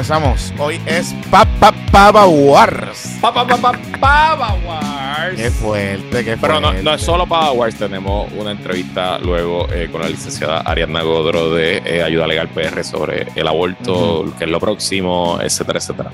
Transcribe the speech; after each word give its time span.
Comenzamos. 0.00 0.54
Hoy 0.56 0.80
es 0.86 1.14
Papa 1.30 1.74
Papa 1.92 2.24
Wars. 2.24 3.18
Papa 3.20 3.46
Papa 3.46 3.78
Papa 4.00 4.56
Wars. 4.66 5.36
Qué 5.36 5.50
fuerte, 5.50 6.24
qué 6.24 6.38
fuerte. 6.38 6.38
Pero 6.40 6.58
no, 6.58 6.72
no 6.72 6.94
es 6.94 7.02
solo 7.02 7.26
Papa 7.26 7.52
Wars, 7.52 7.74
tenemos 7.74 8.32
una 8.32 8.52
entrevista 8.52 9.18
luego 9.18 9.68
eh, 9.70 9.90
con 9.92 10.00
la 10.00 10.08
licenciada 10.08 10.62
Ariadna 10.62 11.02
Godro 11.02 11.52
de 11.52 11.82
eh, 11.84 12.02
Ayuda 12.02 12.26
Legal 12.26 12.48
PR 12.48 12.82
sobre 12.82 13.26
el 13.34 13.46
aborto, 13.46 14.32
que 14.38 14.44
es 14.44 14.50
lo 14.50 14.58
próximo, 14.58 15.38
etcétera, 15.42 15.80
etcétera. 15.80 16.12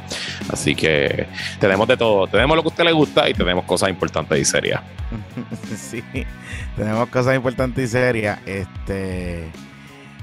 Así 0.50 0.74
que 0.74 1.28
tenemos 1.60 1.86
de 1.86 1.96
todo. 1.96 2.26
Tenemos 2.26 2.56
lo 2.56 2.64
que 2.64 2.70
a 2.70 2.72
usted 2.72 2.84
le 2.86 2.92
gusta 2.92 3.30
y 3.30 3.34
tenemos 3.34 3.66
cosas 3.66 3.88
importantes 3.88 4.36
y 4.36 4.44
serias. 4.44 4.82
sí, 5.76 6.02
tenemos 6.76 7.08
cosas 7.08 7.36
importantes 7.36 7.84
y 7.84 7.86
serias. 7.86 8.40
Este. 8.46 9.48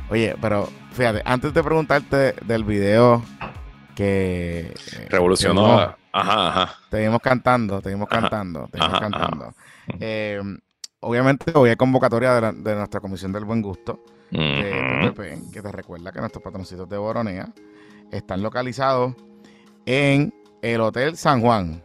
Oye, 0.10 0.36
pero 0.42 0.70
fíjate, 0.94 1.22
antes 1.26 1.54
de 1.54 1.64
preguntarte 1.64 2.36
del 2.46 2.64
video 2.64 3.24
que 3.96 4.74
eh, 4.94 5.08
revolucionó, 5.10 5.96
ajá, 6.12 6.48
ajá. 6.50 6.76
Te 6.90 7.02
vimos 7.02 7.20
cantando, 7.22 7.82
te 7.82 7.90
vimos 7.90 8.08
cantando, 8.08 8.68
te 8.72 8.80
vimos 8.80 9.00
cantando. 9.00 9.54
Eh, 10.00 10.42
obviamente 11.02 11.52
hoy 11.56 11.70
hay 11.72 11.76
convocatoria 11.76 12.40
de, 12.40 12.76
nuestra 12.76 13.00
Comisión 13.00 13.32
del 13.32 13.46
Buen 13.46 13.62
Gusto, 13.62 14.04
que 14.32 15.62
te 15.62 15.72
recuerda 15.72 16.12
que 16.12 16.20
nuestros 16.20 16.44
patroncitos 16.44 16.88
de 16.88 16.98
Boronea 16.98 17.50
están 18.12 18.42
localizados 18.42 19.16
en 19.86 20.34
el 20.62 20.82
Hotel 20.82 21.18
San 21.18 21.42
Juan. 21.42 21.84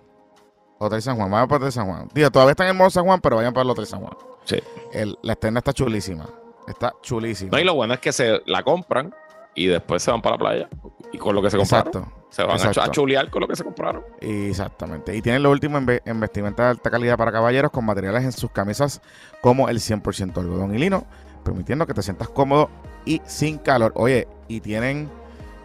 Hotel 0.78 1.02
San 1.02 1.16
Juan, 1.16 1.30
vayan 1.30 1.48
para 1.48 1.56
el 1.56 1.62
Hotel 1.62 1.72
San 1.72 1.86
Juan. 1.86 2.08
Digo, 2.14 2.30
todavía 2.30 2.52
están 2.52 2.66
en 2.68 2.72
el 2.72 2.78
Modo 2.78 2.90
San 2.90 3.04
Juan, 3.04 3.20
pero 3.20 3.36
vayan 3.36 3.52
para 3.52 3.64
el 3.64 3.70
Hotel 3.70 3.86
San 3.86 4.00
Juan. 4.00 4.12
Sí. 4.44 4.62
la 5.22 5.32
escena 5.32 5.58
está 5.58 5.72
chulísima. 5.72 6.26
Está 6.68 6.94
chulísimo. 7.02 7.50
No, 7.52 7.58
y 7.58 7.64
lo 7.64 7.74
bueno 7.74 7.94
es 7.94 8.00
que 8.00 8.12
se 8.12 8.42
la 8.46 8.62
compran 8.62 9.14
y 9.54 9.66
después 9.66 10.02
se 10.02 10.10
van 10.10 10.22
para 10.22 10.36
la 10.36 10.38
playa 10.38 10.68
y 11.12 11.18
con 11.18 11.34
lo 11.34 11.42
que 11.42 11.50
se 11.50 11.56
compraron. 11.56 11.88
Exacto. 11.88 12.18
Se 12.30 12.44
van 12.44 12.60
a 12.60 12.90
chulear 12.90 13.30
con 13.30 13.40
lo 13.40 13.48
que 13.48 13.56
se 13.56 13.64
compraron. 13.64 14.04
Exactamente. 14.20 15.16
Y 15.16 15.22
tienen 15.22 15.42
lo 15.42 15.50
último 15.50 15.78
en, 15.78 16.20
vestimenta 16.20 16.64
de 16.64 16.68
alta 16.70 16.90
calidad 16.90 17.16
para 17.16 17.32
caballeros 17.32 17.70
con 17.70 17.84
materiales 17.84 18.22
en 18.22 18.32
sus 18.32 18.50
camisas 18.50 19.00
como 19.40 19.68
el 19.68 19.78
100% 19.78 20.36
algodón 20.36 20.74
y 20.74 20.78
lino, 20.78 21.06
permitiendo 21.42 21.86
que 21.86 21.94
te 21.94 22.02
sientas 22.02 22.28
cómodo 22.28 22.68
y 23.06 23.22
sin 23.24 23.58
calor. 23.58 23.92
Oye, 23.96 24.28
y 24.46 24.60
tienen 24.60 25.08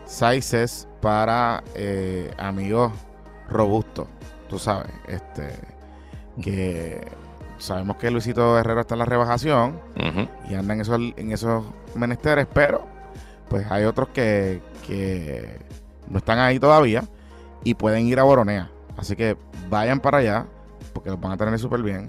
sizes 0.06 0.88
para 1.02 1.64
eh, 1.76 2.32
amigos 2.38 2.94
robustos, 3.50 4.08
tú 4.48 4.58
sabes, 4.58 4.92
este 5.08 5.52
que 6.42 7.06
sabemos 7.64 7.96
que 7.96 8.12
Luisito 8.12 8.60
Herrero 8.60 8.82
está 8.82 8.96
en 8.96 9.00
la 9.00 9.06
rebajación 9.06 9.80
y 10.50 10.54
anda 10.54 10.74
en 10.74 10.82
esos, 10.82 11.00
en 11.16 11.32
esos 11.32 11.64
menesteres, 11.96 12.46
pero 12.54 12.86
pues 13.50 13.70
hay 13.72 13.86
otros 13.86 14.10
que, 14.10 14.62
no 16.10 16.18
están 16.18 16.40
ahí 16.40 16.60
todavía 16.60 17.04
y 17.64 17.76
pueden 17.76 18.06
ir 18.06 18.20
a 18.20 18.24
Boronea. 18.24 18.70
Así 18.98 19.16
que 19.16 19.38
vayan 19.70 20.00
para 20.00 20.18
allá 20.18 20.46
porque 20.92 21.10
los 21.10 21.20
van 21.20 21.32
a 21.32 21.38
tener 21.38 21.58
súper 21.58 21.82
bien. 21.82 22.08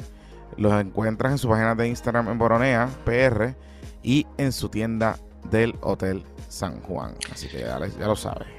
Los 0.57 0.73
encuentras 0.81 1.33
en 1.33 1.39
su 1.39 1.49
página 1.49 1.75
de 1.75 1.89
Instagram 1.89 2.29
en 2.29 2.39
Boronea, 2.39 2.89
PR, 3.05 3.55
y 4.03 4.27
en 4.37 4.53
su 4.53 4.69
tienda 4.69 5.17
del 5.51 5.77
Hotel 5.81 6.25
San 6.49 6.81
Juan. 6.83 7.15
Así 7.33 7.49
que 7.49 7.61
ya, 7.61 7.79
ya 7.79 8.07
lo 8.07 8.17
sabes. 8.17 8.54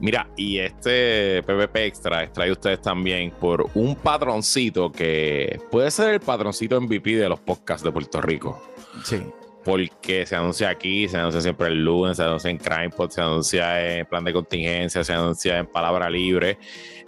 Mira, 0.00 0.28
y 0.36 0.58
este 0.58 1.42
PPP 1.44 1.76
Extra 1.76 2.30
trae 2.32 2.50
ustedes 2.50 2.82
también 2.82 3.30
por 3.30 3.70
un 3.74 3.94
patroncito 3.94 4.90
que 4.90 5.60
puede 5.70 5.90
ser 5.90 6.14
el 6.14 6.20
patroncito 6.20 6.80
MVP 6.80 7.16
de 7.16 7.28
los 7.28 7.40
podcasts 7.40 7.84
de 7.84 7.92
Puerto 7.92 8.20
Rico. 8.20 8.60
Sí. 9.04 9.22
Porque 9.64 10.26
se 10.26 10.36
anuncia 10.36 10.68
aquí, 10.68 11.08
se 11.08 11.16
anuncia 11.16 11.40
siempre 11.40 11.68
el 11.68 11.82
lunes, 11.82 12.18
se 12.18 12.22
anuncia 12.22 12.50
en 12.50 12.58
CrimePod, 12.58 13.08
se 13.08 13.22
anuncia 13.22 13.98
en 13.98 14.04
plan 14.04 14.22
de 14.24 14.32
contingencia, 14.34 15.02
se 15.02 15.12
anuncia 15.12 15.58
en 15.58 15.66
palabra 15.66 16.10
libre. 16.10 16.58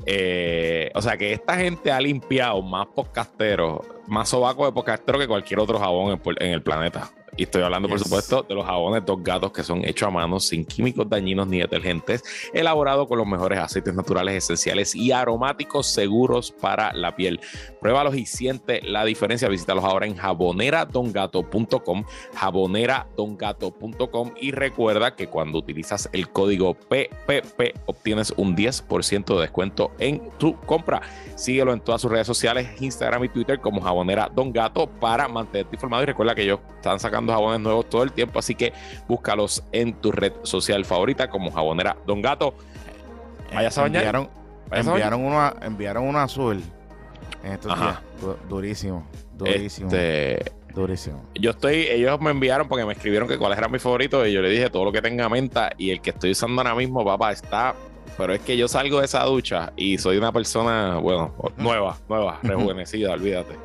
Eh, 0.06 0.90
o 0.94 1.02
sea 1.02 1.18
que 1.18 1.32
esta 1.32 1.56
gente 1.56 1.92
ha 1.92 2.00
limpiado 2.00 2.62
más 2.62 2.86
podcasteros, 2.86 3.80
más 4.06 4.30
sobaco 4.30 4.64
de 4.64 4.72
podcasteros 4.72 5.20
que 5.20 5.28
cualquier 5.28 5.60
otro 5.60 5.78
jabón 5.78 6.18
en 6.38 6.50
el 6.50 6.62
planeta. 6.62 7.10
Y 7.36 7.42
estoy 7.42 7.62
hablando, 7.62 7.88
por 7.88 7.98
supuesto, 7.98 8.44
de 8.48 8.54
los 8.54 8.64
jabones 8.64 9.04
Dos 9.04 9.22
Gatos 9.22 9.52
que 9.52 9.62
son 9.62 9.84
hechos 9.84 10.08
a 10.08 10.10
mano, 10.10 10.40
sin 10.40 10.64
químicos 10.64 11.08
dañinos 11.08 11.46
ni 11.46 11.58
detergentes, 11.58 12.24
elaborados 12.54 13.06
con 13.06 13.18
los 13.18 13.26
mejores 13.26 13.58
aceites 13.58 13.94
naturales 13.94 14.34
esenciales 14.34 14.94
y 14.94 15.12
aromáticos 15.12 15.86
seguros 15.86 16.50
para 16.50 16.94
la 16.94 17.14
piel. 17.14 17.40
Pruébalos 17.80 18.16
y 18.16 18.24
siente 18.24 18.80
la 18.82 19.04
diferencia. 19.04 19.48
Visítalos 19.48 19.84
ahora 19.84 20.06
en 20.06 20.16
jaboneradongato.com, 20.16 22.04
jaboneradongato.com 22.34 24.32
y 24.40 24.52
recuerda 24.52 25.14
que 25.14 25.28
cuando 25.28 25.58
utilizas 25.58 26.08
el 26.12 26.30
código 26.30 26.74
PPP 26.74 27.80
obtienes 27.86 28.32
un 28.36 28.56
10% 28.56 29.34
de 29.34 29.40
descuento 29.40 29.92
en 29.98 30.30
tu 30.38 30.58
compra. 30.60 31.02
Síguelo 31.34 31.74
en 31.74 31.80
todas 31.80 32.00
sus 32.00 32.10
redes 32.10 32.26
sociales, 32.26 32.80
Instagram 32.80 33.24
y 33.24 33.28
Twitter 33.28 33.60
como 33.60 33.82
Jabonera 33.82 34.30
Don 34.34 34.52
Gato 34.52 34.86
para 34.86 35.28
mantenerte 35.28 35.76
informado 35.76 36.02
y 36.02 36.06
recuerda 36.06 36.34
que 36.34 36.42
ellos 36.42 36.60
están 36.76 36.98
sacando 36.98 37.25
jabones 37.32 37.60
nuevos 37.60 37.88
todo 37.88 38.02
el 38.02 38.12
tiempo, 38.12 38.38
así 38.38 38.54
que 38.54 38.72
búscalos 39.08 39.64
en 39.72 39.94
tu 39.94 40.12
red 40.12 40.32
social 40.42 40.84
favorita 40.84 41.28
como 41.28 41.50
Jabonera 41.50 41.96
Don 42.06 42.22
Gato. 42.22 42.54
Vaya 43.54 43.70
a 43.74 43.86
enviaron, 43.86 44.28
enviaron, 44.70 45.24
uno, 45.24 45.54
enviaron 45.62 46.04
uno 46.04 46.18
azul 46.18 46.62
en 47.44 47.52
estos 47.52 47.78
días. 47.78 47.98
durísimo, 48.48 49.06
durísimo. 49.34 49.88
Este, 49.88 50.52
durísimo. 50.74 51.22
Yo 51.34 51.50
estoy, 51.50 51.86
ellos 51.88 52.20
me 52.20 52.30
enviaron 52.30 52.68
porque 52.68 52.84
me 52.84 52.92
escribieron 52.92 53.28
que 53.28 53.38
cuáles 53.38 53.58
eran 53.58 53.70
mis 53.70 53.82
favoritos 53.82 54.26
y 54.26 54.32
yo 54.32 54.42
le 54.42 54.50
dije 54.50 54.68
todo 54.68 54.84
lo 54.84 54.92
que 54.92 55.00
tenga 55.00 55.28
menta 55.28 55.70
y 55.78 55.90
el 55.90 56.00
que 56.00 56.10
estoy 56.10 56.32
usando 56.32 56.60
ahora 56.60 56.74
mismo, 56.74 57.04
papá, 57.04 57.32
está 57.32 57.74
pero 58.16 58.32
es 58.32 58.40
que 58.40 58.56
yo 58.56 58.66
salgo 58.68 59.00
de 59.00 59.04
esa 59.04 59.22
ducha 59.24 59.72
y 59.76 59.98
soy 59.98 60.16
una 60.16 60.32
persona, 60.32 60.96
bueno, 60.96 61.34
nueva, 61.56 61.98
nueva, 62.08 62.40
rejuvenecida, 62.42 63.12
olvídate. 63.12 63.56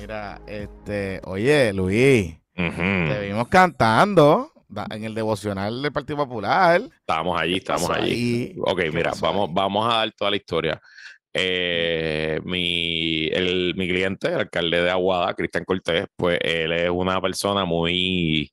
Mira, 0.00 0.40
este, 0.46 1.20
oye, 1.24 1.72
Luis, 1.72 2.36
te 2.56 3.26
vimos 3.26 3.48
cantando 3.48 4.50
en 4.90 5.04
el 5.04 5.14
devocional 5.14 5.82
del 5.82 5.92
Partido 5.92 6.16
Popular. 6.16 6.80
Estamos 7.00 7.40
allí, 7.40 7.56
estamos 7.56 7.90
allí. 7.90 8.54
Ok, 8.60 8.80
mira, 8.92 9.12
vamos, 9.20 9.52
vamos 9.52 9.86
a 9.86 9.98
dar 9.98 10.12
toda 10.12 10.30
la 10.30 10.36
historia. 10.36 10.80
Eh, 11.38 12.40
mi, 12.44 13.26
el, 13.26 13.74
mi 13.76 13.86
cliente, 13.86 14.28
el 14.28 14.40
alcalde 14.40 14.82
de 14.82 14.90
Aguada, 14.90 15.34
Cristian 15.34 15.64
Cortés, 15.64 16.06
pues 16.16 16.38
él 16.42 16.72
es 16.72 16.88
una 16.88 17.20
persona 17.20 17.66
muy 17.66 18.50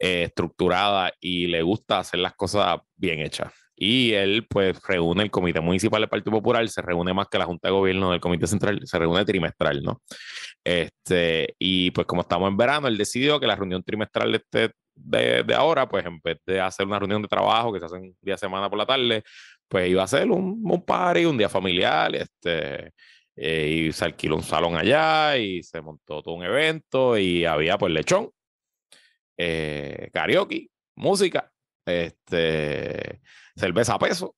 eh, 0.00 0.22
estructurada 0.22 1.12
y 1.20 1.48
le 1.48 1.62
gusta 1.62 1.98
hacer 1.98 2.20
las 2.20 2.34
cosas 2.34 2.78
bien 2.94 3.20
hechas. 3.20 3.52
Y 3.74 4.12
él, 4.12 4.46
pues, 4.48 4.80
reúne 4.86 5.24
el 5.24 5.30
Comité 5.30 5.60
Municipal 5.60 6.00
del 6.00 6.08
Partido 6.08 6.30
Popular, 6.30 6.66
se 6.68 6.80
reúne 6.80 7.12
más 7.12 7.26
que 7.28 7.38
la 7.38 7.44
Junta 7.44 7.68
de 7.68 7.72
Gobierno 7.72 8.10
del 8.10 8.20
Comité 8.20 8.46
Central, 8.46 8.80
se 8.84 8.98
reúne 8.98 9.24
trimestral, 9.24 9.82
¿no? 9.82 10.00
Este, 10.66 11.54
y 11.60 11.92
pues, 11.92 12.08
como 12.08 12.22
estamos 12.22 12.50
en 12.50 12.56
verano, 12.56 12.88
él 12.88 12.98
decidió 12.98 13.38
que 13.38 13.46
la 13.46 13.54
reunión 13.54 13.84
trimestral 13.84 14.32
de, 14.32 14.38
este, 14.38 14.72
de, 14.96 15.54
ahora, 15.54 15.88
pues, 15.88 16.04
en 16.04 16.18
vez 16.20 16.38
de 16.44 16.60
hacer 16.60 16.86
una 16.86 16.98
reunión 16.98 17.22
de 17.22 17.28
trabajo 17.28 17.72
que 17.72 17.78
se 17.78 17.86
hace 17.86 17.94
un 17.94 18.16
día 18.20 18.34
de 18.34 18.38
semana 18.38 18.68
por 18.68 18.76
la 18.76 18.86
tarde, 18.86 19.22
pues 19.68 19.88
iba 19.88 20.02
a 20.02 20.06
hacer 20.06 20.28
un, 20.28 20.60
un 20.64 20.84
party, 20.84 21.24
un 21.24 21.38
día 21.38 21.48
familiar, 21.48 22.16
este, 22.16 22.92
eh, 23.36 23.86
y 23.88 23.92
se 23.92 24.06
alquiló 24.06 24.34
un 24.34 24.42
salón 24.42 24.76
allá 24.76 25.36
y 25.36 25.62
se 25.62 25.80
montó 25.80 26.20
todo 26.20 26.34
un 26.34 26.42
evento 26.42 27.16
y 27.16 27.44
había, 27.44 27.78
pues, 27.78 27.92
lechón, 27.92 28.30
eh, 29.38 30.10
karaoke, 30.12 30.68
música, 30.96 31.52
este 31.86 33.20
cerveza 33.56 33.94
a 33.94 33.98
peso 34.00 34.34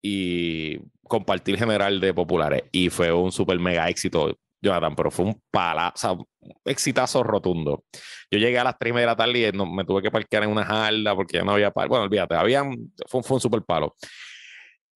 y 0.00 0.78
compartir 1.08 1.58
general 1.58 2.00
de 2.00 2.14
populares. 2.14 2.62
Y 2.70 2.88
fue 2.88 3.12
un 3.12 3.32
super 3.32 3.58
mega 3.58 3.88
éxito, 3.88 4.38
Jonathan, 4.62 4.94
pero 4.94 5.10
fue 5.10 5.24
un 5.26 5.42
pala, 5.50 5.92
o 5.94 5.98
sea, 5.98 6.12
un 6.12 6.24
exitazo 6.64 7.22
rotundo. 7.22 7.84
Yo 8.30 8.38
llegué 8.38 8.58
a 8.58 8.64
las 8.64 8.78
3 8.78 8.94
de 8.94 9.06
la 9.06 9.16
tarde 9.16 9.48
y 9.48 9.52
me 9.52 9.84
tuve 9.84 10.02
que 10.02 10.10
parquear 10.10 10.44
en 10.44 10.50
una 10.50 10.64
jarda 10.64 11.14
porque 11.14 11.38
ya 11.38 11.44
no 11.44 11.52
había 11.52 11.70
palo. 11.72 11.88
Bueno, 11.88 12.04
olvídate, 12.04 12.36
habían, 12.36 12.92
fue, 13.08 13.22
fue 13.22 13.36
un 13.36 13.40
super 13.40 13.62
palo. 13.62 13.96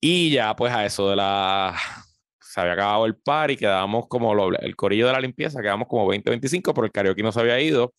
Y 0.00 0.30
ya, 0.30 0.54
pues 0.54 0.72
a 0.72 0.84
eso 0.86 1.10
de 1.10 1.16
la. 1.16 1.74
Se 2.40 2.60
había 2.60 2.74
acabado 2.74 3.06
el 3.06 3.16
par 3.16 3.50
y 3.50 3.56
quedábamos 3.56 4.06
como 4.08 4.32
el 4.50 4.76
corillo 4.76 5.06
de 5.06 5.12
la 5.12 5.20
limpieza, 5.20 5.60
quedamos 5.60 5.88
como 5.88 6.06
20-25, 6.06 6.72
pero 6.72 6.86
el 6.86 6.92
karaoke 6.92 7.22
no 7.22 7.32
se 7.32 7.40
había 7.40 7.60
ido. 7.60 7.94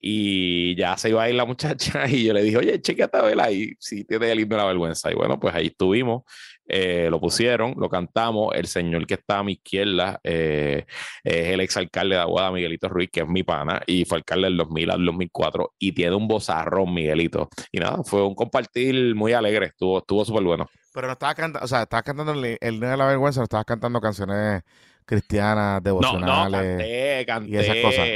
Y 0.00 0.76
ya 0.76 0.96
se 0.96 1.10
iba 1.10 1.22
a 1.22 1.28
ir 1.28 1.34
la 1.34 1.44
muchacha 1.46 2.08
y 2.08 2.24
yo 2.24 2.32
le 2.32 2.42
dije, 2.42 2.56
oye, 2.58 2.80
chequeate 2.80 3.16
a 3.16 3.22
vela 3.22 3.50
y 3.50 3.74
si 3.80 4.04
tiene 4.04 4.30
el 4.30 4.40
himno 4.40 4.56
de 4.56 4.62
la 4.62 4.68
vergüenza. 4.68 5.10
Y 5.10 5.14
bueno, 5.14 5.38
pues 5.40 5.54
ahí 5.54 5.66
estuvimos, 5.66 6.22
eh, 6.68 7.08
lo 7.10 7.18
pusieron, 7.18 7.74
lo 7.78 7.88
cantamos. 7.88 8.54
El 8.54 8.66
señor 8.66 9.06
que 9.06 9.14
está 9.14 9.38
a 9.38 9.42
mi 9.42 9.52
izquierda 9.52 10.20
eh, 10.22 10.84
es 11.24 11.46
el 11.48 11.60
exalcalde 11.60 12.16
de 12.16 12.20
Aguada, 12.20 12.52
Miguelito 12.52 12.88
Ruiz, 12.88 13.08
que 13.10 13.20
es 13.20 13.28
mi 13.28 13.42
pana, 13.42 13.80
y 13.86 14.04
fue 14.04 14.18
alcalde 14.18 14.48
del 14.48 14.58
2000 14.58 14.90
al 14.90 15.04
2004 15.04 15.74
y 15.78 15.92
tiene 15.92 16.14
un 16.14 16.28
bozarrón, 16.28 16.92
Miguelito. 16.92 17.48
Y 17.72 17.78
nada, 17.78 18.02
fue 18.04 18.24
un 18.24 18.34
compartir 18.34 19.14
muy 19.14 19.32
alegre, 19.32 19.66
estuvo 19.66 19.98
estuvo 19.98 20.24
súper 20.24 20.42
bueno. 20.42 20.68
Pero 20.92 21.06
no 21.06 21.14
estaba 21.14 21.34
cantando, 21.34 21.64
o 21.64 21.68
sea, 21.68 21.82
estabas 21.82 22.04
cantando 22.04 22.32
el, 22.32 22.58
himno 22.60 22.88
de 22.88 22.96
la 22.96 23.06
vergüenza, 23.06 23.40
no 23.40 23.44
estabas 23.44 23.66
cantando 23.66 24.00
canciones 24.00 24.62
cristianas, 25.04 25.82
devocionales. 25.82 26.60
No, 26.60 26.78
canté, 26.78 27.24
canté. 27.26 27.50
Y 27.50 27.56
esas 27.56 27.76
cosas. 27.76 28.08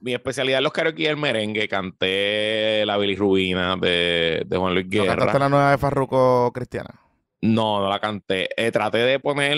Mi 0.00 0.12
especialidad 0.12 0.58
en 0.58 0.64
los 0.64 0.72
karaoke 0.72 1.04
es 1.04 1.08
el 1.08 1.16
merengue. 1.16 1.66
Canté 1.66 2.84
la 2.86 2.96
bilirrubina 2.98 3.76
de, 3.76 4.44
de 4.46 4.56
Juan 4.56 4.74
Luis 4.74 4.88
Guerra. 4.88 5.16
cantaste 5.16 5.38
la 5.38 5.48
nueva 5.48 5.70
de 5.70 5.78
Farruco 5.78 6.52
cristiana? 6.52 6.90
No, 7.46 7.80
no 7.80 7.88
la 7.88 8.00
canté. 8.00 8.48
Eh, 8.56 8.70
traté 8.70 8.98
de 8.98 9.20
poner 9.20 9.56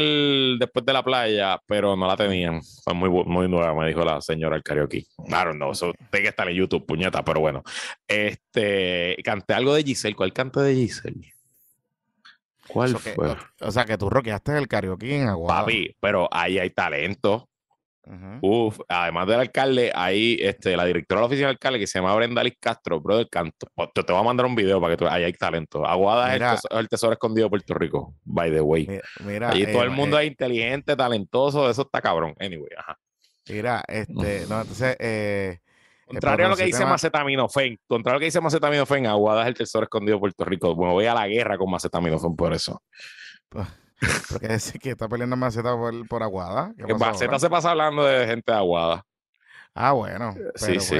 después 0.59 0.85
de 0.85 0.93
la 0.93 1.03
playa, 1.03 1.61
pero 1.67 1.97
no 1.97 2.07
la 2.07 2.17
tenían. 2.17 2.61
Fue 2.85 2.95
muy, 2.95 3.09
muy 3.09 3.49
nueva, 3.49 3.75
me 3.75 3.89
dijo 3.89 4.05
la 4.05 4.21
señora 4.21 4.57
el 4.57 4.63
karaoke. 4.63 5.07
Claro, 5.27 5.55
no, 5.55 5.73
eso 5.73 5.93
tiene 6.11 6.25
que 6.25 6.29
estar 6.29 6.49
en 6.49 6.57
YouTube, 6.57 6.87
puñeta, 6.87 7.25
pero 7.25 7.41
bueno. 7.41 7.63
Este, 8.07 9.17
canté 9.25 9.55
algo 9.55 9.75
de 9.75 9.83
Giselle. 9.83 10.17
¿Cuál 10.17 10.33
canté 10.33 10.61
de 10.61 10.75
Giselle? 10.75 11.35
¿Cuál 12.69 12.97
fue? 12.99 13.37
o 13.61 13.71
sea, 13.71 13.85
que 13.87 13.97
tú 13.97 14.11
rockeaste 14.11 14.57
el 14.59 14.69
karaoke 14.69 15.17
en 15.17 15.29
Aguada. 15.29 15.61
Papi, 15.61 15.97
pero 16.01 16.29
ahí 16.31 16.59
hay 16.59 16.71
talento. 16.71 17.48
Uf, 18.41 18.81
además 18.89 19.27
del 19.27 19.41
alcalde, 19.41 19.93
ahí 19.95 20.39
este, 20.41 20.77
la 20.77 20.85
directora 20.85 21.21
de 21.21 21.23
la 21.23 21.27
oficina 21.27 21.49
del 21.49 21.57
alcalde 21.57 21.79
que 21.79 21.87
se 21.87 21.99
llama 21.99 22.15
Brenda 22.15 22.43
Liz 22.43 22.57
Castro, 22.59 23.01
bro 23.01 23.17
del 23.19 23.29
canto. 23.29 23.67
Pues, 23.75 23.91
te, 23.95 24.03
te, 24.03 24.13
voy 24.13 24.21
a 24.21 24.25
mandar 24.25 24.47
un 24.47 24.55
video 24.55 24.81
para 24.81 24.95
que 24.95 24.97
tú, 24.99 25.07
ahí 25.07 25.25
hay 25.25 25.33
talento. 25.33 25.87
Aguada 25.87 26.35
es 26.35 26.63
el, 26.71 26.89
tesoro, 26.89 27.13
escondido 27.13 27.47
de 27.47 27.51
Puerto 27.51 27.75
Rico, 27.75 28.15
by 28.25 28.51
the 28.51 28.61
way. 28.61 28.89
Mira, 29.25 29.51
Allí 29.51 29.67
todo 29.67 29.83
el 29.83 29.91
eh, 29.91 29.95
mundo 29.95 30.19
eh, 30.19 30.25
es 30.25 30.31
inteligente, 30.31 30.97
talentoso, 30.97 31.69
eso 31.69 31.83
está 31.83 32.01
cabrón. 32.01 32.35
Anyway, 32.39 32.71
ajá. 32.77 32.99
Mira, 33.49 33.83
este, 33.87 34.47
no, 34.49 34.61
entonces, 34.61 34.97
eh, 34.99 35.59
Contrario 36.07 36.47
a 36.47 36.49
lo 36.49 36.57
que 36.57 36.65
dice 36.65 36.87
Macetaminofen, 36.87 37.79
contrario 37.87 38.15
a 38.15 38.17
lo 38.17 38.21
que 38.21 38.25
dice 38.25 38.41
Macetaminofen, 38.41 39.07
Aguada 39.07 39.43
es 39.43 39.49
el 39.49 39.55
tesoro 39.55 39.85
escondido 39.85 40.17
de 40.17 40.21
Puerto 40.21 40.45
Rico. 40.47 40.75
Bueno, 40.75 40.95
voy 40.95 41.05
a 41.05 41.13
la 41.13 41.29
guerra 41.29 41.59
con 41.59 41.71
Macetaminofen 41.71 42.35
por 42.35 42.55
eso. 42.55 42.83
Porque 44.31 44.49
decir 44.49 44.81
que 44.81 44.91
está 44.91 45.09
peleando 45.09 45.37
Maceta 45.37 45.75
por, 46.09 46.23
Aguada. 46.23 46.73
Maceta 46.99 47.39
se 47.39 47.51
pasa 47.51 47.71
hablando 47.71 48.05
de 48.05 48.27
gente 48.27 48.53
de 48.53 48.59
Aguada. 48.59 49.05
Ah, 49.75 49.93
bueno. 49.93 50.35
sí, 50.57 50.81
sí. 50.81 50.99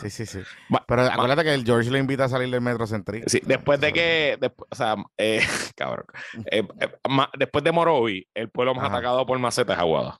Sí, 0.00 0.10
sí, 0.10 0.26
sí. 0.26 0.40
Pero 0.86 1.02
acuérdate 1.02 1.42
que 1.42 1.54
el 1.54 1.64
George 1.64 1.90
le 1.90 1.98
invita 1.98 2.24
a 2.24 2.28
salir 2.28 2.50
del 2.50 2.60
Metro 2.60 2.86
Centri. 2.86 3.22
Sí, 3.26 3.40
después 3.44 3.80
de 3.80 3.92
que, 3.92 4.38
o 4.70 4.74
sea, 4.74 4.94
eh, 5.16 5.40
cabrón, 5.76 6.06
eh, 6.50 6.66
eh, 6.80 6.92
después 7.38 7.64
de 7.64 7.72
Morovi, 7.72 8.28
el 8.34 8.50
pueblo 8.50 8.74
más 8.74 8.88
atacado 8.88 9.26
por 9.26 9.38
Maceta 9.38 9.74
es 9.74 9.78
Aguada. 9.78 10.18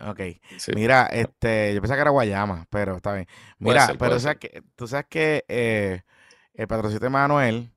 Ok. 0.00 0.20
Mira, 0.74 1.06
este, 1.06 1.74
yo 1.74 1.80
pensaba 1.80 1.96
que 1.96 2.02
era 2.02 2.10
Guayama, 2.10 2.66
pero 2.70 2.96
está 2.96 3.14
bien. 3.14 3.26
Mira, 3.58 3.88
pero 3.98 4.16
que, 4.38 4.62
tú 4.74 4.86
sabes 4.86 5.06
que 5.08 5.44
el 6.54 6.66
patrocinio 6.66 7.00
de 7.00 7.10
Manuel 7.10 7.72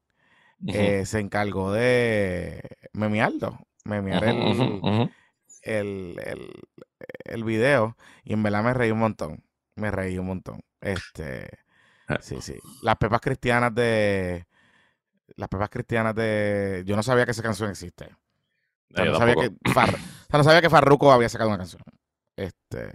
eh, 0.68 1.06
se 1.06 1.20
encargó 1.20 1.72
de 1.72 2.62
memearlo, 2.94 3.60
memear 3.84 4.24
el, 4.24 5.02
el, 5.62 6.52
el, 7.26 7.44
video 7.44 7.98
y 8.24 8.34
en 8.34 8.44
verdad 8.44 8.64
me 8.64 8.74
reí 8.74 8.92
un 8.92 9.00
montón, 9.00 9.44
me 9.76 9.92
reí 9.92 10.18
un 10.18 10.28
montón. 10.28 10.62
Este, 10.82 11.50
ah. 12.08 12.20
sí, 12.22 12.42
sí. 12.42 12.56
Las 12.82 12.98
pepas 12.98 13.22
cristianas 13.22 13.74
de, 13.74 14.46
las 15.36 15.50
pepas 15.50 15.70
cristianas 15.70 16.16
de, 16.16 16.84
yo 16.86 16.96
no 16.96 17.04
sabía 17.04 17.26
que 17.26 17.32
esa 17.32 17.44
canción 17.44 17.70
existe. 17.70 18.10
no, 18.90 19.16
sabía 19.18 19.36
que 19.36 19.52
no 20.32 20.44
sabía 20.44 20.62
que 20.62 20.70
Farruko 20.70 21.12
había 21.12 21.30
sacado 21.30 21.50
una 21.50 21.58
canción. 21.58 21.82
Este, 22.36 22.92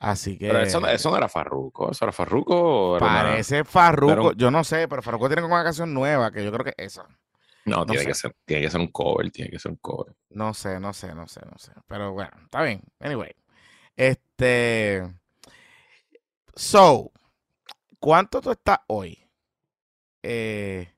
Así 0.00 0.38
que. 0.38 0.46
Pero 0.46 0.60
eso, 0.60 0.84
eso 0.86 1.10
no 1.10 1.18
era 1.18 1.28
Farruko. 1.28 1.90
¿Eso 1.90 2.06
era 2.06 2.12
Farruko? 2.12 2.96
parece 2.98 3.64
Farruko. 3.64 4.32
Yo 4.32 4.50
no 4.50 4.64
sé, 4.64 4.88
pero 4.88 5.02
Farruko 5.02 5.28
tiene 5.28 5.42
como 5.42 5.54
una 5.54 5.62
canción 5.62 5.92
nueva 5.92 6.32
que 6.32 6.42
yo 6.42 6.50
creo 6.50 6.64
que 6.64 6.74
es 6.78 6.94
esa. 6.94 7.06
No, 7.66 7.84
tiene, 7.84 8.06
que 8.06 8.14
ser, 8.14 8.34
tiene 8.46 8.62
que 8.62 8.70
ser 8.70 8.80
un 8.80 8.88
cover. 8.88 9.30
Tiene 9.30 9.50
que 9.50 9.58
ser 9.58 9.72
un 9.72 9.76
cover. 9.76 10.16
No 10.30 10.54
sé, 10.54 10.80
no 10.80 10.94
sé, 10.94 11.14
no 11.14 11.28
sé, 11.28 11.40
no 11.44 11.58
sé. 11.58 11.72
Pero 11.86 12.12
bueno, 12.12 12.30
está 12.42 12.62
bien. 12.62 12.82
Anyway. 12.98 13.30
Este. 13.94 15.06
So, 16.54 17.12
¿cuánto 17.98 18.40
tú 18.40 18.52
estás 18.52 18.78
hoy? 18.86 19.18
Eh, 20.22 20.90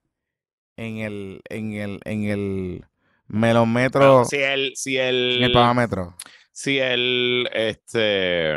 en 0.77 0.97
el, 0.99 1.41
en 1.49 1.73
el, 1.73 1.99
en 2.05 2.23
el 2.23 2.85
melometro. 3.27 4.23
si 4.23 4.37
el, 4.37 4.71
si 4.77 4.97
el. 4.97 5.37
En 5.39 5.43
el 5.43 5.51
parámetro. 5.51 6.15
Si 6.53 6.79
el, 6.79 7.49
este 7.51 8.55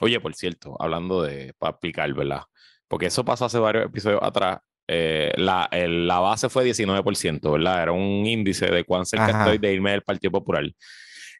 Oye, 0.00 0.20
por 0.20 0.34
cierto, 0.34 0.76
hablando 0.78 1.22
de, 1.22 1.54
para 1.58 1.74
aplicar, 1.74 2.12
¿verdad? 2.14 2.42
Porque 2.88 3.06
eso 3.06 3.24
pasó 3.24 3.44
hace 3.44 3.58
varios 3.58 3.86
episodios 3.86 4.20
atrás. 4.22 4.58
Eh, 4.88 5.32
la, 5.36 5.68
la, 5.72 6.18
base 6.18 6.48
fue 6.48 6.64
19%, 6.64 7.52
¿verdad? 7.52 7.82
Era 7.82 7.92
un 7.92 8.26
índice 8.26 8.66
de 8.66 8.82
cuán 8.84 9.06
cerca 9.06 9.30
estoy 9.30 9.58
de 9.58 9.72
irme 9.72 9.92
del 9.92 10.02
Partido 10.02 10.32
Popular. 10.32 10.64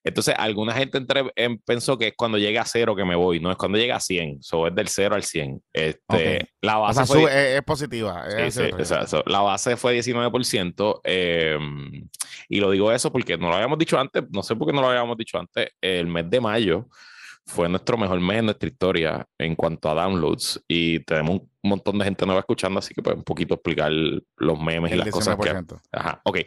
Entonces, 0.03 0.35
alguna 0.39 0.73
gente 0.73 0.97
entre, 0.97 1.25
pensó 1.67 1.99
que 1.99 2.09
es 2.09 2.15
cuando 2.17 2.39
llega 2.39 2.63
a 2.63 2.65
cero 2.65 2.97
que 2.97 3.05
me 3.05 3.15
voy, 3.15 3.39
no 3.39 3.51
es 3.51 3.57
cuando 3.57 3.77
llega 3.77 3.97
a 3.97 4.01
100, 4.01 4.43
so, 4.43 4.67
es 4.67 4.75
del 4.75 4.89
0 4.89 5.15
al 5.15 5.23
100. 5.23 5.63
Este, 5.73 6.49
La 6.63 6.77
base 6.77 7.05
fue, 7.05 7.57
es, 7.57 7.63
positiva. 7.63 8.25
La 9.27 9.41
base 9.41 9.77
fue 9.77 9.99
19%, 9.99 11.01
em, 11.05 12.09
y 12.49 12.61
lo 12.61 12.71
digo 12.71 12.91
eso 12.93 13.13
porque 13.13 13.37
no 13.37 13.49
lo 13.49 13.57
habíamos 13.57 13.79
dicho 13.79 13.99
antes, 13.99 14.25
no 14.31 14.43
sé 14.43 14.57
por 14.57 14.69
qué 14.69 14.73
no 14.73 14.81
lo 14.81 14.89
habíamos 14.89 15.19
dicho 15.19 15.39
antes, 15.39 15.69
el 15.83 16.07
mes 16.07 16.31
de 16.31 16.41
mayo 16.41 16.87
fue 17.47 17.69
nuestro 17.69 17.99
mejor 17.99 18.21
mes 18.21 18.39
en 18.39 18.45
nuestra 18.47 18.69
historia 18.69 19.27
en 19.39 19.57
cuanto 19.57 19.91
a 19.91 19.95
downloads 19.95 20.63
y 20.69 21.01
tenemos 21.01 21.41
un 21.63 21.71
montón 21.71 21.99
de 21.99 22.05
gente 22.05 22.25
nueva 22.25 22.41
escuchando, 22.41 22.79
así 22.79 22.95
que 22.95 23.03
pues 23.03 23.17
un 23.17 23.25
poquito 23.25 23.55
explicar 23.55 23.91
los 23.91 24.61
memes 24.61 24.93
y 24.93 24.97
las 24.97 25.11
cosas 25.11 25.37
que... 25.37 25.51
Ajá, 25.93 26.21
ok. 26.25 26.39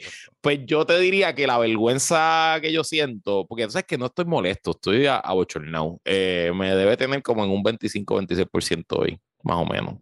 Pues 0.42 0.60
yo 0.66 0.86
te 0.86 0.98
diría 1.00 1.36
que 1.36 1.46
la 1.46 1.58
vergüenza 1.58 2.58
que 2.62 2.72
yo 2.72 2.84
siento, 2.84 3.46
porque 3.48 3.70
sabes 3.70 3.86
que 3.86 3.98
no 3.98 4.06
estoy 4.06 4.26
molesto, 4.26 4.72
estoy 4.72 5.06
abochornado, 5.08 6.00
eh, 6.06 6.52
me 6.56 6.74
debe 6.74 6.98
tener 6.98 7.22
como 7.22 7.44
en 7.44 7.52
un 7.52 7.64
25-26% 7.64 8.86
hoy, 8.98 9.20
más 9.44 9.58
o 9.58 9.66
menos. 9.66 9.96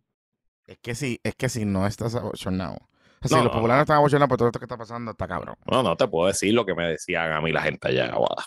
Es 0.67 0.77
que 0.81 0.95
sí, 0.95 1.19
es 1.23 1.35
que 1.35 1.49
si 1.49 1.65
no 1.65 1.85
estás 1.87 2.15
abochornado. 2.15 2.77
si 3.23 3.35
los 3.35 3.49
populares 3.49 3.81
están 3.81 3.97
abochornados 3.97 4.29
por 4.29 4.37
todo 4.37 4.47
esto 4.49 4.59
que 4.59 4.65
está 4.65 4.77
pasando, 4.77 5.11
está 5.11 5.27
cabrón. 5.27 5.55
No, 5.69 5.83
no 5.83 5.97
te 5.97 6.07
puedo 6.07 6.27
decir 6.27 6.53
lo 6.53 6.65
que 6.65 6.75
me 6.75 6.87
decían 6.87 7.31
a 7.33 7.41
mí 7.41 7.51
la 7.51 7.63
gente 7.63 7.89
allá, 7.89 8.05
aguada. 8.05 8.45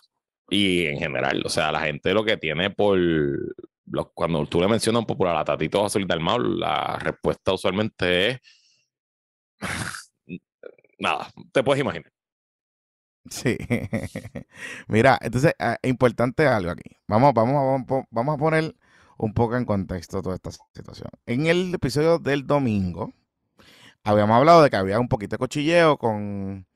Y 0.50 0.86
en 0.86 0.98
general, 0.98 1.42
o 1.44 1.48
sea, 1.48 1.72
la 1.72 1.80
gente 1.80 2.12
lo 2.12 2.24
que 2.24 2.36
tiene 2.36 2.70
por. 2.70 2.98
cuando 4.14 4.46
tú 4.46 4.60
le 4.60 4.68
mencionas 4.68 5.00
un 5.00 5.06
popular 5.06 5.36
a 5.36 5.44
Tatito 5.44 5.84
a 5.84 5.88
del 5.88 6.20
Mal, 6.20 6.58
la 6.58 6.98
respuesta 6.98 7.52
usualmente 7.52 8.30
es. 8.30 8.40
Nada, 10.98 11.28
te 11.52 11.62
puedes 11.62 11.80
imaginar. 11.80 12.12
Sí. 13.30 13.56
Mira, 14.88 15.18
entonces, 15.22 15.52
es 15.58 15.66
ah, 15.66 15.78
importante 15.82 16.46
algo 16.46 16.70
aquí. 16.70 16.96
Vamos, 17.08 17.32
vamos, 17.34 17.84
vamos, 18.10 18.34
a 18.34 18.38
poner 18.38 18.74
un 19.16 19.32
poco 19.32 19.56
en 19.56 19.64
contexto 19.64 20.22
toda 20.22 20.36
esta 20.36 20.50
situación. 20.74 21.10
En 21.26 21.46
el 21.46 21.74
episodio 21.74 22.18
del 22.18 22.46
domingo, 22.46 23.12
habíamos 24.04 24.36
hablado 24.36 24.62
de 24.62 24.70
que 24.70 24.76
había 24.76 25.00
un 25.00 25.08
poquito 25.08 25.34
de 25.34 25.38
cochilleo 25.38 25.98
con 25.98 26.66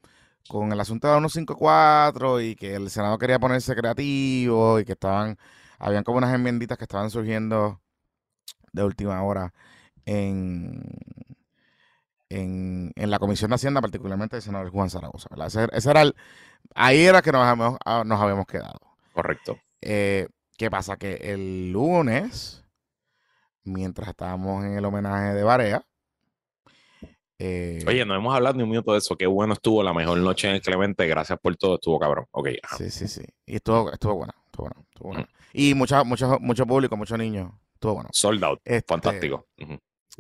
con 0.49 0.73
el 0.73 0.81
asunto 0.81 1.07
de 1.07 1.14
la 1.14 1.28
154 1.28 2.40
y 2.40 2.57
que 2.57 2.75
el 2.75 2.90
Senado 2.90 3.19
quería 3.19 3.38
ponerse 3.38 3.76
creativo 3.76 4.81
y 4.81 4.85
que 4.85 4.93
estaban, 4.93 5.38
habían 5.78 6.05
como 6.05 6.19
unas 6.19 6.35
enmienditas 6.35 6.78
que 6.78 6.85
estaban 6.85 7.11
surgiendo 7.11 7.81
de 8.73 8.83
última 8.83 9.23
hora 9.23 9.52
en, 10.07 10.83
en, 12.31 12.93
la 13.11 13.19
Comisión 13.19 13.50
de 13.50 13.57
Hacienda, 13.57 13.81
particularmente 13.81 14.37
el 14.37 14.43
senador 14.43 14.71
Juan 14.71 14.90
Zaragoza. 14.90 15.28
Ese, 15.73 15.90
era 15.90 16.02
el, 16.02 16.17
ahí 16.75 17.05
era 17.05 17.23
que 17.23 17.33
nos 17.33 17.43
habíamos, 17.43 17.78
ah, 17.85 18.02
nos 18.05 18.21
habíamos 18.21 18.47
quedado. 18.47 18.81
Correcto. 19.12 19.59
Eh, 19.81 20.28
¿Qué 20.57 20.71
pasa? 20.71 20.97
Que 20.97 21.14
el 21.14 21.73
lunes, 21.73 22.64
mientras 23.64 24.09
estábamos 24.09 24.64
en 24.64 24.76
el 24.76 24.85
homenaje 24.85 25.35
de 25.35 25.43
Barea, 25.43 25.85
eh, 27.38 27.85
Oye, 27.87 28.04
no 28.04 28.14
hemos 28.14 28.35
hablado 28.35 28.57
ni 28.57 28.64
un 28.64 28.71
minuto 28.71 28.92
de 28.92 28.99
eso. 28.99 29.16
Qué 29.16 29.26
bueno 29.26 29.54
estuvo 29.54 29.83
la 29.83 29.92
mejor 29.92 30.18
noche 30.18 30.49
en 30.49 30.57
el 30.57 30.61
Clemente. 30.61 31.07
Gracias 31.07 31.38
por 31.38 31.57
todo. 31.57 31.76
Estuvo 31.76 31.99
cabrón. 31.99 32.26
Ok. 32.33 32.49
Sí, 32.76 32.90
sí, 32.90 33.07
sí. 33.07 33.23
Y 33.47 33.57
estuvo, 33.57 33.92
estuvo 33.92 34.16
bueno. 34.16 34.35
Estuvo 34.47 34.71
bueno. 34.99 35.26
Y 35.52 35.75
mucho, 35.75 36.04
mucho, 36.04 36.38
mucho 36.40 36.66
público, 36.66 36.97
muchos 36.97 37.18
niños. 37.18 37.52
Estuvo 37.75 37.95
bueno. 37.95 38.09
Sold 38.12 38.42
out. 38.42 38.61
Este, 38.64 38.92
Fantástico. 38.92 39.47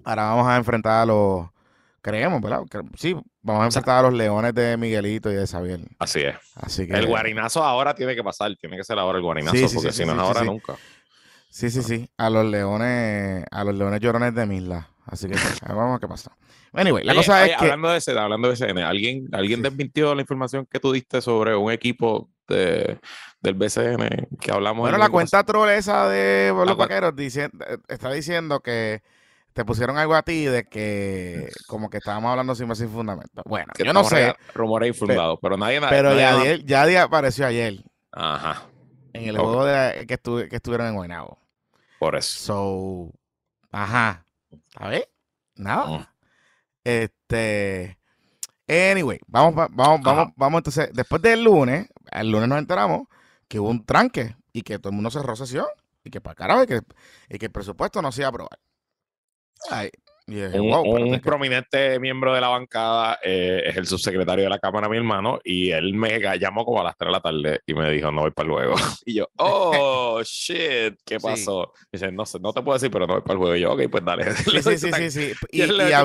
Ahora 0.04 0.22
vamos 0.26 0.46
a 0.46 0.56
enfrentar 0.56 1.02
a 1.02 1.06
los. 1.06 1.46
Creemos, 2.00 2.40
¿verdad? 2.40 2.62
Sí, 2.96 3.16
vamos 3.42 3.62
a 3.62 3.66
enfrentar 3.66 3.98
a 3.98 4.02
los 4.02 4.14
leones 4.14 4.54
de 4.54 4.76
Miguelito 4.76 5.30
y 5.30 5.34
de 5.34 5.46
Xavier. 5.46 5.80
Así 5.98 6.20
es. 6.20 6.36
Así 6.54 6.86
que, 6.86 6.94
el 6.94 7.06
guarinazo 7.06 7.64
ahora 7.64 7.94
tiene 7.94 8.14
que 8.14 8.22
pasar. 8.22 8.54
Tiene 8.56 8.76
que 8.76 8.84
ser 8.84 8.98
ahora 8.98 9.18
el 9.18 9.24
guarinazo. 9.24 9.56
porque 9.74 9.92
si 9.92 10.06
no 10.06 10.12
es 10.12 10.18
ahora, 10.18 10.44
nunca. 10.44 10.76
Sí, 11.50 11.68
sí, 11.70 11.82
sí. 11.82 12.08
A 12.16 12.30
los 12.30 12.46
leones, 12.46 13.44
a 13.50 13.64
los 13.64 13.74
leones 13.74 14.00
llorones 14.00 14.34
de 14.34 14.46
Misla. 14.46 14.88
Así 15.10 15.26
que 15.26 15.36
vamos 15.66 15.96
a 15.96 16.00
qué 16.00 16.06
pasa. 16.06 16.30
Anyway, 16.72 17.02
la 17.02 17.14
cosa 17.14 17.46
es 17.46 17.56
que. 17.56 17.64
Hablando 17.64 17.88
de 17.88 17.98
ese, 17.98 18.18
hablando 18.18 18.48
de 18.48 18.54
ese, 18.54 18.66
¿alguien, 18.66 19.26
¿alguien 19.32 19.62
desmintió 19.62 20.14
la 20.14 20.20
información 20.20 20.66
que 20.66 20.80
tú 20.80 20.92
diste 20.92 21.22
sobre 21.22 21.56
un 21.56 21.72
equipo 21.72 22.30
de, 22.46 22.98
del 23.40 23.54
BCN 23.54 24.28
que 24.38 24.52
hablamos? 24.52 24.82
Bueno, 24.82 24.98
la 24.98 25.08
cuenta 25.08 25.44
troll 25.44 25.70
esa 25.70 26.08
de 26.08 26.52
los 26.54 26.76
vaqueros 26.76 27.16
dice, 27.16 27.50
está 27.88 28.12
diciendo 28.12 28.60
que 28.60 29.02
te 29.54 29.64
pusieron 29.64 29.96
algo 29.96 30.14
a 30.14 30.22
ti 30.22 30.44
de 30.44 30.64
que 30.64 31.48
como 31.66 31.88
que 31.88 31.96
estábamos 31.96 32.30
hablando 32.30 32.54
sin 32.54 32.68
más 32.68 32.76
sin 32.76 32.90
fundamento. 32.90 33.42
Bueno, 33.46 33.72
yo 33.78 33.92
no 33.94 34.04
sé. 34.04 34.36
Rumores 34.54 34.88
infundados, 34.88 35.38
pero, 35.40 35.56
nadie 35.56 35.80
Pero 35.88 36.14
ya, 36.14 36.64
ya 36.64 37.02
apareció 37.02 37.46
ayer. 37.46 37.82
Ajá. 38.12 38.66
En 39.14 39.30
el 39.30 39.38
juego 39.38 39.64
de, 39.64 40.06
que, 40.06 40.48
que 40.48 40.56
estuvieron 40.56 40.86
en 40.88 40.94
Guaynabo. 40.94 41.38
Por 41.98 42.14
eso. 42.14 42.38
So, 42.38 43.12
ajá. 43.72 44.27
A 44.76 44.88
ver, 44.88 45.10
nada. 45.54 45.98
Mm. 45.98 46.06
Este. 46.84 47.98
Anyway, 48.68 49.18
vamos, 49.26 49.54
vamos, 49.70 50.02
vamos, 50.02 50.32
vamos 50.36 50.58
entonces. 50.58 50.90
Después 50.92 51.22
del 51.22 51.42
lunes, 51.44 51.88
el 52.12 52.30
lunes 52.30 52.48
nos 52.48 52.58
enteramos 52.58 53.08
que 53.48 53.58
hubo 53.58 53.70
un 53.70 53.84
tranque 53.84 54.36
y 54.52 54.62
que 54.62 54.78
todo 54.78 54.90
el 54.90 54.96
mundo 54.96 55.10
cerró 55.10 55.34
sesión 55.36 55.66
y 56.04 56.10
que 56.10 56.20
para 56.20 56.34
carajo 56.34 56.64
y 56.64 56.66
que, 56.66 56.80
y 57.28 57.38
que 57.38 57.46
el 57.46 57.52
presupuesto 57.52 58.02
no 58.02 58.12
se 58.12 58.22
iba 58.22 58.28
a 58.28 58.30
aprobar. 58.30 58.58
Ay, 59.70 59.90
un, 60.28 61.20
prominente 61.20 61.98
miembro 61.98 62.34
de 62.34 62.40
la 62.40 62.48
bancada 62.48 63.18
eh, 63.22 63.62
es 63.64 63.76
el 63.76 63.86
subsecretario 63.86 64.44
de 64.44 64.50
la 64.50 64.58
Cámara, 64.58 64.88
mi 64.88 64.98
hermano, 64.98 65.40
y 65.42 65.70
él 65.70 65.94
me 65.94 66.20
llamó 66.38 66.64
como 66.64 66.80
a 66.80 66.84
las 66.84 66.96
3 66.96 67.08
de 67.08 67.12
la 67.12 67.20
tarde 67.20 67.60
y 67.66 67.74
me 67.74 67.90
dijo, 67.90 68.12
no 68.12 68.22
voy 68.22 68.30
para 68.30 68.46
el 68.46 68.52
juego. 68.52 68.74
Y 69.06 69.14
yo, 69.14 69.28
oh, 69.36 70.20
shit, 70.24 70.98
¿qué 71.04 71.18
pasó? 71.18 71.72
Dice, 71.90 72.12
no 72.12 72.26
sé, 72.26 72.38
no 72.40 72.52
te 72.52 72.60
puedo 72.60 72.76
decir, 72.76 72.90
pero 72.90 73.06
no 73.06 73.14
voy 73.14 73.22
para 73.22 73.32
el 73.34 73.38
juego. 73.38 73.56
Y 73.56 73.60
yo, 73.60 73.72
ok, 73.72 73.82
pues 73.90 74.04
dale. 74.04 74.26
Sí, 74.34 74.62
sí, 74.62 74.92
sí, 74.92 75.10
sí, 75.10 75.32
Y, 75.50 75.62
había, 75.62 76.04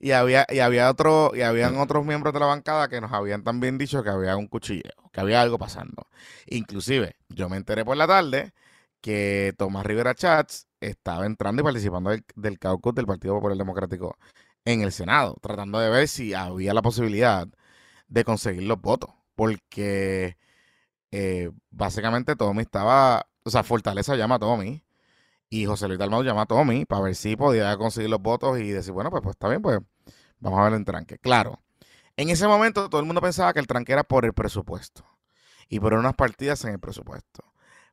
y, 0.00 0.10
había, 0.10 0.46
y 0.48 0.58
había 0.58 0.90
otro, 0.90 1.32
y 1.34 1.42
habían 1.42 1.76
otros 1.76 2.04
miembros 2.04 2.34
de 2.34 2.40
la 2.40 2.46
bancada 2.46 2.88
que 2.88 3.00
nos 3.00 3.12
habían 3.12 3.44
también 3.44 3.78
dicho 3.78 4.02
que 4.02 4.10
había 4.10 4.36
un 4.36 4.48
cuchilleo, 4.48 5.10
que 5.12 5.20
había 5.20 5.40
algo 5.40 5.58
pasando. 5.58 6.08
Inclusive, 6.46 7.16
yo 7.28 7.48
me 7.48 7.56
enteré 7.56 7.84
por 7.84 7.96
la 7.96 8.06
tarde 8.06 8.52
que 9.00 9.54
Tomás 9.56 9.86
Rivera 9.86 10.14
Chats 10.14 10.66
estaba 10.82 11.26
entrando 11.26 11.62
y 11.62 11.64
participando 11.64 12.10
del, 12.34 12.58
caucus 12.58 12.94
del 12.94 13.06
Partido 13.06 13.34
Popular 13.34 13.56
Democrático 13.56 14.18
en 14.64 14.82
el 14.82 14.92
Senado, 14.92 15.36
tratando 15.40 15.78
de 15.78 15.90
ver 15.90 16.08
si 16.08 16.34
había 16.34 16.74
la 16.74 16.82
posibilidad 16.82 17.48
de 18.08 18.24
conseguir 18.24 18.64
los 18.64 18.80
votos, 18.80 19.10
porque 19.34 20.36
eh, 21.12 21.50
básicamente 21.70 22.36
Tommy 22.36 22.62
estaba, 22.62 23.26
o 23.44 23.50
sea, 23.50 23.62
Fortaleza 23.62 24.16
llama 24.16 24.36
a 24.36 24.38
Tommy 24.40 24.84
y 25.50 25.66
José 25.66 25.88
Luis 25.88 25.98
Dalmau 25.98 26.22
llama 26.22 26.42
a 26.42 26.46
Tommy 26.46 26.84
para 26.84 27.02
ver 27.02 27.14
si 27.14 27.36
podía 27.36 27.76
conseguir 27.76 28.10
los 28.10 28.20
votos 28.20 28.58
y 28.58 28.70
decir, 28.70 28.92
bueno, 28.92 29.10
pues, 29.10 29.22
pues 29.22 29.34
está 29.34 29.48
bien, 29.48 29.62
pues 29.62 29.80
vamos 30.40 30.60
a 30.60 30.64
ver 30.64 30.74
el 30.74 30.84
tranque. 30.84 31.18
Claro, 31.18 31.62
en 32.16 32.28
ese 32.30 32.48
momento 32.48 32.88
todo 32.88 33.00
el 33.00 33.06
mundo 33.06 33.20
pensaba 33.20 33.52
que 33.52 33.60
el 33.60 33.66
tranque 33.66 33.92
era 33.92 34.04
por 34.04 34.24
el 34.24 34.32
presupuesto 34.34 35.04
y 35.68 35.80
por 35.80 35.94
unas 35.94 36.14
partidas 36.14 36.64
en 36.64 36.72
el 36.72 36.80
presupuesto, 36.80 37.44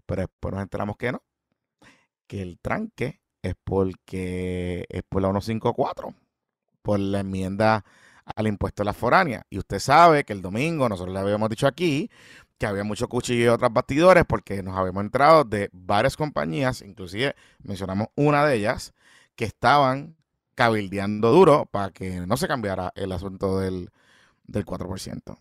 pero 0.06 0.24
después 0.24 0.54
nos 0.54 0.64
enteramos 0.64 0.98
que 0.98 1.12
no, 1.12 1.24
que 2.30 2.44
el 2.44 2.60
tranque 2.60 3.20
es 3.42 3.56
porque 3.64 4.86
es 4.88 5.02
por 5.10 5.24
la 5.24 5.30
154, 5.30 6.14
por 6.84 7.00
la 7.00 7.22
enmienda 7.22 7.84
al 8.36 8.48
impuesto 8.48 8.84
de 8.84 8.86
la 8.86 8.94
foránea. 8.94 9.46
Y 9.50 9.58
usted 9.58 9.80
sabe 9.80 10.24
que 10.24 10.34
el 10.34 10.44
domingo 10.44 10.88
nosotros 10.88 11.14
le 11.14 11.20
habíamos 11.20 11.50
dicho 11.50 11.66
aquí 11.68 12.10
que 12.60 12.68
había 12.68 12.84
mucho 12.84 13.08
cuchillo 13.08 13.46
y 13.46 13.48
otras 13.48 13.74
bastidores 13.74 14.26
porque 14.28 14.62
nos 14.62 14.78
habíamos 14.78 15.04
enterado 15.04 15.44
de 15.44 15.70
varias 15.74 16.16
compañías, 16.18 16.82
inclusive 16.84 17.36
mencionamos 17.64 18.10
una 18.16 18.46
de 18.46 18.58
ellas, 18.58 18.94
que 19.36 19.46
estaban 19.46 20.16
cabildeando 20.56 21.32
duro 21.32 21.66
para 21.72 21.92
que 21.92 22.20
no 22.28 22.38
se 22.38 22.48
cambiara 22.48 22.92
el 22.96 23.12
asunto 23.14 23.60
del, 23.60 23.90
del 24.46 24.66
4% 24.66 25.40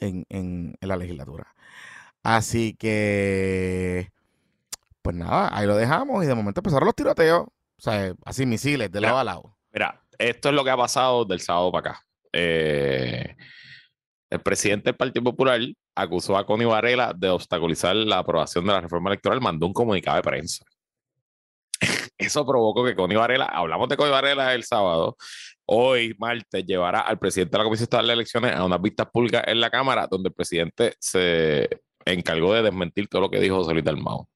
en, 0.00 0.26
en, 0.28 0.76
en 0.80 0.88
la 0.88 0.96
legislatura. 0.96 1.54
Así 2.22 2.74
que 2.74 4.12
pues 5.10 5.18
nada, 5.18 5.50
ahí 5.52 5.66
lo 5.66 5.76
dejamos 5.76 6.22
y 6.22 6.28
de 6.28 6.34
momento 6.36 6.60
empezaron 6.60 6.86
los 6.86 6.94
tiroteos, 6.94 7.42
o 7.42 7.80
sea, 7.82 8.14
así 8.24 8.46
misiles 8.46 8.92
de 8.92 9.00
lado 9.00 9.18
a 9.18 9.24
lado. 9.24 9.56
Mira, 9.72 10.00
esto 10.16 10.50
es 10.50 10.54
lo 10.54 10.62
que 10.62 10.70
ha 10.70 10.76
pasado 10.76 11.24
del 11.24 11.40
sábado 11.40 11.72
para 11.72 11.90
acá. 11.90 12.02
Eh, 12.32 13.34
el 14.30 14.40
presidente 14.40 14.84
del 14.84 14.96
Partido 14.96 15.24
Popular 15.24 15.60
acusó 15.96 16.36
a 16.36 16.46
Connie 16.46 16.64
Varela 16.64 17.12
de 17.16 17.28
obstaculizar 17.28 17.96
la 17.96 18.18
aprobación 18.18 18.64
de 18.64 18.72
la 18.72 18.80
reforma 18.80 19.10
electoral, 19.10 19.40
mandó 19.40 19.66
un 19.66 19.72
comunicado 19.72 20.18
de 20.18 20.22
prensa. 20.22 20.64
Eso 22.16 22.46
provocó 22.46 22.84
que 22.84 22.94
Connie 22.94 23.16
Varela, 23.16 23.46
hablamos 23.46 23.88
de 23.88 23.96
Connie 23.96 24.12
Varela 24.12 24.54
el 24.54 24.62
sábado, 24.62 25.16
hoy, 25.66 26.14
martes, 26.20 26.64
llevará 26.64 27.00
al 27.00 27.18
presidente 27.18 27.50
de 27.50 27.58
la 27.58 27.64
Comisión 27.64 27.84
Estatal 27.84 28.06
de 28.06 28.12
Elecciones 28.12 28.54
a 28.54 28.64
unas 28.64 28.80
vistas 28.80 29.08
públicas 29.12 29.42
en 29.44 29.60
la 29.60 29.70
Cámara, 29.70 30.06
donde 30.08 30.28
el 30.28 30.34
presidente 30.34 30.94
se 31.00 31.68
encargó 32.12 32.54
de 32.54 32.62
desmentir 32.62 33.08
todo 33.08 33.22
lo 33.22 33.30
que 33.30 33.40
dijo 33.40 33.56
José 33.56 33.72
Luis 33.72 33.84
Dalmau. 33.84 34.26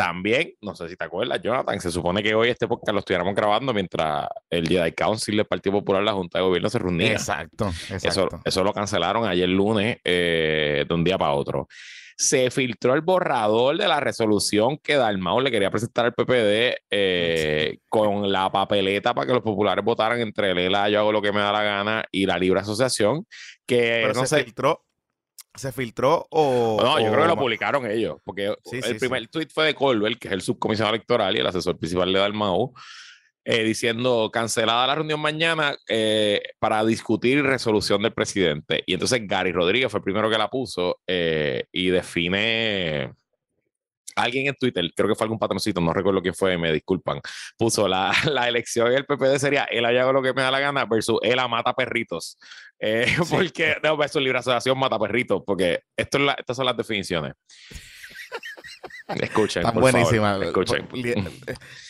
También, 0.00 0.54
no 0.62 0.74
sé 0.74 0.88
si 0.88 0.96
te 0.96 1.04
acuerdas, 1.04 1.42
Jonathan, 1.42 1.78
se 1.78 1.90
supone 1.90 2.22
que 2.22 2.34
hoy 2.34 2.48
este 2.48 2.66
podcast 2.66 2.94
lo 2.94 3.00
estuviéramos 3.00 3.34
grabando 3.34 3.74
mientras 3.74 4.28
el 4.48 4.66
Jedi 4.66 4.92
Council 4.92 5.36
del 5.36 5.44
Partido 5.44 5.74
Popular, 5.74 6.02
la 6.02 6.14
Junta 6.14 6.38
de 6.38 6.44
Gobierno, 6.46 6.70
se 6.70 6.78
reunía. 6.78 7.12
Exacto, 7.12 7.70
exacto. 7.90 8.40
Eso, 8.42 8.64
lo 8.64 8.72
cancelaron 8.72 9.26
ayer 9.26 9.46
lunes 9.50 9.98
eh, 10.02 10.86
de 10.88 10.94
un 10.94 11.04
día 11.04 11.18
para 11.18 11.32
otro. 11.32 11.68
Se 12.16 12.50
filtró 12.50 12.94
el 12.94 13.02
borrador 13.02 13.76
de 13.76 13.88
la 13.88 14.00
resolución 14.00 14.78
que 14.78 14.94
Dalmau 14.94 15.38
le 15.38 15.50
quería 15.50 15.70
presentar 15.70 16.06
al 16.06 16.14
PPD 16.14 16.78
eh, 16.90 17.80
con 17.90 18.32
la 18.32 18.50
papeleta 18.50 19.12
para 19.12 19.26
que 19.26 19.34
los 19.34 19.42
populares 19.42 19.84
votaran 19.84 20.18
entre 20.22 20.54
Lela, 20.54 20.88
yo 20.88 21.00
hago 21.00 21.12
lo 21.12 21.20
que 21.20 21.32
me 21.32 21.40
da 21.40 21.52
la 21.52 21.62
gana, 21.62 22.04
y 22.10 22.24
la 22.24 22.38
libre 22.38 22.60
asociación, 22.60 23.26
que 23.66 24.10
no 24.14 24.24
se 24.24 24.44
filtró 24.44 24.82
¿Se 25.60 25.72
filtró 25.72 26.26
o.? 26.30 26.78
No, 26.82 26.98
yo 26.98 27.12
creo 27.12 27.22
que 27.22 27.28
lo 27.28 27.36
publicaron 27.36 27.84
ellos, 27.84 28.16
porque 28.24 28.54
el 28.72 28.96
primer 28.96 29.28
tweet 29.28 29.48
fue 29.52 29.66
de 29.66 29.74
Colbert, 29.74 30.18
que 30.18 30.28
es 30.28 30.32
el 30.32 30.40
subcomisionado 30.40 30.94
electoral 30.94 31.36
y 31.36 31.40
el 31.40 31.46
asesor 31.46 31.78
principal 31.78 32.10
de 32.10 32.18
Dalmau, 32.18 32.72
eh, 33.44 33.62
diciendo 33.62 34.30
cancelada 34.32 34.86
la 34.86 34.94
reunión 34.94 35.20
mañana 35.20 35.76
eh, 35.86 36.40
para 36.58 36.82
discutir 36.82 37.42
resolución 37.42 38.00
del 38.00 38.14
presidente. 38.14 38.82
Y 38.86 38.94
entonces 38.94 39.20
Gary 39.26 39.52
Rodríguez 39.52 39.90
fue 39.90 39.98
el 39.98 40.04
primero 40.04 40.30
que 40.30 40.38
la 40.38 40.48
puso 40.48 41.00
eh, 41.06 41.66
y 41.70 41.90
define 41.90 43.12
alguien 44.16 44.46
en 44.46 44.54
Twitter, 44.54 44.84
creo 44.94 45.08
que 45.08 45.14
fue 45.14 45.24
algún 45.24 45.38
patroncito, 45.38 45.80
no 45.80 45.92
recuerdo 45.92 46.20
quién 46.22 46.34
fue, 46.34 46.56
me 46.58 46.72
disculpan, 46.72 47.20
puso 47.56 47.88
la, 47.88 48.12
la 48.30 48.48
elección 48.48 48.90
del 48.90 49.04
PPD 49.04 49.38
sería 49.38 49.64
él 49.64 49.84
haga 49.84 50.12
lo 50.12 50.22
que 50.22 50.32
me 50.32 50.42
da 50.42 50.50
la 50.50 50.60
gana 50.60 50.84
versus 50.84 51.18
él 51.22 51.38
a 51.38 51.48
mata 51.48 51.72
perritos. 51.74 52.38
Eh, 52.78 53.06
porque, 53.30 53.76
no, 53.82 53.96
versus 53.96 54.22
libre 54.22 54.38
asociación 54.38 54.78
mata 54.78 54.98
perritos, 54.98 55.42
porque 55.46 55.80
esto 55.96 56.18
es 56.18 56.24
la, 56.24 56.32
estas 56.32 56.56
son 56.56 56.66
las 56.66 56.76
definiciones. 56.76 57.34
Escuchen. 59.08 59.66
Están 59.66 59.80
buenísimas. 59.80 60.40
Escuchen. 60.40 60.88
Eh, 60.94 61.14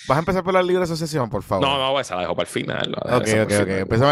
¿Vas 0.09 0.17
a 0.17 0.21
empezar 0.21 0.43
por 0.43 0.55
la 0.55 0.63
libre 0.63 0.85
asociación, 0.85 1.29
por 1.29 1.43
favor? 1.43 1.67
No, 1.67 1.77
no, 1.77 2.01
esa 2.01 2.15
la 2.15 2.23
dejo 2.23 2.35
para 2.35 2.49
el 2.49 2.53
final. 2.53 2.95
Ok, 2.95 3.29
ok, 3.43 3.53
ok. 3.61 3.69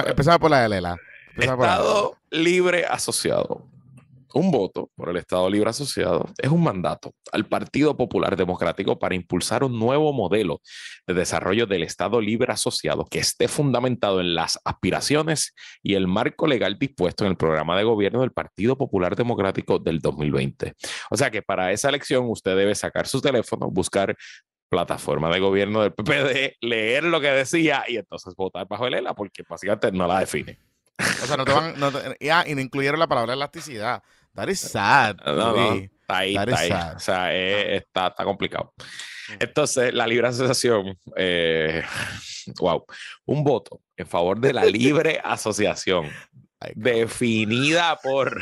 Empezamos, 0.09 0.39
por 0.39 0.51
la 0.51 0.63
de 0.63 0.69
Lela. 0.69 0.97
Estado 1.37 2.19
libre 2.31 2.85
asociado 2.85 3.65
un 4.35 4.51
voto 4.51 4.91
por 4.95 5.09
el 5.09 5.17
Estado 5.17 5.49
Libre 5.49 5.71
Asociado 5.71 6.27
es 6.39 6.51
un 6.51 6.63
mandato 6.63 7.15
al 7.33 7.47
Partido 7.47 7.97
Popular 7.97 8.37
Democrático 8.37 8.99
para 8.99 9.15
impulsar 9.15 9.65
un 9.65 9.79
nuevo 9.79 10.13
modelo 10.13 10.61
de 11.07 11.15
desarrollo 11.15 11.67
del 11.67 11.83
Estado 11.83 12.21
Libre 12.21 12.53
Asociado 12.53 13.05
que 13.05 13.19
esté 13.19 13.49
fundamentado 13.49 14.21
en 14.21 14.35
las 14.35 14.59
aspiraciones 14.65 15.55
y 15.83 15.95
el 15.95 16.07
marco 16.07 16.47
legal 16.47 16.79
dispuesto 16.79 17.25
en 17.25 17.31
el 17.31 17.37
programa 17.37 17.77
de 17.77 17.85
gobierno 17.85 18.21
del 18.21 18.33
Partido 18.33 18.77
Popular 18.77 19.17
Democrático 19.17 19.79
del 19.79 20.01
2020. 20.01 20.75
O 21.11 21.17
sea 21.17 21.31
que 21.31 21.43
para 21.43 21.73
esa 21.73 21.89
elección 21.89 22.27
usted 22.29 22.57
debe 22.57 22.75
sacar 22.75 23.07
su 23.07 23.21
teléfono, 23.21 23.71
buscar 23.71 24.17
plataforma 24.69 25.31
de 25.31 25.41
gobierno 25.41 25.83
del 25.83 25.93
PPD, 25.93 26.57
leer 26.61 27.05
lo 27.05 27.21
que 27.21 27.29
decía 27.29 27.85
y 27.89 27.97
entonces 27.97 28.35
votar 28.37 28.67
bajo 28.69 28.87
el 28.87 28.95
ELA 28.95 29.15
porque 29.15 29.43
básicamente 29.49 29.91
no 29.93 30.07
la 30.07 30.21
define. 30.21 30.59
O 30.99 31.27
sea, 31.27 31.37
no 31.37 31.45
te 31.45 31.53
van, 31.53 31.75
ah, 32.31 32.45
y 32.47 32.55
no 32.55 32.61
incluyeron 32.61 32.99
la 32.99 33.07
palabra 33.07 33.33
elasticidad. 33.35 34.03
That 34.39 34.49
is 34.51 34.61
sad. 34.61 35.17
No, 35.27 35.75
está 35.75 36.19
ahí, 36.19 36.37
está 36.37 36.59
ahí. 36.59 36.71
O 36.95 37.01
sea, 37.01 37.35
está, 37.35 38.07
está, 38.07 38.25
complicado. 38.25 38.73
Entonces, 39.41 39.93
la 39.93 40.07
libre 40.07 40.29
asociación, 40.29 40.97
eh, 41.17 41.83
wow, 42.61 42.87
un 43.27 43.43
voto 43.43 43.81
en 43.97 44.07
favor 44.07 44.39
de 44.39 44.53
la 44.53 44.65
libre 44.65 45.21
asociación, 45.25 46.09
definida 46.77 47.99
por 48.01 48.41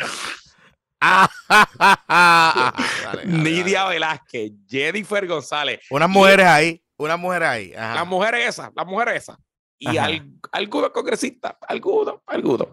Nidia 3.24 3.86
Velázquez, 3.86 4.52
Jennifer 4.68 5.26
González. 5.26 5.80
Unas 5.88 6.10
mujeres 6.10 6.44
ahí, 6.44 6.82
unas 6.98 7.18
mujeres 7.18 7.48
ahí. 7.48 7.70
Las 7.70 8.06
mujeres 8.06 8.46
esas, 8.46 8.70
las 8.76 8.86
mujeres 8.86 9.22
esas 9.22 9.38
y 9.78 9.96
al, 9.98 10.26
algunos 10.52 10.90
congresistas, 10.90 11.54
algunos, 11.68 12.16
algunos, 12.26 12.68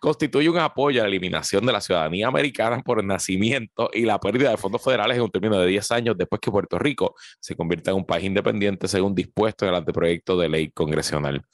constituye 0.00 0.48
un 0.48 0.58
apoyo 0.58 1.00
a 1.00 1.04
la 1.04 1.08
eliminación 1.08 1.66
de 1.66 1.72
la 1.72 1.80
ciudadanía 1.80 2.28
americana 2.28 2.80
por 2.80 3.00
el 3.00 3.06
nacimiento 3.06 3.90
y 3.92 4.02
la 4.02 4.20
pérdida 4.20 4.50
de 4.50 4.56
fondos 4.56 4.82
federales 4.82 5.16
en 5.16 5.24
un 5.24 5.30
término 5.30 5.58
de 5.58 5.66
10 5.66 5.90
años 5.90 6.16
después 6.16 6.40
que 6.40 6.50
Puerto 6.50 6.78
Rico 6.78 7.14
se 7.40 7.56
convierta 7.56 7.90
en 7.90 7.96
un 7.96 8.06
país 8.06 8.24
independiente 8.24 8.86
según 8.86 9.14
dispuesto 9.14 9.64
en 9.64 9.70
el 9.70 9.76
anteproyecto 9.76 10.36
de 10.36 10.48
ley 10.48 10.70
congresional. 10.70 11.44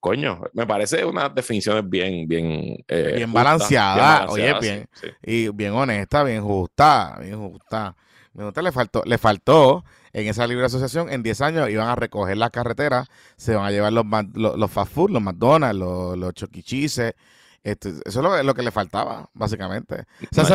Coño, 0.00 0.40
me 0.54 0.66
parece 0.66 1.04
unas 1.04 1.34
definiciones 1.34 1.88
bien, 1.88 2.26
bien, 2.26 2.76
eh, 2.88 3.12
bien, 3.16 3.32
balanceadas, 3.32 4.30
oye, 4.30 4.54
bien, 4.60 4.88
y 5.22 5.48
bien 5.48 5.72
honesta, 5.72 6.24
bien 6.24 6.42
justa, 6.42 7.18
bien 7.20 7.38
justa. 7.38 7.94
Me 8.32 8.44
gusta, 8.44 8.60
le 8.60 8.70
faltó, 8.70 9.02
le 9.06 9.16
faltó 9.16 9.84
en 10.16 10.28
esa 10.28 10.46
libre 10.46 10.64
asociación, 10.64 11.10
en 11.10 11.22
10 11.22 11.42
años 11.42 11.68
iban 11.68 11.88
a 11.88 11.94
recoger 11.94 12.38
las 12.38 12.50
carreteras, 12.50 13.06
se 13.36 13.54
van 13.54 13.66
a 13.66 13.70
llevar 13.70 13.92
los, 13.92 14.06
los, 14.32 14.70
fast 14.70 14.90
food, 14.90 15.10
los 15.10 15.20
McDonald's, 15.20 15.78
los, 15.78 16.16
los 16.16 16.32
choquichises, 16.32 17.12
Este, 17.62 17.90
eso 18.06 18.36
es 18.38 18.44
lo, 18.46 18.54
que 18.54 18.62
le 18.62 18.70
faltaba, 18.70 19.28
básicamente. 19.34 20.06
esa, 20.30 20.54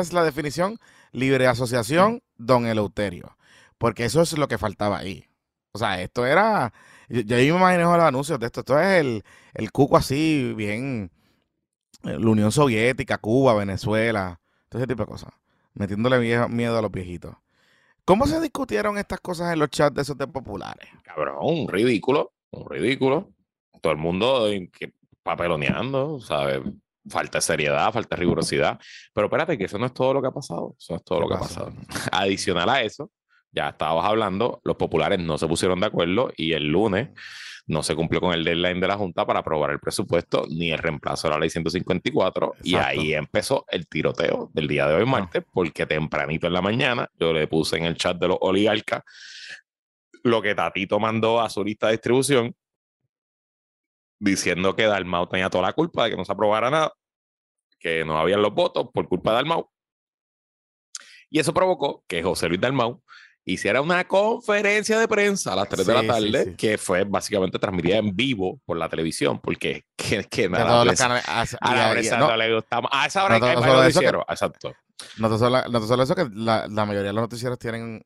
es 0.00 0.12
la, 0.14 0.24
definición 0.24 0.78
libre 1.12 1.46
asociación, 1.46 2.22
don 2.38 2.64
Eleuterio. 2.64 3.36
Porque 3.76 4.06
eso 4.06 4.22
es 4.22 4.38
lo 4.38 4.48
que 4.48 4.56
faltaba 4.56 4.96
ahí. 4.96 5.28
O 5.72 5.78
sea, 5.78 6.00
esto 6.00 6.24
era. 6.24 6.72
Yo, 7.10 7.20
yo 7.20 7.36
me 7.36 7.60
imagino 7.60 7.94
los 7.94 8.06
anuncios 8.06 8.40
de 8.40 8.46
esto. 8.46 8.60
Esto 8.60 8.80
es 8.80 9.00
el, 9.00 9.22
el 9.52 9.70
cuco 9.70 9.98
así, 9.98 10.54
bien. 10.56 11.10
Eh, 12.04 12.18
la 12.18 12.30
Unión 12.30 12.50
Soviética, 12.52 13.18
Cuba, 13.18 13.52
Venezuela, 13.52 14.40
todo 14.70 14.80
ese 14.80 14.86
tipo 14.86 15.02
de 15.02 15.08
cosas. 15.08 15.34
Metiéndole 15.74 16.18
miedo 16.48 16.78
a 16.78 16.82
los 16.82 16.90
viejitos. 16.90 17.34
¿Cómo 18.04 18.26
se 18.26 18.38
discutieron 18.40 18.98
estas 18.98 19.20
cosas 19.20 19.52
en 19.52 19.58
los 19.58 19.70
chats 19.70 19.94
de 19.94 20.02
esos 20.02 20.18
de 20.18 20.26
populares? 20.26 20.88
Cabrón, 21.02 21.36
un 21.40 21.68
ridículo, 21.68 22.32
un 22.50 22.68
ridículo. 22.68 23.30
Todo 23.80 23.92
el 23.92 23.98
mundo 23.98 24.46
papeloneando, 25.22 26.20
¿sabes? 26.20 26.60
Falta 27.08 27.38
de 27.38 27.42
seriedad, 27.42 27.92
falta 27.92 28.14
de 28.16 28.20
rigurosidad. 28.20 28.78
Pero 29.12 29.26
espérate, 29.26 29.56
que 29.56 29.64
eso 29.64 29.78
no 29.78 29.86
es 29.86 29.94
todo 29.94 30.14
lo 30.14 30.22
que 30.22 30.28
ha 30.28 30.32
pasado. 30.32 30.74
Eso 30.78 30.92
no 30.92 30.96
es 30.98 31.04
todo 31.04 31.20
lo 31.20 31.28
que 31.28 31.34
ha 31.34 31.38
pasado. 31.38 31.72
Adicional 32.12 32.68
a 32.68 32.82
eso, 32.82 33.10
ya 33.50 33.70
estábamos 33.70 34.04
hablando, 34.04 34.60
los 34.64 34.76
populares 34.76 35.18
no 35.18 35.38
se 35.38 35.46
pusieron 35.46 35.80
de 35.80 35.86
acuerdo 35.86 36.30
y 36.36 36.52
el 36.52 36.64
lunes 36.64 37.10
no 37.66 37.82
se 37.82 37.96
cumplió 37.96 38.20
con 38.20 38.34
el 38.34 38.44
deadline 38.44 38.80
de 38.80 38.88
la 38.88 38.96
Junta 38.96 39.26
para 39.26 39.40
aprobar 39.40 39.70
el 39.70 39.80
presupuesto 39.80 40.44
ni 40.50 40.70
el 40.70 40.78
reemplazo 40.78 41.28
de 41.28 41.34
la 41.34 41.40
ley 41.40 41.50
154 41.50 42.54
y 42.62 42.74
ahí 42.74 43.14
empezó 43.14 43.64
el 43.68 43.88
tiroteo 43.88 44.50
del 44.52 44.68
día 44.68 44.86
de 44.86 44.94
hoy 44.94 45.06
martes 45.06 45.42
porque 45.50 45.86
tempranito 45.86 46.46
en 46.46 46.52
la 46.52 46.60
mañana 46.60 47.08
yo 47.18 47.32
le 47.32 47.46
puse 47.46 47.78
en 47.78 47.84
el 47.84 47.96
chat 47.96 48.18
de 48.18 48.28
los 48.28 48.38
oligarcas 48.40 49.02
lo 50.24 50.42
que 50.42 50.54
Tatito 50.54 50.98
mandó 50.98 51.40
a 51.40 51.48
su 51.48 51.64
lista 51.64 51.86
de 51.86 51.92
distribución 51.92 52.54
diciendo 54.18 54.74
que 54.74 54.84
Dalmau 54.84 55.28
tenía 55.28 55.50
toda 55.50 55.66
la 55.66 55.72
culpa 55.72 56.04
de 56.04 56.10
que 56.10 56.16
no 56.16 56.24
se 56.24 56.32
aprobara 56.32 56.70
nada, 56.70 56.92
que 57.78 58.04
no 58.04 58.18
habían 58.18 58.42
los 58.42 58.54
votos 58.54 58.88
por 58.92 59.08
culpa 59.08 59.30
de 59.30 59.36
Dalmau. 59.36 59.70
Y 61.28 61.38
eso 61.40 61.52
provocó 61.52 62.04
que 62.08 62.22
José 62.22 62.48
Luis 62.48 62.60
Dalmau 62.60 63.02
hiciera 63.44 63.80
una 63.82 64.04
conferencia 64.04 64.98
de 64.98 65.08
prensa 65.08 65.52
a 65.52 65.56
las 65.56 65.68
3 65.68 65.86
de 65.86 65.94
la 65.94 66.06
tarde, 66.06 66.54
que 66.56 66.78
fue 66.78 67.04
básicamente 67.04 67.58
transmitida 67.58 67.96
en 67.96 68.14
vivo 68.14 68.60
por 68.64 68.76
la 68.76 68.88
televisión, 68.88 69.40
porque 69.40 69.86
que, 69.96 70.24
que 70.24 70.48
nada, 70.48 70.82
a, 70.82 70.84
la 70.84 71.90
prensa 71.92 72.18
no, 72.18 72.36
le 72.36 72.54
gustaba. 72.54 72.88
A 72.92 73.06
esa 73.06 73.24
hora 73.24 73.38
no, 73.38 73.46
hay 73.46 73.56
no 73.56 73.82
noticiero, 73.82 74.24
exacto. 74.28 74.74
No 75.18 75.38
solo, 75.38 76.02
eso, 76.02 76.14
que 76.14 76.28
la, 76.32 76.66
la, 76.68 76.86
mayoría 76.86 77.08
de 77.08 77.12
los 77.12 77.22
noticieros 77.22 77.58
tienen 77.58 78.00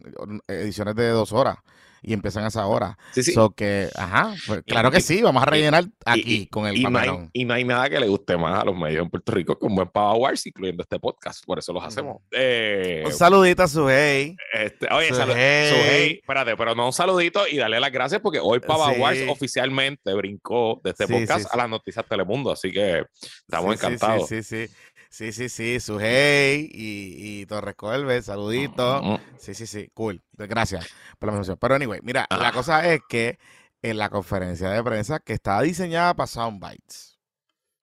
ediciones 0.49 0.95
de 0.95 1.09
dos 1.11 1.33
horas 1.33 1.59
y 2.03 2.13
empiezan 2.13 2.45
a 2.45 2.49
esa 2.49 2.67
hora. 2.67 2.99
Sí, 3.13 3.23
sí. 3.23 3.35
que, 3.57 3.89
ajá, 3.95 4.35
pues, 4.47 4.63
claro 4.67 4.91
que 4.91 5.01
sí, 5.01 5.23
vamos 5.23 5.43
a 5.43 5.47
rellenar 5.47 5.85
aquí 6.05 6.47
con 6.47 6.67
el 6.67 6.75
hay, 6.77 7.29
y 7.33 7.45
no 7.45 7.55
hay 7.55 7.65
nada 7.65 7.89
que 7.89 7.99
le 7.99 8.09
guste 8.09 8.37
más 8.37 8.61
a 8.61 8.65
los 8.65 8.77
medios 8.77 9.03
en 9.03 9.11
Puerto 9.11 9.33
Rico 9.33 9.59
como 9.59 9.77
buen 9.77 9.91
Wars, 9.95 10.47
incluyendo 10.47 10.83
este 10.83 10.99
podcast, 10.99 11.45
por 11.45 11.59
eso 11.59 11.73
los 11.73 11.85
hacemos. 11.85 12.23
Eh, 12.31 13.03
un 13.05 13.13
saludito 13.13 13.63
a 13.63 13.69
Suhey. 13.69 14.37
Este, 14.53 14.87
oye, 14.93 15.09
Suhey. 15.15 16.19
espérate, 16.21 16.57
pero 16.57 16.75
no 16.75 16.87
un 16.87 16.93
saludito 16.93 17.47
y 17.47 17.57
darle 17.57 17.81
las 17.81 17.93
gracias 17.93 18.21
porque 18.21 18.39
hoy 18.41 18.61
Pava 18.61 18.91
Wars 18.93 19.19
oficialmente 19.29 20.13
brincó 20.15 20.81
de 20.83 20.91
este 20.91 21.07
podcast 21.07 21.53
a 21.53 21.57
las 21.57 21.69
noticias 21.69 22.05
Telemundo, 22.09 22.53
así 22.53 22.73
que 22.73 23.05
estamos 23.47 23.75
encantados. 23.75 24.29
sí, 24.29 24.43
sí. 24.43 24.67
sí. 24.67 24.75
Sí, 25.11 25.33
sí, 25.33 25.49
sí, 25.49 25.81
Sujei 25.81 26.69
y, 26.73 27.41
y 27.41 27.47
Torres 27.47 27.75
Colbert, 27.77 28.25
saludito. 28.25 29.19
Sí, 29.39 29.55
sí, 29.55 29.67
sí, 29.67 29.91
cool. 29.95 30.23
Gracias 30.33 30.87
por 31.19 31.29
la 31.29 31.35
mención. 31.35 31.57
Pero 31.59 31.75
anyway, 31.75 32.01
mira, 32.03 32.27
la 32.31 32.53
cosa 32.53 32.87
es 32.93 33.01
que 33.09 33.39
en 33.83 33.97
la 33.97 34.11
conferencia 34.11 34.71
de 34.71 34.83
prensa 34.83 35.21
que 35.21 35.33
estaba 35.33 35.63
diseñada 35.63 36.15
para 36.15 36.27
Soundbites, 36.27 37.19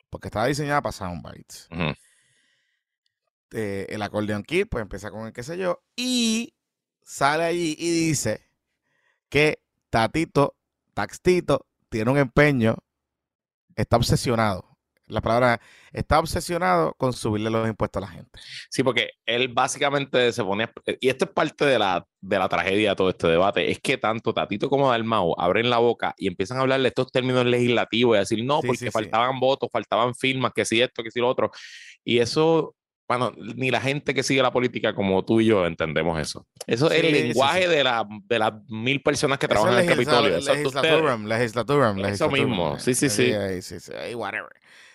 porque 0.10 0.28
estaba 0.28 0.46
diseñada 0.46 0.82
para 0.82 0.94
Soundbites, 0.94 1.68
eh, 3.52 3.88
el 3.90 4.02
acordeón 4.02 4.44
kit, 4.44 4.68
pues 4.70 4.82
empieza 4.82 5.10
con 5.10 5.26
el 5.26 5.34
qué 5.34 5.42
sé 5.42 5.58
yo, 5.58 5.82
y 5.96 6.54
sale 7.02 7.44
allí 7.44 7.76
y 7.78 8.08
dice 8.08 8.46
que 9.30 9.64
Tatito, 9.90 10.56
Taxtito, 10.94 11.66
tiene 11.90 12.12
un 12.12 12.18
empeño, 12.18 12.76
está 13.76 13.98
obsesionado 13.98 14.75
la 15.08 15.22
palabra 15.22 15.62
está 15.92 16.20
obsesionado 16.20 16.94
con 16.98 17.14
subirle 17.14 17.50
los 17.50 17.68
impuestos 17.68 18.02
a 18.02 18.06
la 18.06 18.12
gente. 18.12 18.40
Sí, 18.70 18.84
porque 18.84 19.12
él 19.26 19.50
básicamente 19.50 20.32
se 20.32 20.44
pone, 20.44 20.70
y 21.00 21.10
esto 21.10 21.26
es 21.26 21.32
parte 21.32 21.66
de 21.66 21.80
la, 21.80 22.06
de 22.22 22.40
la 22.40 22.50
tragedia 22.50 22.92
de 22.92 22.96
todo 22.96 23.10
este 23.10 23.28
debate, 23.28 23.72
es 23.72 23.80
que 23.80 23.98
tanto 23.98 24.34
Tatito 24.34 24.70
como 24.70 24.90
Dalmau 24.90 25.36
abren 25.38 25.70
la 25.70 25.78
boca 25.78 26.14
y 26.18 26.28
empiezan 26.28 26.58
a 26.58 26.62
hablar 26.62 26.82
de 26.82 26.88
estos 26.88 27.12
términos 27.12 27.46
legislativos 27.46 28.16
y 28.16 28.20
decir, 28.20 28.44
no, 28.44 28.62
porque 28.62 28.92
faltaban 28.92 29.40
votos, 29.40 29.70
faltaban 29.72 30.16
firmas, 30.16 30.52
que 30.54 30.66
si 30.66 30.82
esto, 30.82 31.04
que 31.04 31.12
si 31.12 31.20
lo 31.20 31.30
otro. 31.30 31.52
Y 32.04 32.20
eso 32.20 32.76
bueno, 33.08 33.32
ni 33.38 33.70
la 33.70 33.82
gente 33.82 34.14
que 34.14 34.24
sigue 34.24 34.42
la 34.42 34.52
política 34.52 34.96
como 34.96 35.24
tú 35.24 35.40
y 35.40 35.46
yo 35.46 35.66
entendemos 35.66 36.20
eso. 36.20 36.48
Eso 36.66 36.90
es 36.90 37.04
el 37.04 37.12
lenguaje 37.12 37.68
de, 37.68 37.84
la, 37.84 38.08
de 38.28 38.40
las 38.40 38.54
mil 38.68 39.02
personas 39.02 39.38
que 39.38 39.48
trabajan 39.48 39.76
en 39.76 39.80
el 39.82 39.88
Capitolio. 39.88 40.40
Legislaturum, 40.40 41.26
legislaturum, 41.26 42.06
Eso 42.06 42.30
mismo, 42.30 42.80
sí, 42.80 42.96
sí, 42.96 43.10
sí. 43.10 43.32
sí, 43.62 43.80
sí, 43.80 44.16
whatever. 44.16 44.50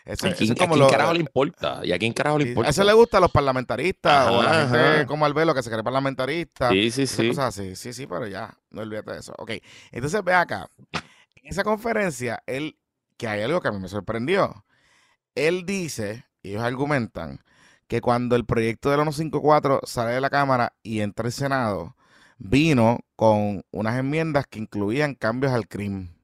Eso, 0.05 0.27
¿A 0.27 0.33
quién, 0.33 0.55
como 0.55 0.75
¿a 0.75 0.79
quién 0.79 0.89
carajo 0.89 1.13
le 1.13 1.21
importa? 1.21 1.81
¿Y 1.85 1.93
a 1.93 1.99
quién 1.99 2.13
carajo 2.13 2.39
le 2.39 2.49
importa? 2.49 2.69
A 2.69 2.71
eso 2.71 2.85
le 2.85 2.93
gusta 2.93 3.19
a 3.19 3.21
los 3.21 3.31
parlamentaristas 3.31 4.31
o 4.31 4.41
a 4.41 4.45
la 4.45 4.69
gente 4.69 5.07
como 5.07 5.27
Albelo 5.27 5.55
que 5.55 5.63
se 5.63 5.71
cree 5.71 5.83
parlamentarista. 5.83 6.71
Sí, 6.71 6.91
sí, 6.91 7.07
sí. 7.07 7.29
Cosas 7.29 7.59
así. 7.59 7.77
Sí, 7.77 7.93
sí, 7.93 8.07
pero 8.07 8.27
ya, 8.27 8.57
no 8.71 8.83
olvídate 8.83 9.13
de 9.13 9.19
eso. 9.19 9.35
Ok, 9.39 9.53
entonces 9.93 10.25
ve 10.25 10.35
acá. 10.35 10.69
En 10.93 11.47
esa 11.51 11.65
conferencia, 11.65 12.43
él, 12.47 12.79
que 13.17 13.29
hay 13.29 13.43
algo 13.43 13.61
que 13.61 13.69
a 13.69 13.73
mí 13.73 13.79
me 13.79 13.89
sorprendió. 13.89 14.65
Él 15.35 15.65
dice, 15.67 16.25
y 16.43 16.51
ellos 16.51 16.63
argumentan, 16.63 17.41
que 17.87 18.01
cuando 18.01 18.37
el 18.37 18.45
proyecto 18.45 18.91
del 18.91 19.01
154 19.01 19.81
sale 19.85 20.13
de 20.13 20.21
la 20.21 20.31
Cámara 20.31 20.75
y 20.83 21.01
entra 21.01 21.27
al 21.27 21.33
Senado, 21.33 21.97
vino 22.39 23.01
con 23.17 23.65
unas 23.71 23.99
enmiendas 23.99 24.47
que 24.47 24.61
incluían 24.61 25.15
cambios 25.15 25.53
al 25.53 25.69
crimen. 25.69 26.20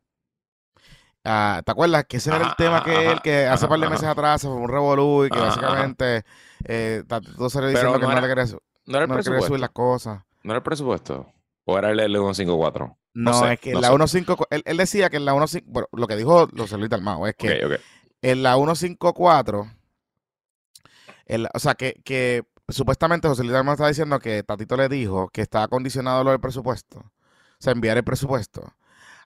Ah, 1.28 1.60
¿Te 1.64 1.72
acuerdas 1.72 2.04
que 2.04 2.18
ese 2.18 2.30
era 2.30 2.46
el 2.46 2.54
tema 2.56 2.84
que 2.84 3.10
él, 3.10 3.20
que 3.20 3.46
hace 3.46 3.66
par 3.66 3.80
de 3.80 3.90
meses 3.90 4.06
atrás 4.06 4.40
se 4.40 4.46
fue 4.46 4.56
un 4.56 4.68
revolú 4.68 5.24
y 5.24 5.28
que 5.28 5.40
básicamente 5.40 6.24
eh, 6.64 7.02
todo 7.36 7.50
salió 7.50 7.68
diciendo 7.68 7.98
que 7.98 8.06
no, 8.06 8.12
era, 8.12 8.28
quería, 8.28 8.44
no 8.44 8.96
era 8.96 9.06
el 9.06 9.10
presupuesto. 9.12 9.46
subir 9.48 9.60
las 9.60 9.70
cosas? 9.70 10.22
¿No 10.44 10.52
era 10.52 10.58
el 10.58 10.62
presupuesto? 10.62 11.26
¿O 11.64 11.76
era 11.76 11.90
el 11.90 11.98
L154? 11.98 12.96
No, 13.14 13.30
no 13.32 13.48
es 13.48 13.58
que 13.58 13.74
la 13.74 13.88
154, 13.88 14.46
él, 14.50 14.62
él, 14.64 14.76
decía 14.76 15.10
que 15.10 15.16
en 15.16 15.24
la 15.24 15.32
154, 15.32 15.68
bueno, 15.72 15.88
lo 15.90 16.06
que 16.06 16.14
dijo 16.14 16.48
los 16.52 16.70
Luis 16.70 16.90
Dalmao 16.90 17.26
es 17.26 17.34
que 17.34 17.80
en 18.22 18.42
la 18.44 18.54
154, 18.54 19.66
o 21.52 21.58
sea, 21.58 21.74
que, 21.74 22.00
que 22.04 22.44
supuestamente 22.68 23.26
José 23.26 23.42
Luis 23.42 23.52
Dalmao 23.52 23.74
estaba 23.74 23.88
diciendo 23.88 24.20
que 24.20 24.44
Tatito 24.44 24.76
le 24.76 24.88
dijo 24.88 25.28
que 25.30 25.40
estaba 25.40 25.66
condicionado 25.66 26.22
lo 26.22 26.30
del 26.30 26.40
presupuesto, 26.40 26.98
o 26.98 27.58
sea, 27.58 27.72
enviar 27.72 27.96
el 27.96 28.04
presupuesto 28.04 28.72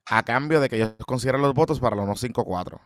a 0.07 0.23
cambio 0.23 0.61
de 0.61 0.69
que 0.69 0.77
ellos 0.77 0.95
consideran 1.07 1.43
los 1.43 1.55
votos 1.55 1.81
para 1.81 1.97
los 1.97 2.05
154. 2.05 2.81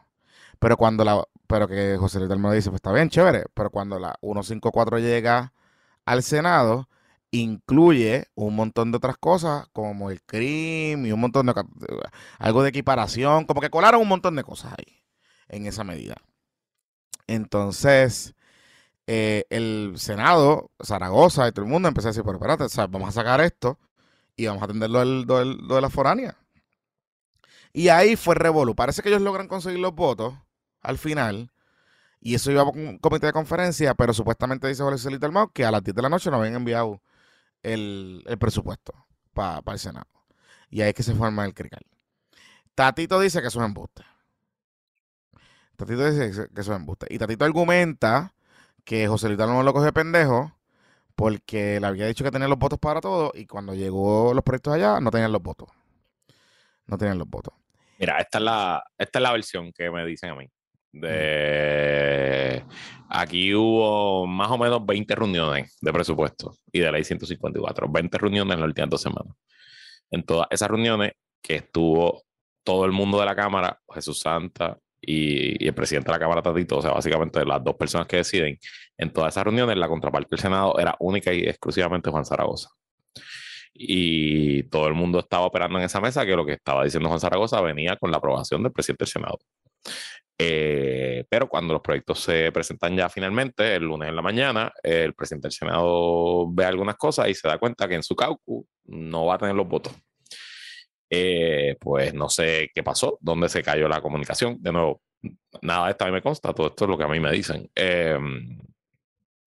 Pero 0.59 0.77
cuando 0.77 1.05
la, 1.05 1.25
pero 1.47 1.69
que 1.69 1.97
José 1.99 2.19
Luis 2.19 2.29
del 2.29 2.43
dice, 2.53 2.71
pues 2.71 2.79
está 2.79 2.93
bien, 2.93 3.09
chévere, 3.11 3.45
pero 3.55 3.71
cuando 3.71 3.99
la 3.99 4.17
154 4.21 4.99
llega 4.99 5.53
al 6.07 6.23
Senado, 6.23 6.89
incluye 7.31 8.29
un 8.35 8.55
montón 8.57 8.93
de 8.93 8.99
otras 8.99 9.17
cosas, 9.19 9.67
como 9.73 10.11
el 10.11 10.23
crimen 10.23 11.07
y 11.07 11.13
un 11.13 11.21
montón 11.21 11.47
de, 11.47 11.55
algo 12.39 12.63
de 12.63 12.69
equiparación, 12.71 13.45
como 13.47 13.61
que 13.61 13.71
colaron 13.71 14.01
un 14.01 14.09
montón 14.09 14.37
de 14.37 14.45
cosas 14.45 14.75
ahí, 14.79 15.03
en 15.49 15.67
esa 15.67 15.85
medida. 15.85 16.17
Entonces, 17.27 18.35
eh, 19.07 19.45
el 19.51 19.95
Senado, 19.97 20.71
Zaragoza 20.83 21.49
y 21.49 21.53
todo 21.53 21.65
el 21.65 21.71
mundo 21.71 21.89
empezó 21.89 22.09
a 22.09 22.11
decir, 22.11 22.25
pero 22.25 22.37
espérate, 22.37 22.67
vamos 22.91 23.09
a 23.09 23.13
sacar 23.13 23.41
esto 23.41 23.79
y 24.37 24.47
vamos 24.47 24.63
a 24.63 24.67
atenderlo 24.67 25.05
lo 25.05 25.75
de 25.75 25.81
la 25.81 25.91
foránea. 25.91 26.37
Y 27.75 27.89
ahí 27.89 28.15
fue 28.17 28.37
Revolu. 28.37 28.75
Parece 28.77 29.03
que 29.03 29.09
ellos 29.11 29.21
logran 29.21 29.49
conseguir 29.49 29.81
los 29.81 29.95
votos 29.95 30.33
al 30.81 30.97
final. 30.97 31.51
Y 32.21 32.37
eso 32.37 32.51
iba 32.53 32.63
a 32.63 32.65
un 32.65 32.99
comité 32.99 33.27
de 33.27 33.33
conferencia, 33.33 33.95
pero 33.95 34.15
supuestamente 34.15 34.69
dice 34.69 34.83
Jorge 34.83 34.99
Celito 34.99 35.27
Almao 35.27 35.49
que 35.49 35.65
a 35.65 35.71
las 35.73 35.83
10 35.83 35.97
de 35.97 36.03
la 36.03 36.09
noche 36.09 36.31
no 36.31 36.37
habían 36.39 36.55
enviado 36.55 37.03
el, 37.63 38.25
presupuesto 38.39 38.95
para 39.35 39.61
el 39.73 39.79
Senado. 39.81 40.07
Y 40.71 40.83
ahí 40.83 40.91
es 40.91 40.95
que 40.95 41.03
se 41.03 41.15
forma 41.15 41.45
el 41.45 41.53
crical. 41.53 41.83
Tatito 42.77 43.21
dice 43.21 43.43
que 43.43 43.49
eso 43.49 43.61
es 43.61 43.67
embuste. 43.67 44.05
Tatito 45.77 46.09
dice 46.09 46.49
que 46.55 46.61
eso 46.61 46.73
es 46.73 46.77
embuste. 46.79 47.07
Y 47.11 47.19
Tatito 47.19 47.45
argumenta 47.45 48.35
que 48.85 49.09
José 49.09 49.27
Luis 49.29 49.39
no 49.39 49.63
lo 49.65 49.73
coge 49.73 49.87
de 49.87 49.93
pendejo 49.93 50.53
porque 51.17 51.81
le 51.81 51.87
había 51.89 52.07
dicho 52.07 52.25
que 52.25 52.31
tenía 52.31 52.49
los 52.49 52.59
votos 52.59 52.79
para 52.79 53.01
todo 53.01 53.33
y 53.35 53.47
cuando 53.47 53.75
llegó 53.75 54.33
los 54.33 54.45
proyectos 54.45 54.75
allá 54.75 55.01
no 55.01 55.11
tenían 55.11 55.33
los 55.33 55.43
votos. 55.43 55.69
No 56.87 56.99
tenían 56.99 57.19
los 57.19 57.29
votos. 57.29 57.55
Mira, 57.99 58.19
esta 58.19 58.39
es 58.39 58.45
la, 58.45 58.85
esta 58.99 59.19
es 59.19 59.23
la 59.23 59.33
versión 59.33 59.73
que 59.73 59.91
me 59.91 60.05
dicen 60.05 60.31
a 60.31 60.35
mí. 60.35 60.47
De... 60.93 62.65
Aquí 63.09 63.55
hubo 63.55 64.27
más 64.27 64.51
o 64.51 64.59
menos 64.59 64.85
20 64.85 65.15
reuniones 65.15 65.77
de 65.81 65.93
presupuesto 65.93 66.57
y 66.73 66.81
de 66.81 66.91
ley 66.91 67.05
154. 67.05 67.89
20 67.89 68.19
reuniones 68.19 68.55
en 68.55 68.61
las 68.61 68.69
últimas 68.69 68.91
dos 68.91 69.03
semanas. 69.03 69.35
En 70.11 70.23
todas 70.23 70.47
esas 70.51 70.69
reuniones 70.69 71.13
que 71.43 71.57
estuvo 71.57 72.23
todo 72.65 72.85
el 72.87 72.93
mundo 72.93 73.21
de 73.21 73.27
la 73.27 73.37
Cámara, 73.37 73.79
Jesús 73.93 74.21
Santa 74.21 74.79
y, 75.01 75.67
el 75.67 75.75
presidente 75.75 76.07
de 76.07 76.13
la 76.13 76.19
Cámara 76.19 76.43
Tatito, 76.43 76.79
o 76.79 76.83
sea, 76.83 76.93
básicamente 76.93 77.45
las 77.45 77.63
dos 77.63 77.77
personas 77.77 78.07
que 78.07 78.17
deciden 78.17 78.59
en 78.97 79.13
todas 79.13 79.35
esas 79.35 79.45
reuniones, 79.45 79.77
la 79.77 79.89
contraparte 79.89 80.29
del 80.31 80.41
Senado 80.41 80.79
era 80.79 80.97
única 81.01 81.33
y 81.33 81.41
exclusivamente 81.41 82.11
Juan 82.11 82.25
Zaragoza. 82.25 82.71
Y 83.75 84.63
todo 84.65 84.87
el 84.87 84.95
mundo 84.95 85.19
estaba 85.19 85.47
operando 85.47 85.79
en 85.79 85.85
esa 85.85 86.01
mesa 86.01 86.25
que 86.25 86.37
lo 86.37 86.47
que 86.47 86.53
estaba 86.53 86.85
diciendo 86.85 87.09
Juan 87.09 87.21
Zaragoza 87.21 87.61
venía 87.61 87.97
con 87.97 88.11
la 88.11 88.19
aprobación 88.19 88.63
del 88.63 88.73
presidente 88.73 89.05
del 89.05 89.13
Senado. 89.13 89.39
Eh, 90.39 91.25
pero 91.29 91.49
cuando 91.49 91.75
los 91.75 91.83
proyectos 91.83 92.21
se 92.21 92.51
presentan 92.53 92.97
ya 92.97 93.09
finalmente, 93.09 93.77
el 93.77 93.85
lunes 93.85 94.09
en 94.09 94.17
la 94.17 94.23
mañana, 94.23 94.73
el 94.83 95.15
presidente 95.15 95.47
del 95.49 95.53
Senado 95.53 96.51
ve 96.53 96.65
algunas 96.65 96.97
cosas 96.97 97.29
y 97.29 97.35
se 97.35 97.49
da 97.49 97.59
cuenta 97.59 97.89
que 97.89 97.95
en 97.95 98.03
su 98.03 98.17
caucus 98.17 98.67
no 98.85 99.27
va 99.27 99.35
a 99.35 99.39
tener 99.39 99.55
los 99.55 99.69
votos. 99.69 99.93
Eh, 101.11 101.77
pues 101.81 102.15
no 102.15 102.29
sé 102.29 102.71
qué 102.75 102.83
pasó, 102.83 103.19
dónde 103.21 103.49
se 103.49 103.63
cayó 103.63 103.89
la 103.89 104.01
comunicación. 104.01 104.57
De 104.61 104.73
nuevo, 104.73 105.03
nada 105.63 105.87
de 105.87 105.93
esto 105.93 106.05
a 106.05 106.09
mí 106.09 106.13
me 106.13 106.23
consta, 106.23 106.53
todo 106.53 106.69
esto 106.69 106.85
es 106.85 106.91
lo 106.91 106.99
que 106.99 107.05
a 107.05 107.09
mí 107.09 107.21
me 107.21 107.31
dicen. 107.31 107.71
Em, 107.75 108.59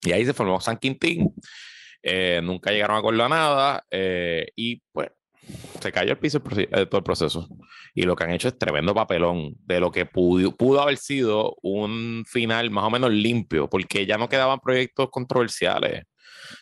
y 0.02 0.12
ahí 0.12 0.24
se 0.24 0.32
formó 0.32 0.60
San 0.60 0.78
Quintín. 0.78 1.34
Eh, 2.02 2.40
nunca 2.42 2.70
llegaron 2.70 2.96
a 2.96 2.98
acuerdo 3.00 3.24
a 3.24 3.28
nada 3.28 3.84
y 3.90 4.82
pues 4.92 5.10
se 5.80 5.92
cayó 5.92 6.12
el 6.12 6.18
piso 6.18 6.40
de 6.40 6.86
todo 6.86 6.98
el 6.98 7.04
proceso. 7.04 7.48
Y 7.94 8.02
lo 8.02 8.16
que 8.16 8.24
han 8.24 8.32
hecho 8.32 8.48
es 8.48 8.58
tremendo 8.58 8.94
papelón 8.94 9.54
de 9.64 9.80
lo 9.80 9.90
que 9.90 10.06
pudo, 10.06 10.54
pudo 10.54 10.82
haber 10.82 10.98
sido 10.98 11.56
un 11.62 12.24
final 12.26 12.70
más 12.70 12.84
o 12.84 12.90
menos 12.90 13.10
limpio, 13.10 13.68
porque 13.68 14.06
ya 14.06 14.18
no 14.18 14.28
quedaban 14.28 14.60
proyectos 14.60 15.08
controversiales. 15.10 16.04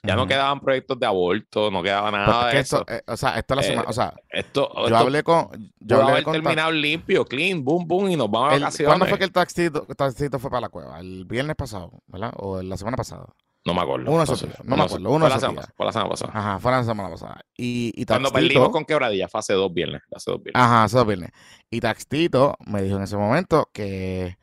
Ya 0.03 0.16
no 0.16 0.27
quedaban 0.27 0.61
proyectos 0.61 0.99
de 0.99 1.07
aborto, 1.07 1.70
no 1.70 1.83
quedaba 1.83 2.11
nada 2.11 2.49
de 2.51 2.61
eso. 2.61 2.85
Eh, 2.88 3.03
o 3.07 3.16
sea, 3.16 3.38
esto 3.38 3.55
la 3.55 3.62
eh, 3.62 3.64
semana, 3.64 3.88
o 3.88 3.92
sea, 3.92 4.14
esto, 4.29 4.88
yo 4.88 4.96
hablé 4.96 5.22
con, 5.22 5.72
yo 5.79 6.01
hablé 6.01 6.12
haber 6.12 6.25
terminado 6.25 6.72
limpio, 6.72 7.25
clean, 7.25 7.62
boom, 7.62 7.87
boom, 7.87 8.11
y 8.11 8.16
nos 8.16 8.31
vamos 8.31 8.53
a 8.53 8.59
vacaciones. 8.59 8.88
¿Cuándo 8.88 9.07
fue 9.07 9.18
que 9.18 9.25
el 9.25 9.33
taxito, 9.33 9.87
el 9.88 9.96
taxito 9.96 10.38
fue 10.38 10.51
para 10.51 10.62
la 10.62 10.68
cueva? 10.70 10.99
¿El 10.99 11.25
viernes 11.25 11.57
pasado, 11.57 12.03
verdad? 12.07 12.33
¿O 12.37 12.62
la 12.62 12.77
semana 12.77 12.96
pasada? 12.96 13.27
No 13.66 13.74
me 13.74 13.81
acuerdo. 13.81 14.12
Uno 14.12 14.24
no, 14.24 14.35
no 14.62 14.76
me 14.76 14.83
acuerdo. 14.85 15.11
Uno 15.11 15.26
fue, 15.26 15.35
la 15.35 15.40
semana, 15.40 15.62
fue 15.76 15.87
la 15.87 15.92
semana 15.92 16.11
pasada. 16.11 16.33
Ajá, 16.33 16.61
fue 16.61 16.70
la 16.70 16.85
semana 16.85 17.11
pasada. 17.11 17.44
Y, 17.57 17.92
y 18.00 18.07
Cuando 18.07 18.31
perdimos 18.31 18.68
con 18.70 18.85
quebradilla, 18.85 19.26
fue 19.26 19.40
hace 19.40 19.55
dos 19.55 19.74
viernes. 19.74 20.02
Hace 20.14 20.31
dos 20.31 20.40
viernes. 20.40 20.62
Ajá, 20.62 20.85
hace 20.85 20.96
dos 20.96 21.07
viernes. 21.07 21.31
Y 21.68 21.81
Taxtito 21.81 22.57
me 22.64 22.81
dijo 22.81 22.96
en 22.96 23.02
ese 23.02 23.16
momento 23.16 23.68
que 23.72 24.38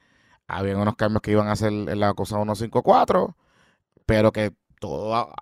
había 0.46 0.76
unos 0.76 0.98
cambios 0.98 1.22
que 1.22 1.32
iban 1.32 1.48
a 1.48 1.54
hacer 1.54 1.72
en 1.72 2.00
la 2.02 2.14
cosa 2.16 2.36
154, 2.36 3.38
pero 4.06 4.34
que 4.34 4.52
todo, 4.82 5.34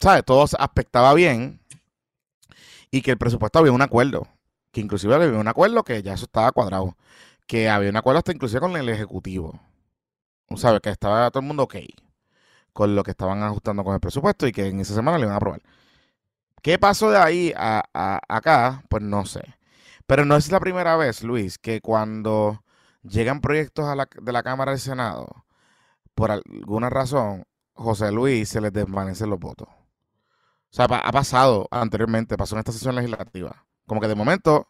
¿sabes? 0.00 0.24
Todo 0.24 0.46
se 0.46 0.56
aspectaba 0.58 1.12
bien 1.12 1.60
y 2.90 3.02
que 3.02 3.10
el 3.10 3.18
presupuesto 3.18 3.58
había 3.58 3.72
un 3.72 3.82
acuerdo. 3.82 4.26
Que 4.72 4.80
inclusive 4.80 5.14
había 5.14 5.28
un 5.28 5.48
acuerdo 5.48 5.84
que 5.84 6.02
ya 6.02 6.14
eso 6.14 6.24
estaba 6.24 6.52
cuadrado. 6.52 6.96
Que 7.46 7.68
había 7.68 7.90
un 7.90 7.96
acuerdo 7.96 8.18
hasta 8.18 8.32
inclusive 8.32 8.60
con 8.60 8.74
el 8.78 8.88
Ejecutivo. 8.88 9.60
¿Sabes? 10.56 10.80
Que 10.80 10.88
estaba 10.88 11.30
todo 11.30 11.40
el 11.40 11.46
mundo 11.46 11.64
ok 11.64 11.76
con 12.76 12.94
lo 12.94 13.02
que 13.04 13.12
estaban 13.12 13.42
ajustando 13.42 13.82
con 13.84 13.94
el 13.94 14.00
presupuesto 14.00 14.46
y 14.46 14.52
que 14.52 14.66
en 14.66 14.80
esa 14.80 14.94
semana 14.94 15.16
le 15.16 15.24
iban 15.24 15.32
a 15.32 15.38
aprobar. 15.38 15.62
¿Qué 16.62 16.78
pasó 16.78 17.10
de 17.10 17.16
ahí 17.16 17.54
a, 17.56 17.82
acá? 18.28 18.84
Pues 18.90 19.02
no 19.02 19.24
sé. 19.24 19.40
Pero 20.06 20.26
no 20.26 20.36
es 20.36 20.52
la 20.52 20.60
primera 20.60 20.94
vez, 20.96 21.22
Luis, 21.22 21.56
que 21.56 21.80
cuando 21.80 22.62
llegan 23.02 23.40
proyectos 23.40 23.86
de 24.20 24.32
la 24.32 24.42
Cámara 24.42 24.72
del 24.72 24.80
Senado, 24.80 25.46
por 26.14 26.30
alguna 26.30 26.90
razón, 26.90 27.44
José 27.72 28.12
Luis 28.12 28.50
se 28.50 28.60
les 28.60 28.74
desvanecen 28.74 29.30
los 29.30 29.38
votos. 29.40 29.68
O 29.68 30.74
sea, 30.76 30.84
ha 30.84 31.12
pasado 31.12 31.68
anteriormente, 31.70 32.36
pasó 32.36 32.56
en 32.56 32.58
esta 32.58 32.72
sesión 32.72 32.94
legislativa. 32.94 33.64
Como 33.86 34.02
que 34.02 34.08
de 34.08 34.14
momento, 34.14 34.68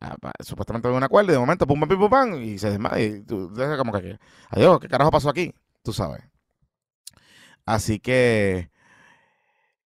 ah, 0.00 0.14
supuestamente 0.38 0.86
había 0.86 0.98
un 0.98 1.04
acuerdo 1.04 1.32
y 1.32 1.34
de 1.34 1.40
momento, 1.40 1.66
pum, 1.66 1.80
pum, 1.80 1.88
pum, 1.88 2.10
pum, 2.10 2.34
y 2.42 2.58
se 2.58 2.70
desmaya. 2.70 3.00
Y 3.00 3.22
tú 3.24 3.52
como 3.76 3.92
que, 3.92 4.20
adiós, 4.50 4.78
¿qué 4.78 4.86
carajo 4.86 5.10
pasó 5.10 5.30
aquí? 5.30 5.52
Tú 5.82 5.92
sabes. 5.92 6.22
Así 7.68 7.98
que, 8.00 8.70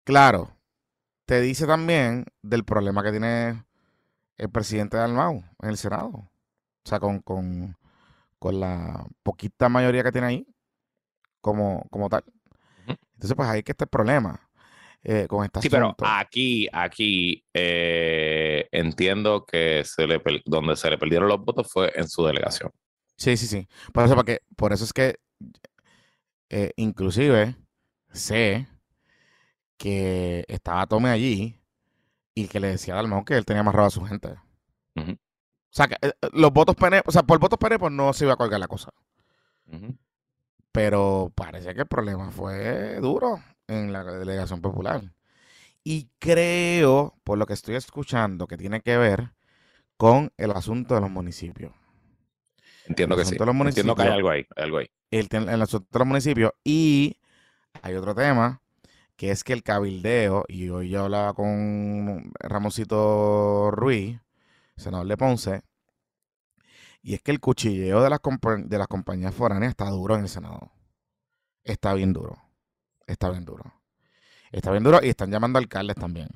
claro, 0.03 0.57
te 1.27 1.41
dice 1.41 1.67
también 1.67 2.25
del 2.41 2.65
problema 2.65 3.03
que 3.03 3.11
tiene 3.11 3.65
el 4.35 4.49
presidente 4.49 4.97
de 4.97 5.03
Almau 5.03 5.43
en 5.61 5.69
el 5.69 5.77
Senado. 5.77 6.09
O 6.09 6.31
sea, 6.83 6.99
con, 6.99 7.19
con, 7.19 7.77
la 8.59 9.05
poquita 9.21 9.69
mayoría 9.69 10.01
que 10.01 10.11
tiene 10.11 10.25
ahí, 10.25 10.47
como, 11.39 11.85
como 11.91 12.09
tal. 12.09 12.23
Entonces, 12.87 13.35
pues 13.35 13.47
ahí 13.47 13.61
que 13.61 13.73
está 13.73 13.83
el 13.83 13.89
problema. 13.89 14.41
Eh, 15.03 15.27
con 15.29 15.45
esta 15.45 15.61
Sí, 15.61 15.69
pero 15.69 15.95
aquí, 15.99 16.67
aquí 16.73 17.45
eh, 17.53 18.67
entiendo 18.71 19.45
que 19.45 19.83
se 19.83 20.07
le, 20.07 20.19
donde 20.45 20.75
se 20.75 20.89
le 20.89 20.97
perdieron 20.97 21.27
los 21.27 21.45
votos 21.45 21.71
fue 21.71 21.91
en 21.95 22.09
su 22.09 22.25
delegación. 22.25 22.71
Sí, 23.17 23.37
sí, 23.37 23.45
sí. 23.45 23.67
Por 23.93 24.03
eso, 24.03 24.15
porque, 24.15 24.39
por 24.55 24.73
eso 24.73 24.83
es 24.83 24.93
que 24.93 25.19
eh, 26.49 26.71
inclusive 26.75 27.55
sé 28.11 28.67
que 29.77 30.45
estaba 30.47 30.87
Tome 30.87 31.09
allí 31.09 31.59
y 32.33 32.47
que 32.47 32.59
le 32.59 32.67
decía 32.67 32.93
a 32.93 32.97
Dalmau 32.97 33.25
que 33.25 33.35
él 33.35 33.45
tenía 33.45 33.61
amarrado 33.61 33.87
a 33.87 33.91
su 33.91 34.03
gente. 34.03 34.35
O 34.97 35.77
sea, 35.77 35.87
que, 35.87 35.95
eh, 35.95 36.11
eh, 36.21 36.29
los 36.33 36.51
votos 36.51 36.75
PNP, 36.75 37.07
o 37.07 37.11
sea, 37.11 37.23
por 37.23 37.39
votos 37.39 37.59
PNP 37.59 37.79
pues 37.79 37.91
no 37.91 38.11
se 38.13 38.25
iba 38.25 38.33
a 38.33 38.37
colgar 38.37 38.59
la 38.59 38.67
cosa. 38.67 38.91
Pero 40.71 41.31
parece 41.35 41.73
que 41.73 41.81
el 41.81 41.87
problema 41.87 42.31
fue 42.31 42.99
duro 42.99 43.41
en 43.67 43.91
la 43.91 44.03
delegación 44.03 44.61
popular. 44.61 45.01
Y 45.83 46.09
creo, 46.19 47.15
por 47.23 47.37
lo 47.37 47.45
que 47.45 47.53
estoy 47.53 47.75
escuchando, 47.75 48.47
que 48.47 48.57
tiene 48.57 48.81
que 48.81 48.97
ver 48.97 49.33
con 49.97 50.31
el 50.37 50.51
asunto 50.51 50.95
de 50.95 51.01
los 51.01 51.09
municipios. 51.09 51.73
Entiendo 52.85 53.17
que 53.17 53.25
sí. 53.25 53.35
Entiendo 53.35 53.95
que 53.95 54.01
hay 54.03 54.09
algo 54.09 54.29
ahí. 54.29 54.45
algo 54.55 54.77
ahí. 54.77 54.89
El, 55.11 55.27
el, 55.31 55.61
asunto 55.61 55.87
de 55.91 55.99
los 55.99 56.07
municipios 56.07 56.51
y 56.63 57.17
hay 57.81 57.95
otro 57.95 58.15
tema, 58.15 58.61
que 59.15 59.31
es 59.31 59.43
que 59.43 59.53
el 59.53 59.63
cabildeo, 59.63 60.45
y 60.47 60.69
hoy 60.69 60.89
yo 60.89 61.03
hablaba 61.03 61.33
con 61.33 62.31
Ramosito 62.39 63.71
Ruiz, 63.71 64.19
senador 64.77 65.07
de 65.07 65.17
Ponce, 65.17 65.63
y 67.01 67.13
es 67.13 67.21
que 67.21 67.31
el 67.31 67.39
cuchilleo 67.39 68.01
de 68.01 68.09
las, 68.09 68.19
de 68.65 68.77
las 68.77 68.87
compañías 68.87 69.33
foráneas 69.33 69.71
está 69.71 69.89
duro 69.89 70.15
en 70.15 70.21
el 70.23 70.29
Senado. 70.29 70.71
Está 71.63 71.93
bien 71.93 72.13
duro. 72.13 72.37
Está 73.05 73.29
bien 73.29 73.45
duro. 73.45 73.73
Está 74.51 74.71
bien 74.71 74.83
duro 74.83 74.99
y 75.01 75.09
están 75.09 75.31
llamando 75.31 75.59
alcaldes 75.59 75.95
también. 75.95 76.27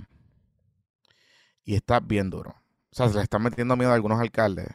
Y 1.63 1.75
está 1.75 1.99
bien 1.99 2.29
duro. 2.29 2.51
O 2.91 2.95
sea, 2.95 3.09
se 3.09 3.15
le 3.15 3.23
están 3.23 3.43
metiendo 3.43 3.75
miedo 3.75 3.91
a 3.91 3.95
algunos 3.95 4.19
alcaldes 4.19 4.67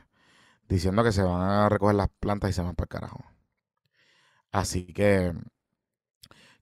diciendo 0.69 1.05
que 1.05 1.13
se 1.13 1.23
van 1.23 1.41
a 1.43 1.69
recoger 1.69 1.95
las 1.95 2.09
plantas 2.21 2.51
y 2.51 2.53
se 2.53 2.63
van 2.63 2.75
para 2.75 2.85
el 2.85 2.89
carajo. 2.89 3.25
Así 4.53 4.93
que 4.93 5.33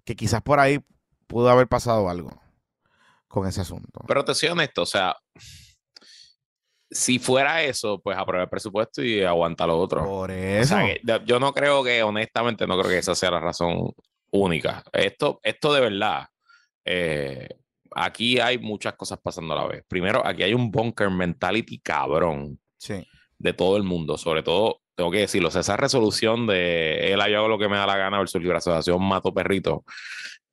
que 0.05 0.17
quizás 0.17 0.43
por 0.43 0.61
ahí 0.61 0.81
pudo 1.27 1.49
haber 1.49 1.69
pasado 1.69 2.09
algo 2.09 2.31
con 3.29 3.47
ese 3.47 3.63
asunto. 3.63 4.01
Pero 4.07 4.25
te 4.25 4.35
soy 4.35 4.51
honesto, 4.51 4.83
o 4.83 4.87
sea, 4.87 5.17
si 6.91 7.19
fuera 7.19 7.63
eso, 7.63 8.01
pues 8.01 8.17
aprueba 8.17 8.45
el 8.45 8.51
presupuesto 8.51 9.03
y 9.03 9.23
aguanta 9.23 9.67
lo 9.67 9.79
otro. 9.79 10.05
Por 10.05 10.31
eso. 10.31 10.77
yo 11.25 11.41
no 11.41 11.53
creo 11.53 11.83
que, 11.83 12.03
honestamente, 12.03 12.67
no 12.67 12.79
creo 12.79 12.91
que 12.91 12.99
esa 12.99 13.15
sea 13.15 13.33
la 13.33 13.41
razón 13.41 13.93
única. 14.31 14.85
Esto, 14.93 15.41
esto 15.43 15.73
de 15.73 15.81
verdad, 15.81 16.27
eh, 16.85 17.49
aquí 17.97 18.39
hay 18.39 18.59
muchas 18.59 18.95
cosas 18.95 19.19
pasando 19.21 19.55
a 19.55 19.63
la 19.63 19.67
vez. 19.67 19.85
Primero, 19.89 20.25
aquí 20.25 20.45
hay 20.45 20.55
un 20.55 20.71
bunker 20.71 21.11
mentality 21.11 21.81
cabrón. 21.81 22.61
Sí. 22.79 23.05
De 23.39 23.53
todo 23.53 23.77
el 23.77 23.83
mundo, 23.83 24.17
sobre 24.17 24.43
todo 24.43 24.84
tengo 24.95 25.11
que 25.11 25.19
decirlo, 25.21 25.49
esa 25.49 25.77
resolución 25.77 26.47
de 26.47 27.13
él 27.13 27.21
yo 27.31 27.39
hago 27.39 27.49
lo 27.49 27.59
que 27.59 27.69
me 27.69 27.77
da 27.77 27.87
la 27.87 27.97
gana 27.97 28.19
versus 28.19 28.41
libre 28.41 28.59
asociación 28.59 29.03
mato 29.03 29.33
perrito, 29.33 29.85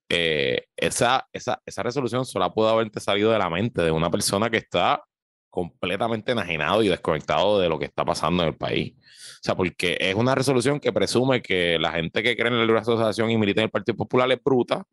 eh, 0.09 0.65
esa, 0.75 1.27
esa, 1.31 1.61
esa 1.65 1.83
resolución 1.83 2.25
solo 2.25 2.53
pudo 2.53 2.69
haberte 2.69 2.99
salido 2.99 3.31
de 3.31 3.39
la 3.39 3.49
mente 3.49 3.81
de 3.81 3.91
una 3.91 4.09
persona 4.09 4.49
que 4.49 4.57
está 4.57 5.03
completamente 5.49 6.31
enajenado 6.31 6.81
y 6.81 6.87
desconectado 6.87 7.59
de 7.59 7.69
lo 7.69 7.77
que 7.77 7.85
está 7.85 8.03
pasando 8.03 8.43
en 8.43 8.49
el 8.49 8.55
país. 8.55 8.93
O 8.97 9.43
sea, 9.43 9.55
porque 9.55 9.97
es 9.99 10.15
una 10.15 10.33
resolución 10.33 10.79
que 10.79 10.93
presume 10.93 11.41
que 11.41 11.77
la 11.79 11.91
gente 11.91 12.23
que 12.23 12.35
cree 12.35 12.47
en 12.47 12.57
la 12.57 12.65
libre 12.65 12.79
asociación 12.79 13.29
y 13.29 13.37
milita 13.37 13.61
en 13.61 13.65
el 13.65 13.71
Partido 13.71 13.97
Popular 13.97 14.31
es 14.31 14.41
bruta. 14.43 14.83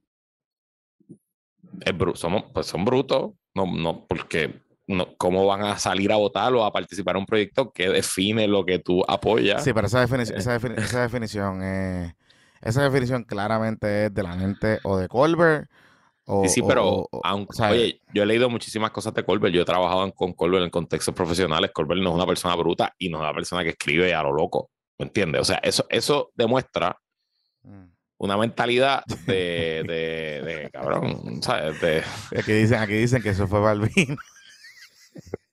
Es 1.84 1.96
br 1.96 2.16
somos, 2.16 2.44
pues 2.52 2.66
son 2.66 2.84
brutos, 2.84 3.32
no, 3.54 3.66
no, 3.66 4.06
porque 4.06 4.60
cómo 5.16 5.46
van 5.46 5.62
a 5.62 5.78
salir 5.78 6.12
a 6.12 6.16
votar 6.16 6.52
o 6.54 6.64
a 6.64 6.72
participar 6.72 7.16
en 7.16 7.20
un 7.20 7.26
proyecto 7.26 7.70
que 7.72 7.88
define 7.88 8.48
lo 8.48 8.64
que 8.64 8.78
tú 8.78 9.04
apoyas. 9.06 9.62
Sí, 9.62 9.72
pero 9.72 9.86
esa, 9.86 10.00
definición, 10.00 10.38
esa, 10.38 10.52
definición, 11.02 11.62
esa 12.62 12.82
definición 12.82 13.24
claramente 13.24 14.06
es 14.06 14.14
de 14.14 14.22
la 14.22 14.38
gente 14.38 14.78
o 14.84 14.96
de 14.96 15.08
Colbert. 15.08 15.68
O, 16.24 16.44
sí, 16.44 16.50
sí, 16.50 16.62
pero 16.66 17.08
aunque, 17.22 17.62
oye, 17.62 18.02
yo 18.12 18.22
he 18.22 18.26
leído 18.26 18.50
muchísimas 18.50 18.90
cosas 18.90 19.14
de 19.14 19.24
Colbert, 19.24 19.54
yo 19.54 19.62
he 19.62 19.64
trabajado 19.64 20.12
con 20.12 20.34
Colbert 20.34 20.64
en 20.64 20.70
contextos 20.70 21.14
profesionales, 21.14 21.70
Colbert 21.72 22.02
no 22.02 22.10
es 22.10 22.14
una 22.14 22.26
persona 22.26 22.54
bruta 22.54 22.94
y 22.98 23.08
no 23.08 23.16
es 23.18 23.22
una 23.22 23.32
persona 23.32 23.62
que 23.62 23.70
escribe 23.70 24.14
a 24.14 24.22
lo 24.22 24.34
loco, 24.34 24.70
¿me 24.98 25.06
entiendes? 25.06 25.40
O 25.40 25.44
sea, 25.44 25.56
eso, 25.62 25.86
eso 25.88 26.30
demuestra 26.34 26.98
mm. 27.62 27.84
una 28.18 28.36
mentalidad 28.36 29.02
de, 29.26 29.82
de, 29.86 30.70
cabrón, 30.70 31.42
¿sabes? 31.42 32.04
Aquí, 32.38 32.52
dicen, 32.52 32.78
aquí 32.78 32.92
dicen 32.92 33.22
que 33.22 33.30
eso 33.30 33.46
fue 33.48 33.60
Balvin. 33.60 34.18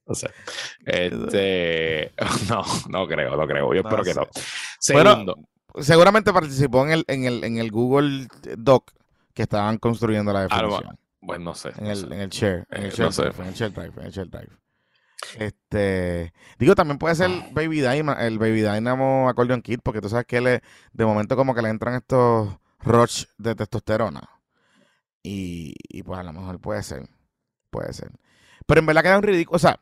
No 0.08 0.14
sé. 0.14 0.30
Este, 0.86 2.12
no, 2.50 2.64
no 2.90 3.08
creo, 3.08 3.36
no 3.36 3.48
creo. 3.48 3.74
Yo 3.74 3.82
espero 3.82 4.04
que 4.04 4.14
no. 4.14 4.28
Segundo. 4.80 5.36
seguramente 5.80 6.32
participó 6.32 6.86
en 6.86 6.92
el, 6.92 7.06
en, 7.08 7.26
el, 7.26 7.44
en 7.44 7.58
el 7.58 7.72
Google 7.72 8.28
Doc 8.58 8.92
que 9.34 9.44
estaban 9.44 9.78
construyendo 9.78 10.32
la 10.32 10.44
definición. 10.44 10.98
Bueno, 11.22 11.46
no 11.46 11.56
sé. 11.56 11.72
En, 11.78 11.88
el, 11.88 12.12
en 12.12 12.22
el 12.22 12.30
share. 12.30 12.68
En 12.70 12.84
el 12.84 12.92
share, 12.92 13.12
drive, 13.12 13.34
en 13.40 13.48
el 13.48 13.54
share 13.56 13.74
drive. 13.74 13.94
En 13.98 14.06
el 14.06 14.12
share 14.12 14.30
drive. 14.30 14.50
Este, 15.40 16.34
digo, 16.60 16.76
también 16.76 17.00
puede 17.00 17.16
ser 17.16 17.32
Baby 17.52 17.82
Dynamo, 17.82 18.14
el 18.14 18.38
Baby 18.38 18.62
Dynamo 18.62 19.28
Accordion 19.28 19.64
Kit, 19.64 19.82
porque 19.82 20.02
tú 20.02 20.10
sabes 20.10 20.28
que 20.28 20.40
le, 20.40 20.62
de 20.94 21.06
momento 21.06 21.36
como 21.36 21.56
que 21.56 21.64
le 21.64 21.70
entran 21.70 21.96
estos 21.96 22.56
rush 22.80 23.26
de 23.40 23.56
testosterona. 23.56 24.30
Y, 25.24 25.74
y 25.90 26.04
pues 26.04 26.20
a 26.20 26.24
lo 26.24 26.32
mejor 26.32 26.62
puede 26.62 26.84
ser. 26.84 27.10
Puede 27.72 27.92
ser. 27.94 28.12
Pero 28.66 28.80
en 28.80 28.86
verdad 28.86 29.04
queda 29.04 29.18
un 29.18 29.24
ridículo. 29.24 29.56
O 29.56 29.60
sea, 29.60 29.80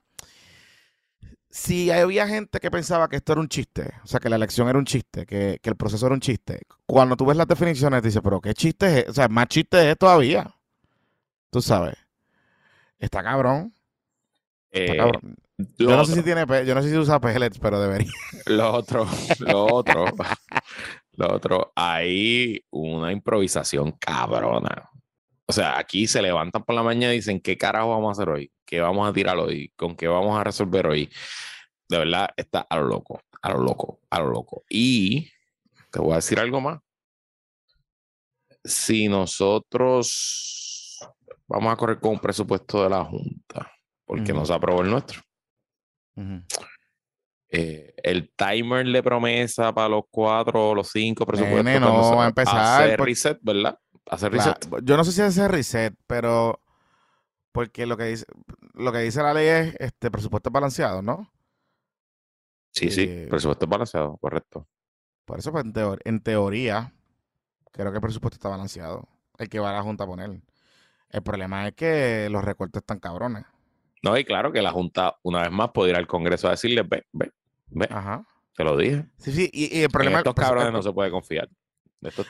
si 1.53 1.91
había 1.91 2.27
gente 2.27 2.59
que 2.59 2.71
pensaba 2.71 3.07
que 3.07 3.17
esto 3.17 3.33
era 3.33 3.41
un 3.41 3.47
chiste, 3.47 3.93
o 4.03 4.07
sea, 4.07 4.19
que 4.19 4.27
la 4.27 4.37
elección 4.37 4.67
era 4.69 4.79
un 4.79 4.85
chiste, 4.85 5.23
que, 5.27 5.59
el 5.61 5.75
proceso 5.75 6.07
era 6.07 6.15
un 6.15 6.19
chiste, 6.19 6.63
cuando 6.87 7.15
tú 7.15 7.27
ves 7.27 7.37
las 7.37 7.47
definiciones 7.47 8.01
dices, 8.01 8.21
pero 8.23 8.41
¿qué 8.41 8.55
chiste 8.55 9.01
es? 9.01 9.09
O 9.09 9.13
sea, 9.13 9.27
más 9.27 9.47
chiste 9.49 9.91
es 9.91 9.95
todavía. 9.95 10.51
Tú 11.51 11.61
sabes. 11.61 11.95
Está 12.97 13.21
cabrón. 13.21 13.71
Está 14.71 14.93
eh, 14.93 14.97
cabrón. 14.97 15.35
Yo 15.77 15.95
no 15.95 16.03
sé 16.05 16.15
si 16.15 16.23
tiene, 16.23 16.43
yo 16.65 16.73
no 16.73 16.81
sé 16.81 16.89
si 16.89 16.97
usa 16.97 17.21
pellets, 17.21 17.59
pero 17.59 17.79
debería. 17.79 18.11
Lo 18.47 18.73
otro, 18.73 19.05
lo 19.37 19.67
otro, 19.67 20.05
lo 21.13 21.35
otro, 21.35 21.71
hay 21.75 22.65
una 22.71 23.11
improvisación 23.11 23.91
cabrona. 23.91 24.89
O 25.45 25.53
sea, 25.53 25.77
aquí 25.77 26.07
se 26.07 26.21
levantan 26.21 26.63
por 26.63 26.75
la 26.75 26.83
mañana 26.83 27.13
y 27.13 27.17
dicen, 27.17 27.39
¿qué 27.41 27.57
carajo 27.57 27.89
vamos 27.89 28.09
a 28.09 28.21
hacer 28.21 28.33
hoy? 28.33 28.51
¿Qué 28.65 28.79
vamos 28.79 29.07
a 29.07 29.13
tirar 29.13 29.37
hoy? 29.37 29.71
¿Con 29.75 29.95
qué 29.95 30.07
vamos 30.07 30.39
a 30.39 30.43
resolver 30.43 30.87
hoy? 30.87 31.09
De 31.89 31.97
verdad, 31.97 32.29
está 32.37 32.61
a 32.61 32.77
lo 32.77 32.85
loco, 32.85 33.21
a 33.41 33.51
lo 33.51 33.59
loco, 33.59 33.99
a 34.09 34.19
lo 34.19 34.29
loco. 34.29 34.63
Y 34.69 35.29
te 35.91 35.99
voy 35.99 36.13
a 36.13 36.15
decir 36.15 36.39
algo 36.39 36.61
más. 36.61 36.79
Si 38.63 39.09
nosotros 39.09 40.99
vamos 41.47 41.73
a 41.73 41.75
correr 41.75 41.99
con 41.99 42.11
un 42.11 42.19
presupuesto 42.19 42.83
de 42.83 42.89
la 42.89 43.03
Junta, 43.03 43.71
porque 44.05 44.31
no 44.31 44.45
se 44.45 44.53
aprobó 44.53 44.81
el 44.81 44.89
nuestro. 44.89 45.21
Eh, 47.49 47.93
el 47.97 48.33
timer 48.35 48.87
de 48.87 49.03
promesa 49.03 49.73
para 49.73 49.89
los 49.89 50.05
cuatro 50.09 50.69
o 50.69 50.75
los 50.75 50.89
cinco 50.89 51.25
presupuestos. 51.25 51.81
no, 51.81 52.15
va 52.15 52.25
a 52.25 52.27
empezar. 52.29 52.83
Hacer 52.83 52.99
reset, 52.99 53.37
¿verdad? 53.41 53.77
Hacer 54.09 54.31
reset. 54.31 54.67
yo 54.83 54.97
no 54.97 55.03
sé 55.03 55.11
si 55.11 55.21
hacer 55.21 55.51
reset, 55.51 55.95
pero 56.07 56.59
porque 57.53 57.85
lo 57.85 57.95
que 57.95 58.05
dice, 58.05 58.25
lo 58.73 58.91
que 58.91 58.99
dice 58.99 59.21
la 59.21 59.33
ley 59.33 59.47
es 59.47 59.75
este 59.79 60.11
presupuesto 60.11 60.49
balanceado, 60.49 61.01
¿no? 61.01 61.31
Sí, 62.71 62.89
sí, 62.89 63.03
eh, 63.07 63.27
presupuesto 63.29 63.67
balanceado, 63.67 64.17
correcto. 64.17 64.67
Por 65.25 65.39
eso, 65.39 65.51
pues, 65.51 65.63
en, 66.03 66.19
teoría, 66.21 66.93
creo 67.71 67.91
que 67.91 67.97
el 67.97 68.01
presupuesto 68.01 68.35
está 68.35 68.49
balanceado. 68.49 69.07
El 69.37 69.47
que 69.49 69.59
va 69.59 69.69
a 69.69 69.73
la 69.73 69.83
Junta 69.83 70.03
a 70.03 70.07
poner. 70.07 70.41
El 71.09 71.23
problema 71.23 71.67
es 71.67 71.75
que 71.75 72.27
los 72.29 72.43
recortes 72.43 72.81
están 72.81 72.99
cabrones. 72.99 73.45
No, 74.01 74.17
y 74.17 74.25
claro 74.25 74.51
que 74.51 74.61
la 74.61 74.71
Junta, 74.71 75.15
una 75.21 75.43
vez 75.43 75.51
más, 75.51 75.69
puede 75.71 75.91
ir 75.91 75.95
al 75.95 76.07
Congreso 76.07 76.47
a 76.47 76.51
decirle, 76.51 76.81
ve, 76.81 77.05
ve, 77.13 77.31
ve. 77.67 77.87
Ajá. 77.89 78.25
Te 78.55 78.63
lo 78.63 78.75
dije. 78.75 79.05
Sí, 79.17 79.31
sí, 79.31 79.49
y, 79.53 79.81
el 79.81 79.89
problema 79.89 80.17
es 80.17 80.23
que 80.23 80.29
estos 80.29 80.43
cabrones 80.43 80.73
no 80.73 80.81
se 80.81 80.91
puede 80.91 81.09
confiar. 81.09 81.49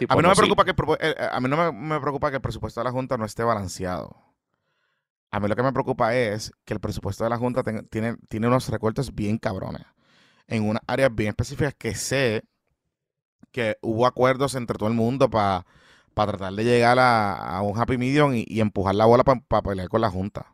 A 0.09 0.15
mí 0.15 0.21
no, 0.21 0.29
me 0.29 0.35
preocupa 0.35 0.65
que 0.65 0.73
eh, 0.99 1.15
a 1.31 1.39
mí 1.39 1.49
no 1.49 1.73
me, 1.73 1.99
preocupa 1.99 2.29
que 2.29 2.37
el 2.37 2.41
presupuesto 2.41 2.79
de 2.79 2.85
la 2.85 2.91
Junta 2.91 3.17
no 3.17 3.25
esté 3.25 3.43
balanceado. 3.43 4.15
A 5.31 5.39
mí 5.39 5.47
lo 5.47 5.55
que 5.55 5.63
me 5.63 5.73
preocupa 5.73 6.15
es 6.15 6.51
que 6.65 6.73
el 6.73 6.79
presupuesto 6.79 7.23
de 7.23 7.29
la 7.29 7.37
Junta 7.37 7.63
tiene, 7.89 8.17
tiene 8.29 8.47
unos 8.47 8.69
recortes 8.69 9.13
bien 9.13 9.37
cabrones. 9.37 9.85
En 10.47 10.67
unas 10.67 10.83
áreas 10.85 11.13
bien 11.13 11.29
específicas 11.29 11.73
que 11.75 11.95
sé 11.95 12.43
que 13.51 13.77
hubo 13.81 14.05
acuerdos 14.05 14.55
entre 14.55 14.77
todo 14.77 14.89
el 14.89 14.95
mundo 14.95 15.29
para 15.29 15.65
tratar 16.13 16.53
de 16.53 16.63
llegar 16.63 16.97
a, 16.99 17.61
un 17.61 17.79
happy 17.79 17.97
medium 17.97 18.33
y, 18.35 18.59
empujar 18.59 18.95
la 18.95 19.05
bola 19.05 19.23
para 19.23 19.61
pelear 19.61 19.89
con 19.89 20.01
la 20.01 20.09
Junta. 20.09 20.53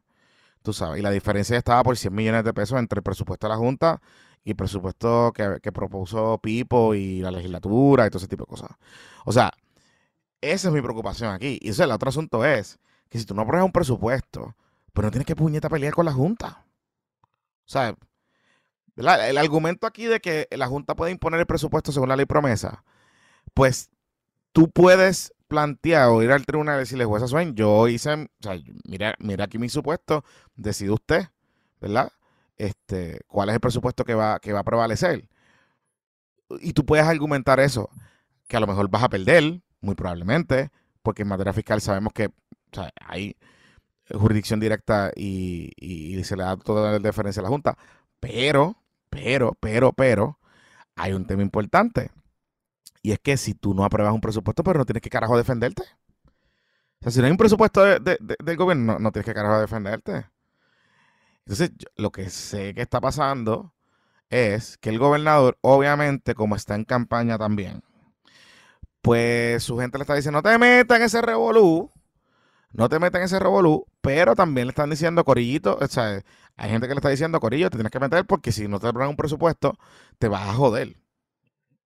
Tú 0.62 0.74
sabes, 0.74 1.00
y 1.00 1.02
la 1.02 1.12
diferencia 1.12 1.58
estaba 1.58 1.82
por 1.84 1.98
100 1.98 2.14
millones 2.14 2.44
de 2.44 2.54
pesos 2.54 2.78
entre 2.78 3.00
el 3.00 3.04
presupuesto 3.04 3.48
de 3.48 3.54
la 3.54 3.58
Junta 3.58 4.02
y 4.44 4.52
el 4.52 4.56
presupuesto 4.56 5.32
que, 5.34 5.72
propuso 5.72 6.40
Pipo 6.40 6.96
y 6.96 7.22
la 7.22 7.32
legislatura 7.32 8.08
y 8.08 8.10
todo 8.10 8.20
ese 8.20 8.28
tipo 8.28 8.44
de 8.44 8.50
cosas. 8.50 8.72
O 9.26 9.32
sea, 9.32 9.52
esa 10.42 10.68
es 10.70 10.74
mi 10.74 10.82
preocupación 10.82 11.32
aquí. 11.32 11.60
Y 11.62 11.70
eso, 11.70 11.84
el 11.84 11.92
otro 11.92 12.10
asunto 12.10 12.46
es 12.46 12.80
que 13.10 13.20
si 13.20 13.26
tú 13.26 13.34
no 13.36 13.42
apruebas 13.42 13.66
un 13.66 13.72
presupuesto, 13.72 14.56
pues 14.94 15.06
no 15.06 15.12
tienes 15.12 15.26
que 15.26 15.36
puñeta 15.36 15.70
pelear 15.70 15.94
con 15.94 16.06
la 16.06 16.14
Junta. 16.14 16.66
O 17.66 17.72
sea, 17.72 17.96
el 18.96 19.38
argumento 19.38 19.88
aquí 19.88 20.06
de 20.06 20.20
que 20.20 20.48
la 20.52 20.68
Junta 20.68 20.96
puede 20.96 21.12
imponer 21.12 21.40
el 21.40 21.46
presupuesto 21.46 21.92
según 21.92 22.10
la 22.10 22.16
ley 22.16 22.26
promesa, 22.26 22.84
pues 23.54 23.90
tú 24.52 24.70
puedes 24.70 25.34
plantear 25.48 26.10
o 26.10 26.22
ir 26.22 26.32
al 26.32 26.46
tribunal 26.46 26.78
y 26.78 26.80
decirle, 26.80 27.06
jueza 27.06 27.28
Swain, 27.28 27.56
yo 27.56 27.88
hice, 27.88 28.14
o 28.14 28.28
sea, 28.40 28.60
mira, 28.86 29.16
mira 29.20 29.46
aquí 29.46 29.58
mi 29.58 29.70
supuesto, 29.70 30.24
decide 30.56 30.92
usted, 30.92 31.28
¿verdad? 31.82 32.12
Este, 32.60 33.22
¿cuál 33.28 33.50
es 33.50 33.56
el 33.56 33.62
presupuesto 33.62 34.06
que 34.06 34.14
va, 34.14 34.40
que 34.40 34.54
va 34.54 34.60
a 34.60 34.64
prevalecer? 34.64 35.28
Y 36.60 36.74
tú 36.74 36.86
puedes 36.86 37.06
argumentar 37.06 37.60
eso, 37.60 37.90
que 38.48 38.58
a 38.58 38.60
lo 38.60 38.68
mejor 38.68 38.90
vas 38.90 39.04
a 39.04 39.10
perder, 39.10 39.62
muy 39.82 39.96
probablemente, 39.96 40.70
porque 41.02 41.24
en 41.24 41.30
materia 41.30 41.54
fiscal 41.54 41.82
sabemos 41.82 42.14
que 42.14 42.30
hay 43.08 43.36
jurisdicción 44.12 44.60
directa 44.60 45.12
y, 45.16 45.72
y, 45.78 46.24
se 46.24 46.36
le 46.36 46.44
da 46.44 46.58
toda 46.58 46.92
la 46.92 47.00
deferencia 47.00 47.40
a 47.40 47.44
la 47.44 47.50
Junta. 47.50 47.78
Pero, 48.20 48.76
pero, 49.10 49.56
pero, 49.60 49.94
pero, 49.94 50.40
hay 50.96 51.14
un 51.14 51.26
tema 51.26 51.42
importante. 51.42 52.12
Y 53.02 53.12
es 53.12 53.20
que 53.20 53.38
si 53.38 53.54
tú 53.54 53.74
no 53.74 53.86
apruebas 53.86 54.14
un 54.14 54.22
presupuesto, 54.22 54.64
pero 54.64 54.80
no 54.80 54.86
tienes 54.86 55.02
que 55.02 55.10
carajo 55.10 55.38
defenderte. 55.38 55.84
O 55.84 57.04
sea, 57.04 57.12
si 57.12 57.20
no 57.20 57.26
hay 57.26 57.32
un 57.32 57.38
presupuesto 57.38 57.86
del 57.86 58.58
gobierno, 58.58 59.00
no, 59.00 59.12
tienes 59.12 59.26
que 59.26 59.34
carajo 59.34 59.62
defenderte. 59.62 60.26
Entonces, 61.50 61.72
lo 61.96 62.12
que 62.12 62.30
sé 62.30 62.76
que 62.76 62.82
está 62.82 63.02
pasando 63.02 63.74
es 64.30 64.78
que 64.78 64.90
el 64.90 65.00
gobernador, 65.00 65.58
obviamente, 65.62 66.36
como 66.36 66.56
está 66.56 66.76
en 66.76 66.86
campaña 66.86 67.40
también, 67.40 67.82
pues 69.02 69.64
su 69.64 69.80
gente 69.80 69.98
le 69.98 70.04
está 70.04 70.14
diciendo, 70.14 70.42
no 70.42 70.50
te 70.50 70.58
metas 70.60 70.98
en 71.00 71.04
ese 71.06 71.22
revolú, 71.22 71.92
no 72.72 72.88
te 72.90 73.00
metas 73.00 73.20
en 73.20 73.26
ese 73.26 73.40
revolú, 73.40 73.88
pero 74.02 74.36
también 74.36 74.68
le 74.68 74.72
están 74.72 74.92
diciendo, 74.92 75.26
Corillito, 75.26 75.78
o 75.82 75.88
sea, 75.88 76.22
hay 76.56 76.70
gente 76.70 76.88
que 76.88 76.94
le 76.94 77.00
está 77.00 77.10
diciendo, 77.10 77.40
Corillo, 77.40 77.72
te 77.72 77.78
tienes 77.78 77.92
que 77.92 78.00
meter 78.00 78.26
porque 78.26 78.52
si 78.52 78.68
no 78.68 78.80
te 78.80 78.94
ponen 78.94 79.10
un 79.10 79.16
presupuesto, 79.16 79.76
te 80.20 80.28
vas 80.28 80.48
a 80.50 80.54
joder 80.54 80.98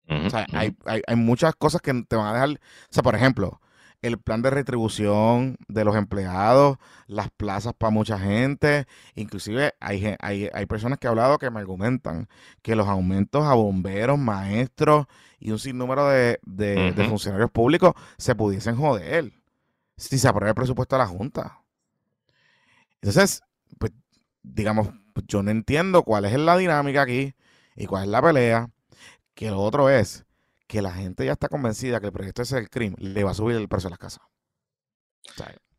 o 0.09 0.31
sea, 0.31 0.47
hay, 0.53 1.17
muchas 1.17 1.55
cosas 1.55 1.81
que 1.81 1.93
te 2.07 2.17
van 2.17 2.27
a 2.27 2.33
dejar. 2.33 2.51
O 2.51 2.59
sea, 2.91 3.03
por 3.03 3.15
ejemplo, 3.15 3.61
el 4.05 4.19
plan 4.19 4.43
de 4.43 4.51
retribución 4.51 5.57
de 5.67 5.83
los 5.83 5.97
empleados, 5.97 6.77
las 7.07 7.31
plazas 7.31 7.73
para 7.73 7.91
mucha 7.91 8.19
gente. 8.19 8.87
Inclusive 9.15 9.73
hay, 9.81 10.15
hay, 10.21 10.51
hay 10.53 10.67
personas 10.67 10.99
que 10.99 11.07
he 11.07 11.11
hablado 11.11 11.39
que 11.39 11.51
me 11.51 11.59
argumentan 11.59 12.29
que 12.61 12.77
los 12.77 12.87
aumentos 12.87 13.45
a 13.45 13.55
bomberos, 13.55 14.19
maestros 14.19 15.07
y 15.39 15.53
un 15.53 15.59
sinnúmero 15.59 16.07
de, 16.07 16.39
de, 16.43 17.07
funcionarios 17.09 17.51
públicos 17.51 17.95
se 18.19 18.35
pudiesen 18.35 18.77
joder 18.77 19.33
si 19.97 20.19
se 20.19 20.29
aprueba 20.29 20.51
el 20.51 20.55
presupuesto 20.55 20.97
de 20.97 21.03
la 21.03 21.09
Junta. 21.09 21.63
Entonces, 23.01 23.43
pues, 23.79 23.93
digamos, 24.43 24.89
yo 25.27 25.43
no 25.43 25.51
entiendo 25.51 26.03
cuál 26.03 26.27
es 26.27 26.39
la 26.39 26.59
dinámica 26.59 27.03
aquí 27.03 27.35
y 27.75 27.87
cuál 27.87 28.05
es 28.05 28.09
la 28.11 28.21
pelea. 28.21 28.71
Que 29.35 29.51
lo 29.51 29.61
otro 29.61 29.89
es 29.89 30.27
que 30.75 30.83
la 30.83 30.91
gente 30.91 31.25
ya 31.25 31.31
está 31.31 31.49
convencida 31.49 32.01
que 32.01 32.07
el 32.07 32.13
proyecto 32.13 32.43
ese 32.43 32.57
del 32.57 32.69
crimen 32.69 32.97
le 32.99 33.23
va 33.23 33.31
a 33.31 33.35
subir 33.35 33.55
el 33.55 33.69
precio 33.69 33.87
de 33.87 33.91
las 33.91 33.99
casas. 34.01 34.25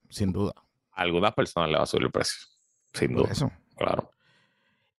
sin 0.10 0.32
duda. 0.32 0.54
A 0.94 1.02
algunas 1.02 1.34
personas 1.34 1.70
le 1.70 1.76
va 1.76 1.84
a 1.84 1.86
subir 1.86 2.06
el 2.06 2.12
precio. 2.12 2.48
Sin 2.94 3.14
duda. 3.14 3.30
Eso. 3.30 3.52
Claro. 3.76 4.10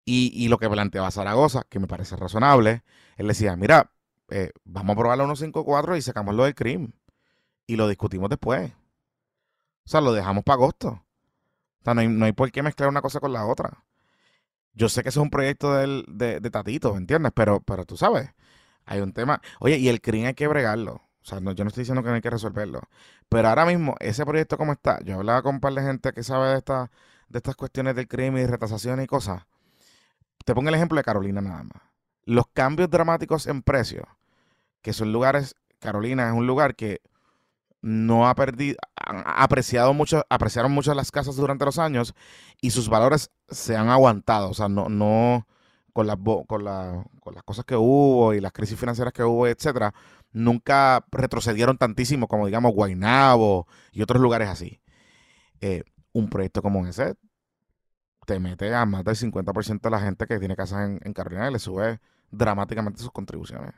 Y, 0.04 0.48
lo 0.48 0.58
que 0.58 0.68
planteaba 0.68 1.10
Zaragoza, 1.10 1.62
que 1.70 1.78
me 1.80 1.86
parece 1.86 2.14
razonable, 2.14 2.82
él 3.16 3.26
decía, 3.26 3.56
mira, 3.56 3.90
eh, 4.28 4.50
vamos 4.64 4.92
a 4.92 4.98
probar 4.98 5.16
la 5.16 5.24
154 5.24 5.96
y 5.96 6.02
sacamos 6.02 6.34
lo 6.34 6.44
del 6.44 6.54
crimen. 6.54 6.94
Y 7.66 7.76
lo 7.76 7.88
discutimos 7.88 8.28
después. 8.28 8.70
O 9.86 9.88
sea, 9.88 10.02
lo 10.02 10.12
dejamos 10.12 10.44
para 10.44 10.56
agosto. 10.56 10.88
O 11.80 11.84
sea, 11.84 11.94
no 11.94 12.02
hay, 12.02 12.08
no 12.08 12.26
hay 12.26 12.32
por 12.32 12.52
qué 12.52 12.62
mezclar 12.62 12.90
una 12.90 13.00
cosa 13.00 13.18
con 13.18 13.32
la 13.32 13.46
otra. 13.46 13.82
Yo 14.74 14.90
sé 14.90 15.02
que 15.02 15.08
eso 15.08 15.20
es 15.20 15.24
un 15.24 15.30
proyecto 15.30 15.72
de, 15.72 16.40
de 16.40 16.50
Tatito, 16.50 16.98
¿entiendes? 16.98 17.32
Pero, 17.34 17.62
pero 17.62 17.86
tú 17.86 17.96
sabes, 17.96 18.30
hay 18.86 19.00
un 19.00 19.12
tema. 19.12 19.42
Oye, 19.60 19.76
y 19.76 19.88
el 19.88 20.00
crimen 20.00 20.28
hay 20.28 20.34
que 20.34 20.48
bregarlo. 20.48 20.94
O 20.94 21.28
sea, 21.28 21.40
no, 21.40 21.52
yo 21.52 21.64
no 21.64 21.68
estoy 21.68 21.82
diciendo 21.82 22.02
que 22.02 22.08
no 22.08 22.14
hay 22.14 22.20
que 22.20 22.30
resolverlo. 22.30 22.80
Pero 23.28 23.48
ahora 23.48 23.66
mismo, 23.66 23.96
ese 23.98 24.24
proyecto 24.24 24.56
como 24.56 24.72
está, 24.72 25.00
yo 25.04 25.16
hablaba 25.16 25.42
con 25.42 25.56
un 25.56 25.60
par 25.60 25.74
de 25.74 25.82
gente 25.82 26.12
que 26.12 26.22
sabe 26.22 26.50
de, 26.50 26.58
esta, 26.58 26.90
de 27.28 27.38
estas 27.38 27.56
cuestiones 27.56 27.96
del 27.96 28.06
crimen 28.06 28.44
y 28.44 28.46
retasaciones 28.46 29.04
y 29.04 29.08
cosas. 29.08 29.42
Te 30.44 30.54
pongo 30.54 30.68
el 30.68 30.76
ejemplo 30.76 30.96
de 30.96 31.04
Carolina 31.04 31.40
nada 31.40 31.64
más. 31.64 31.82
Los 32.24 32.46
cambios 32.52 32.88
dramáticos 32.88 33.48
en 33.48 33.62
precios, 33.62 34.06
que 34.82 34.92
son 34.92 35.12
lugares, 35.12 35.56
Carolina 35.80 36.28
es 36.28 36.34
un 36.34 36.46
lugar 36.46 36.76
que 36.76 37.00
no 37.82 38.28
ha 38.28 38.34
perdido, 38.34 38.78
ha 38.96 39.42
apreciado 39.42 39.94
mucho, 39.94 40.24
apreciaron 40.28 40.72
mucho 40.72 40.94
las 40.94 41.10
casas 41.10 41.36
durante 41.36 41.64
los 41.64 41.78
años 41.78 42.14
y 42.60 42.70
sus 42.70 42.88
valores 42.88 43.30
se 43.48 43.76
han 43.76 43.88
aguantado, 43.88 44.50
o 44.50 44.54
sea, 44.54 44.68
no, 44.68 44.88
no 44.88 45.46
con 45.96 46.06
las, 46.06 46.18
con, 46.18 46.46
con 47.20 47.34
las 47.34 47.42
cosas 47.42 47.64
que 47.64 47.74
hubo 47.74 48.34
y 48.34 48.40
las 48.40 48.52
crisis 48.52 48.78
financieras 48.78 49.14
que 49.14 49.24
hubo, 49.24 49.46
etcétera, 49.46 49.94
nunca 50.30 51.02
retrocedieron 51.10 51.78
tantísimo 51.78 52.28
como, 52.28 52.44
digamos, 52.44 52.74
Guaynabo 52.74 53.66
y 53.92 54.02
otros 54.02 54.20
lugares 54.20 54.50
así. 54.50 54.78
Eh, 55.62 55.84
un 56.12 56.28
proyecto 56.28 56.60
como 56.60 56.86
ese 56.86 57.14
te 58.26 58.38
mete 58.40 58.74
a 58.74 58.84
más 58.84 59.04
del 59.04 59.16
50% 59.16 59.80
de 59.80 59.90
la 59.90 60.00
gente 60.00 60.26
que 60.26 60.38
tiene 60.38 60.54
casas 60.54 60.88
en, 60.88 61.00
en 61.02 61.12
Carolina 61.14 61.48
y 61.48 61.52
le 61.52 61.58
sube 61.58 62.00
dramáticamente 62.30 63.00
sus 63.00 63.12
contribuciones. 63.12 63.72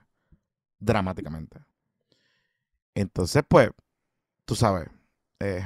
Dramáticamente. 0.81 1.61
Entonces, 2.94 3.44
pues, 3.48 3.70
tú 4.44 4.57
sabes, 4.57 4.88
eh, 5.38 5.64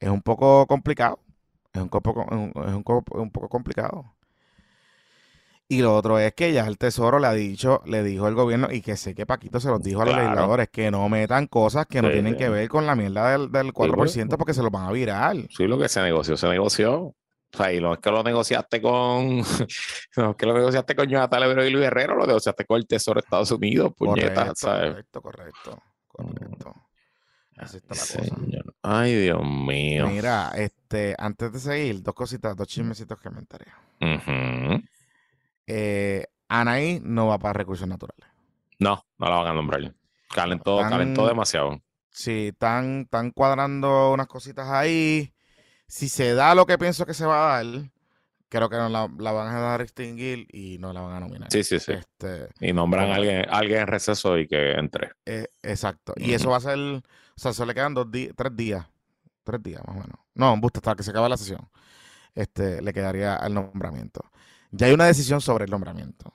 es 0.00 0.08
un 0.10 0.20
poco 0.20 0.66
complicado. 0.66 1.18
Es 1.72 1.80
un 1.80 1.88
poco, 1.88 2.26
es 2.28 2.74
un, 2.74 3.30
poco 3.30 3.48
complicado. 3.48 4.16
Y 5.70 5.82
lo 5.82 5.94
otro 5.94 6.18
es 6.18 6.34
que 6.34 6.52
ya 6.52 6.66
el 6.66 6.78
Tesoro 6.78 7.20
le 7.20 7.28
ha 7.28 7.32
dicho, 7.32 7.80
le 7.86 8.02
dijo 8.02 8.26
el 8.26 8.34
gobierno, 8.34 8.66
y 8.72 8.80
que 8.80 8.96
sé 8.96 9.14
que 9.14 9.24
Paquito 9.24 9.60
se 9.60 9.68
los 9.68 9.80
dijo 9.80 10.02
a 10.02 10.04
los 10.04 10.16
legisladores, 10.16 10.68
que 10.68 10.90
no 10.90 11.08
metan 11.08 11.46
cosas 11.46 11.86
que 11.86 12.02
no 12.02 12.10
tienen 12.10 12.36
que 12.36 12.48
ver 12.48 12.68
con 12.68 12.86
la 12.86 12.96
mierda 12.96 13.30
del, 13.30 13.52
del 13.52 13.72
4% 13.72 14.36
porque 14.36 14.52
se 14.52 14.64
los 14.64 14.72
van 14.72 14.88
a 14.88 14.90
virar. 14.90 15.36
Sí, 15.48 15.68
lo 15.68 15.78
que 15.78 15.88
se 15.88 16.02
negoció, 16.02 16.36
se 16.36 16.48
negoció. 16.48 17.02
O 17.02 17.14
sea, 17.56 17.72
y 17.72 17.80
no 17.80 17.94
es 17.94 18.00
que 18.00 18.10
lo 18.10 18.24
negociaste 18.24 18.82
con. 18.82 19.44
No 20.16 20.30
es 20.32 20.36
que 20.36 20.46
lo 20.46 20.54
negociaste 20.54 20.96
con 20.96 21.08
Jonathan 21.08 21.40
Lebro 21.40 21.64
y 21.64 21.70
Luis 21.70 21.84
Herrero, 21.84 22.16
lo 22.16 22.26
negociaste 22.26 22.64
con 22.64 22.76
el 22.76 22.88
Tesoro 22.88 23.20
de 23.20 23.24
Estados 23.24 23.52
Unidos, 23.52 23.92
puñeta, 23.96 24.52
correcto, 24.60 25.22
Correcto, 25.22 25.82
correcto, 26.08 26.74
Así 27.56 27.76
está 27.76 27.94
la 27.94 28.00
cosa. 28.00 28.72
Ay, 28.82 29.14
Dios 29.14 29.40
mío. 29.44 30.08
Mira, 30.08 30.50
este, 30.56 31.14
antes 31.16 31.52
de 31.52 31.60
seguir, 31.60 32.02
dos 32.02 32.14
cositas, 32.14 32.56
dos 32.56 32.66
chismecitos 32.66 33.20
que 33.20 33.30
me 33.30 33.40
uh 33.40 34.80
eh, 35.72 36.26
Anaí 36.48 37.00
no 37.02 37.28
va 37.28 37.38
para 37.38 37.52
recursos 37.52 37.86
naturales. 37.86 38.26
No, 38.78 39.04
no 39.18 39.28
la 39.28 39.36
van 39.36 39.46
a 39.46 39.54
nombrar. 39.54 39.94
Calentó, 40.28 40.78
calentó 40.78 41.26
demasiado. 41.26 41.80
Sí, 42.10 42.48
están, 42.48 43.02
están 43.02 43.30
cuadrando 43.30 44.12
unas 44.12 44.26
cositas 44.26 44.68
ahí 44.68 45.32
si 45.90 46.08
se 46.08 46.34
da 46.34 46.54
lo 46.54 46.66
que 46.66 46.78
pienso 46.78 47.04
que 47.04 47.14
se 47.14 47.26
va 47.26 47.58
a 47.58 47.64
dar, 47.64 47.90
creo 48.48 48.70
que 48.70 48.76
no 48.76 48.88
la, 48.88 49.06
van 49.06 49.48
a 49.48 49.58
dar 49.58 49.80
a 49.80 49.82
extinguir 49.82 50.46
y 50.52 50.78
no 50.78 50.92
la 50.92 51.00
van 51.00 51.16
a 51.16 51.20
nominar. 51.20 51.50
Sí, 51.50 51.64
sí, 51.64 51.80
sí. 51.80 51.92
Este, 51.92 52.48
y 52.60 52.72
nombran 52.72 53.10
a 53.10 53.16
alguien, 53.16 53.44
alguien 53.50 53.80
en 53.80 53.86
receso 53.88 54.38
y 54.38 54.46
que 54.46 54.72
entre. 54.72 55.10
Eh, 55.26 55.48
exacto. 55.62 56.14
Y 56.16 56.32
eso 56.32 56.50
va 56.50 56.58
a 56.58 56.60
ser, 56.60 56.78
o 56.78 57.02
sea, 57.34 57.52
solo 57.52 57.66
le 57.66 57.74
quedan 57.74 57.94
dos 57.94 58.10
días, 58.10 58.32
tres 58.36 58.56
días. 58.56 58.86
Tres 59.42 59.62
días 59.62 59.82
más 59.84 59.96
o 59.96 60.00
menos. 60.00 60.20
No, 60.34 60.54
un 60.54 60.60
busto 60.60 60.78
hasta 60.78 60.94
que 60.94 61.02
se 61.02 61.10
acabe 61.10 61.28
la 61.28 61.36
sesión. 61.36 61.68
Este, 62.36 62.80
le 62.80 62.92
quedaría 62.92 63.36
el 63.36 63.52
nombramiento. 63.52 64.30
Ya 64.70 64.86
hay 64.86 64.92
una 64.92 65.06
decisión 65.06 65.40
sobre 65.40 65.64
el 65.64 65.70
nombramiento. 65.70 66.32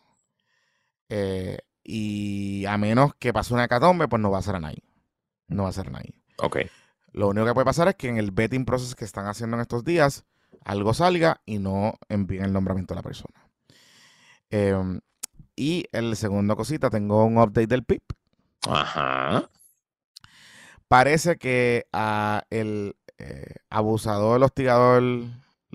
Eh, 1.09 1.59
y 1.83 2.65
a 2.65 2.77
menos 2.77 3.13
que 3.15 3.31
pase 3.31 3.53
una 3.53 3.65
hecatombe, 3.65 4.07
pues 4.07 4.21
no 4.21 4.31
va 4.31 4.39
a 4.39 4.43
ser 4.43 4.55
a 4.55 4.59
nadie. 4.59 4.83
No 5.47 5.63
va 5.63 5.69
a 5.69 5.73
ser 5.73 5.87
a 5.87 5.91
nadie. 5.91 6.21
Ok. 6.37 6.57
Lo 7.11 7.29
único 7.29 7.45
que 7.45 7.53
puede 7.53 7.65
pasar 7.65 7.87
es 7.87 7.95
que 7.95 8.09
en 8.09 8.17
el 8.17 8.31
betting 8.31 8.65
process 8.65 8.95
que 8.95 9.05
están 9.05 9.27
haciendo 9.27 9.55
en 9.55 9.61
estos 9.61 9.85
días, 9.85 10.25
algo 10.65 10.93
salga 10.93 11.41
y 11.45 11.59
no 11.59 11.93
envíen 12.09 12.45
el 12.45 12.53
nombramiento 12.53 12.93
de 12.93 12.99
la 12.99 13.03
persona. 13.03 13.47
Em, 14.49 14.99
y 15.55 15.85
el 15.91 16.15
segundo 16.17 16.55
cosita, 16.55 16.89
tengo 16.89 17.23
un 17.23 17.37
update 17.37 17.67
del 17.67 17.83
PIP. 17.85 18.03
Ajá. 18.67 19.49
Parece 20.87 21.37
que 21.37 21.87
a 21.93 22.43
el 22.49 22.95
eh, 23.17 23.55
abusador, 23.69 24.37
el 24.37 24.43
hostigador 24.43 25.03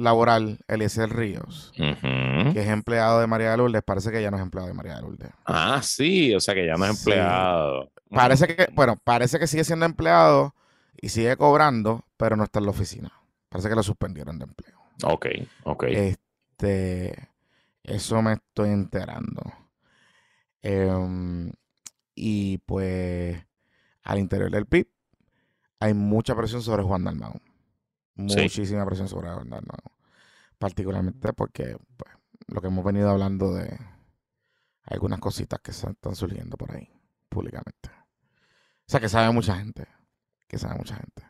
laboral, 0.00 0.58
Eliezer 0.68 1.10
Ríos, 1.10 1.72
que 1.74 2.60
es 2.60 2.68
empleado 2.68 3.20
de 3.20 3.26
María 3.26 3.50
de 3.50 3.56
Lourdes, 3.58 3.82
parece 3.82 4.10
que 4.10 4.22
ya 4.22 4.30
no 4.30 4.36
es 4.36 4.42
empleado 4.42 4.68
de 4.68 4.74
María 4.74 4.96
de 4.96 5.02
Lourdes. 5.02 5.30
Ah, 5.44 5.80
sí, 5.82 6.34
o 6.34 6.40
sea 6.40 6.54
que 6.54 6.66
ya 6.66 6.74
no 6.74 6.84
es 6.84 6.98
empleado. 6.98 7.90
Parece 8.10 8.48
que, 8.48 8.68
bueno, 8.72 8.96
parece 9.02 9.38
que 9.38 9.46
sigue 9.46 9.64
siendo 9.64 9.86
empleado, 9.86 10.54
y 11.00 11.08
sigue 11.08 11.36
cobrando, 11.36 12.04
pero 12.16 12.36
no 12.36 12.44
está 12.44 12.58
en 12.58 12.66
la 12.66 12.70
oficina. 12.70 13.12
Parece 13.48 13.68
que 13.68 13.74
lo 13.74 13.82
suspendieron 13.82 14.38
de 14.38 14.44
empleo. 14.44 14.78
Ok, 15.02 15.26
ok. 15.64 15.84
Este, 15.84 17.28
eso 17.82 18.22
me 18.22 18.34
estoy 18.34 18.70
enterando. 18.70 19.42
Em, 20.62 21.50
y 22.14 22.58
pues 22.58 23.42
al 24.02 24.18
interior 24.18 24.50
del 24.50 24.66
PIB 24.66 24.88
hay 25.80 25.94
mucha 25.94 26.34
presión 26.36 26.62
sobre 26.62 26.82
Juan 26.82 27.04
Dalmau. 27.04 27.40
Muchísima 28.20 28.84
presión 28.86 29.08
sobre 29.08 29.30
Juan 29.30 29.50
Dalmau. 29.50 29.78
Particularmente 30.58 31.32
porque 31.32 31.76
pues, 31.96 32.12
lo 32.48 32.60
que 32.60 32.66
hemos 32.66 32.84
venido 32.84 33.10
hablando 33.10 33.54
de 33.54 33.78
algunas 34.84 35.20
cositas 35.20 35.60
que 35.60 35.70
están 35.70 36.14
surgiendo 36.14 36.56
por 36.56 36.72
ahí 36.72 36.88
públicamente. 37.28 37.88
O 37.88 38.90
sea, 38.90 39.00
que 39.00 39.08
sabe 39.08 39.32
mucha 39.32 39.56
gente 39.56 39.86
que 40.50 40.58
sabe 40.58 40.76
mucha 40.76 40.96
gente. 40.96 41.22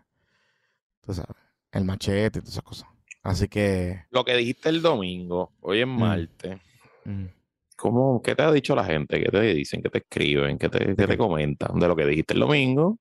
Tú 1.02 1.12
sabes, 1.12 1.36
el 1.72 1.84
machete 1.84 2.38
y 2.38 2.42
todas 2.42 2.48
esas 2.48 2.64
cosas. 2.64 2.88
Así 3.22 3.48
que. 3.48 4.06
Lo 4.10 4.24
que 4.24 4.34
dijiste 4.34 4.70
el 4.70 4.80
domingo, 4.80 5.52
hoy 5.60 5.80
en 5.80 5.90
mm. 5.90 5.98
Marte. 5.98 6.60
Mm. 7.04 7.26
¿Cómo, 7.76 8.22
¿Qué 8.22 8.34
te 8.34 8.42
ha 8.42 8.50
dicho 8.50 8.74
la 8.74 8.84
gente? 8.84 9.22
¿Qué 9.22 9.30
te 9.30 9.40
dicen? 9.42 9.82
¿Qué 9.82 9.90
te 9.90 9.98
escriben? 9.98 10.58
¿Qué 10.58 10.70
te, 10.70 10.96
qué 10.96 11.06
te 11.06 11.18
comentan? 11.18 11.78
De 11.78 11.86
lo 11.86 11.94
que 11.94 12.06
dijiste 12.06 12.32
el 12.32 12.40
domingo. 12.40 12.98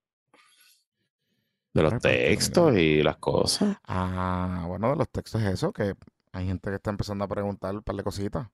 De 1.72 1.82
los 1.82 2.00
textos 2.00 2.76
y 2.76 3.02
las 3.02 3.18
cosas. 3.18 3.76
Ah, 3.84 4.64
bueno, 4.66 4.90
de 4.90 4.96
los 4.96 5.08
textos 5.08 5.40
es 5.42 5.54
eso, 5.54 5.72
que 5.72 5.94
hay 6.32 6.46
gente 6.46 6.70
que 6.70 6.76
está 6.76 6.90
empezando 6.90 7.24
a 7.24 7.28
preguntar 7.28 7.74
un 7.74 7.82
par 7.82 7.96
de 7.96 8.02
cositas 8.02 8.48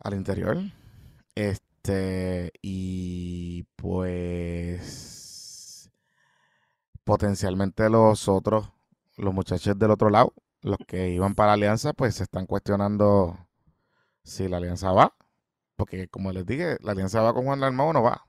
al 0.00 0.14
interior. 0.14 0.58
Este, 1.34 2.52
y 2.60 3.64
pues 3.76 5.90
potencialmente 7.04 7.88
los 7.90 8.28
otros, 8.28 8.70
los 9.16 9.34
muchachos 9.34 9.78
del 9.78 9.90
otro 9.90 10.10
lado, 10.10 10.34
los 10.62 10.78
que 10.86 11.10
iban 11.10 11.34
para 11.34 11.48
la 11.48 11.54
alianza, 11.54 11.92
pues 11.92 12.16
se 12.16 12.24
están 12.24 12.46
cuestionando 12.46 13.38
si 14.24 14.48
la 14.48 14.58
alianza 14.58 14.92
va. 14.92 15.14
Porque 15.76 16.08
como 16.08 16.32
les 16.32 16.46
dije, 16.46 16.76
la 16.80 16.92
alianza 16.92 17.22
va 17.22 17.34
con 17.34 17.44
Juan 17.44 17.60
Dalmau 17.60 17.88
o 17.88 17.92
no 17.92 18.02
va. 18.02 18.26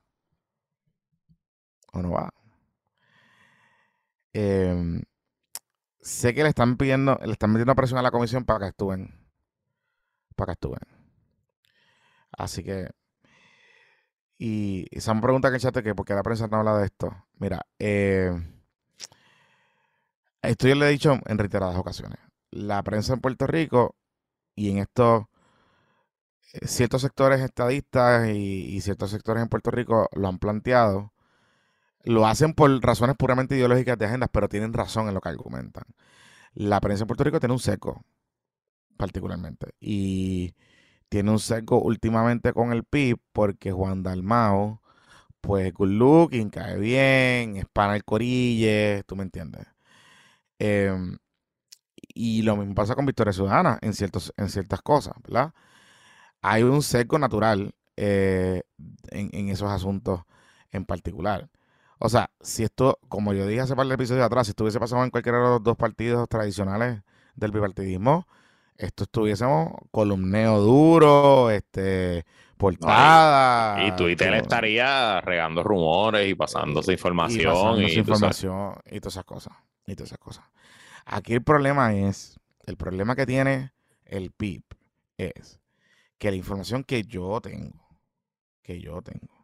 O 1.94 2.02
no 2.02 2.12
va. 2.12 2.34
Em, 4.34 5.04
sé 6.02 6.34
que 6.34 6.44
le 6.44 6.50
están 6.50 6.78
pidiendo, 6.78 7.20
le 7.24 7.34
están 7.34 7.52
metiendo 7.52 7.76
presión 7.76 8.00
a 8.00 8.04
la 8.04 8.12
comisión 8.12 8.46
para 8.46 8.60
que 8.60 8.66
actúen. 8.66 9.14
Para 10.36 10.48
que 10.48 10.52
actúen. 10.54 10.80
Así 12.32 12.64
que. 12.64 12.90
Y, 14.38 14.88
me 14.92 15.22
pregunta 15.22 15.48
en 15.48 15.54
el 15.56 15.62
chat 15.62 15.78
que 15.82 15.96
por 15.96 16.06
qué 16.06 16.14
la 16.16 16.24
prensa 16.24 16.48
no 16.48 16.58
habla 16.58 16.78
de 16.78 16.86
esto. 16.86 17.16
Mira, 17.40 17.66
eh, 17.80 18.32
esto 20.42 20.68
yo 20.68 20.76
le 20.76 20.88
he 20.88 20.92
dicho 20.92 21.18
en 21.26 21.38
reiteradas 21.38 21.78
ocasiones. 21.78 22.20
La 22.52 22.84
prensa 22.84 23.14
en 23.14 23.22
Puerto 23.22 23.48
Rico 23.48 23.96
y 24.56 24.72
en 24.72 24.80
estos 24.80 25.26
eh, 26.54 26.68
ciertos 26.68 27.02
sectores 27.02 27.42
estadistas 27.42 28.30
y, 28.30 28.80
ciertos 28.82 29.12
sectores 29.12 29.44
en 29.44 29.50
Puerto 29.50 29.72
Rico 29.72 30.10
lo 30.14 30.28
han 30.28 30.40
planteado. 30.40 31.13
Lo 32.04 32.28
hacen 32.28 32.54
por 32.54 32.70
razones 32.84 33.16
puramente 33.18 33.56
ideológicas 33.56 33.98
de 33.98 34.06
agendas, 34.06 34.30
pero 34.32 34.50
tienen 34.50 34.74
razón 34.74 35.08
en 35.08 35.14
lo 35.14 35.22
que 35.22 35.30
argumentan. 35.30 35.86
La 36.54 36.82
prensa 36.82 37.04
en 37.04 37.08
Puerto 37.08 37.24
Rico 37.24 37.40
tiene 37.40 37.54
un 37.54 37.60
seco, 37.60 38.04
particularmente. 38.98 39.74
Y 39.80 40.56
tiene 41.10 41.32
un 41.32 41.40
seco 41.40 41.80
últimamente 41.80 42.54
con 42.54 42.74
el 42.74 42.84
PIB 42.84 43.20
porque 43.34 43.72
Juan 43.72 44.04
Dalmao, 44.04 44.82
pues 45.42 45.74
good 45.74 45.90
looking, 45.90 46.50
cae 46.50 46.78
bien, 46.80 47.58
es 47.58 47.66
para 47.72 47.96
el 47.96 48.04
corille, 48.06 49.04
tú 49.08 49.16
me 49.16 49.24
entiendes. 49.24 49.68
Em, 50.60 51.18
y 52.14 52.42
lo 52.44 52.56
mismo 52.58 52.76
pasa 52.76 52.96
con 52.96 53.06
Victoria 53.06 53.34
Ciudadana 53.34 53.80
en, 53.82 53.94
ciertos, 53.94 54.34
en 54.38 54.50
ciertas 54.50 54.82
cosas, 54.82 55.16
¿verdad? 55.24 55.54
Hay 56.42 56.64
un 56.64 56.82
seco 56.84 57.20
natural 57.20 57.76
eh, 57.98 58.64
en, 59.12 59.50
esos 59.50 59.70
asuntos 59.70 60.22
en 60.72 60.86
particular. 60.86 61.50
O 62.06 62.10
sea, 62.10 62.30
si 62.42 62.64
esto, 62.66 63.00
como 63.08 63.32
yo 63.32 63.48
dije 63.48 63.62
hace 63.62 63.78
par 63.78 63.88
de 63.88 63.94
episodios 63.94 64.26
atrás, 64.26 64.46
si 64.46 64.52
estuviese 64.52 64.78
pasado 64.78 65.06
en 65.06 65.10
cualquiera 65.10 65.38
de 65.38 65.44
los 65.46 65.64
dos 65.64 65.78
partidos 65.78 66.28
tradicionales 66.28 67.02
del 67.34 67.52
bipartidismo, 67.52 68.28
esto 68.76 69.06
estuviésemos 69.06 69.72
columneo 69.90 70.60
duro, 70.60 71.50
este, 71.50 72.26
portada. 72.58 73.88
y, 73.88 73.96
Twitter 73.96 74.34
estaría 74.34 75.22
regando 75.22 75.64
rumores 75.64 76.30
y 76.30 76.36
pasándose 76.36 76.92
información. 76.92 77.82
Y, 77.82 77.94
información 77.94 78.76
y 78.92 79.00
todas 79.00 79.14
esas 79.14 79.24
cosas 79.24 79.54
y 79.88 79.96
todas 79.96 80.10
esas 80.10 80.20
cosas. 80.20 80.44
Aquí 81.06 81.34
el 81.36 81.42
problema 81.42 81.94
es, 81.94 82.38
el 82.66 82.76
problema 82.76 83.16
que 83.16 83.26
tiene 83.26 83.72
el 84.04 84.32
PIB 84.32 84.64
es 85.18 85.62
que 86.18 86.32
la 86.32 86.36
información 86.36 86.84
que 86.84 87.04
yo 87.04 87.40
tengo, 87.40 87.88
que 88.62 88.82
yo 88.82 89.02
tengo, 89.02 89.43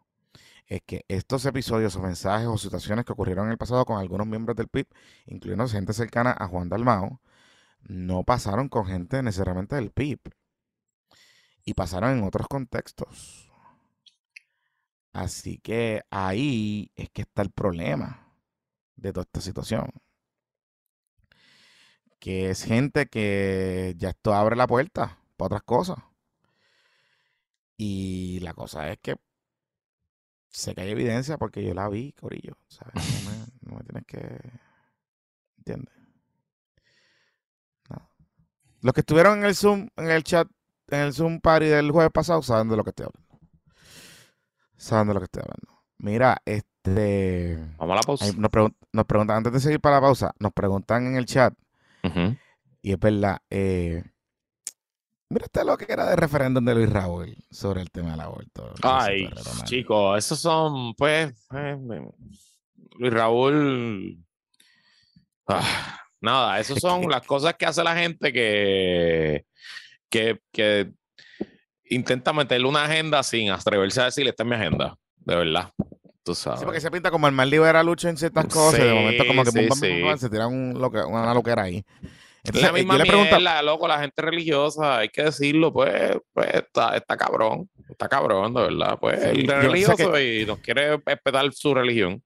es 0.69 0.81
que 0.85 1.03
estos 1.07 1.45
episodios 1.45 1.95
o 1.95 2.01
mensajes 2.01 2.47
o 2.47 2.57
situaciones 2.57 3.03
que 3.03 3.13
ocurrieron 3.13 3.45
en 3.47 3.51
el 3.53 3.57
pasado 3.57 3.85
con 3.85 3.97
algunos 3.97 4.27
miembros 4.27 4.55
del 4.55 4.67
PIB, 4.69 4.87
incluyendo 5.25 5.67
gente 5.67 5.93
cercana 5.93 6.35
a 6.37 6.47
Juan 6.47 6.69
Dalmao, 6.69 7.21
no 7.81 8.23
pasaron 8.23 8.69
con 8.69 8.85
gente 8.85 9.23
necesariamente 9.23 9.75
del 9.75 9.91
PIB. 9.91 10.19
Y 11.65 11.73
pasaron 11.73 12.17
en 12.19 12.23
otros 12.23 12.47
contextos. 12.47 13.51
Así 15.11 15.57
que 15.59 16.03
ahí 16.11 16.91
es 16.95 17.09
que 17.09 17.23
está 17.23 17.41
el 17.41 17.51
problema 17.51 18.31
de 18.95 19.11
toda 19.11 19.23
esta 19.23 19.41
situación. 19.41 19.89
Que 22.19 22.49
es 22.51 22.63
gente 22.63 23.07
que 23.07 23.95
ya 23.97 24.09
esto 24.09 24.33
abre 24.33 24.55
la 24.55 24.67
puerta 24.67 25.19
para 25.37 25.47
otras 25.47 25.63
cosas. 25.63 25.97
Y 27.77 28.39
la 28.41 28.53
cosa 28.53 28.91
es 28.91 28.99
que 28.99 29.15
sé 30.49 30.75
que 30.75 30.81
hay 30.81 30.89
evidencia 30.89 31.37
porque 31.37 31.63
yo 31.63 31.73
la 31.73 31.89
vi, 31.89 32.13
Corillo. 32.13 32.57
¿sabes? 32.67 32.93
No, 33.61 33.75
me, 33.75 33.83
tienes 33.83 34.05
que. 34.05 34.39
¿Entiendes? 35.57 35.93
Los 38.81 38.93
que 38.93 39.01
estuvieron 39.01 39.39
en 39.39 39.45
el 39.45 39.55
Zoom, 39.55 39.89
en 39.97 40.09
el 40.09 40.23
chat, 40.23 40.47
en 40.87 40.99
el 41.01 41.13
Zoom 41.13 41.41
party 41.41 41.65
del 41.65 41.91
jueves 41.91 42.11
pasado, 42.13 42.41
saben 42.41 42.69
de 42.69 42.77
lo 42.77 42.83
que 42.83 42.91
estoy 42.91 43.07
hablando. 43.07 43.39
Saben 44.77 45.07
de 45.09 45.13
lo 45.13 45.19
que 45.19 45.25
estoy 45.25 45.43
hablando. 45.43 45.83
Mira, 45.97 46.37
este. 46.45 47.57
Vamos 47.77 47.93
a 47.93 47.95
la 47.95 48.01
pausa. 48.03 48.25
Nos, 48.37 49.05
preguntan, 49.05 49.37
antes 49.37 49.51
de 49.51 49.59
seguir 49.59 49.81
para 49.81 49.97
la 49.97 50.01
pausa, 50.01 50.33
nos 50.39 50.53
preguntan 50.53 51.07
en 51.07 51.17
el 51.17 51.25
chat. 51.25 51.53
Y 52.81 52.93
es 52.93 52.99
verdad, 52.99 53.39
eh, 53.49 54.03
Mira 55.31 55.45
este 55.45 55.63
lo 55.63 55.77
que 55.77 55.85
era 55.87 56.09
de 56.09 56.15
referéndum 56.15 56.65
de 56.65 56.73
Luis 56.73 56.89
Raúl 56.89 57.37
sobre 57.51 57.81
el 57.81 57.91
tema 57.91 58.11
del 58.11 58.21
aborto. 58.21 58.73
Ay, 58.81 59.29
chicos, 59.65 60.17
esos 60.17 60.39
son, 60.39 60.95
pues, 60.95 61.31
eh, 61.53 61.77
Luis 62.97 63.13
Raúl. 63.13 64.17
Ah, 65.47 65.99
nada, 66.19 66.59
esas 66.59 66.79
son 66.79 67.07
las 67.07 67.21
cosas 67.27 67.53
que 67.53 67.67
hace 67.67 67.83
la 67.83 67.95
gente 67.95 68.33
que, 68.33 69.45
que, 70.09 70.41
que 70.51 70.91
intenta 71.85 72.33
meterle 72.33 72.67
una 72.67 72.85
agenda 72.85 73.21
sin 73.21 73.51
atreverse 73.51 74.01
a 74.01 74.05
decirle, 74.05 74.31
esta 74.31 74.41
es 74.41 74.49
mi 74.49 74.55
agenda, 74.55 74.97
de 75.17 75.35
verdad. 75.35 75.71
Tú 76.23 76.33
sabes. 76.33 76.59
Sí, 76.59 76.65
porque 76.65 76.81
se 76.81 76.89
pinta 76.89 77.11
como 77.11 77.27
el 77.27 77.33
mal 77.33 77.51
libera 77.51 77.83
lucha 77.83 78.09
en 78.09 78.17
ciertas 78.17 78.47
cosas 78.47 78.81
de 78.81 78.93
momento 78.93 79.25
como 79.27 79.43
que 79.43 80.17
se 80.17 80.29
tira 80.29 80.47
un, 80.47 80.75
una 80.75 81.33
loquera 81.35 81.63
ahí 81.63 81.85
la 82.53 82.71
misma 82.71 82.97
le 82.97 83.03
mierda, 83.03 83.61
loco, 83.61 83.87
la 83.87 83.99
gente 83.99 84.21
religiosa, 84.21 84.99
hay 84.99 85.09
que 85.09 85.23
decirlo, 85.23 85.73
pues, 85.73 86.17
pues 86.33 86.47
está, 86.53 86.95
está 86.95 87.17
cabrón, 87.17 87.69
está 87.89 88.07
cabrón, 88.07 88.53
de 88.53 88.61
verdad, 88.61 88.97
pues, 88.99 89.23
el 89.23 89.47
religioso 89.47 90.19
y 90.19 90.45
nos 90.45 90.59
quiere 90.59 90.97
respetar 91.05 91.51
su 91.53 91.73
religión. 91.73 92.23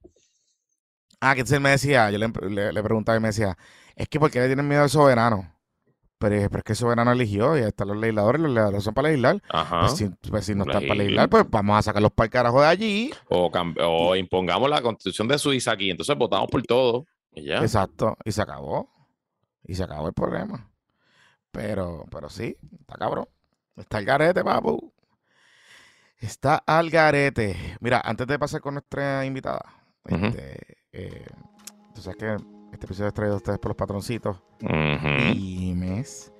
Ah, 1.19 1.35
que 1.35 1.41
él 1.41 1.61
me 1.61 1.69
decía, 1.69 2.11
yo 2.11 2.17
le, 2.17 2.73
le, 2.73 2.83
preguntaba 2.83 3.17
y 3.17 3.21
me 3.21 3.29
decía, 3.29 3.57
es 3.95 4.09
que 4.09 4.19
porque 4.19 4.39
le 4.39 4.47
tienen 4.47 4.67
miedo 4.67 4.83
al 4.83 4.89
soberano? 4.89 5.53
Pero, 6.17 6.49
pero 6.49 6.57
es 6.57 6.63
que 6.63 6.73
el 6.73 6.77
soberano 6.77 7.11
eligió 7.11 7.57
y 7.57 7.61
ahí 7.61 7.67
están 7.67 7.87
los 7.87 7.97
legisladores, 7.97 8.41
los 8.41 8.49
legisladores 8.49 8.83
son 8.83 8.93
para 8.93 9.07
legislar. 9.07 9.41
Ajá. 9.49 9.81
Pues 9.81 9.97
si, 9.97 10.09
pues 10.29 10.45
si 10.45 10.55
no 10.55 10.65
están 10.65 10.83
para 10.83 10.95
legislar, 10.95 11.29
pues 11.29 11.45
vamos 11.49 11.77
a 11.77 11.81
sacarlos 11.81 12.11
para 12.11 12.25
el 12.25 12.31
carajo 12.31 12.61
de 12.61 12.67
allí. 12.67 13.11
O, 13.29 13.49
o 13.49 14.15
impongamos 14.15 14.69
la 14.69 14.81
constitución 14.81 15.27
de 15.29 15.37
Suiza 15.37 15.71
aquí, 15.71 15.89
entonces 15.89 16.17
votamos 16.17 16.49
por 16.49 16.61
todo. 16.63 17.05
Y 17.31 17.45
ya. 17.45 17.59
Exacto, 17.59 18.17
y 18.25 18.31
se 18.31 18.41
acabó. 18.41 18.89
Y 19.63 19.75
se 19.75 19.83
acabó 19.83 20.07
el 20.07 20.13
problema. 20.13 20.69
Pero, 21.51 22.05
pero 22.09 22.29
sí, 22.29 22.57
está 22.79 22.95
cabrón. 22.95 23.27
Está 23.75 23.99
el 23.99 24.05
garete, 24.05 24.43
papu. 24.43 24.91
Está 26.19 26.63
al 26.65 26.89
garete. 26.89 27.77
Mira, 27.79 28.01
antes 28.03 28.27
de 28.27 28.39
pasar 28.39 28.61
con 28.61 28.75
nuestra 28.75 29.25
invitada, 29.25 29.63
este, 30.05 30.77
eh, 30.91 31.25
tú 31.93 32.01
sabes 32.01 32.17
que 32.17 32.37
este 32.71 32.85
episodio 32.85 33.09
es 33.09 33.13
traído 33.13 33.35
a 33.35 33.37
ustedes 33.37 33.59
por 33.59 33.69
los 33.69 33.77
patroncitos. 33.77 34.41
Y 35.33 35.73
mes. 35.75 36.31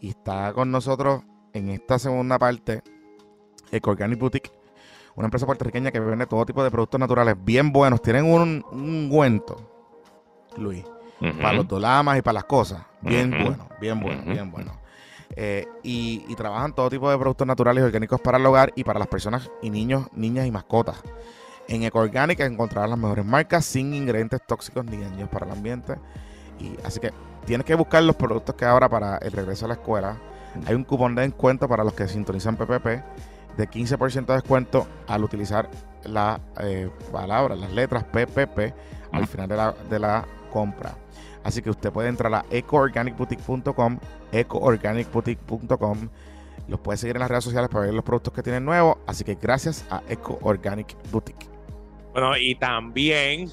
Y 0.00 0.10
está 0.10 0.52
con 0.52 0.70
nosotros 0.70 1.22
en 1.52 1.70
esta 1.70 1.98
segunda 1.98 2.38
parte, 2.38 2.82
Eco 3.72 3.90
Organic 3.90 4.18
Boutique, 4.18 4.52
una 5.14 5.26
empresa 5.26 5.46
puertorriqueña 5.46 5.90
que 5.90 6.00
vende 6.00 6.26
todo 6.26 6.44
tipo 6.46 6.62
de 6.62 6.70
productos 6.70 7.00
naturales 7.00 7.36
bien 7.38 7.72
buenos. 7.72 8.02
Tienen 8.02 8.24
un, 8.24 8.64
un 8.70 9.08
Luis 10.56 10.84
para 11.20 11.52
los 11.52 11.68
dolamas 11.68 12.18
y 12.18 12.22
para 12.22 12.34
las 12.34 12.44
cosas. 12.44 12.82
Bien 13.00 13.30
bueno, 13.30 13.68
bien 13.80 14.00
bueno, 14.00 14.22
bien 14.24 14.50
bueno. 14.50 14.72
Eh, 15.36 15.66
y, 15.82 16.34
trabajan 16.34 16.72
todo 16.72 16.90
tipo 16.90 17.10
de 17.10 17.18
productos 17.18 17.46
naturales 17.46 17.82
y 17.82 17.84
orgánicos 17.84 18.20
para 18.20 18.38
el 18.38 18.46
hogar 18.46 18.72
y 18.74 18.84
para 18.84 18.98
las 18.98 19.08
personas 19.08 19.50
y 19.62 19.70
niños, 19.70 20.08
niñas 20.12 20.46
y 20.46 20.50
mascotas. 20.50 21.02
En 21.68 21.82
EcoOrganic 21.82 22.40
encontrarás 22.40 22.90
las 22.90 22.98
mejores 22.98 23.24
marcas 23.24 23.64
sin 23.64 23.92
ingredientes 23.94 24.40
tóxicos 24.46 24.84
ni 24.84 24.96
daños 24.96 25.28
para 25.28 25.46
el 25.46 25.52
ambiente. 25.52 25.96
Y, 26.58 26.74
así 26.84 26.98
que 26.98 27.12
tienes 27.44 27.66
que 27.66 27.74
buscar 27.74 28.02
los 28.02 28.16
productos 28.16 28.54
que 28.54 28.64
ahora 28.64 28.88
para 28.88 29.18
el 29.18 29.32
regreso 29.32 29.66
a 29.66 29.68
la 29.68 29.74
escuela. 29.74 30.16
Hay 30.66 30.74
un 30.74 30.84
cupón 30.84 31.14
de 31.14 31.22
descuento 31.22 31.68
para 31.68 31.84
los 31.84 31.92
que 31.92 32.08
sintonizan 32.08 32.56
PPP 32.56 32.86
de 33.56 33.68
15% 33.68 34.26
de 34.26 34.34
descuento 34.34 34.86
al 35.06 35.24
utilizar 35.24 35.68
la 36.04 36.40
eh, 36.60 36.90
palabra, 37.12 37.54
las 37.54 37.72
letras 37.72 38.04
PPP 38.04 38.74
al 39.12 39.26
final 39.26 39.48
de 39.48 39.56
la, 39.56 39.74
de 39.88 39.98
la 39.98 40.26
compra. 40.50 40.96
Así 41.44 41.62
que 41.62 41.70
usted 41.70 41.92
puede 41.92 42.08
entrar 42.08 42.34
a 42.34 42.44
ecoorganicboutique.com, 42.50 43.98
ecoorganicboutique.com. 44.32 46.08
Los 46.68 46.80
puede 46.80 46.98
seguir 46.98 47.16
en 47.16 47.20
las 47.20 47.30
redes 47.30 47.44
sociales 47.44 47.70
para 47.70 47.86
ver 47.86 47.94
los 47.94 48.04
productos 48.04 48.34
que 48.34 48.42
tienen 48.42 48.64
nuevos. 48.64 48.98
Así 49.06 49.24
que 49.24 49.34
gracias 49.36 49.86
a 49.90 50.02
Eco 50.08 50.38
Organic 50.42 50.94
Boutique. 51.10 51.46
Bueno, 52.12 52.36
y 52.36 52.54
también 52.56 53.50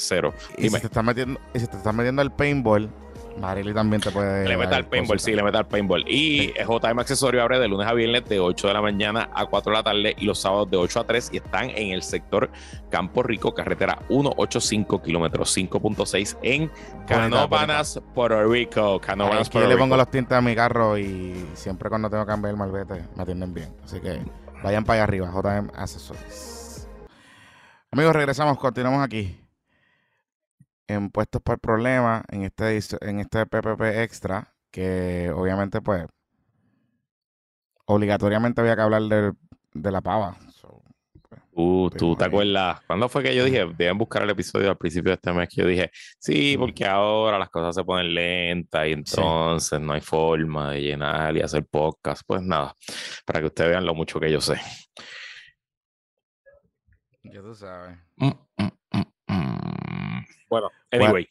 Y 0.58 0.70
te 0.70 1.02
metiendo, 1.02 1.40
y 1.54 1.60
si 1.60 1.66
te 1.66 1.76
estás 1.76 1.94
metiendo 1.94 2.22
el 2.22 2.32
paintball 2.32 2.90
Marily 3.38 3.74
también 3.74 4.00
te 4.00 4.10
puede. 4.10 4.48
Le 4.48 4.56
mete 4.56 4.74
al 4.74 4.86
paintball, 4.86 5.18
sí, 5.18 5.32
le 5.32 5.42
mete 5.42 5.58
al 5.58 5.66
paintball. 5.66 6.04
Y 6.06 6.52
JM 6.52 6.98
Accesorio 6.98 7.42
abre 7.42 7.58
de 7.58 7.68
lunes 7.68 7.86
a 7.86 7.92
viernes 7.92 8.24
de 8.26 8.40
8 8.40 8.68
de 8.68 8.74
la 8.74 8.80
mañana 8.80 9.30
a 9.34 9.46
4 9.46 9.70
de 9.70 9.76
la 9.76 9.82
tarde 9.82 10.14
y 10.18 10.24
los 10.24 10.38
sábados 10.38 10.70
de 10.70 10.76
8 10.76 11.00
a 11.00 11.04
3 11.04 11.30
y 11.32 11.36
están 11.38 11.70
en 11.70 11.92
el 11.92 12.02
sector 12.02 12.50
Campo 12.90 13.22
Rico, 13.22 13.54
carretera 13.54 13.98
185, 14.08 15.02
kilómetros 15.02 15.56
5.6 15.56 16.38
en 16.42 16.70
Canóvanas, 17.06 18.00
Puerto 18.14 18.44
Rico. 18.44 19.00
Canóvanas, 19.00 19.50
Puerto 19.50 19.68
Rico. 19.68 19.78
Le 19.78 19.82
pongo 19.82 19.96
los 19.96 20.10
tintes 20.10 20.36
a 20.36 20.40
mi 20.40 20.54
carro 20.54 20.98
y 20.98 21.46
siempre 21.54 21.88
cuando 21.88 22.08
tengo 22.08 22.24
que 22.24 22.30
cambiar 22.30 22.52
el 22.52 22.58
malvete 22.58 23.04
me 23.16 23.22
atienden 23.22 23.52
bien. 23.52 23.74
Así 23.84 24.00
que 24.00 24.20
vayan 24.62 24.84
para 24.84 25.02
allá 25.02 25.04
arriba, 25.04 25.30
JM 25.32 25.70
Accesorios. 25.74 26.88
Amigos, 27.90 28.14
regresamos, 28.14 28.58
continuamos 28.58 29.04
aquí 29.04 29.43
en 30.88 31.10
puestos 31.10 31.42
para 31.42 31.54
el 31.54 31.60
problema 31.60 32.24
en 32.28 32.42
este, 32.42 32.78
en 33.00 33.20
este 33.20 33.46
PPP 33.46 33.82
extra, 34.02 34.54
que 34.70 35.30
obviamente 35.34 35.80
pues 35.80 36.06
obligatoriamente 37.86 38.60
había 38.60 38.76
que 38.76 38.82
hablar 38.82 39.02
de, 39.02 39.32
de 39.72 39.90
la 39.90 40.00
pava. 40.00 40.36
Pues, 41.54 41.66
uh, 41.66 41.90
tú 41.90 42.16
te 42.16 42.24
acuerdas, 42.24 42.80
¿cuándo 42.86 43.08
fue 43.08 43.22
que 43.22 43.34
yo 43.34 43.44
dije, 43.44 43.64
deben 43.76 43.96
buscar 43.96 44.22
el 44.22 44.30
episodio 44.30 44.70
al 44.70 44.76
principio 44.76 45.10
de 45.10 45.14
este 45.14 45.32
mes 45.32 45.48
que 45.48 45.62
yo 45.62 45.66
dije, 45.68 45.90
sí, 46.18 46.56
porque 46.58 46.84
ahora 46.84 47.38
las 47.38 47.48
cosas 47.48 47.74
se 47.76 47.84
ponen 47.84 48.12
lentas 48.12 48.88
y 48.88 48.92
entonces 48.92 49.80
no 49.80 49.92
hay 49.92 50.00
forma 50.00 50.72
de 50.72 50.82
llenar 50.82 51.36
y 51.36 51.42
hacer 51.42 51.64
podcast? 51.66 52.22
Pues 52.26 52.42
nada, 52.42 52.74
para 53.24 53.40
que 53.40 53.46
ustedes 53.46 53.70
vean 53.70 53.86
lo 53.86 53.94
mucho 53.94 54.18
que 54.18 54.32
yo 54.32 54.40
sé. 54.40 54.60
Ya 57.22 57.40
tú 57.40 57.54
sabes. 57.54 57.98
Mm, 58.16 58.32
mm, 58.58 58.70
bueno, 60.54 60.70
anyway. 60.92 61.28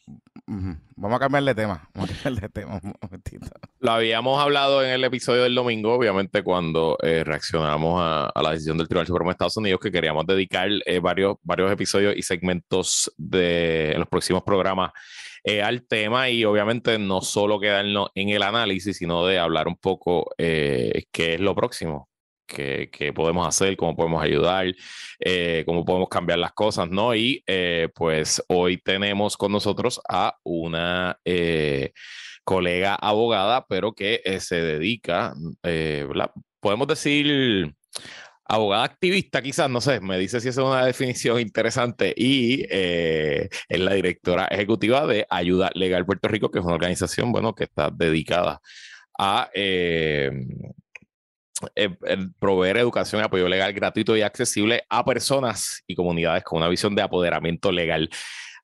Vamos 0.96 1.16
a 1.16 1.18
cambiar 1.18 1.44
de 1.44 1.54
tema. 1.54 1.88
Vamos 1.94 2.10
a 2.10 2.22
cambiar 2.22 2.42
de 2.42 2.48
tema 2.50 2.78
un 2.82 2.94
momentito. 3.00 3.46
Lo 3.80 3.92
habíamos 3.92 4.38
hablado 4.38 4.84
en 4.84 4.90
el 4.90 5.02
episodio 5.02 5.44
del 5.44 5.54
domingo, 5.54 5.94
obviamente, 5.94 6.42
cuando 6.42 6.98
eh, 7.02 7.24
reaccionamos 7.24 8.02
a, 8.02 8.42
la 8.42 8.50
decisión 8.50 8.76
del 8.76 8.86
Tribunal 8.86 9.06
Supremo 9.06 9.30
de 9.30 9.32
Estados 9.32 9.56
Unidos, 9.56 9.80
que 9.80 9.90
queríamos 9.90 10.26
dedicar 10.26 10.68
eh, 10.84 10.98
varios, 10.98 11.36
varios 11.42 11.72
episodios 11.72 12.14
y 12.14 12.20
segmentos 12.20 13.10
de 13.16 13.92
en 13.92 13.98
los 13.98 14.08
próximos 14.08 14.42
programas 14.42 14.92
eh, 15.42 15.62
al 15.62 15.86
tema 15.86 16.28
y 16.28 16.44
obviamente 16.44 16.98
no 16.98 17.22
solo 17.22 17.58
quedarnos 17.58 18.10
en 18.14 18.28
el 18.28 18.42
análisis, 18.42 18.98
sino 18.98 19.24
de 19.24 19.38
hablar 19.38 19.68
un 19.68 19.76
poco 19.76 20.30
qué 20.36 21.06
es 21.14 21.40
lo 21.40 21.54
próximo, 21.54 22.10
qué, 22.46 23.12
podemos 23.14 23.46
hacer, 23.46 23.76
cómo 23.76 23.96
podemos 23.96 24.22
ayudar, 24.22 24.66
cómo 25.66 25.84
podemos 25.84 26.08
cambiar 26.08 26.38
las 26.38 26.52
cosas, 26.52 26.88
¿no? 26.90 27.14
Y 27.14 27.44
pues 27.94 28.42
hoy 28.48 28.78
tenemos 28.78 29.36
con 29.36 29.52
nosotros 29.52 30.00
a 30.08 30.36
una 30.42 31.18
colega 32.44 32.94
abogada, 32.94 33.66
pero 33.66 33.94
que 33.94 34.20
eh, 34.24 34.38
se 34.40 34.60
dedica, 34.62 35.34
eh, 35.62 36.06
podemos 36.60 36.86
decir 36.86 37.74
abogada 38.46 38.84
activista, 38.84 39.40
quizás, 39.42 39.70
no 39.70 39.80
sé, 39.80 40.00
me 40.00 40.18
dice 40.18 40.40
si 40.40 40.50
es 40.50 40.56
una 40.58 40.84
definición 40.84 41.40
interesante, 41.40 42.14
y 42.16 42.66
eh, 42.70 43.48
es 43.68 43.80
la 43.80 43.94
directora 43.94 44.46
ejecutiva 44.48 45.06
de 45.06 45.26
Ayuda 45.30 45.70
Legal 45.74 46.04
Puerto 46.04 46.28
Rico, 46.28 46.50
que 46.50 46.58
es 46.58 46.64
una 46.64 46.74
organización, 46.74 47.32
bueno, 47.32 47.54
que 47.54 47.64
está 47.64 47.90
dedicada 47.90 48.60
a 49.18 49.48
proveer 52.38 52.78
educación 52.78 53.22
y 53.22 53.24
apoyo 53.24 53.48
legal 53.48 53.72
gratuito 53.72 54.16
y 54.16 54.22
accesible 54.22 54.82
a 54.88 55.04
personas 55.04 55.82
y 55.86 55.94
comunidades 55.94 56.44
con 56.44 56.58
una 56.58 56.68
visión 56.68 56.94
de 56.94 57.02
apoderamiento 57.02 57.70
legal. 57.70 58.10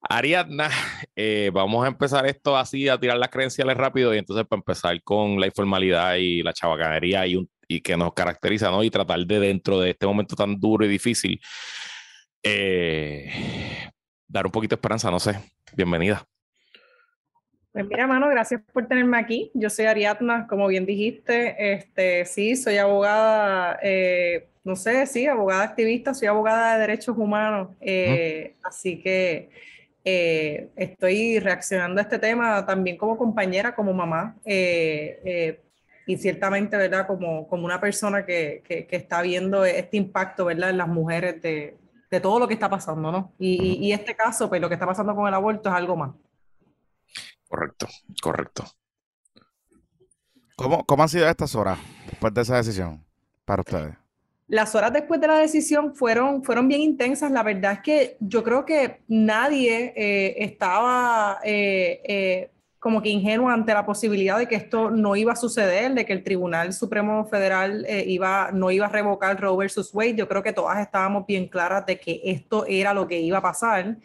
Ariadna, 0.03 0.71
eh, 1.15 1.51
vamos 1.53 1.85
a 1.85 1.89
empezar 1.89 2.27
esto 2.27 2.57
así, 2.57 2.89
a 2.89 2.99
tirar 2.99 3.19
las 3.19 3.29
credenciales 3.29 3.77
rápido 3.77 4.15
y 4.15 4.19
entonces 4.19 4.47
para 4.47 4.61
empezar 4.61 5.03
con 5.03 5.39
la 5.39 5.47
informalidad 5.47 6.15
y 6.17 6.43
la 6.43 6.53
chabacanería 6.53 7.27
y, 7.27 7.47
y 7.69 7.81
que 7.81 7.97
nos 7.97 8.15
caracteriza, 8.15 8.71
¿no? 8.71 8.83
Y 8.83 8.91
tratar 8.91 9.25
de 9.27 9.39
dentro 9.39 9.79
de 9.79 9.91
este 9.91 10.07
momento 10.07 10.35
tan 10.35 10.59
duro 10.59 10.87
y 10.87 10.89
difícil, 10.89 11.41
eh, 12.43 13.31
dar 14.27 14.47
un 14.47 14.53
poquito 14.53 14.75
de 14.75 14.79
esperanza, 14.79 15.11
no 15.11 15.21
sé. 15.21 15.39
Bienvenida. 15.77 16.27
Pues 17.81 17.89
mira, 17.89 18.07
mano, 18.07 18.29
gracias 18.29 18.61
por 18.73 18.87
tenerme 18.87 19.17
aquí. 19.19 19.51
Yo 19.55 19.71
soy 19.71 19.87
Ariadna, 19.87 20.47
como 20.47 20.67
bien 20.67 20.85
dijiste. 20.85 21.73
Este, 21.73 22.27
sí, 22.27 22.55
soy 22.55 22.77
abogada, 22.77 23.79
eh, 23.83 24.51
no 24.65 24.77
sé, 24.77 25.07
sí, 25.07 25.27
abogada 25.27 25.63
activista, 25.63 26.13
soy 26.13 26.29
abogada 26.29 26.75
de 26.75 26.81
derechos 26.81 27.17
humanos. 27.17 27.71
Así 28.63 29.01
que 29.01 29.49
eh, 30.05 30.71
estoy 30.77 31.39
reaccionando 31.39 32.01
a 32.01 32.03
este 32.03 32.19
tema 32.19 32.67
también 32.67 32.99
como 32.99 33.17
compañera, 33.17 33.75
como 33.75 33.95
mamá, 33.95 34.37
eh, 34.45 35.19
eh, 35.25 35.61
y 36.07 36.19
ciertamente, 36.19 36.77
¿verdad? 36.77 37.07
Como, 37.07 37.49
como 37.49 37.65
una 37.65 37.81
persona 37.81 38.27
que, 38.27 38.63
que, 38.67 38.87
está 38.91 39.23
viendo 39.23 39.65
este 39.65 39.97
impacto, 39.97 40.45
¿verdad? 40.45 40.69
En 40.69 40.77
las 40.77 40.89
mujeres 40.89 41.41
de, 41.41 41.79
de 42.11 42.21
todo 42.21 42.41
lo 42.41 42.47
que 42.47 42.55
está 42.55 42.69
pasando, 42.69 43.11
¿no? 43.11 43.33
Y, 43.39 43.79
y, 43.81 43.93
este 43.93 44.15
caso, 44.15 44.51
pues 44.51 44.61
lo 44.61 44.69
que 44.69 44.75
está 44.75 44.87
pasando 44.87 45.15
con 45.15 45.27
el 45.27 45.33
aborto 45.33 45.71
es 45.71 45.75
algo 45.75 45.97
más. 45.97 46.11
Correcto, 47.51 47.89
correcto. 48.23 48.65
¿Cómo, 50.55 50.87
cómo 50.87 51.03
han 51.03 51.09
sido 51.09 51.29
estas 51.29 51.57
horas 51.57 51.81
después 52.09 52.33
de 52.33 52.43
esa 52.43 52.57
decisión 52.57 53.05
para 53.45 53.63
ustedes? 53.63 53.97
Las 54.47 54.73
horas 54.77 54.93
después 54.93 55.21
de 55.21 55.27
la 55.27 55.39
decisión 55.39 55.97
fueron, 55.97 56.45
fueron 56.45 56.69
bien 56.69 56.81
intensas. 56.81 57.33
La 57.33 57.43
verdad 57.43 57.73
es 57.73 57.81
que 57.81 58.17
yo 58.21 58.45
creo 58.45 58.65
que 58.65 59.01
nadie 59.09 59.93
eh, 59.97 60.37
estaba 60.45 61.41
eh, 61.43 62.01
eh, 62.05 62.51
como 62.79 63.03
que 63.03 63.09
ingenuo 63.09 63.49
ante 63.49 63.75
la 63.75 63.85
posibilidad 63.85 64.39
de 64.39 64.47
que 64.47 64.55
esto 64.55 64.89
no 64.89 65.17
iba 65.17 65.33
a 65.33 65.37
suceder, 65.37 65.93
de 65.93 66.07
que 66.07 66.13
el 66.13 66.23
Tribunal 66.23 66.73
Supremo 66.73 67.25
Federal 67.25 67.85
iba, 68.07 68.53
no 68.53 68.71
iba 68.71 68.87
a 68.87 68.91
revocar 68.91 69.41
Roe 69.41 69.57
versus 69.57 69.93
Wade. 69.93 70.15
Yo 70.15 70.29
creo 70.29 70.45
que 70.45 70.53
todas 70.53 70.79
estábamos 70.79 71.27
bien 71.27 71.49
claras 71.49 71.85
de 71.85 71.99
que 71.99 72.21
esto 72.25 72.65
era 72.69 72.95
lo 72.95 73.09
que 73.09 73.21
iba 73.21 73.39
a 73.39 73.43
pasar. 73.43 73.97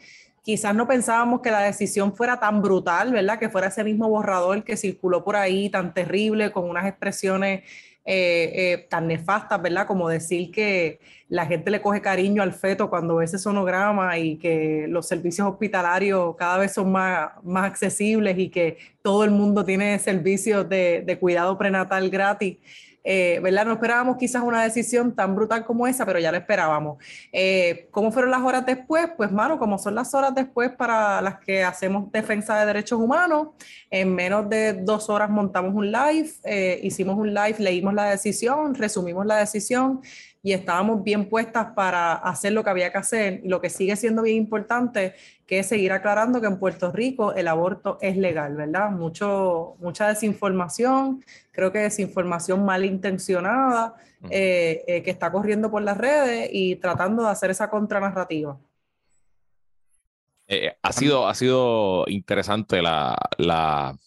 Quizás 0.45 0.75
no 0.75 0.87
pensábamos 0.87 1.41
que 1.41 1.49
la 1.49 1.61
decisión 1.61 2.15
fuera 2.15 2.39
tan 2.39 2.61
brutal, 2.61 3.11
¿verdad? 3.11 3.39
Que 3.39 3.49
fuera 3.49 3.69
ese 3.69 3.83
mismo 3.83 4.07
borrador 4.07 4.63
que 4.63 4.77
circuló 4.77 5.23
por 5.23 5.35
ahí, 5.35 5.71
tan 5.71 5.91
terrible, 5.91 6.51
con 6.51 6.69
unas 6.69 6.85
expresiones 6.85 7.63
eh, 8.05 8.51
eh, 8.53 8.87
tan 8.87 9.07
nefastas, 9.07 9.59
¿verdad? 9.59 9.87
Como 9.87 10.07
decir 10.07 10.51
que 10.51 10.99
la 11.29 11.47
gente 11.47 11.71
le 11.71 11.81
coge 11.81 11.99
cariño 11.99 12.43
al 12.43 12.53
feto 12.53 12.91
cuando 12.91 13.15
ve 13.15 13.25
ese 13.25 13.39
sonograma 13.39 14.19
y 14.19 14.37
que 14.37 14.85
los 14.87 15.07
servicios 15.07 15.47
hospitalarios 15.47 16.35
cada 16.35 16.59
vez 16.59 16.73
son 16.75 16.91
más, 16.91 17.31
más 17.41 17.65
accesibles 17.65 18.37
y 18.37 18.49
que 18.49 18.77
todo 19.01 19.23
el 19.23 19.31
mundo 19.31 19.65
tiene 19.65 19.97
servicios 19.97 20.69
de, 20.69 21.01
de 21.03 21.17
cuidado 21.17 21.57
prenatal 21.57 22.11
gratis. 22.11 22.57
Eh. 23.05 23.39
No 23.65 23.73
esperábamos 23.73 24.17
quizás 24.17 24.41
una 24.43 24.63
decisión 24.63 25.15
tan 25.15 25.35
brutal 25.35 25.63
como 25.63 25.87
esa, 25.87 26.05
pero 26.05 26.19
ya 26.19 26.31
la 26.31 26.39
esperábamos. 26.39 26.97
Eh, 27.31 27.87
¿Cómo 27.91 28.11
fueron 28.11 28.31
las 28.31 28.41
horas 28.41 28.65
después? 28.65 29.09
Pues, 29.15 29.31
mano, 29.31 29.57
como 29.59 29.77
son 29.77 29.95
las 29.95 30.13
horas 30.13 30.33
después 30.33 30.71
para 30.71 31.21
las 31.21 31.39
que 31.39 31.63
hacemos 31.63 32.11
defensa 32.11 32.59
de 32.59 32.65
derechos 32.65 32.99
humanos, 32.99 33.49
en 33.89 34.13
menos 34.13 34.49
de 34.49 34.73
dos 34.73 35.09
horas 35.09 35.29
montamos 35.29 35.73
un 35.73 35.91
live, 35.91 36.29
eh, 36.43 36.79
hicimos 36.83 37.15
un 37.17 37.33
live, 37.33 37.55
leímos 37.59 37.93
la 37.93 38.09
decisión, 38.09 38.73
resumimos 38.73 39.25
la 39.25 39.37
decisión 39.37 40.01
y 40.45 40.53
estábamos 40.53 41.03
bien 41.03 41.27
puestas 41.27 41.71
para 41.75 42.13
hacer 42.13 42.53
lo 42.53 42.63
que 42.63 42.69
había 42.69 42.91
que 42.91 42.99
hacer. 42.99 43.41
Y 43.43 43.47
lo 43.47 43.59
que 43.59 43.71
sigue 43.71 43.95
siendo 43.95 44.21
bien 44.21 44.37
importante, 44.37 45.15
que 45.47 45.57
es 45.57 45.65
seguir 45.65 45.91
aclarando 45.91 46.39
que 46.39 46.45
en 46.45 46.59
Puerto 46.59 46.91
Rico 46.91 47.33
el 47.33 47.47
aborto 47.47 47.97
es 47.99 48.15
legal, 48.15 48.55
¿verdad? 48.55 48.91
Mucho, 48.91 49.75
mucha 49.79 50.07
desinformación, 50.07 51.25
creo 51.51 51.71
que 51.71 51.79
desinformación 51.79 52.63
malintencionada, 52.63 53.95
eh, 54.29 54.83
eh, 54.85 55.01
que 55.01 55.09
está 55.09 55.31
corriendo 55.31 55.71
por 55.71 55.81
las 55.81 55.97
redes 55.97 56.47
y 56.53 56.75
tratando 56.75 57.23
de 57.23 57.29
hacer 57.29 57.49
esa 57.49 57.67
contranarrativa. 57.67 58.55
Eh, 60.47 60.77
ha, 60.79 60.91
sido, 60.91 61.27
ha 61.27 61.33
sido 61.33 62.05
interesante 62.05 62.83
la, 62.83 63.17
la 63.39 63.97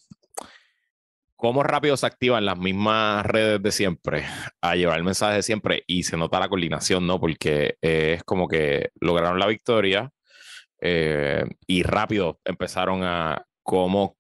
cómo 1.38 1.62
rápido 1.62 1.96
se 1.96 2.04
activan 2.04 2.44
las 2.44 2.58
mismas 2.58 3.24
redes 3.24 3.62
de 3.62 3.70
siempre 3.70 4.24
a 4.60 4.74
llevar 4.74 4.98
el 4.98 5.04
mensaje 5.04 5.36
de 5.36 5.42
siempre 5.44 5.84
y 5.86 6.02
se 6.02 6.16
nota 6.16 6.40
la 6.40 6.48
coordinación, 6.48 7.06
¿no? 7.06 7.20
Porque 7.20 7.76
es 7.80 8.24
como 8.24 8.48
que 8.48 8.90
lograron 9.00 9.38
la 9.38 9.46
victoria 9.46 10.10
eh, 10.80 11.44
y 11.66 11.84
rápido 11.84 12.40
empezaron 12.44 13.04
a 13.04 13.46
cómo 13.62 14.16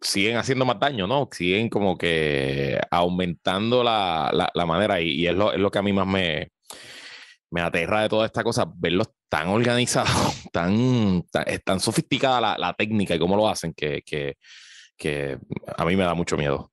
siguen 0.00 0.36
haciendo 0.36 0.64
más 0.64 0.78
daño, 0.78 1.08
¿no? 1.08 1.28
Siguen 1.32 1.68
como 1.68 1.98
que 1.98 2.80
aumentando 2.88 3.82
la, 3.82 4.30
la, 4.54 4.66
manera 4.66 5.00
y, 5.00 5.26
es, 5.26 5.34
lo, 5.34 5.52
es, 5.52 5.58
lo, 5.58 5.72
que 5.72 5.78
a 5.80 5.82
mí 5.82 5.92
más 5.92 6.06
me, 6.06 6.52
me 7.50 7.62
aterra 7.62 8.02
de 8.02 8.08
toda 8.08 8.26
esta 8.26 8.44
cosa, 8.44 8.64
verlos 8.76 9.08
tan 9.28 9.48
organizados, 9.48 10.44
tan, 10.52 11.24
tan, 11.64 11.80
sofisticada 11.80 12.40
la, 12.40 12.56
la, 12.58 12.74
técnica 12.74 13.16
y 13.16 13.18
cómo 13.18 13.36
lo 13.36 13.48
hacen 13.48 13.74
que, 13.74 14.02
que 14.06 14.36
que 14.96 15.38
a 15.76 15.84
mí 15.84 15.96
me 15.96 16.04
da 16.04 16.14
mucho 16.14 16.36
miedo. 16.36 16.70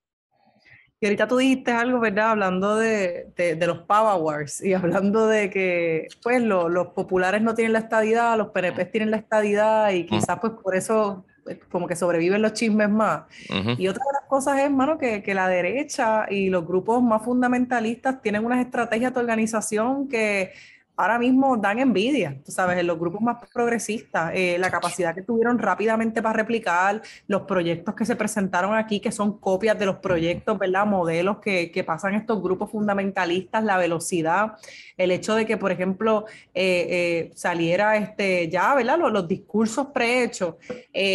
Y 1.04 1.08
ahorita 1.08 1.28
tú 1.28 1.38
dijiste 1.38 1.72
algo, 1.72 2.00
¿verdad? 2.00 2.30
Hablando 2.30 2.76
de, 2.76 3.34
de, 3.36 3.68
los 3.68 3.80
Power 3.80 4.22
Wars 4.22 4.64
y 4.64 4.76
hablando 4.76 5.26
de 5.26 5.50
que, 5.50 6.08
pues, 6.22 6.44
los 6.44 6.88
populares 6.90 7.42
no 7.42 7.56
tienen 7.56 7.74
la 7.74 7.80
estadidad, 7.80 8.38
los 8.38 8.50
PNP 8.50 8.86
tienen 8.86 9.10
la 9.10 9.18
estadidad 9.18 9.92
y 9.94 10.06
quizás, 10.06 10.38
pues, 10.40 10.54
por 10.62 10.76
eso, 10.76 11.26
pues, 11.44 11.58
como 11.72 11.88
que 11.88 11.96
sobreviven 11.96 12.44
los 12.44 12.54
chismes 12.54 12.88
más. 12.88 13.24
Y 13.80 13.88
otra 13.88 14.04
de 14.06 14.14
las 14.14 14.30
cosas 14.30 14.60
es, 14.60 14.66
hermano, 14.66 15.00
que, 15.00 15.24
que 15.24 15.34
la 15.34 15.48
derecha 15.48 16.28
y 16.30 16.52
los 16.52 16.68
grupos 16.68 17.02
más 17.02 17.24
fundamentalistas 17.24 18.22
tienen 18.22 18.46
unas 18.46 18.64
estrategias 18.64 19.12
de 19.12 19.20
organización 19.20 20.08
que 20.08 20.52
ahora 20.96 21.18
mismo 21.18 21.58
dan 21.58 21.80
envidia, 21.80 22.38
tú 22.46 22.52
sabes, 22.52 22.78
en 22.78 22.86
los 22.86 23.00
grupos 23.00 23.22
más 23.22 23.38
progresistas, 23.52 24.32
eh, 24.36 24.58
la 24.60 24.70
capacidad 24.70 25.16
que 25.16 25.22
tuvieron 25.22 25.58
rápidamente 25.58 26.22
para 26.22 26.34
replicar 26.34 27.02
los 27.28 27.44
proyectos 27.44 27.96
que 27.96 28.06
se 28.06 28.16
presentaron 28.16 28.76
aquí, 28.76 29.00
que 29.00 29.12
son 29.12 29.40
copias 29.40 29.80
de 29.80 29.86
los 29.86 29.98
proyectos, 29.98 30.60
¿verdad? 30.60 30.86
Modelos 30.86 31.40
que, 31.40 31.72
que 31.72 31.84
pasan 31.84 32.14
estos 32.14 32.42
grupos 32.42 32.72
fundamentalistas, 32.72 33.64
la 33.64 33.78
velocidad, 33.78 34.54
el 34.98 35.12
hecho 35.12 35.36
de 35.36 35.46
que, 35.46 35.58
por 35.58 35.72
ejemplo, 35.72 36.26
eh, 36.54 36.88
eh, 36.90 37.32
saliera 37.36 37.98
este, 37.98 38.50
ya, 38.50 38.76
¿verdad? 38.76 39.00
Los, 39.00 39.12
los 39.12 39.28
discursos 39.28 39.88
prehechos, 39.88 40.56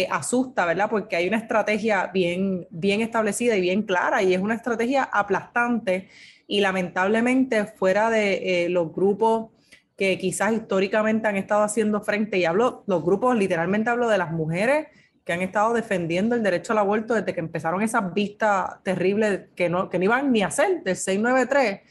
asusta, 0.09 0.65
¿verdad? 0.65 0.89
Porque 0.89 1.15
hay 1.15 1.27
una 1.27 1.37
estrategia 1.37 2.07
bien, 2.07 2.67
bien 2.69 3.01
establecida 3.01 3.55
y 3.55 3.61
bien 3.61 3.83
clara 3.83 4.21
y 4.23 4.33
es 4.33 4.41
una 4.41 4.55
estrategia 4.55 5.03
aplastante 5.03 6.09
y 6.47 6.61
lamentablemente 6.61 7.65
fuera 7.65 8.09
de 8.09 8.67
los 8.69 8.91
grupos 8.93 9.49
que 9.97 10.17
quizás 10.17 10.53
históricamente 10.53 11.27
han 11.27 11.35
estado 11.35 11.63
haciendo 11.63 12.01
frente, 12.01 12.37
y 12.37 12.45
hablo, 12.45 12.83
los 12.87 13.03
grupos, 13.03 13.35
literalmente 13.35 13.89
hablo 13.89 14.07
de 14.07 14.17
las 14.17 14.31
mujeres 14.31 14.87
que 15.25 15.33
han 15.33 15.41
estado 15.41 15.73
defendiendo 15.73 16.35
el 16.35 16.43
derecho 16.43 16.71
al 16.71 16.79
aborto 16.79 17.13
desde 17.13 17.33
que 17.33 17.41
empezaron 17.41 17.81
esas 17.81 18.13
vistas 18.13 18.81
terribles 18.83 19.49
que 19.55 19.67
no, 19.67 19.89
que 19.89 19.97
no 19.97 20.05
iban 20.05 20.31
ni 20.31 20.43
a 20.43 20.47
hacer, 20.47 20.83
del 20.83 20.95
693. 20.95 21.81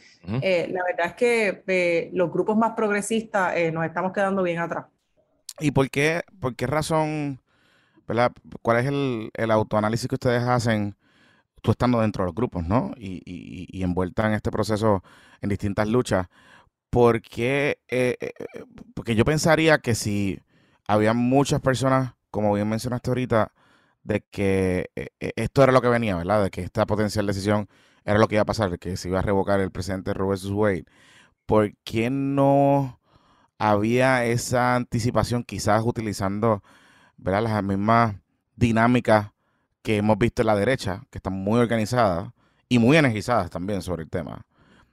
Eh, 0.43 0.69
la 0.73 0.83
verdad 0.83 1.07
es 1.07 1.15
que 1.15 1.63
eh, 1.67 2.11
los 2.13 2.33
grupos 2.33 2.57
más 2.57 2.73
progresistas 2.73 3.57
eh, 3.57 3.71
nos 3.71 3.85
estamos 3.85 4.13
quedando 4.13 4.43
bien 4.43 4.59
atrás. 4.59 4.87
¿Y 5.61 5.71
por 5.71 5.91
qué, 5.91 6.23
por 6.41 6.57
qué 6.57 6.67
razón 6.67 7.41
¿verdad? 8.07 8.33
¿Cuál 8.63 8.79
es 8.79 8.87
el, 8.87 9.31
el 9.35 9.51
autoanálisis 9.51 10.09
que 10.09 10.15
ustedes 10.15 10.43
hacen? 10.43 10.97
tú 11.67 11.73
estando 11.73 12.01
dentro 12.01 12.23
de 12.23 12.27
los 12.27 12.35
grupos, 12.35 12.65
¿no? 12.65 12.93
Y, 12.97 13.23
y, 13.27 13.83
envuelta 13.83 14.25
en 14.29 14.35
este 14.35 14.53
proceso 14.53 15.03
en 15.41 15.49
distintas 15.49 15.89
luchas. 15.89 16.29
Porque, 16.97 17.83
eh, 17.89 18.17
eh, 18.21 18.33
eh, 18.39 18.65
porque 18.95 19.15
yo 19.15 19.27
pensaría 19.27 19.81
que 19.81 19.95
si 19.95 20.41
había 20.89 21.13
muchas 21.13 21.61
personas, 21.61 22.15
como 22.31 22.55
bien 22.55 22.71
mencionaste 22.71 23.11
ahorita, 23.11 23.53
de 24.03 24.23
que 24.23 24.89
esto 25.37 25.63
era 25.63 25.73
lo 25.73 25.83
que 25.83 25.89
venía, 25.89 26.17
¿verdad? 26.17 26.45
De 26.45 26.51
que 26.51 26.63
esta 26.63 26.87
potencial 26.87 27.27
decisión 27.27 27.69
era 28.07 28.19
lo 28.19 28.29
que 28.29 28.37
iba 28.37 28.43
a 28.43 28.47
pasar, 28.47 28.71
de 28.71 28.79
que 28.79 28.97
se 28.97 29.09
iba 29.09 29.19
a 29.19 29.23
revocar 29.23 29.61
el 29.61 29.71
presidente 29.71 30.15
Robert 30.15 30.41
Wade. 30.47 30.87
¿Por 31.45 31.77
qué 31.85 32.09
no 32.09 32.99
había 33.59 34.25
esa 34.25 34.75
anticipación, 34.77 35.45
quizás 35.45 35.83
utilizando 35.85 36.63
¿verdad? 37.19 37.43
las 37.43 37.63
mismas 37.63 38.17
dinámicas 38.55 39.33
que 39.83 39.99
hemos 39.99 40.17
visto 40.17 40.41
en 40.41 40.47
la 40.47 40.57
derecha, 40.57 41.03
que 41.11 41.19
están 41.19 41.35
muy 41.35 41.61
organizadas 41.61 42.31
y 42.71 42.79
muy 42.79 42.97
energizadas 42.97 43.51
también 43.51 43.83
sobre 43.83 44.05
el 44.05 44.09
tema 44.09 44.47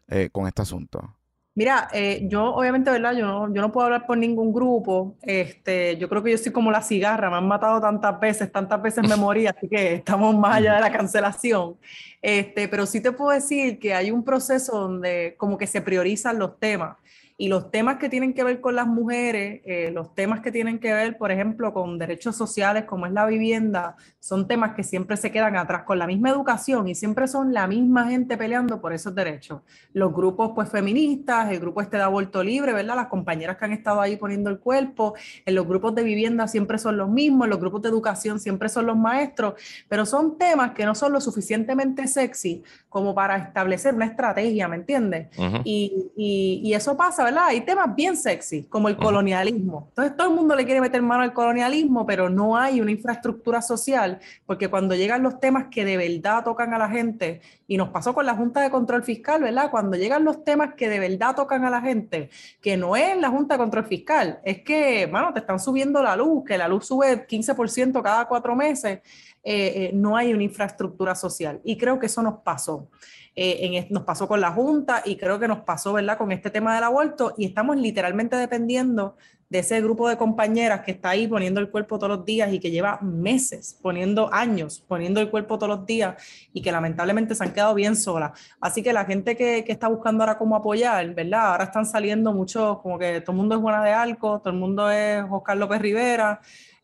eh, 0.10 0.30
con 0.34 0.48
este 0.48 0.64
asunto. 0.64 1.16
Mira, 1.56 1.88
eh, 1.94 2.22
yo 2.24 2.46
obviamente, 2.56 2.90
¿verdad? 2.90 3.14
Yo 3.16 3.28
no, 3.28 3.54
yo 3.54 3.62
no 3.62 3.72
puedo 3.72 3.86
hablar 3.86 4.08
por 4.08 4.18
ningún 4.18 4.52
grupo. 4.52 5.16
Este, 5.22 5.98
yo 5.98 6.10
creo 6.10 6.24
que 6.24 6.32
yo 6.32 6.38
soy 6.38 6.52
como 6.52 6.72
la 6.72 6.82
cigarra, 6.82 7.30
me 7.30 7.38
han 7.38 7.48
matado 7.48 7.80
tantas 7.80 8.20
veces, 8.20 8.52
tantas 8.52 8.82
veces 8.82 9.08
me 9.08 9.16
morí, 9.18 9.46
así 9.46 9.68
que 9.68 9.96
estamos 9.96 10.36
más 10.36 10.56
allá 10.58 10.76
de 10.76 10.82
la 10.82 10.92
cancelación. 10.92 11.78
Este, 12.24 12.68
pero 12.68 12.88
sí 12.88 13.02
te 13.02 13.12
puedo 13.12 13.30
decir 13.32 13.78
que 13.78 13.94
hay 13.94 14.10
un 14.10 14.24
proceso 14.24 14.80
donde 14.80 15.36
como 15.38 15.58
que 15.58 15.68
se 15.68 15.82
priorizan 15.82 16.40
los 16.40 16.60
temas. 16.60 16.98
Y 17.38 17.48
los 17.48 17.72
temas 17.72 17.98
que 17.98 18.10
tienen 18.10 18.34
que 18.34 18.44
ver 18.44 18.62
con 18.62 18.76
las 18.76 18.88
mujeres, 18.88 19.62
eh, 19.66 19.92
los 19.92 20.14
temas 20.14 20.42
que 20.42 20.52
tienen 20.52 20.80
que 20.80 20.94
ver, 20.94 21.18
por 21.18 21.32
ejemplo, 21.32 21.74
con 21.74 21.98
derechos 21.98 22.36
sociales, 22.36 22.86
como 22.86 23.06
es 23.06 23.12
la 23.12 23.26
vivienda, 23.26 23.96
son 24.20 24.48
temas 24.48 24.74
que 24.76 24.84
siempre 24.84 25.18
se 25.18 25.32
quedan 25.32 25.58
atrás 25.58 25.84
con 25.84 26.00
la 26.00 26.08
misma 26.08 26.30
educación 26.30 26.88
y 26.88 26.96
siempre 26.96 27.28
son 27.28 27.54
la 27.54 27.68
misma 27.68 28.08
gente 28.08 28.38
peleando 28.38 28.80
por 28.80 28.94
esos 28.94 29.14
derechos. 29.14 29.62
Los 29.94 30.14
grupos 30.14 30.52
pues 30.54 30.70
feministas, 30.70 31.52
el 31.52 31.60
grupo 31.60 31.82
este 31.82 31.98
de 31.98 32.04
aborto 32.04 32.44
libre, 32.44 32.72
¿verdad? 32.72 32.96
Las 32.96 33.08
compañeras 33.08 33.58
que 33.58 33.66
han 33.66 33.74
estado 33.74 34.00
ahí 34.00 34.16
poniendo 34.16 34.50
el 34.50 34.60
cuerpo, 34.60 35.16
en 35.46 35.56
los 35.56 35.68
grupos 35.68 35.96
de 35.96 36.04
vivienda 36.04 36.48
siempre 36.48 36.78
son 36.78 36.98
los 36.98 37.10
mismos, 37.10 37.46
en 37.46 37.50
los 37.50 37.60
grupos 37.60 37.82
de 37.82 37.90
educación 37.90 38.40
siempre 38.40 38.70
son 38.70 38.86
los 38.86 38.98
maestros, 38.98 39.56
pero 39.90 40.06
son 40.06 40.38
temas 40.38 40.72
que 40.72 40.86
no 40.86 40.96
son 40.96 41.14
lo 41.14 41.20
suficientemente 41.20 42.08
sexy 42.08 42.64
como 42.90 43.16
para 43.16 43.38
establecer 43.38 43.94
una 43.96 44.06
estrategia, 44.06 44.68
¿me 44.68 44.76
entiendes? 44.78 45.28
y, 45.64 46.12
y, 46.16 46.62
y 46.64 46.74
eso 46.74 46.96
pasa, 46.96 47.23
¿verdad? 47.24 47.46
Hay 47.48 47.62
temas 47.62 47.96
bien 47.96 48.16
sexy, 48.16 48.64
como 48.64 48.90
el 48.90 48.98
colonialismo. 48.98 49.88
Entonces 49.90 50.16
todo 50.16 50.30
el 50.30 50.36
mundo 50.36 50.56
le 50.56 50.66
quiere 50.66 50.82
meter 50.82 51.02
mano 51.02 51.24
al 51.24 51.34
colonialismo, 51.34 52.06
pero 52.06 52.30
no 52.30 52.58
hay 52.58 52.82
una 52.82 52.92
infraestructura 52.92 53.62
social, 53.62 54.20
porque 54.46 54.68
cuando 54.68 54.96
llegan 54.96 55.24
los 55.24 55.40
temas 55.40 55.66
que 55.72 55.86
de 55.86 55.98
verdad 55.98 56.44
tocan 56.44 56.74
a 56.74 56.78
la 56.78 56.90
gente, 56.90 57.42
y 57.68 57.78
nos 57.78 57.90
pasó 57.90 58.14
con 58.14 58.26
la 58.26 58.36
Junta 58.36 58.62
de 58.62 58.70
Control 58.70 59.04
Fiscal, 59.04 59.42
¿verdad? 59.42 59.72
Cuando 59.72 59.98
llegan 59.98 60.24
los 60.24 60.44
temas 60.44 60.76
que 60.76 60.90
de 60.90 61.00
verdad 61.00 61.36
tocan 61.36 61.66
a 61.66 61.70
la 61.70 61.82
gente, 61.82 62.30
que 62.62 62.78
no 62.78 62.96
es 62.96 63.18
la 63.18 63.30
Junta 63.30 63.56
de 63.56 63.58
Control 63.58 63.86
Fiscal, 63.86 64.40
es 64.44 64.62
que, 64.62 65.08
bueno, 65.08 65.34
te 65.34 65.40
están 65.40 65.60
subiendo 65.60 66.04
la 66.04 66.16
luz, 66.16 66.44
que 66.46 66.58
la 66.58 66.68
luz 66.68 66.86
sube 66.86 67.26
15% 67.26 68.02
cada 68.04 68.26
cuatro 68.26 68.56
meses, 68.56 69.00
eh, 69.44 69.74
eh, 69.76 69.92
no 69.94 70.16
hay 70.16 70.34
una 70.34 70.44
infraestructura 70.44 71.16
social. 71.16 71.62
Y 71.64 71.78
creo 71.78 72.00
que 72.00 72.06
eso 72.06 72.22
nos 72.22 72.42
pasó. 72.42 72.90
Eh, 73.36 73.88
nos 73.90 74.04
pasó 74.04 74.28
con 74.28 74.40
la 74.42 74.52
Junta 74.52 75.02
y 75.06 75.16
creo 75.16 75.40
que 75.40 75.48
nos 75.48 75.62
pasó, 75.62 75.94
¿verdad?, 75.94 76.18
con 76.18 76.32
este 76.32 76.52
tema 76.52 76.76
del 76.76 76.84
aborto 76.84 77.34
y 77.38 77.46
estamos 77.46 77.78
literalmente 77.78 78.36
dependiendo 78.36 79.16
de 79.50 79.60
ese 79.60 79.80
grupo 79.82 80.10
de 80.10 80.18
compañeras 80.18 80.82
que 80.82 80.92
está 80.92 81.10
ahí 81.10 81.28
poniendo 81.28 81.60
el 81.60 81.70
cuerpo 81.70 82.00
todos 82.00 82.18
los 82.18 82.26
días 82.26 82.52
y 82.52 82.60
que 82.60 82.72
lleva 82.72 83.00
meses, 83.02 83.78
poniendo 83.82 84.34
años, 84.34 84.84
poniendo 84.88 85.22
el 85.22 85.30
cuerpo 85.30 85.60
todos 85.60 85.78
los 85.78 85.86
días 85.86 86.16
y 86.54 86.62
que 86.62 86.72
lamentablemente 86.72 87.36
se 87.36 87.44
han 87.44 87.54
quedado 87.54 87.76
bien 87.76 87.96
solas. 87.96 88.32
Así 88.60 88.82
que 88.82 88.94
la 88.94 89.06
gente 89.06 89.38
que, 89.38 89.64
que 89.64 89.72
está 89.72 89.88
buscando 89.88 90.24
ahora 90.24 90.40
cómo 90.40 90.56
apoyar, 90.56 91.14
¿verdad? 91.14 91.52
Ahora 91.52 91.66
están 91.66 91.86
saliendo 91.86 92.34
muchos, 92.34 92.80
como 92.82 92.98
que 92.98 93.22
todo 93.22 93.34
el 93.34 93.38
mundo 93.38 93.56
es 93.56 93.62
buena 93.62 93.84
de 93.84 93.92
Alco, 93.92 94.40
todo 94.40 94.54
el 94.54 94.60
mundo 94.60 94.90
es 94.90 95.24
Oscar 95.30 95.58
López 95.58 95.80
Rivera. 95.82 96.42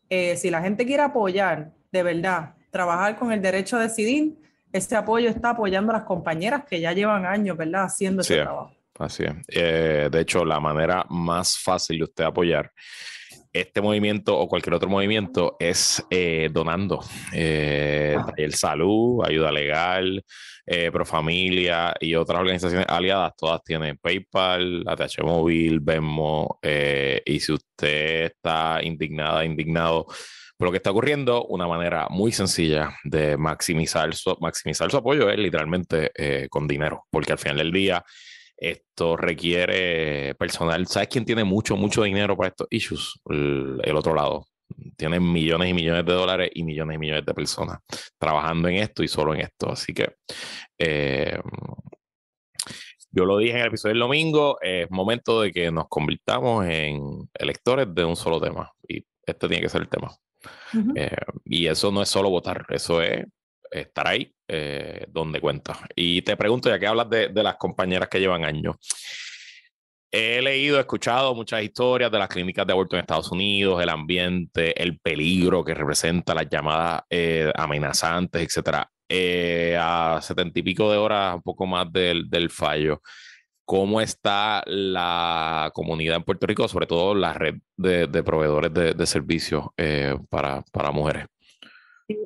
Eh, 0.08 0.36
si 0.36 0.48
la 0.48 0.62
gente 0.62 0.86
quiere 0.86 1.02
apoyar, 1.02 1.72
de 1.90 2.02
verdad, 2.04 2.54
trabajar 2.70 3.18
con 3.18 3.32
el 3.32 3.42
derecho 3.42 3.78
a 3.78 3.80
decidir, 3.80 4.36
este 4.72 4.96
apoyo 4.96 5.28
está 5.28 5.50
apoyando 5.50 5.92
a 5.92 5.98
las 5.98 6.04
compañeras 6.04 6.64
que 6.68 6.80
ya 6.80 6.92
llevan 6.92 7.26
años, 7.26 7.56
¿verdad?, 7.56 7.84
haciendo 7.84 8.22
ese 8.22 8.36
trabajo. 8.42 8.72
Así 8.98 9.24
es. 9.24 9.32
Eh, 9.48 10.08
de 10.10 10.20
hecho, 10.20 10.44
la 10.44 10.60
manera 10.60 11.06
más 11.08 11.58
fácil 11.58 11.98
de 11.98 12.04
usted 12.04 12.24
apoyar 12.24 12.70
este 13.52 13.80
movimiento 13.80 14.38
o 14.38 14.48
cualquier 14.48 14.74
otro 14.74 14.88
movimiento 14.88 15.56
es 15.58 16.04
eh, 16.10 16.48
donando. 16.52 17.00
Eh, 17.32 18.16
el 18.36 18.54
Salud, 18.54 19.24
Ayuda 19.24 19.50
Legal, 19.50 20.24
eh, 20.66 20.90
Profamilia 20.92 21.94
y 21.98 22.14
otras 22.14 22.40
organizaciones 22.40 22.86
aliadas, 22.88 23.32
todas 23.36 23.62
tienen 23.64 23.98
PayPal, 23.98 24.84
ATH 24.86 25.22
Móvil, 25.24 25.80
Venmo. 25.80 26.60
y 26.62 27.40
si 27.40 27.52
usted 27.52 28.26
está 28.26 28.80
indignada, 28.82 29.44
indignado 29.44 30.06
lo 30.66 30.70
que 30.70 30.76
está 30.76 30.90
ocurriendo, 30.90 31.44
una 31.44 31.66
manera 31.66 32.06
muy 32.10 32.32
sencilla 32.32 32.96
de 33.04 33.36
maximizar 33.36 34.14
su, 34.14 34.36
maximizar 34.40 34.90
su 34.90 34.96
apoyo 34.98 35.30
es 35.30 35.38
literalmente 35.38 36.10
eh, 36.14 36.48
con 36.50 36.66
dinero, 36.66 37.06
porque 37.10 37.32
al 37.32 37.38
final 37.38 37.58
del 37.58 37.72
día 37.72 38.04
esto 38.60 39.16
requiere 39.16 40.34
personal. 40.34 40.86
¿Sabes 40.86 41.08
quién 41.08 41.24
tiene 41.24 41.44
mucho, 41.44 41.76
mucho 41.76 42.02
dinero 42.02 42.36
para 42.36 42.50
estos 42.50 42.66
issues? 42.70 43.20
El, 43.24 43.96
otro 43.96 44.14
lado. 44.14 44.46
Tienen 44.96 45.32
millones 45.32 45.70
y 45.70 45.74
millones 45.74 46.04
de 46.04 46.12
dólares 46.12 46.50
y 46.54 46.62
millones 46.62 46.96
y 46.96 46.98
millones 46.98 47.24
de 47.24 47.34
personas 47.34 47.78
trabajando 48.18 48.68
en 48.68 48.76
esto 48.76 49.02
y 49.02 49.08
solo 49.08 49.34
en 49.34 49.40
esto. 49.40 49.72
Así 49.72 49.94
que 49.94 50.14
eh, 50.78 51.40
yo 53.10 53.24
lo 53.24 53.38
dije 53.38 53.54
en 53.54 53.60
el 53.62 53.68
episodio 53.68 53.94
del 53.94 54.00
domingo, 54.00 54.58
es 54.60 54.88
momento 54.90 55.40
de 55.40 55.50
que 55.50 55.72
nos 55.72 55.88
convirtamos 55.88 56.66
en 56.66 57.28
electores 57.34 57.92
de 57.92 58.04
un 58.04 58.14
solo 58.14 58.40
tema. 58.40 58.70
Y 58.86 59.04
este 59.26 59.48
tiene 59.48 59.62
que 59.62 59.68
ser 59.68 59.80
el 59.80 59.88
tema. 59.88 60.14
Eh, 60.94 61.16
y 61.44 61.66
eso 61.66 61.90
no 61.90 62.02
es 62.02 62.08
solo 62.08 62.30
votar, 62.30 62.64
eso 62.70 63.02
es 63.02 63.24
estar 63.70 64.06
ahí 64.06 64.32
eh, 64.48 65.06
donde 65.08 65.40
cuenta. 65.40 65.78
Y 65.94 66.22
te 66.22 66.36
pregunto, 66.36 66.68
ya 66.68 66.78
que 66.78 66.86
hablas 66.86 67.08
de, 67.10 67.30
las 67.34 67.56
compañeras 67.56 68.08
que 68.08 68.20
llevan 68.20 68.44
años, 68.44 68.76
he 70.10 70.42
leído, 70.42 70.80
escuchado 70.80 71.34
muchas 71.34 71.62
historias 71.62 72.10
de 72.10 72.18
las 72.18 72.28
clínicas 72.28 72.66
de 72.66 72.72
aborto 72.72 72.96
en 72.96 73.00
Estados 73.00 73.30
Unidos, 73.30 73.80
el 73.82 73.90
ambiente, 73.90 74.80
el 74.82 74.98
peligro 74.98 75.64
que 75.64 75.74
representa 75.74 76.34
las 76.34 76.48
llamadas 76.50 77.02
eh, 77.10 77.52
amenazantes, 77.54 78.42
etcétera. 78.42 78.90
a 79.78 80.20
setenta 80.20 80.58
y 80.58 80.62
pico 80.62 80.90
de 80.90 80.98
horas, 80.98 81.36
un 81.36 81.42
poco 81.42 81.66
más 81.66 81.86
del 81.92 82.50
fallo 82.50 83.00
cómo 83.70 84.00
está 84.00 84.64
la 84.66 85.70
comunidad 85.72 86.16
en 86.16 86.24
Puerto 86.24 86.44
Rico, 86.44 86.66
sobre 86.66 86.88
todo 86.88 87.14
la 87.14 87.34
red 87.34 87.54
de, 87.76 88.22
proveedores 88.24 88.74
de, 88.74 89.06
servicios 89.06 89.66
eh, 89.76 90.18
para, 90.28 90.90
mujeres. 90.92 91.26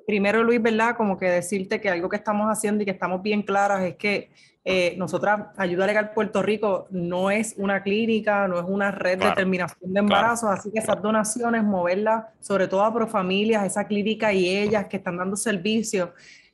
Primero, 0.07 0.43
Luis, 0.43 0.63
¿verdad? 0.63 0.97
Como 0.97 1.19
que 1.19 1.27
decirte 1.27 1.83
que 1.83 1.91
algo 1.91 2.09
que 2.09 2.17
estamos 2.17 2.47
haciendo 2.47 2.83
y 2.83 2.87
que 2.87 2.93
estamos 2.93 3.21
bien 3.21 3.43
claras 3.43 3.83
es 3.83 3.97
que 3.97 4.31
eh, 4.65 4.95
nosotras, 4.97 5.49
Ayuda 5.59 5.87
Legal 5.87 6.13
Puerto 6.15 6.43
Rico, 6.43 6.87
no 6.91 7.31
es 7.31 7.55
una 7.59 7.83
clínica, 7.83 8.49
no 8.49 8.59
es 8.59 8.65
una 8.67 8.91
red 8.91 9.19
de 9.19 9.31
terminación 9.33 9.93
de 9.93 10.01
embarazos, 10.01 10.49
así 10.49 10.73
que 10.73 10.79
esas 10.79 11.03
donaciones, 11.03 11.63
moverlas, 11.63 12.25
sobre 12.41 12.69
todo 12.69 12.83
a 12.85 12.95
Profamilias, 12.95 13.67
esa 13.67 13.87
clínica 13.87 14.33
y 14.33 14.49
ellas 14.49 14.87
que 14.87 14.97
están 14.97 15.19
dando 15.19 15.37
servicios, 15.37 16.09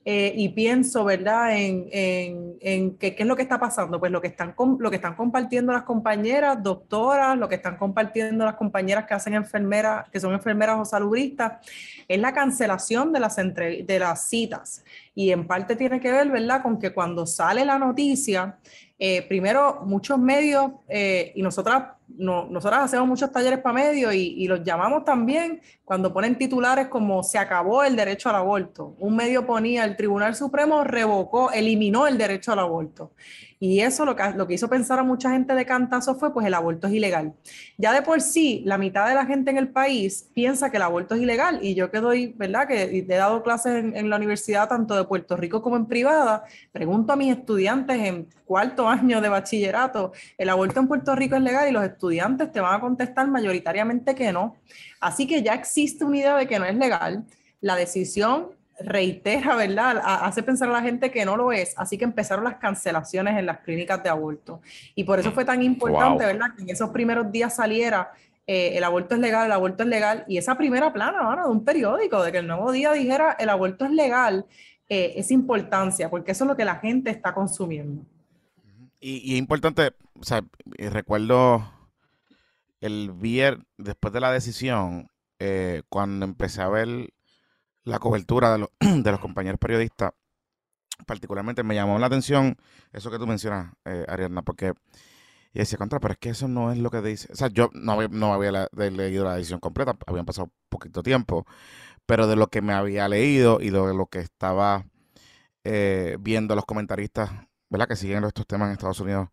eh, 0.04 0.32
y 0.34 0.48
pienso, 0.48 1.04
¿verdad?, 1.04 1.56
en, 1.56 1.86
en, 1.92 2.56
en 2.60 2.96
qué 2.96 3.14
es 3.18 3.26
lo 3.26 3.36
que 3.36 3.42
está 3.42 3.60
pasando. 3.60 4.00
Pues 4.00 4.10
lo 4.10 4.20
que, 4.20 4.28
están 4.28 4.54
lo 4.78 4.90
que 4.90 4.96
están 4.96 5.14
compartiendo 5.14 5.72
las 5.72 5.82
compañeras, 5.82 6.62
doctoras, 6.62 7.36
lo 7.36 7.48
que 7.48 7.56
están 7.56 7.76
compartiendo 7.76 8.44
las 8.44 8.54
compañeras 8.54 9.04
que 9.06 9.14
hacen 9.14 9.34
enfermeras, 9.34 10.08
que 10.10 10.18
son 10.18 10.32
enfermeras 10.32 10.78
o 10.78 10.84
saludistas, 10.84 11.66
es 12.08 12.18
la 12.18 12.32
cancelación 12.32 13.12
de 13.12 13.20
las, 13.20 13.36
de 13.36 13.96
las 13.98 14.28
citas. 14.28 14.84
Y 15.14 15.32
en 15.32 15.46
parte 15.46 15.76
tiene 15.76 16.00
que 16.00 16.10
ver, 16.10 16.30
¿verdad?, 16.30 16.62
con 16.62 16.78
que 16.78 16.92
cuando 16.94 17.26
sale 17.26 17.64
la 17.64 17.78
noticia, 17.78 18.56
eh, 19.02 19.22
primero, 19.22 19.80
muchos 19.86 20.18
medios, 20.18 20.72
eh, 20.86 21.32
y 21.34 21.40
nosotras, 21.40 21.94
no, 22.06 22.50
hacemos 22.54 23.08
muchos 23.08 23.32
talleres 23.32 23.60
para 23.60 23.72
medios 23.72 24.12
y, 24.12 24.34
y, 24.36 24.46
los 24.46 24.62
llamamos 24.62 25.06
también 25.06 25.62
cuando 25.86 26.12
ponen 26.12 26.36
titulares 26.36 26.88
como 26.88 27.22
se 27.22 27.38
acabó 27.38 27.82
el 27.82 27.96
derecho 27.96 28.28
al 28.28 28.36
aborto. 28.36 28.96
Un 28.98 29.16
medio 29.16 29.46
ponía, 29.46 29.84
el 29.84 29.96
Tribunal 29.96 30.34
Supremo 30.34 30.84
revocó, 30.84 31.50
eliminó 31.50 32.06
el 32.06 32.18
derecho 32.18 32.52
al 32.52 32.58
aborto. 32.58 33.12
Y 33.62 33.80
eso 33.80 34.06
lo 34.06 34.16
que, 34.16 34.54
hizo 34.54 34.70
pensar 34.70 34.98
a 34.98 35.02
mucha 35.02 35.30
gente 35.30 35.54
de 35.54 35.66
cantazo 35.66 36.14
fue, 36.14 36.32
pues 36.32 36.46
el 36.46 36.54
aborto 36.54 36.86
es 36.86 36.94
ilegal. 36.94 37.34
Ya 37.76 37.92
de 37.92 38.00
por 38.00 38.22
sí, 38.22 38.62
la 38.64 38.78
mitad 38.78 39.06
de 39.06 39.14
la 39.14 39.26
gente 39.26 39.50
en 39.50 39.58
el 39.58 39.68
país 39.68 40.30
piensa 40.32 40.70
que 40.70 40.78
el 40.78 40.82
aborto 40.82 41.14
es 41.14 41.20
ilegal. 41.20 41.58
Y 41.62 41.74
yo 41.74 41.90
que 41.90 42.00
doy, 42.00 42.28
¿verdad? 42.38 42.66
Que 42.66 42.84
he 42.84 43.04
dado 43.04 43.42
clases 43.42 43.84
en, 43.84 43.94
en 43.94 44.08
la 44.08 44.16
universidad, 44.16 44.66
tanto 44.66 44.96
de 44.96 45.04
Puerto 45.04 45.36
Rico 45.36 45.60
como 45.60 45.76
en 45.76 45.84
privada, 45.84 46.44
pregunto 46.72 47.12
a 47.12 47.16
mis 47.16 47.36
estudiantes 47.36 47.98
en 47.98 48.28
cuarto 48.46 48.88
año 48.88 49.20
de 49.20 49.28
bachillerato, 49.28 50.12
¿el 50.38 50.48
aborto 50.48 50.80
en 50.80 50.88
Puerto 50.88 51.14
Rico 51.14 51.36
es 51.36 51.42
legal? 51.42 51.68
Y 51.68 51.72
los 51.72 51.84
estudiantes 51.84 52.50
te 52.50 52.60
van 52.60 52.76
a 52.76 52.80
contestar 52.80 53.28
mayoritariamente 53.28 54.14
que 54.14 54.32
no. 54.32 54.56
Así 55.00 55.26
que 55.26 55.42
ya 55.42 55.52
existe 55.52 56.06
una 56.06 56.16
idea 56.16 56.36
de 56.36 56.46
que 56.46 56.58
no 56.58 56.64
es 56.64 56.76
legal. 56.76 57.26
la 57.60 57.76
decisión 57.76 58.58
reitera, 58.84 59.56
¿verdad? 59.56 60.00
Hace 60.04 60.42
pensar 60.42 60.68
a 60.68 60.72
la 60.72 60.82
gente 60.82 61.10
que 61.10 61.24
no 61.24 61.36
lo 61.36 61.52
es. 61.52 61.74
Así 61.76 61.98
que 61.98 62.04
empezaron 62.04 62.44
las 62.44 62.56
cancelaciones 62.56 63.38
en 63.38 63.46
las 63.46 63.58
clínicas 63.60 64.02
de 64.02 64.08
aborto. 64.08 64.60
Y 64.94 65.04
por 65.04 65.18
eso 65.18 65.32
fue 65.32 65.44
tan 65.44 65.62
importante, 65.62 66.24
¿verdad? 66.24 66.54
Que 66.56 66.62
en 66.62 66.70
esos 66.70 66.90
primeros 66.90 67.30
días 67.30 67.56
saliera 67.56 68.12
eh, 68.52 68.76
el 68.76 68.82
aborto 68.82 69.14
es 69.14 69.20
legal, 69.20 69.46
el 69.46 69.52
aborto 69.52 69.84
es 69.84 69.88
legal. 69.88 70.24
Y 70.26 70.36
esa 70.36 70.56
primera 70.56 70.92
plana, 70.92 71.44
de 71.44 71.48
un 71.48 71.64
periódico, 71.64 72.20
de 72.20 72.32
que 72.32 72.38
el 72.38 72.48
nuevo 72.48 72.72
día 72.72 72.92
dijera 72.92 73.36
el 73.38 73.48
aborto 73.48 73.84
es 73.84 73.92
legal, 73.92 74.44
eh, 74.88 75.12
es 75.14 75.30
importancia, 75.30 76.10
porque 76.10 76.32
eso 76.32 76.42
es 76.42 76.48
lo 76.48 76.56
que 76.56 76.64
la 76.64 76.74
gente 76.76 77.10
está 77.10 77.32
consumiendo. 77.32 78.02
Y, 78.98 79.34
es 79.34 79.38
importante, 79.38 79.92
o 80.18 80.24
sea, 80.24 80.42
recuerdo 80.66 81.64
el 82.80 83.12
viernes, 83.12 83.64
después 83.78 84.12
de 84.12 84.20
la 84.20 84.32
decisión, 84.32 85.08
eh, 85.38 85.82
cuando 85.88 86.24
empecé 86.24 86.60
a 86.60 86.68
ver 86.68 87.10
la 87.90 87.98
cobertura 87.98 88.56
de, 88.80 89.10
los 89.10 89.20
compañeros 89.20 89.58
periodistas, 89.58 90.12
particularmente 91.06 91.62
me 91.62 91.74
llamó 91.74 91.98
la 91.98 92.06
atención 92.06 92.56
eso 92.92 93.10
que 93.10 93.18
tú 93.18 93.26
mencionas, 93.26 93.72
eh, 93.84 94.04
Ariadna, 94.08 94.42
porque 94.42 94.74
y 95.52 95.58
decía, 95.58 95.78
contra, 95.78 95.98
pero 95.98 96.12
es 96.12 96.18
que 96.18 96.30
eso 96.30 96.46
no 96.46 96.70
es 96.70 96.78
lo 96.78 96.90
que 96.90 97.02
dice. 97.02 97.28
O 97.32 97.34
sea, 97.34 97.48
yo 97.48 97.70
no, 97.72 98.00
no 98.08 98.32
había 98.32 98.68
leído 98.72 99.24
la 99.24 99.34
decisión 99.34 99.58
completa, 99.58 99.96
habían 100.06 100.24
pasado 100.24 100.50
poquito 100.68 101.02
tiempo, 101.02 101.44
pero 102.06 102.28
de 102.28 102.36
lo 102.36 102.46
que 102.46 102.62
me 102.62 102.72
había 102.72 103.08
leído 103.08 103.60
y 103.60 103.70
de 103.70 103.94
lo 103.94 104.06
que 104.06 104.20
estaba 104.20 104.86
eh, 105.64 106.16
viendo 106.20 106.54
los 106.54 106.64
comentaristas, 106.66 107.30
¿verdad? 107.68 107.88
Que 107.88 107.96
siguen 107.96 108.22
estos 108.24 108.46
temas 108.46 108.68
en 108.68 108.74
Estados 108.74 109.00
Unidos 109.00 109.28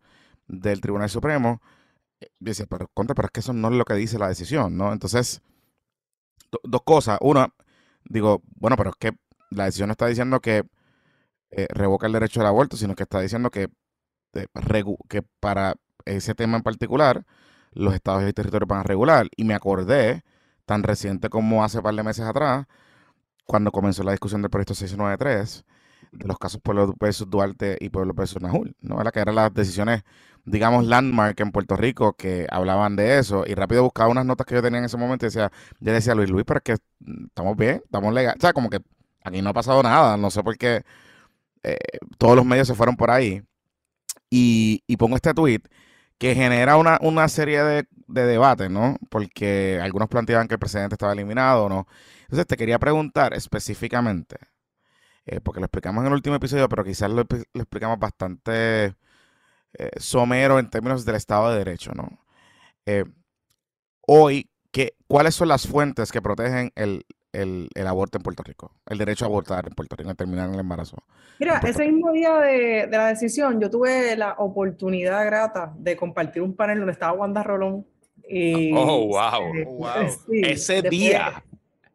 del 0.48 0.80
Tribunal 0.80 1.08
Supremo, 1.08 1.62
eh, 2.20 2.30
dice, 2.40 2.66
pero 2.66 2.88
contra, 2.94 3.14
pero 3.14 3.26
es 3.26 3.32
que 3.32 3.40
eso 3.40 3.52
no 3.52 3.68
es 3.68 3.74
lo 3.74 3.84
que 3.84 3.94
dice 3.94 4.18
la 4.18 4.28
decisión, 4.28 4.76
¿no? 4.76 4.92
Entonces, 4.92 5.40
dos 6.64 6.82
cosas. 6.84 7.18
Una, 7.20 7.54
digo, 8.08 8.42
bueno, 8.56 8.76
pero 8.76 8.90
es 8.90 8.96
que 8.96 9.12
la 9.50 9.64
decisión 9.64 9.88
no 9.88 9.92
está 9.92 10.06
diciendo 10.06 10.40
que 10.40 10.64
eh, 11.50 11.66
revoca 11.70 12.06
el 12.06 12.12
derecho 12.12 12.40
al 12.40 12.46
aborto, 12.46 12.76
sino 12.76 12.94
que 12.94 13.04
está 13.04 13.20
diciendo 13.20 13.50
que, 13.50 13.68
eh, 14.34 14.46
que 15.08 15.22
para 15.40 15.74
ese 16.04 16.34
tema 16.34 16.56
en 16.56 16.62
particular, 16.62 17.24
los 17.72 17.94
estados 17.94 18.28
y 18.28 18.32
territorios 18.32 18.68
van 18.68 18.80
a 18.80 18.82
regular. 18.82 19.28
Y 19.36 19.44
me 19.44 19.54
acordé, 19.54 20.24
tan 20.66 20.82
reciente 20.82 21.28
como 21.30 21.64
hace 21.64 21.80
par 21.80 21.94
de 21.94 22.02
meses 22.02 22.24
atrás, 22.26 22.66
cuando 23.46 23.72
comenzó 23.72 24.02
la 24.02 24.12
discusión 24.12 24.42
del 24.42 24.50
proyecto 24.50 24.74
693, 24.74 25.64
de 26.12 26.26
los 26.26 26.38
casos 26.38 26.60
Pueblo 26.62 26.94
versus 26.98 27.28
Duarte 27.28 27.78
y 27.80 27.88
Pueblo 27.88 28.14
versus 28.14 28.42
Najul, 28.42 28.76
¿no? 28.80 29.00
Era 29.00 29.10
que 29.10 29.20
eran 29.20 29.34
las 29.34 29.52
decisiones, 29.52 30.02
digamos, 30.48 30.84
landmark 30.86 31.38
en 31.40 31.52
Puerto 31.52 31.76
Rico 31.76 32.14
que 32.14 32.46
hablaban 32.50 32.96
de 32.96 33.18
eso. 33.18 33.44
Y 33.46 33.54
rápido 33.54 33.82
buscaba 33.82 34.10
unas 34.10 34.26
notas 34.26 34.46
que 34.46 34.54
yo 34.54 34.62
tenía 34.62 34.78
en 34.78 34.86
ese 34.86 34.96
momento 34.96 35.26
y 35.26 35.28
decía, 35.28 35.50
yo 35.80 35.92
decía, 35.92 36.14
Luis 36.14 36.30
Luis, 36.30 36.44
pero 36.46 36.58
es 36.58 36.64
que 36.64 36.76
estamos 37.26 37.56
bien, 37.56 37.82
estamos 37.84 38.12
legal. 38.14 38.34
O 38.36 38.40
sea, 38.40 38.52
como 38.52 38.70
que 38.70 38.80
aquí 39.24 39.42
no 39.42 39.50
ha 39.50 39.54
pasado 39.54 39.82
nada, 39.82 40.16
no 40.16 40.30
sé 40.30 40.42
por 40.42 40.56
qué 40.58 40.82
eh, 41.62 41.76
todos 42.18 42.36
los 42.36 42.44
medios 42.44 42.68
se 42.68 42.74
fueron 42.74 42.96
por 42.96 43.10
ahí. 43.10 43.42
Y, 44.30 44.82
pongo 44.98 45.16
este 45.16 45.34
tweet 45.34 45.62
que 46.18 46.34
genera 46.34 46.76
una, 46.76 46.98
una 47.02 47.28
serie 47.28 47.62
de, 47.62 47.86
de, 48.08 48.26
debates, 48.26 48.70
¿no? 48.70 48.96
Porque 49.10 49.80
algunos 49.82 50.08
planteaban 50.08 50.48
que 50.48 50.54
el 50.54 50.60
presidente 50.60 50.94
estaba 50.96 51.12
eliminado 51.12 51.66
o 51.66 51.68
no. 51.68 51.86
Entonces 52.22 52.46
te 52.46 52.56
quería 52.56 52.78
preguntar 52.78 53.34
específicamente, 53.34 54.36
eh, 55.26 55.40
porque 55.40 55.60
lo 55.60 55.66
explicamos 55.66 56.02
en 56.02 56.08
el 56.08 56.14
último 56.14 56.36
episodio, 56.36 56.68
pero 56.68 56.84
quizás 56.84 57.10
lo, 57.10 57.22
explicamos 57.54 57.98
bastante 57.98 58.94
eh, 59.74 59.90
somero 59.98 60.58
en 60.58 60.70
términos 60.70 61.04
del 61.04 61.16
Estado 61.16 61.50
de 61.50 61.58
Derecho, 61.58 61.92
¿no? 61.94 62.08
Eh, 62.86 63.04
hoy, 64.06 64.50
¿qué, 64.70 64.94
¿cuáles 65.06 65.34
son 65.34 65.48
las 65.48 65.66
fuentes 65.66 66.12
que 66.12 66.22
protegen 66.22 66.72
el, 66.74 67.04
el, 67.32 67.86
aborto 67.86 68.18
en 68.18 68.22
Puerto 68.22 68.42
Rico, 68.42 68.72
el 68.86 68.98
derecho 68.98 69.24
a 69.24 69.28
abortar 69.28 69.66
en 69.66 69.74
Puerto 69.74 69.96
Rico, 69.96 70.10
a 70.10 70.14
terminar 70.14 70.50
el 70.50 70.58
embarazo. 70.58 70.96
Mira, 71.38 71.60
ese 71.64 71.90
mismo 71.90 72.12
día 72.12 72.36
de, 72.38 72.86
de, 72.86 72.96
la 72.96 73.08
decisión, 73.08 73.60
yo 73.60 73.70
tuve 73.70 74.16
la 74.16 74.34
oportunidad 74.38 75.24
grata 75.26 75.72
de 75.76 75.96
compartir 75.96 76.42
un 76.42 76.54
panel 76.54 76.78
donde 76.78 76.92
estaba 76.92 77.12
Wanda 77.12 77.42
Rolón. 77.42 77.86
Y, 78.28 78.72
oh, 78.74 79.06
wow. 79.06 79.64
wow. 79.78 79.90
ese 80.32 80.82
día 80.82 81.42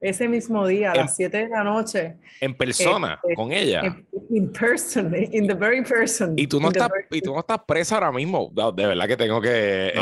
ese 0.03 0.27
mismo 0.27 0.67
día, 0.67 0.91
a 0.91 0.95
las 0.95 1.15
7 1.15 1.37
de 1.37 1.47
la 1.47 1.63
noche. 1.63 2.15
En 2.41 2.53
persona, 2.55 3.19
este, 3.23 3.35
con 3.35 3.53
ella. 3.53 3.97
In 4.29 4.51
person, 4.51 5.15
in 5.31 5.47
the 5.47 5.53
very 5.53 5.81
person. 5.81 6.33
Y 6.37 6.45
tú 6.45 6.59
no, 6.59 6.67
estás, 6.67 6.89
y 7.09 7.21
tú 7.21 7.33
no 7.33 7.39
estás 7.39 7.59
presa 7.65 7.95
ahora 7.95 8.11
mismo. 8.11 8.51
de 8.75 8.85
verdad 8.85 9.07
que 9.07 9.15
tengo 9.15 9.39
que 9.39 9.87
eh, 9.87 9.93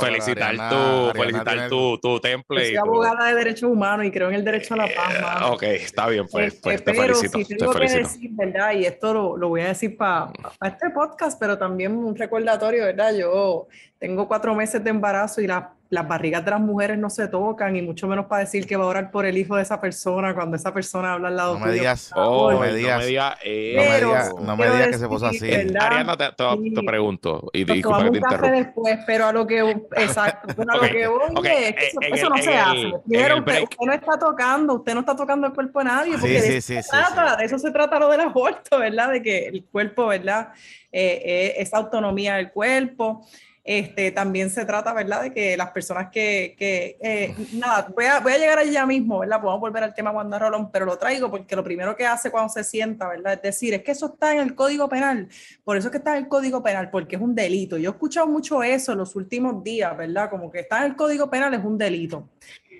felicitar, 0.00 0.56
tu, 0.68 1.18
felicitar 1.18 1.68
tu, 1.68 1.98
tu 1.98 2.18
temple. 2.18 2.66
Soy 2.66 2.76
abogada 2.76 3.28
de 3.28 3.34
derechos 3.36 3.70
humanos 3.70 4.06
y 4.06 4.10
creo 4.10 4.28
en 4.28 4.34
el 4.34 4.44
derecho 4.44 4.74
a 4.74 4.78
la 4.78 4.88
paz. 4.88 5.14
Eh, 5.14 5.44
ok, 5.52 5.62
está 5.62 6.08
bien, 6.08 6.26
pues, 6.28 6.54
este, 6.54 6.60
pues 6.62 6.84
te 6.84 6.92
pero 6.92 7.14
felicito. 7.14 7.38
Si 7.38 7.56
tengo 7.56 7.72
que 7.72 7.88
decir, 7.88 8.30
¿verdad? 8.32 8.72
Y 8.74 8.84
esto 8.84 9.14
lo, 9.14 9.36
lo 9.36 9.48
voy 9.48 9.60
a 9.60 9.68
decir 9.68 9.96
para 9.96 10.32
este 10.64 10.90
podcast, 10.90 11.38
pero 11.38 11.56
también 11.56 11.96
un 11.96 12.16
recordatorio, 12.16 12.84
¿verdad? 12.84 13.14
Yo 13.14 13.68
tengo 14.00 14.26
cuatro 14.26 14.56
meses 14.56 14.82
de 14.82 14.90
embarazo 14.90 15.40
y 15.40 15.46
la 15.46 15.74
las 15.90 16.06
barrigas 16.06 16.44
de 16.44 16.52
las 16.52 16.60
mujeres 16.60 16.96
no 16.96 17.10
se 17.10 17.26
tocan 17.26 17.74
y 17.74 17.82
mucho 17.82 18.06
menos 18.06 18.26
para 18.26 18.44
decir 18.44 18.64
que 18.64 18.76
va 18.76 18.84
a 18.84 18.86
orar 18.86 19.10
por 19.10 19.26
el 19.26 19.36
hijo 19.36 19.56
de 19.56 19.62
esa 19.62 19.80
persona 19.80 20.34
cuando 20.34 20.56
esa 20.56 20.72
persona 20.72 21.14
habla 21.14 21.28
al 21.28 21.36
lado 21.36 21.58
no 21.58 21.66
me 21.66 21.72
digas, 21.72 22.12
oh, 22.14 22.52
no 22.52 22.60
me 22.60 22.72
digas, 22.72 22.98
no 22.98 23.02
me 23.02 23.06
digas, 23.06 24.34
no 24.40 24.56
me 24.56 24.70
digas, 24.70 24.88
que 24.88 24.98
se 24.98 25.08
puso 25.08 25.26
así. 25.26 25.50
Ariana, 25.52 26.16
te, 26.16 26.26
te, 26.30 26.82
pregunto 26.86 27.50
y 27.52 27.64
disculpa 27.64 28.04
que 28.04 28.10
te 28.10 28.18
interrumpa. 28.18 28.50
después, 28.50 28.98
pero 29.04 29.26
a 29.26 29.32
lo 29.32 29.44
que, 29.48 29.58
exacto, 29.96 30.62
a 30.62 30.76
lo 30.76 30.82
que 30.82 31.06
voy 31.08 31.22
es 31.48 31.74
que 31.74 31.86
eso, 32.14 32.28
no 32.28 32.38
se 32.38 32.54
hace. 32.54 32.92
Primero, 33.08 33.38
usted, 33.38 33.64
no 33.84 33.92
está 33.92 34.16
tocando, 34.16 34.74
usted 34.74 34.94
no 34.94 35.00
está 35.00 35.16
tocando 35.16 35.48
el 35.48 35.52
cuerpo 35.52 35.80
de 35.80 35.84
nadie, 35.86 36.12
porque 36.12 36.40
de, 36.40 36.56
eso 36.58 36.82
se 36.82 36.88
trata, 36.88 37.34
de 37.34 37.44
eso 37.44 37.58
se 37.58 37.70
trata 37.72 37.98
lo 37.98 38.08
del 38.10 38.20
aborto, 38.20 38.78
¿verdad? 38.78 39.10
De 39.10 39.22
que 39.22 39.48
el 39.48 39.64
cuerpo, 39.64 40.06
¿verdad? 40.06 40.50
Eh, 40.92 41.22
eh, 41.24 41.54
esa 41.56 41.78
autonomía 41.78 42.36
del 42.36 42.52
cuerpo. 42.52 43.26
Este, 43.62 44.10
también 44.10 44.48
se 44.50 44.64
trata, 44.64 44.92
¿verdad?, 44.92 45.22
de 45.22 45.32
que 45.32 45.56
las 45.56 45.70
personas 45.70 46.10
que, 46.10 46.54
que 46.58 46.96
eh, 47.00 47.34
nada, 47.52 47.88
voy 47.94 48.06
a, 48.06 48.20
voy 48.20 48.32
a 48.32 48.38
llegar 48.38 48.58
allá 48.58 48.86
mismo, 48.86 49.18
¿verdad? 49.18 49.40
Podemos 49.40 49.60
volver 49.60 49.84
al 49.84 49.94
tema 49.94 50.10
Wanda 50.10 50.38
Rolón, 50.38 50.70
pero 50.70 50.86
lo 50.86 50.96
traigo 50.96 51.30
porque 51.30 51.54
lo 51.54 51.62
primero 51.62 51.94
que 51.94 52.06
hace 52.06 52.30
cuando 52.30 52.48
se 52.48 52.64
sienta, 52.64 53.08
¿verdad?, 53.08 53.34
es 53.34 53.42
decir, 53.42 53.74
es 53.74 53.82
que 53.82 53.92
eso 53.92 54.06
está 54.06 54.32
en 54.32 54.40
el 54.40 54.54
Código 54.54 54.88
Penal, 54.88 55.28
por 55.62 55.76
eso 55.76 55.88
es 55.88 55.92
que 55.92 55.98
está 55.98 56.16
en 56.16 56.24
el 56.24 56.28
Código 56.28 56.62
Penal, 56.62 56.90
porque 56.90 57.16
es 57.16 57.22
un 57.22 57.34
delito. 57.34 57.76
Yo 57.76 57.90
he 57.90 57.92
escuchado 57.92 58.26
mucho 58.26 58.62
eso 58.62 58.92
en 58.92 58.98
los 58.98 59.14
últimos 59.14 59.62
días, 59.62 59.96
¿verdad? 59.96 60.30
Como 60.30 60.50
que 60.50 60.60
está 60.60 60.78
en 60.78 60.84
el 60.84 60.96
Código 60.96 61.28
Penal 61.28 61.52
es 61.54 61.64
un 61.64 61.76
delito. 61.76 62.30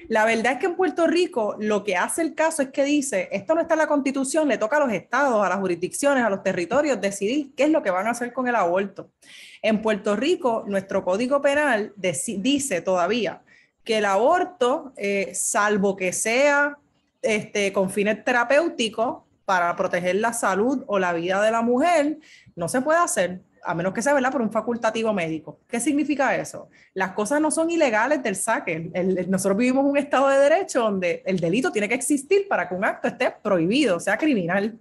La 0.09 0.25
verdad 0.25 0.55
es 0.55 0.59
que 0.59 0.67
en 0.67 0.75
Puerto 0.75 1.07
Rico 1.07 1.57
lo 1.61 1.85
que 1.85 1.97
hace 1.97 2.23
el 2.23 2.35
caso 2.35 2.63
es 2.63 2.71
que 2.71 2.83
dice, 2.83 3.29
esto 3.31 3.55
no 3.55 3.61
está 3.61 3.75
en 3.75 3.79
la 3.79 3.87
constitución, 3.87 4.49
le 4.49 4.59
toca 4.59 4.77
a 4.77 4.81
los 4.81 4.93
estados, 4.93 5.45
a 5.45 5.49
las 5.49 5.59
jurisdicciones, 5.59 6.25
a 6.25 6.31
los 6.31 6.43
territorios 6.43 7.01
decidir 7.01 7.53
qué 7.55 7.65
es 7.65 7.71
lo 7.71 7.81
que 7.81 7.91
van 7.91 8.09
a 8.09 8.11
hacer 8.11 8.33
con 8.33 8.49
el 8.49 8.57
aborto. 8.57 9.13
En 9.63 9.83
Puerto 9.83 10.17
Rico, 10.17 10.65
nuestro 10.67 11.05
código 11.05 11.43
penal 11.43 11.93
dice 11.97 12.81
todavía 12.81 13.43
que 13.85 13.99
el 13.99 14.05
aborto, 14.05 14.93
eh, 14.97 15.33
salvo 15.35 15.97
que 15.97 16.13
sea 16.13 16.79
este, 17.23 17.73
con 17.73 17.91
fines 17.91 18.25
terapéuticos 18.25 19.23
para 19.45 19.75
proteger 19.77 20.17
la 20.17 20.33
salud 20.33 20.85
o 20.87 20.99
la 20.99 21.13
vida 21.13 21.43
de 21.43 21.51
la 21.51 21.63
mujer, 21.63 22.19
no 22.57 22.69
se 22.69 22.81
puede 22.81 22.99
hacer 22.99 23.41
a 23.63 23.75
menos 23.75 23.93
que 23.93 24.03
sea 24.03 24.15
¿verdad? 24.15 24.33
por 24.33 24.43
un 24.43 24.51
facultativo 24.51 25.13
médico. 25.13 25.61
¿Qué 25.69 25.81
significa 25.81 26.35
eso? 26.37 26.69
Las 26.95 27.13
cosas 27.13 27.41
no 27.41 27.51
son 27.51 27.71
ilegales 27.71 28.23
del 28.23 28.37
saque. 28.37 28.91
nosotros 29.29 29.59
vivimos 29.59 29.85
un 29.85 29.97
estado 29.97 30.29
de 30.29 30.39
derecho 30.39 30.81
donde 30.81 31.23
el 31.27 31.39
delito 31.39 31.71
tiene 31.71 31.89
que 31.89 31.95
existir 31.95 32.49
para 32.49 32.69
que 32.69 32.75
un 32.75 32.85
acto 32.85 33.09
esté 33.09 33.35
prohibido, 33.43 34.01
sea 34.01 34.17
criminal. 34.17 34.79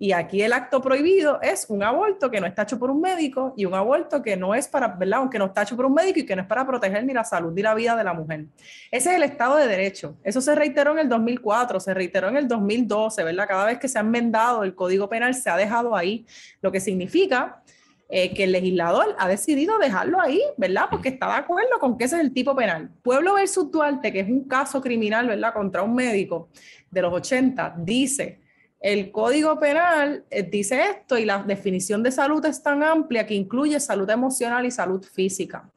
Y 0.00 0.12
aquí 0.12 0.42
el 0.42 0.52
acto 0.52 0.80
prohibido 0.80 1.40
es 1.42 1.66
un 1.68 1.82
aborto 1.82 2.30
que 2.30 2.40
no 2.40 2.46
está 2.46 2.62
hecho 2.62 2.78
por 2.78 2.90
un 2.90 3.00
médico 3.00 3.52
y 3.56 3.64
un 3.64 3.74
aborto 3.74 4.22
que 4.22 4.36
no 4.36 4.54
es 4.54 4.68
para, 4.68 4.88
¿verdad? 4.88 5.18
Aunque 5.18 5.38
no 5.38 5.46
está 5.46 5.62
hecho 5.62 5.74
por 5.74 5.86
un 5.86 5.94
médico 5.94 6.20
y 6.20 6.26
que 6.26 6.36
no 6.36 6.42
es 6.42 6.48
para 6.48 6.64
proteger 6.64 7.04
ni 7.04 7.12
la 7.12 7.24
salud 7.24 7.52
ni 7.52 7.62
la 7.62 7.74
vida 7.74 7.96
de 7.96 8.04
la 8.04 8.14
mujer. 8.14 8.44
Ese 8.92 9.10
es 9.10 9.16
el 9.16 9.24
Estado 9.24 9.56
de 9.56 9.66
Derecho. 9.66 10.16
Eso 10.22 10.40
se 10.40 10.54
reiteró 10.54 10.92
en 10.92 11.00
el 11.00 11.08
2004, 11.08 11.80
se 11.80 11.94
reiteró 11.94 12.28
en 12.28 12.36
el 12.36 12.46
2012, 12.46 13.24
¿verdad? 13.24 13.48
Cada 13.48 13.66
vez 13.66 13.78
que 13.78 13.88
se 13.88 13.98
ha 13.98 14.02
enmendado 14.02 14.62
el 14.62 14.74
Código 14.76 15.08
Penal 15.08 15.34
se 15.34 15.50
ha 15.50 15.56
dejado 15.56 15.96
ahí, 15.96 16.24
lo 16.62 16.70
que 16.70 16.78
significa 16.78 17.62
eh, 18.10 18.32
que 18.32 18.44
el 18.44 18.52
legislador 18.52 19.16
ha 19.18 19.28
decidido 19.28 19.78
dejarlo 19.78 20.20
ahí, 20.20 20.40
¿verdad? 20.56 20.84
Porque 20.90 21.10
está 21.10 21.26
de 21.26 21.34
acuerdo 21.34 21.78
con 21.78 21.98
que 21.98 22.04
ese 22.04 22.16
es 22.16 22.22
el 22.22 22.32
tipo 22.32 22.56
penal. 22.56 22.88
Pueblo 23.02 23.34
versus 23.34 23.70
Duarte, 23.70 24.12
que 24.12 24.20
es 24.20 24.28
un 24.28 24.44
caso 24.44 24.80
criminal, 24.80 25.26
¿verdad? 25.26 25.52
Contra 25.52 25.82
un 25.82 25.94
médico 25.94 26.48
de 26.90 27.02
los 27.02 27.12
80, 27.12 27.74
dice, 27.78 28.40
el 28.80 29.10
código 29.10 29.58
penal 29.58 30.24
eh, 30.30 30.42
dice 30.42 30.80
esto 30.90 31.18
y 31.18 31.24
la 31.24 31.42
definición 31.42 32.02
de 32.02 32.12
salud 32.12 32.44
es 32.46 32.62
tan 32.62 32.82
amplia 32.82 33.26
que 33.26 33.34
incluye 33.34 33.78
salud 33.80 34.08
emocional 34.08 34.64
y 34.66 34.70
salud 34.70 35.04
física. 35.04 35.68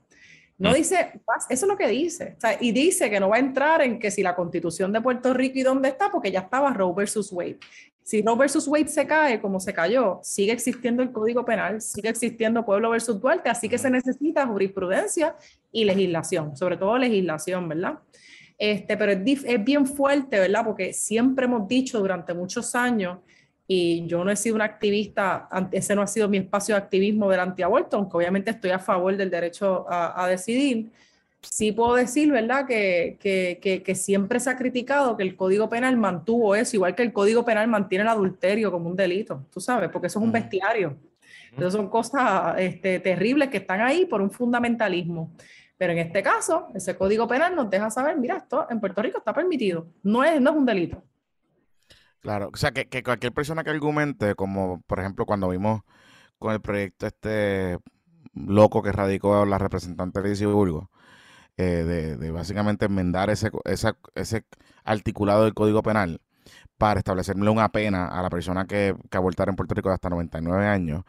No 0.57 0.69
mm. 0.69 0.73
dice, 0.73 1.11
eso 1.49 1.65
es 1.65 1.67
lo 1.67 1.75
que 1.75 1.87
dice. 1.87 2.37
y 2.59 2.71
dice 2.71 3.09
que 3.09 3.19
no 3.19 3.29
va 3.29 3.37
a 3.37 3.39
entrar 3.39 3.81
en 3.81 3.97
que 3.97 4.11
si 4.11 4.21
la 4.21 4.35
constitución 4.35 4.93
de 4.93 5.01
Puerto 5.01 5.33
Rico 5.33 5.57
y 5.57 5.63
dónde 5.63 5.89
está, 5.89 6.11
porque 6.11 6.31
ya 6.31 6.41
estaba 6.41 6.71
Roe 6.71 6.93
versus 6.95 7.31
Wade. 7.31 7.57
Si 8.03 8.21
Roe 8.21 8.37
versus 8.37 8.67
Wade 8.67 8.87
se 8.87 9.07
cae 9.07 9.41
como 9.41 9.59
se 9.59 9.73
cayó, 9.73 10.19
sigue 10.21 10.51
existiendo 10.51 11.01
el 11.01 11.11
Código 11.11 11.43
Penal, 11.43 11.81
sigue 11.81 12.09
existiendo 12.09 12.63
Pueblo 12.63 12.91
versus 12.91 13.19
Duarte, 13.19 13.49
así 13.49 13.69
que 13.69 13.79
se 13.79 13.89
necesita 13.89 14.45
jurisprudencia 14.45 15.35
y 15.71 15.85
legislación, 15.85 16.55
sobre 16.55 16.77
todo 16.77 16.95
legislación, 16.97 17.67
¿verdad? 17.67 17.99
Este, 18.61 18.95
pero 18.95 19.11
es, 19.11 19.43
es 19.43 19.63
bien 19.63 19.87
fuerte, 19.87 20.37
¿verdad? 20.37 20.63
Porque 20.63 20.93
siempre 20.93 21.45
hemos 21.45 21.67
dicho 21.67 21.97
durante 21.97 22.31
muchos 22.35 22.75
años 22.75 23.17
y 23.65 24.05
yo 24.05 24.23
no 24.23 24.29
he 24.29 24.35
sido 24.35 24.53
una 24.53 24.65
activista, 24.65 25.49
ese 25.71 25.95
no 25.95 26.03
ha 26.03 26.07
sido 26.07 26.29
mi 26.29 26.37
espacio 26.37 26.75
de 26.75 26.81
activismo 26.81 27.27
del 27.27 27.39
antiaborto, 27.39 27.97
aunque 27.97 28.17
obviamente 28.17 28.51
estoy 28.51 28.69
a 28.69 28.77
favor 28.77 29.17
del 29.17 29.31
derecho 29.31 29.87
a, 29.89 30.27
decidir. 30.27 30.91
Sí 31.41 31.71
puedo 31.71 31.95
decir, 31.95 32.31
¿verdad?, 32.31 32.67
que, 32.67 33.17
que, 33.19 33.81
que, 33.83 33.95
siempre 33.95 34.39
se 34.39 34.51
ha 34.51 34.57
criticado 34.57 35.17
que 35.17 35.23
el 35.23 35.35
Código 35.35 35.67
Penal 35.67 35.97
mantuvo 35.97 36.53
eso, 36.53 36.75
igual 36.75 36.93
que 36.93 37.01
el 37.01 37.13
Código 37.13 37.43
Penal 37.43 37.67
mantiene 37.67 38.03
el 38.03 38.09
adulterio 38.09 38.71
como 38.71 38.91
un 38.91 38.95
delito, 38.95 39.43
tú 39.51 39.59
sabes, 39.59 39.89
porque 39.89 40.05
eso 40.05 40.19
es 40.19 40.25
un 40.25 40.31
bestiario. 40.31 40.97
Entonces 41.49 41.73
son 41.73 41.89
cosas 41.89 42.59
este, 42.59 42.99
terribles 42.99 43.49
que 43.49 43.57
están 43.57 43.81
ahí 43.81 44.05
por 44.05 44.21
un 44.21 44.29
fundamentalismo. 44.29 45.31
Pero 45.81 45.93
en 45.93 45.97
este 45.97 46.21
caso, 46.21 46.67
ese 46.75 46.95
Código 46.95 47.27
Penal 47.27 47.55
nos 47.55 47.67
deja 47.67 47.89
saber, 47.89 48.15
mira, 48.15 48.37
esto 48.37 48.67
en 48.69 48.79
Puerto 48.79 49.01
Rico 49.01 49.17
está 49.17 49.33
permitido, 49.33 49.87
no 50.03 50.23
es, 50.23 50.39
no 50.39 50.51
es 50.51 50.55
un 50.55 50.63
delito. 50.63 51.03
Claro, 52.19 52.51
o 52.53 52.55
sea, 52.55 52.69
que, 52.69 53.01
cualquier 53.01 53.33
persona 53.33 53.63
que 53.63 53.71
argumente, 53.71 54.35
como 54.35 54.83
por 54.85 54.99
ejemplo 54.99 55.25
cuando 55.25 55.49
vimos 55.49 55.81
con 56.37 56.53
el 56.53 56.61
proyecto 56.61 57.07
este 57.07 57.79
loco 58.35 58.83
que 58.83 58.91
radicó 58.91 59.43
la 59.43 59.57
representante 59.57 60.21
de 60.21 60.45
Burgo, 60.45 60.91
eh, 61.57 62.15
de, 62.19 62.29
básicamente 62.29 62.85
enmendar 62.85 63.31
ese, 63.31 63.49
ese 63.65 64.45
articulado 64.83 65.45
del 65.45 65.55
Código 65.55 65.81
Penal 65.81 66.21
para 66.77 66.99
establecerle 66.99 67.49
una 67.49 67.69
pena 67.69 68.05
a 68.05 68.21
la 68.21 68.29
persona 68.29 68.67
que, 68.67 68.95
que 69.09 69.17
abortara 69.17 69.49
en 69.49 69.55
Puerto 69.55 69.73
Rico 69.73 69.89
de 69.89 69.95
hasta 69.95 70.11
99 70.11 70.63
años, 70.67 71.05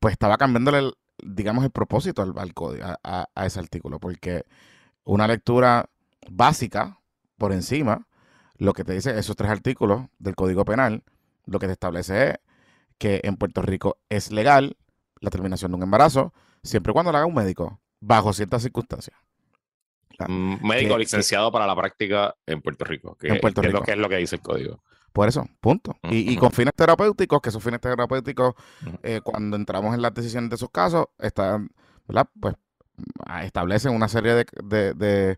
pues 0.00 0.12
estaba 0.12 0.38
cambiándole, 0.38 0.90
digamos, 1.22 1.64
el 1.64 1.70
propósito 1.70 2.22
al, 2.22 2.54
código, 2.54 2.84
a, 3.02 3.28
a 3.34 3.46
ese 3.46 3.60
artículo, 3.60 3.98
porque 3.98 4.44
una 5.04 5.26
lectura 5.26 5.88
básica 6.30 7.00
por 7.38 7.52
encima 7.52 8.06
lo 8.58 8.72
que 8.72 8.84
te 8.84 8.94
dice 8.94 9.18
esos 9.18 9.36
tres 9.36 9.50
artículos 9.50 10.06
del 10.18 10.34
Código 10.34 10.64
Penal, 10.64 11.02
lo 11.44 11.58
que 11.58 11.66
te 11.66 11.72
establece 11.72 12.30
es 12.30 12.34
que 12.98 13.20
en 13.24 13.36
Puerto 13.36 13.62
Rico 13.62 13.98
es 14.08 14.32
legal 14.32 14.76
la 15.20 15.30
terminación 15.30 15.70
de 15.70 15.76
un 15.76 15.82
embarazo 15.82 16.32
siempre 16.62 16.90
y 16.90 16.94
cuando 16.94 17.12
lo 17.12 17.18
haga 17.18 17.26
un 17.26 17.34
médico, 17.34 17.80
bajo 18.00 18.32
ciertas 18.32 18.62
circunstancias. 18.62 19.16
Un 20.28 20.58
médico 20.62 20.96
licenciado 20.96 21.52
para 21.52 21.66
la 21.66 21.76
práctica 21.76 22.34
en 22.46 22.62
Puerto 22.62 22.84
Rico, 22.84 23.16
que, 23.16 23.28
en 23.28 23.38
Puerto 23.38 23.60
Rico. 23.60 23.76
Es, 23.76 23.80
lo 23.80 23.84
que 23.84 23.92
es 23.92 23.98
lo 23.98 24.08
que 24.08 24.16
dice 24.16 24.36
el 24.36 24.42
código. 24.42 24.82
Por 25.16 25.28
eso, 25.28 25.48
punto. 25.62 25.96
y, 26.10 26.36
con 26.36 26.52
fines 26.52 26.74
terapéuticos, 26.76 27.40
que 27.40 27.48
esos 27.48 27.62
fines 27.62 27.80
terapéuticos, 27.80 28.54
eh, 29.02 29.22
cuando 29.24 29.56
entramos 29.56 29.94
en 29.94 30.02
las 30.02 30.12
decisiones 30.12 30.50
de 30.50 30.56
esos 30.56 30.68
casos, 30.68 31.06
están, 31.18 31.70
¿verdad? 32.06 32.28
Pues 32.38 32.54
establecen 33.42 33.94
una 33.94 34.08
serie 34.08 34.44
de 34.62 35.36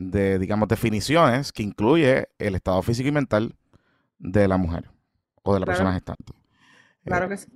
de, 0.00 0.38
digamos, 0.38 0.66
definiciones 0.68 1.52
que 1.52 1.62
incluye 1.62 2.28
el 2.38 2.54
estado 2.54 2.80
físico 2.82 3.10
y 3.10 3.12
mental 3.12 3.54
de 4.18 4.48
la 4.48 4.56
mujer 4.56 4.90
o 5.42 5.52
de 5.52 5.60
la 5.60 5.66
persona 5.66 5.92
gestante. 5.92 6.32
Claro 7.04 7.28
que 7.28 7.36
sí. 7.36 7.48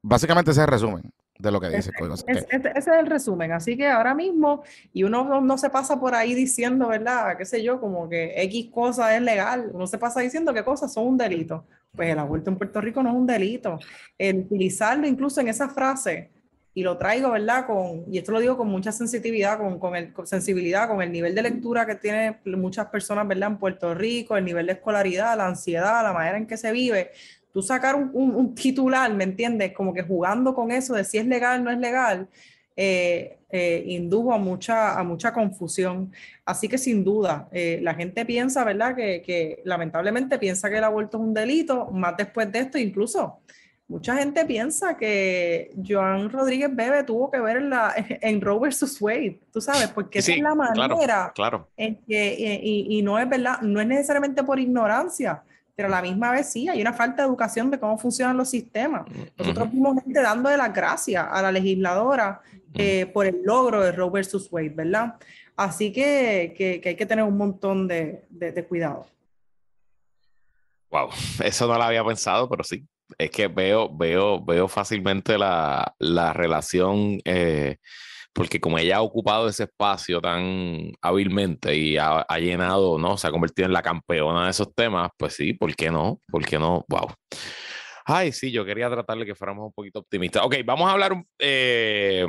Básicamente 0.00 0.50
ese 0.50 0.60
es 0.60 0.64
el 0.64 0.72
resumen 0.72 1.12
de 1.38 1.50
lo 1.50 1.60
que 1.60 1.68
dice 1.68 1.90
el 1.90 1.96
código. 1.96 2.14
ese 2.14 2.70
es 2.74 2.86
el 2.86 3.06
resumen. 3.06 3.52
Así 3.52 3.76
que 3.76 3.88
ahora 3.88 4.14
mismo, 4.14 4.62
y 4.92 5.02
uno 5.04 5.40
no, 5.40 5.58
se 5.58 5.70
pasa 5.70 5.98
por 5.98 6.14
ahí 6.14 6.34
diciendo, 6.34 6.88
¿verdad? 6.88 7.36
¿Qué 7.36 7.44
sé 7.44 7.62
yo? 7.62 7.80
Como 7.80 8.08
que 8.08 8.34
X 8.42 8.68
cosa 8.72 9.14
es 9.16 9.22
legal. 9.22 9.70
Uno 9.72 9.86
se 9.86 9.98
pasa 9.98 10.20
diciendo 10.20 10.54
que 10.54 10.62
cosas 10.64 10.92
son 10.92 11.06
un 11.06 11.16
delito. 11.16 11.66
Pues 11.94 12.10
el 12.10 12.18
aborto 12.18 12.50
en 12.50 12.56
Puerto 12.56 12.80
Rico 12.80 13.02
no 13.02 13.10
es 13.10 13.16
un 13.16 13.26
delito. 13.26 13.78
El 14.18 14.38
utilizarlo 14.40 15.06
incluso 15.06 15.40
en 15.40 15.48
esa 15.48 15.68
frase 15.68 16.30
y 16.74 16.82
lo 16.82 16.96
traigo, 16.96 17.30
¿verdad? 17.30 17.66
Con, 17.66 18.04
y 18.10 18.18
esto 18.18 18.32
lo 18.32 18.40
digo 18.40 18.56
con 18.56 18.68
mucha 18.68 18.92
sensitividad, 18.92 19.58
con, 19.58 19.78
con, 19.78 19.94
el, 19.94 20.14
sensibilidad, 20.24 20.88
con 20.88 21.02
el 21.02 21.12
nivel 21.12 21.34
de 21.34 21.42
lectura 21.42 21.84
que 21.84 21.96
tienen 21.96 22.38
muchas 22.44 22.86
personas, 22.86 23.28
¿verdad? 23.28 23.50
En 23.50 23.58
Puerto 23.58 23.94
Rico, 23.94 24.36
el 24.36 24.44
nivel 24.44 24.66
de 24.66 24.72
escolaridad, 24.72 25.36
la 25.36 25.48
ansiedad, 25.48 26.02
la 26.02 26.12
manera 26.12 26.38
en 26.38 26.46
que 26.46 26.56
se 26.56 26.72
vive. 26.72 27.10
Tú 27.52 27.62
sacar 27.62 27.94
un, 27.94 28.10
un, 28.14 28.54
titular, 28.54 29.12
¿me 29.14 29.24
entiendes? 29.24 29.72
Como 29.72 29.92
que 29.92 30.02
jugando 30.02 30.54
con 30.54 30.70
eso 30.70 30.94
de 30.94 31.04
si 31.04 31.18
es 31.18 31.26
legal 31.26 31.60
o 31.60 31.64
no 31.64 31.70
es 31.70 31.78
legal, 31.78 32.28
eh, 32.74 33.38
eh, 33.50 33.84
indujo 33.86 34.32
a 34.32 34.38
mucha, 34.38 34.98
a 34.98 35.02
mucha 35.04 35.32
confusión. 35.32 36.10
Así 36.44 36.68
que 36.68 36.78
sin 36.78 37.04
duda, 37.04 37.48
eh, 37.52 37.78
la 37.82 37.94
gente 37.94 38.24
piensa, 38.24 38.64
¿verdad? 38.64 38.96
Que, 38.96 39.22
que 39.22 39.60
lamentablemente 39.64 40.38
piensa 40.38 40.70
que 40.70 40.78
el 40.78 40.84
aborto 40.84 41.18
es 41.18 41.22
un 41.22 41.34
delito, 41.34 41.90
más 41.90 42.16
después 42.16 42.50
de 42.50 42.60
esto, 42.60 42.78
incluso 42.78 43.40
Mucha 43.92 44.16
gente 44.16 44.46
piensa 44.46 44.96
que 44.96 45.70
Joan 45.86 46.30
Rodríguez 46.30 46.74
Bebe 46.74 47.04
tuvo 47.04 47.30
que 47.30 47.38
ver 47.38 47.58
en, 47.58 47.68
la, 47.68 47.92
en 47.96 48.40
Roe 48.40 48.70
vs. 48.70 48.96
Wade, 49.02 49.38
tú 49.52 49.60
sabes, 49.60 49.88
porque 49.88 50.20
esa 50.20 50.32
es 50.32 50.40
la 50.40 50.54
manera 50.54 51.30
claro, 51.34 51.68
en 51.76 51.96
que, 51.96 52.60
y, 52.62 53.02
no 53.02 53.18
es 53.18 53.28
verdad, 53.28 53.60
no 53.60 53.82
es 53.82 53.86
necesariamente 53.86 54.42
por 54.44 54.58
ignorancia, 54.58 55.42
pero 55.74 55.88
a 55.88 55.90
la 55.90 56.02
misma 56.02 56.30
vez 56.30 56.52
sí, 56.52 56.68
hay 56.68 56.80
una 56.80 56.92
falta 56.92 57.22
de 57.22 57.28
educación 57.28 57.70
de 57.70 57.78
cómo 57.78 57.98
funcionan 57.98 58.36
los 58.36 58.50
sistemas. 58.50 59.02
Nosotros 59.38 59.70
vimos 59.72 60.02
gente 60.02 60.20
dándole 60.20 60.56
las 60.56 60.72
gracias 60.72 61.26
a 61.30 61.42
la 61.42 61.52
legisladora 61.52 62.40
eh, 62.74 63.06
por 63.06 63.26
el 63.26 63.42
logro 63.42 63.82
de 63.82 63.92
Roe 63.92 64.10
vs. 64.10 64.48
Wade, 64.50 64.70
¿verdad? 64.70 65.14
Así 65.56 65.92
que, 65.92 66.54
que, 66.56 66.88
hay 66.88 66.96
que 66.96 67.06
tener 67.06 67.24
un 67.24 67.36
montón 67.36 67.86
de, 67.88 68.24
de, 68.30 68.52
de 68.52 68.64
cuidado. 68.64 69.06
Wow, 70.90 71.08
eso 71.44 71.66
no 71.66 71.74
lo 71.74 71.82
había 71.82 72.04
pensado, 72.04 72.48
pero 72.48 72.64
sí, 72.64 72.86
es 73.18 73.30
que 73.30 73.48
veo, 73.48 73.88
veo, 73.94 74.42
veo 74.44 74.68
fácilmente 74.68 75.38
la, 75.38 75.94
la 75.98 76.32
relación, 76.32 77.20
eh, 77.24 77.78
porque 78.32 78.60
como 78.60 78.78
ella 78.78 78.96
ha 78.96 79.02
ocupado 79.02 79.48
ese 79.48 79.64
espacio 79.64 80.20
tan 80.20 80.92
hábilmente 81.02 81.76
y 81.76 81.96
ha, 81.98 82.24
llenado, 82.38 82.98
¿no? 82.98 83.16
Se 83.16 83.26
ha 83.26 83.30
convertido 83.30 83.66
en 83.66 83.72
la 83.72 83.82
campeona 83.82 84.44
de 84.44 84.50
esos 84.50 84.74
temas, 84.74 85.10
pues 85.16 85.34
sí, 85.34 85.52
¿por 85.52 85.74
qué 85.76 85.90
no? 85.90 86.20
¿Por 86.28 86.44
qué 86.44 86.58
no? 86.58 86.84
Wow. 86.88 87.12
Ay, 88.04 88.32
sí, 88.32 88.50
yo 88.50 88.64
quería 88.64 88.90
tratarle 88.90 89.26
que 89.26 89.34
fuéramos 89.34 89.66
un 89.66 89.72
poquito 89.72 90.00
optimistas. 90.00 90.44
Ok, 90.44 90.56
vamos 90.64 90.88
a 90.88 90.92
hablar 90.92 91.22
eh, 91.38 92.26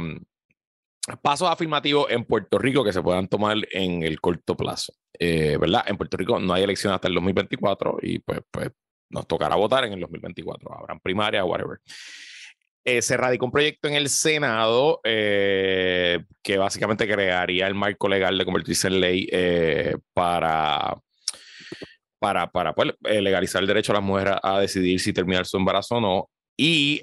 pasos 1.22 1.50
afirmativos 1.50 2.12
en 2.12 2.26
Puerto 2.26 2.60
Rico 2.60 2.84
que 2.84 2.94
se 2.94 3.02
puedan 3.02 3.28
tomar 3.28 3.58
en 3.72 4.04
el 4.04 4.20
corto 4.20 4.56
plazo. 4.56 4.94
Eh, 5.18 5.58
¿Verdad? 5.60 5.84
En 5.88 5.98
Puerto 5.98 6.18
Rico 6.18 6.40
no 6.40 6.54
hay 6.54 6.64
elección 6.64 6.94
hasta 6.94 7.08
el 7.08 7.16
2024 7.16 7.98
y 8.02 8.20
pues, 8.20 8.42
pues 8.52 8.72
nos 9.10 9.28
tocará 9.28 9.56
votar 9.56 9.86
en 9.86 9.94
el 9.94 10.00
2024, 10.00 10.74
habrán 10.74 11.00
primaria, 11.00 11.46
whatever. 11.46 11.80
Eh, 12.86 13.02
se 13.02 13.16
radicó 13.16 13.46
un 13.46 13.52
proyecto 13.52 13.88
en 13.88 13.94
el 13.94 14.10
Senado 14.10 15.00
eh, 15.06 16.20
que 16.42 16.58
básicamente 16.58 17.08
crearía 17.08 17.66
el 17.68 17.76
marco 17.76 18.10
legal 18.10 18.38
de 18.38 18.44
convertirse 18.44 18.88
en 18.88 19.00
ley 19.00 19.28
eh, 19.32 19.96
para, 20.14 20.98
para, 22.20 22.52
para 22.52 22.76
pues, 22.76 22.94
legalizar 23.02 23.62
el 23.62 23.68
derecho 23.68 23.94
a 23.94 23.96
las 23.96 24.04
mujeres 24.04 24.36
a 24.44 24.60
decidir 24.60 25.00
si 25.00 25.14
terminar 25.14 25.46
su 25.46 25.56
embarazo 25.56 25.96
o 25.96 26.02
no. 26.02 26.30
Y 26.58 27.02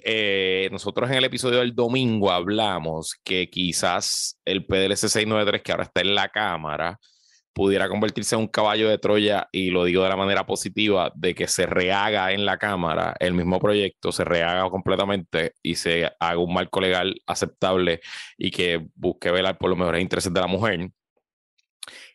nosotros 0.70 1.10
en 1.10 1.16
el 1.16 1.24
episodio 1.24 1.58
del 1.58 1.74
domingo 1.74 2.30
hablamos 2.30 3.18
que 3.24 3.50
quizás 3.50 4.38
el 4.44 4.64
PDLC 4.64 4.96
693, 4.96 5.62
que 5.62 5.72
ahora 5.72 5.84
está 5.84 6.02
en 6.02 6.14
la 6.14 6.28
Cámara, 6.28 6.98
pudiera 7.60 7.90
convertirse 7.90 8.34
en 8.34 8.40
un 8.40 8.48
caballo 8.48 8.88
de 8.88 8.96
Troya, 8.96 9.46
y 9.52 9.68
lo 9.68 9.84
digo 9.84 10.02
de 10.02 10.08
la 10.08 10.16
manera 10.16 10.46
positiva, 10.46 11.12
de 11.14 11.34
que 11.34 11.46
se 11.46 11.66
rehaga 11.66 12.32
en 12.32 12.46
la 12.46 12.56
Cámara 12.56 13.14
el 13.20 13.34
mismo 13.34 13.60
proyecto, 13.60 14.12
se 14.12 14.24
rehaga 14.24 14.70
completamente 14.70 15.52
y 15.62 15.74
se 15.74 16.10
haga 16.18 16.38
un 16.38 16.54
marco 16.54 16.80
legal 16.80 17.20
aceptable 17.26 18.00
y 18.38 18.50
que 18.50 18.88
busque 18.94 19.30
velar 19.30 19.58
por 19.58 19.68
los 19.68 19.78
mejores 19.78 20.00
intereses 20.00 20.32
de 20.32 20.40
la 20.40 20.46
mujer. 20.46 20.90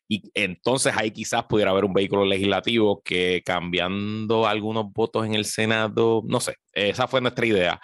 Y 0.08 0.32
entonces 0.34 0.96
ahí 0.98 1.12
quizás 1.12 1.44
pudiera 1.44 1.70
haber 1.70 1.86
un 1.86 1.94
vehículo 1.94 2.26
legislativo 2.26 3.04
que 3.06 3.44
cambiando 3.46 4.48
algunos 4.48 4.92
votos 4.94 5.28
en 5.28 5.36
el 5.36 5.46
Senado, 5.46 6.24
no 6.26 6.40
sé, 6.40 6.56
esa 6.74 7.08
fue 7.08 7.22
nuestra 7.22 7.46
idea. 7.46 7.80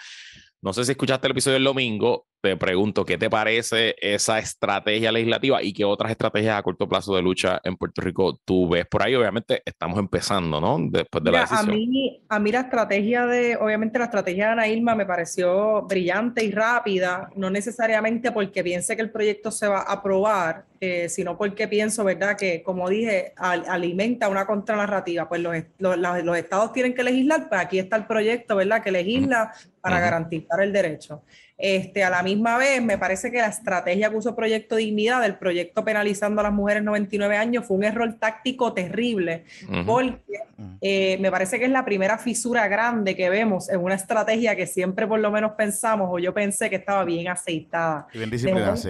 No 0.63 0.73
sé 0.73 0.83
si 0.83 0.93
escuchaste 0.93 1.27
el 1.27 1.33
episodio 1.33 1.57
del 1.57 1.65
domingo, 1.65 2.25
te 2.41 2.57
pregunto, 2.57 3.05
¿qué 3.05 3.17
te 3.17 3.29
parece 3.29 3.95
esa 4.01 4.39
estrategia 4.39 5.11
legislativa 5.11 5.61
y 5.61 5.73
qué 5.73 5.85
otras 5.85 6.11
estrategias 6.11 6.57
a 6.57 6.63
corto 6.63 6.89
plazo 6.89 7.15
de 7.15 7.21
lucha 7.21 7.61
en 7.63 7.77
Puerto 7.77 8.01
Rico 8.01 8.39
tú 8.43 8.67
ves 8.67 8.85
por 8.87 9.03
ahí? 9.03 9.13
Obviamente 9.15 9.61
estamos 9.63 9.99
empezando, 9.99 10.59
¿no? 10.59 10.77
Después 10.89 11.23
de 11.23 11.31
la 11.31 11.41
decisión. 11.41 11.69
A 11.69 11.73
mí, 11.73 12.21
a 12.27 12.39
mí 12.39 12.51
la 12.51 12.61
estrategia 12.61 13.25
de, 13.27 13.55
obviamente 13.57 13.99
la 13.99 14.05
estrategia 14.05 14.47
de 14.47 14.51
Ana 14.53 14.67
Irma 14.67 14.95
me 14.95 15.05
pareció 15.05 15.83
brillante 15.83 16.43
y 16.43 16.51
rápida, 16.51 17.29
no 17.35 17.49
necesariamente 17.49 18.31
porque 18.31 18.63
piense 18.63 18.95
que 18.95 19.03
el 19.03 19.11
proyecto 19.11 19.51
se 19.51 19.67
va 19.67 19.79
a 19.81 19.93
aprobar, 19.93 20.65
eh, 20.79 21.09
sino 21.09 21.37
porque 21.37 21.67
pienso, 21.67 22.03
¿verdad?, 22.03 22.35
que 22.35 22.63
como 22.63 22.89
dije, 22.89 23.33
alimenta 23.37 24.29
una 24.29 24.47
contranarrativa. 24.47 25.29
Pues 25.29 25.41
los, 25.41 25.55
los, 25.77 25.97
los, 26.23 26.37
estados 26.37 26.73
tienen 26.73 26.95
que 26.95 27.03
legislar, 27.03 27.47
pues 27.49 27.61
aquí 27.61 27.77
está 27.77 27.97
el 27.97 28.07
proyecto, 28.07 28.55
¿verdad?, 28.55 28.81
que 28.81 28.91
legisla 28.91 29.53
para 29.79 29.99
garantizar 29.99 30.61
el 30.61 30.73
derecho. 30.73 31.23
Este, 31.61 32.03
a 32.03 32.09
la 32.09 32.23
misma 32.23 32.57
vez, 32.57 32.81
me 32.81 32.97
parece 32.97 33.29
que 33.29 33.37
la 33.37 33.47
estrategia 33.47 34.09
que 34.09 34.15
usó 34.15 34.35
Proyecto 34.35 34.77
Dignidad, 34.77 35.21
del 35.21 35.35
proyecto 35.35 35.85
penalizando 35.85 36.41
a 36.41 36.43
las 36.45 36.53
mujeres 36.53 36.83
99 36.83 37.37
años, 37.37 37.67
fue 37.67 37.77
un 37.77 37.83
error 37.83 38.11
táctico 38.19 38.73
terrible, 38.73 39.45
porque 39.85 40.39
eh, 40.81 41.17
me 41.19 41.29
parece 41.29 41.59
que 41.59 41.65
es 41.65 41.71
la 41.71 41.85
primera 41.85 42.17
fisura 42.17 42.67
grande 42.67 43.15
que 43.15 43.29
vemos 43.29 43.69
en 43.69 43.79
una 43.79 43.93
estrategia 43.93 44.55
que 44.55 44.65
siempre 44.65 45.05
por 45.05 45.19
lo 45.19 45.29
menos 45.29 45.51
pensamos, 45.51 46.09
o 46.11 46.17
yo 46.17 46.33
pensé 46.33 46.67
que 46.67 46.77
estaba 46.77 47.03
bien 47.05 47.27
aceitada. 47.27 48.07
Bien 48.11 48.29
disciplinada, 48.29 48.75
sí. 48.75 48.89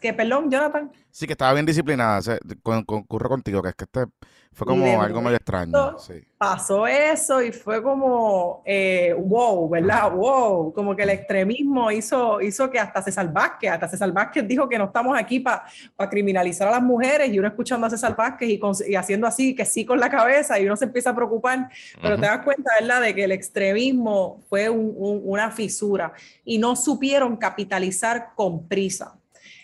que, 0.00 0.14
perdón, 0.14 0.50
Jonathan. 0.50 0.92
Sí, 1.10 1.26
que 1.26 1.32
estaba 1.32 1.52
bien 1.52 1.66
disciplinada. 1.66 2.20
concurre 2.62 3.28
contigo, 3.28 3.60
que 3.60 3.70
es 3.70 3.74
que 3.74 3.84
este 3.84 4.06
fue 4.52 4.66
como 4.66 5.00
algo 5.00 5.22
medio 5.22 5.36
extraño. 5.36 5.96
Pasó 6.36 6.86
eso 6.86 7.40
y 7.40 7.52
fue 7.52 7.82
como, 7.82 8.62
eh, 8.64 9.14
wow, 9.16 9.68
¿verdad? 9.68 10.10
Wow, 10.10 10.72
como 10.72 10.96
que 10.96 11.04
el 11.04 11.10
extremismo 11.10 11.90
hizo, 11.90 12.40
hizo 12.40 12.68
que 12.68 12.78
hasta 12.78 13.00
César 13.00 13.32
Vázquez, 13.32 13.70
hasta 13.70 13.88
César 13.88 14.12
Vázquez 14.12 14.46
dijo 14.46 14.68
que 14.68 14.76
no 14.76 14.86
estamos 14.86 15.18
aquí 15.18 15.40
para 15.40 15.64
criminalizar 16.10 16.68
a 16.68 16.72
las 16.72 16.82
mujeres 16.82 17.32
y 17.32 17.38
uno 17.38 17.48
escuchando 17.48 17.86
a 17.86 17.90
César 17.90 18.16
Vázquez 18.16 18.48
y, 18.88 18.94
haciendo 18.94 19.26
así, 19.26 19.54
que 19.54 19.64
sí 19.64 19.84
con 19.84 20.00
la 20.00 20.10
cabeza 20.10 20.58
y 20.58 20.66
uno 20.66 20.76
se 20.76 20.86
empieza 20.86 21.10
a 21.10 21.14
preocupar, 21.14 21.68
pero 22.02 22.16
te 22.16 22.26
das 22.26 22.44
cuenta, 22.44 22.72
¿verdad?, 22.80 23.02
de 23.02 23.14
que 23.14 23.24
el 23.24 23.32
extremismo 23.32 24.42
fue 24.48 24.68
una 24.68 25.50
fisura 25.52 26.12
y 26.44 26.58
no 26.58 26.74
supieron 26.74 27.36
capitalizar 27.36 28.30
con 28.34 28.66
prisa. 28.66 29.16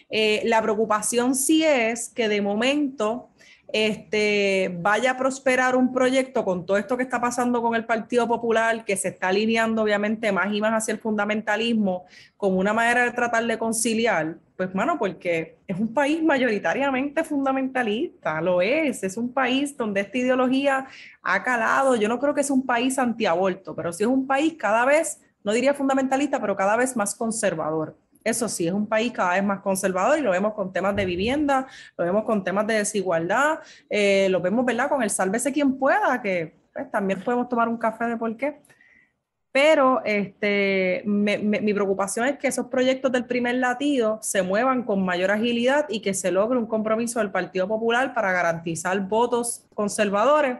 Eh, 0.08 0.42
la 0.44 0.62
preocupación 0.62 1.34
sí 1.34 1.64
es 1.64 2.08
que 2.08 2.28
de 2.28 2.40
momento 2.40 3.30
este, 3.72 4.76
vaya 4.80 5.12
a 5.12 5.16
prosperar 5.16 5.76
un 5.76 5.92
proyecto 5.92 6.44
con 6.44 6.64
todo 6.64 6.76
esto 6.76 6.96
que 6.96 7.02
está 7.02 7.20
pasando 7.20 7.60
con 7.60 7.74
el 7.74 7.84
Partido 7.84 8.28
Popular, 8.28 8.84
que 8.84 8.96
se 8.96 9.08
está 9.08 9.28
alineando 9.28 9.82
obviamente 9.82 10.30
más 10.32 10.52
y 10.52 10.60
más 10.60 10.72
hacia 10.72 10.92
el 10.92 11.00
fundamentalismo, 11.00 12.04
con 12.36 12.56
una 12.56 12.72
manera 12.72 13.04
de 13.04 13.10
tratar 13.10 13.44
de 13.44 13.58
conciliar, 13.58 14.36
pues 14.56 14.74
mano, 14.74 14.98
porque 14.98 15.58
es 15.66 15.78
un 15.78 15.92
país 15.92 16.22
mayoritariamente 16.22 17.24
fundamentalista, 17.24 18.40
lo 18.40 18.62
es, 18.62 19.02
es 19.02 19.16
un 19.16 19.32
país 19.32 19.76
donde 19.76 20.00
esta 20.00 20.18
ideología 20.18 20.86
ha 21.22 21.42
calado, 21.42 21.96
yo 21.96 22.08
no 22.08 22.18
creo 22.18 22.34
que 22.34 22.40
es 22.42 22.50
un 22.50 22.64
país 22.64 22.98
antiaborto, 22.98 23.74
pero 23.74 23.92
sí 23.92 24.04
es 24.04 24.08
un 24.08 24.26
país 24.26 24.54
cada 24.58 24.84
vez, 24.84 25.20
no 25.42 25.52
diría 25.52 25.74
fundamentalista, 25.74 26.40
pero 26.40 26.56
cada 26.56 26.76
vez 26.76 26.96
más 26.96 27.14
conservador. 27.14 27.96
Eso 28.26 28.48
sí, 28.48 28.66
es 28.66 28.72
un 28.72 28.88
país 28.88 29.12
cada 29.12 29.34
vez 29.34 29.44
más 29.44 29.60
conservador 29.60 30.18
y 30.18 30.20
lo 30.20 30.32
vemos 30.32 30.52
con 30.52 30.72
temas 30.72 30.96
de 30.96 31.04
vivienda, 31.04 31.68
lo 31.96 32.04
vemos 32.04 32.24
con 32.24 32.42
temas 32.42 32.66
de 32.66 32.74
desigualdad, 32.74 33.60
eh, 33.88 34.26
lo 34.30 34.40
vemos, 34.40 34.64
¿verdad? 34.64 34.88
Con 34.88 35.00
el 35.04 35.10
sálvese 35.10 35.52
quien 35.52 35.78
pueda, 35.78 36.20
que 36.20 36.56
pues, 36.72 36.90
también 36.90 37.22
podemos 37.22 37.48
tomar 37.48 37.68
un 37.68 37.76
café 37.76 38.06
de 38.06 38.16
por 38.16 38.36
qué. 38.36 38.60
Pero 39.52 40.02
este, 40.04 41.04
mi 41.06 41.72
preocupación 41.72 42.26
es 42.26 42.36
que 42.36 42.48
esos 42.48 42.66
proyectos 42.66 43.12
del 43.12 43.26
primer 43.26 43.54
latido 43.54 44.18
se 44.20 44.42
muevan 44.42 44.82
con 44.82 45.04
mayor 45.04 45.30
agilidad 45.30 45.86
y 45.88 46.00
que 46.00 46.12
se 46.12 46.32
logre 46.32 46.58
un 46.58 46.66
compromiso 46.66 47.20
del 47.20 47.30
Partido 47.30 47.68
Popular 47.68 48.12
para 48.12 48.32
garantizar 48.32 48.98
votos 49.00 49.64
conservadores 49.72 50.58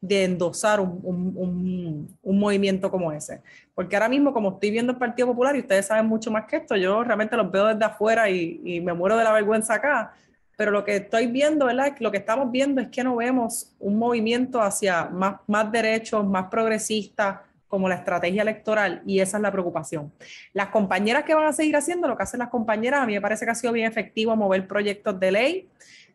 de 0.00 0.24
endosar 0.24 0.80
un, 0.80 2.16
movimiento 2.22 2.90
como 2.90 3.12
ese. 3.12 3.42
Porque 3.74 3.96
ahora 3.96 4.08
mismo, 4.08 4.32
como 4.32 4.52
estoy 4.52 4.70
viendo 4.70 4.92
el 4.92 4.98
Partido 4.98 5.28
Popular, 5.28 5.56
y 5.56 5.60
ustedes 5.60 5.86
saben 5.86 6.06
mucho 6.06 6.30
más 6.30 6.46
que 6.46 6.56
esto, 6.56 6.76
yo 6.76 7.02
realmente 7.02 7.36
los 7.36 7.50
veo 7.50 7.66
desde 7.66 7.84
afuera 7.84 8.30
y, 8.30 8.80
me 8.80 8.92
muero 8.92 9.16
de 9.16 9.24
la 9.24 9.32
vergüenza 9.32 9.74
acá, 9.74 10.12
pero 10.56 10.70
lo 10.70 10.84
que 10.84 10.96
estoy 10.96 11.26
viendo, 11.26 11.66
¿verdad? 11.66 11.94
Lo 12.00 12.10
que 12.10 12.18
estamos 12.18 12.50
viendo 12.50 12.80
es 12.80 12.88
que 12.88 13.04
no 13.04 13.16
vemos 13.16 13.74
un 13.78 13.98
movimiento 13.98 14.60
hacia 14.60 15.04
más, 15.06 15.36
más 15.46 15.70
derechos, 15.70 16.26
más 16.26 16.48
progresistas, 16.48 17.38
como 17.68 17.86
la 17.88 17.96
estrategia 17.96 18.42
electoral, 18.42 19.02
y 19.04 19.20
esa 19.20 19.36
es 19.36 19.42
la 19.42 19.52
preocupación. 19.52 20.10
Las 20.54 20.68
compañeras 20.68 21.24
que 21.24 21.34
van 21.34 21.46
a 21.46 21.52
seguir 21.52 21.76
haciendo 21.76 22.08
lo 22.08 22.16
que 22.16 22.22
hacen 22.22 22.38
las 22.38 22.48
compañeras, 22.48 23.02
a 23.02 23.06
mí 23.06 23.12
me 23.12 23.20
parece 23.20 23.44
que 23.44 23.50
ha 23.50 23.54
sido 23.54 23.74
bien 23.74 23.86
efectivo 23.86 24.34
mover 24.34 24.66
proyectos 24.66 25.20
de 25.20 25.30
ley, 25.30 25.68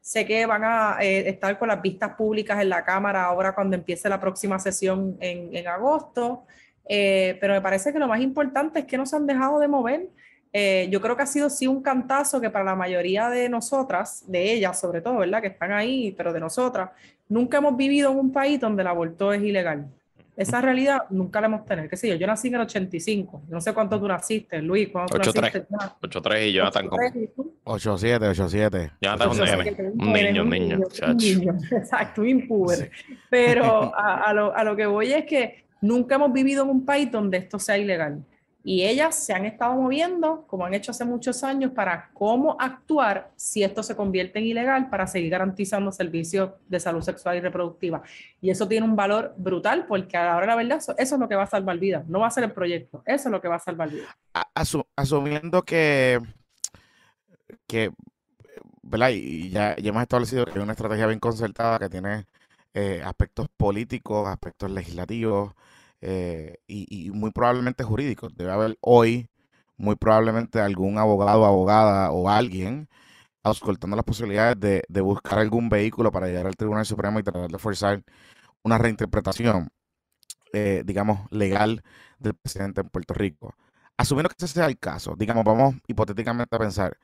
Sé 0.04 0.26
que 0.26 0.46
van 0.46 0.66
a 0.66 0.98
eh, 1.00 1.30
estar 1.30 1.58
con 1.58 1.70
las 1.70 1.82
vistas 1.82 2.14
públicas 2.16 2.62
en 2.62 2.68
la 2.68 2.84
Cámara 2.84 3.24
ahora 3.24 3.56
cuando 3.56 3.78
empiece 3.78 4.10
la 4.10 4.20
próxima 4.20 4.60
sesión 4.60 5.16
en, 5.22 5.66
agosto, 5.66 6.44
eh, 6.90 7.38
pero 7.40 7.54
me 7.54 7.62
parece 7.62 7.94
que 7.94 8.00
lo 8.00 8.10
más 8.10 8.20
importante 8.20 8.80
es 8.80 8.86
que 8.86 8.98
no 8.98 9.06
se 9.06 9.16
han 9.16 9.26
dejado 9.26 9.60
de 9.60 9.70
mover. 9.70 10.10
Eh, 10.52 10.90
yo 10.92 11.00
creo 11.00 11.16
que 11.16 11.24
ha 11.24 11.26
sido 11.26 11.50
sí 11.50 11.68
un 11.68 11.82
cantazo 11.82 12.42
que 12.42 12.50
para 12.50 12.66
la 12.66 12.76
mayoría 12.76 13.30
de 13.30 13.48
nosotras, 13.48 14.26
de 14.28 14.52
ellas 14.52 14.78
sobre 14.78 15.00
todo, 15.00 15.20
¿verdad? 15.20 15.42
Que 15.42 15.48
están 15.48 15.72
ahí, 15.72 16.14
pero 16.18 16.34
de 16.34 16.42
nosotras, 16.42 16.90
nunca 17.30 17.60
hemos 17.60 17.78
vivido 17.78 18.12
en 18.12 18.20
un 18.20 18.34
país 18.34 18.60
donde 18.60 18.82
el 18.82 18.88
aborto 18.90 19.32
es 19.32 19.42
ilegal. 19.42 19.88
Esa 20.36 20.62
realidad 20.62 21.04
nunca 21.10 21.40
la 21.40 21.48
hemos 21.48 21.66
tenido. 21.66 21.88
¿Qué 21.88 21.96
sé 21.96 22.10
yo? 22.10 22.16
Yo 22.16 22.26
nací 22.26 22.48
en 22.48 22.56
el 22.56 22.62
85. 22.62 23.44
No 23.50 23.62
sé 23.62 23.74
cuánto 23.74 24.00
tú 24.00 24.08
naciste, 24.08 24.62
Luis. 24.62 24.92
8-3. 24.92 25.68
8-3 26.02 26.48
y 26.48 26.54
Jonathan 26.54 26.88
como. 26.88 27.04
8-7, 27.66 28.20
8-7. 28.20 28.92
Jonathan 29.02 29.32
es 29.32 29.80
un 29.94 30.14
niño, 30.14 30.44
un 30.44 30.50
niño, 30.50 30.80
un 31.08 31.18
niño. 31.18 31.54
Exacto, 31.72 32.26
impuber. 32.26 32.90
Pero 33.30 33.96
a, 33.96 34.24
a, 34.24 34.34
lo, 34.34 34.56
a 34.56 34.64
lo 34.64 34.76
que 34.76 34.86
voy 34.88 35.14
es 35.14 35.26
que 35.26 35.66
nunca 35.82 36.16
hemos 36.16 36.34
vivido 36.34 36.64
en 36.64 36.70
un 36.70 36.86
país 36.86 37.12
donde 37.12 37.38
esto 37.38 37.60
sea 37.60 37.78
ilegal 37.78 38.24
y 38.64 38.84
ellas 38.84 39.16
se 39.16 39.34
han 39.34 39.46
estado 39.46 39.76
moviendo, 39.76 40.46
como 40.48 40.66
han 40.66 40.74
hecho 40.74 40.92
hace 40.92 41.04
muchos 41.04 41.44
años, 41.44 41.72
para 41.72 42.10
cómo 42.14 42.56
actuar 42.60 43.32
si 43.36 43.62
esto 43.62 43.84
se 43.84 43.96
convierte 43.96 44.40
en 44.40 44.46
ilegal 44.46 44.90
para 44.90 45.06
seguir 45.06 45.30
garantizando 45.30 45.92
servicios 45.92 46.52
de 46.70 46.80
salud 46.80 47.02
sexual 47.02 47.38
y 47.38 47.42
reproductiva. 47.42 48.02
Y 48.40 48.50
eso 48.50 48.66
tiene 48.68 48.86
un 48.86 48.96
valor 48.96 49.34
brutal 49.38 49.86
porque 49.86 50.16
ahora 50.16 50.46
la 50.46 50.56
verdad 50.56 50.78
eso, 50.78 50.96
es 50.98 51.12
lo 51.12 51.28
que 51.28 51.36
va 51.36 51.44
a 51.44 51.48
salvar 51.48 51.78
vidas, 51.78 52.08
no 52.08 52.22
va 52.22 52.28
a 52.28 52.32
ser 52.32 52.46
el 52.46 52.54
proyecto, 52.54 53.04
eso 53.06 53.28
es 53.28 53.32
lo 53.32 53.42
que 53.42 53.50
va 53.50 53.56
a 53.56 53.60
salvar 53.60 53.90
vidas. 53.90 54.16
asumiendo 54.96 55.64
que, 55.64 56.22
que 57.68 57.92
¿verdad? 58.82 59.10
Y 59.10 59.50
ya, 59.50 59.76
ya, 59.76 59.90
hemos 59.90 60.04
establecido 60.04 60.46
que 60.46 60.52
hay 60.52 60.60
una 60.60 60.72
estrategia 60.72 61.08
bien 61.08 61.20
concertada 61.20 61.80
que 61.80 61.90
tiene 61.90 62.28
eh, 62.74 63.02
aspectos 63.04 63.48
políticos, 63.58 64.28
aspectos 64.28 64.72
legislativos, 64.72 65.54
eh, 66.06 66.58
y, 66.68 67.12
muy 67.12 67.32
probablemente 67.32 67.84
jurídicos. 67.86 68.36
Debe 68.36 68.52
haber 68.52 68.78
hoy, 68.82 69.30
muy 69.78 69.96
probablemente, 69.96 70.60
algún 70.60 70.98
abogado, 70.98 71.46
abogada 71.46 72.12
o 72.12 72.30
alguien 72.30 72.90
auscultando 73.44 73.96
las 73.96 74.06
posibilidades 74.06 74.60
de, 74.90 75.02
buscar 75.02 75.40
algún 75.40 75.70
vehículo 75.70 76.12
para 76.12 76.28
llegar 76.28 76.48
al 76.48 76.58
Tribunal 76.58 76.86
Supremo 76.86 77.20
y 77.20 77.24
tratar 77.24 77.50
de 77.50 77.58
forzar 77.58 78.04
una 78.64 78.78
reinterpretación, 78.78 79.70
eh, 80.54 80.84
digamos, 80.86 81.20
legal 81.32 81.84
del 82.20 82.36
presidente 82.36 82.82
en 82.82 82.90
Puerto 82.90 83.14
Rico. 83.14 83.56
Asumiendo 83.98 84.30
que 84.30 84.36
ese 84.46 84.54
sea 84.56 84.66
el 84.66 84.80
caso, 84.80 85.16
digamos, 85.18 85.46
vamos 85.46 85.76
hipotéticamente 85.88 86.56
a 86.56 86.60
pensar 86.60 86.98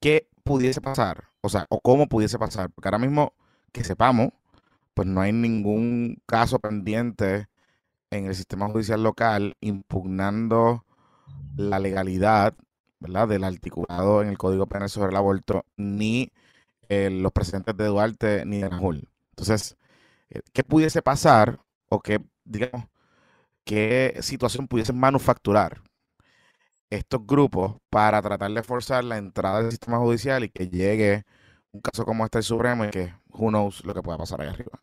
qué 0.00 0.28
pudiese 0.44 0.80
pasar, 0.80 1.28
o 1.40 1.48
sea, 1.48 1.66
o 1.70 1.80
cómo 1.80 2.08
pudiese 2.08 2.38
pasar, 2.38 2.70
porque 2.70 2.88
ahora 2.88 2.98
mismo 2.98 3.34
que 3.72 3.84
sepamos, 3.84 4.30
pues 4.94 5.08
no 5.08 5.20
hay 5.20 5.32
ningún 5.32 6.22
caso 6.26 6.58
pendiente 6.60 7.49
en 8.10 8.26
el 8.26 8.34
sistema 8.34 8.68
judicial 8.68 9.02
local 9.02 9.56
impugnando 9.60 10.84
la 11.56 11.78
legalidad 11.78 12.54
¿verdad? 12.98 13.28
del 13.28 13.44
articulado 13.44 14.22
en 14.22 14.28
el 14.28 14.38
Código 14.38 14.66
Penal 14.66 14.90
sobre 14.90 15.10
el 15.10 15.16
aborto, 15.16 15.64
ni 15.76 16.30
eh, 16.88 17.10
los 17.10 17.32
presidentes 17.32 17.76
de 17.76 17.86
Duarte 17.86 18.44
ni 18.44 18.60
de 18.60 18.68
Najul. 18.68 19.08
Entonces, 19.30 19.76
eh, 20.30 20.40
¿qué 20.52 20.64
pudiese 20.64 21.02
pasar 21.02 21.60
o 21.88 22.00
qué, 22.00 22.20
digamos, 22.44 22.86
qué 23.64 24.18
situación 24.22 24.68
pudiesen 24.68 24.98
manufacturar 24.98 25.82
estos 26.90 27.24
grupos 27.26 27.76
para 27.90 28.20
tratar 28.20 28.50
de 28.52 28.62
forzar 28.62 29.04
la 29.04 29.18
entrada 29.18 29.62
del 29.62 29.70
sistema 29.70 29.98
judicial 29.98 30.44
y 30.44 30.50
que 30.50 30.68
llegue 30.68 31.24
un 31.72 31.80
caso 31.80 32.04
como 32.04 32.24
este 32.24 32.38
al 32.38 32.44
Supremo 32.44 32.84
y 32.84 32.90
que 32.90 33.14
who 33.28 33.48
knows 33.48 33.84
lo 33.84 33.94
que 33.94 34.02
pueda 34.02 34.18
pasar 34.18 34.40
ahí 34.42 34.48
arriba? 34.48 34.82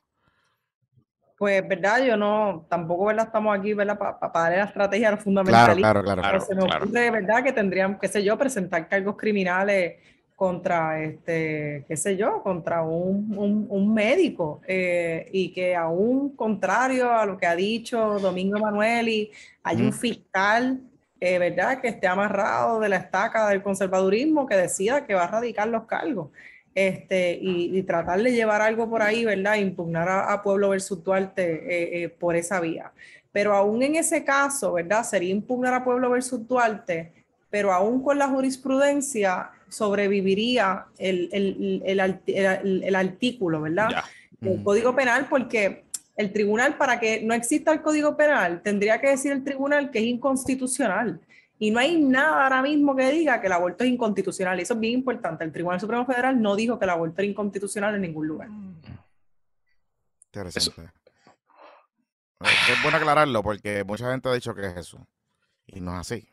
Pues, 1.38 1.68
verdad, 1.68 2.04
yo 2.04 2.18
no, 2.18 2.66
tampoco, 2.68 3.06
¿verdad? 3.06 3.28
Estamos 3.28 3.58
aquí, 3.58 3.74
¿verdad? 3.74 3.98
Para 3.98 4.18
darle 4.34 4.58
la 4.58 4.64
estrategia 4.64 5.10
a 5.10 5.12
los 5.12 5.24
fundamentalistas. 5.24 5.78
Claro, 5.78 6.04
claro, 6.04 6.22
claro. 6.22 6.42
se 6.42 6.56
me 6.56 6.64
ocurre, 6.64 7.12
¿verdad? 7.12 7.44
Que 7.44 7.54
tendrían, 7.54 8.00
qué 8.00 8.08
sé 8.08 8.24
yo, 8.24 8.38
presentar 8.38 8.88
cargos 8.88 9.16
criminales 9.18 9.98
contra, 10.36 11.00
este, 11.02 11.86
qué 11.88 11.96
sé 11.96 12.18
yo, 12.18 12.42
contra 12.42 12.82
un, 12.82 13.68
un, 13.70 13.94
médico 13.94 14.62
eh, 14.68 15.30
y 15.32 15.52
que 15.52 15.76
aún 15.76 16.36
contrario 16.36 17.12
a 17.12 17.26
lo 17.26 17.38
que 17.38 17.48
ha 17.48 17.56
dicho 17.56 18.20
Domingo 18.20 18.58
Emanueli, 18.58 19.32
hay 19.64 19.82
un 19.82 19.94
fiscal, 19.94 20.80
eh, 21.20 21.40
¿verdad? 21.40 21.82
Que 21.82 21.88
esté 21.88 22.08
amarrado 22.08 22.80
de 22.80 22.90
la 22.90 22.98
estaca 22.98 23.50
del 23.50 23.64
conservadurismo 23.64 24.46
que 24.46 24.56
decida 24.56 25.06
que 25.06 25.16
va 25.16 25.24
a 25.24 25.28
radicar 25.28 25.68
los 25.68 25.86
cargos 25.86 26.30
este, 26.78 27.40
y, 27.42 27.82
tratar 27.82 28.22
de 28.22 28.32
llevar 28.32 28.62
algo 28.62 28.88
por 28.88 29.02
ahí, 29.02 29.26
¿verdad? 29.26 29.56
Impugnar 29.56 30.08
a, 30.08 30.44
Pueblo 30.44 30.70
versus 30.70 31.04
Duarte 31.04 31.44
eh, 31.44 32.04
eh, 32.04 32.10
por 32.10 32.36
esa 32.36 32.60
vía. 32.60 32.92
Pero 33.32 33.56
aún 33.56 33.82
en 33.82 33.96
ese 33.96 34.24
caso, 34.24 34.74
¿verdad? 34.74 35.04
Sería 35.04 35.32
impugnar 35.32 35.74
a 35.74 35.84
Pueblo 35.84 36.12
versus 36.12 36.48
Duarte, 36.48 37.14
pero 37.50 37.74
aún 37.74 38.04
con 38.04 38.20
la 38.20 38.28
jurisprudencia 38.28 39.50
sobreviviría 39.70 40.86
el, 41.00 41.30
el, 41.32 41.82
el, 41.84 42.84
el 42.84 42.96
artículo, 42.96 43.62
¿verdad? 43.62 44.04
El 44.40 44.62
Código 44.62 44.96
Penal, 44.96 45.26
porque 45.28 45.84
El 46.16 46.32
tribunal, 46.32 46.78
para 46.78 47.00
que 47.00 47.24
no 47.24 47.34
exista 47.34 47.74
el 47.74 47.82
Código 47.82 48.16
Penal, 48.16 48.62
tendría 48.62 49.02
que 49.02 49.10
decir 49.10 49.32
el 49.32 49.44
tribunal 49.44 49.90
que 49.90 49.98
es 49.98 50.06
inconstitucional. 50.06 51.20
Y 51.60 51.72
no 51.72 51.80
hay 51.80 52.00
nada 52.00 52.44
ahora 52.44 52.62
mismo 52.62 52.96
que 52.96 53.10
diga 53.10 53.42
que 53.42 53.48
el 53.48 53.54
aborto 53.54 53.84
es 53.84 53.90
inconstitucional. 53.90 54.60
Y 54.60 54.62
eso 54.62 54.76
es 54.76 54.80
bien 54.80 54.94
importante. 54.94 55.44
El 55.44 55.52
Tribunal 55.52 55.80
Supremo 55.80 56.06
Federal 56.06 56.40
no 56.40 56.56
dijo 56.56 56.78
que 56.78 56.86
el 56.86 56.92
aborto 56.92 57.22
era 57.22 57.30
inconstitucional 57.30 57.96
en 57.96 58.02
ningún 58.02 58.28
lugar. 58.28 58.50
Interesante. 60.26 60.92
Es 62.40 62.84
bueno 62.84 62.98
aclararlo 62.98 63.42
porque 63.42 63.84
mucha 63.84 64.12
gente 64.12 64.30
ha 64.30 64.34
dicho 64.34 64.54
que 64.54 64.68
es 64.68 64.78
eso. 64.78 65.08
Y 65.66 65.82
no 65.82 65.94
es 65.94 66.02
así. 66.02 66.28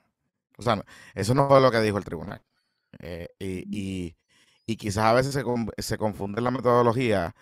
O 0.58 0.62
sea, 0.62 0.84
eso 1.14 1.34
no 1.34 1.48
fue 1.48 1.60
lo 1.60 1.70
que 1.70 1.80
dijo 1.80 1.96
el 1.96 2.04
tribunal. 2.04 2.42
Eh, 2.98 3.28
y, 3.38 4.14
y, 4.66 4.76
quizás 4.76 5.04
a 5.04 5.12
veces 5.14 5.32
se, 5.32 5.42
se 5.78 5.98
confunde 5.98 6.40
la 6.40 6.50
metodología 6.50 7.34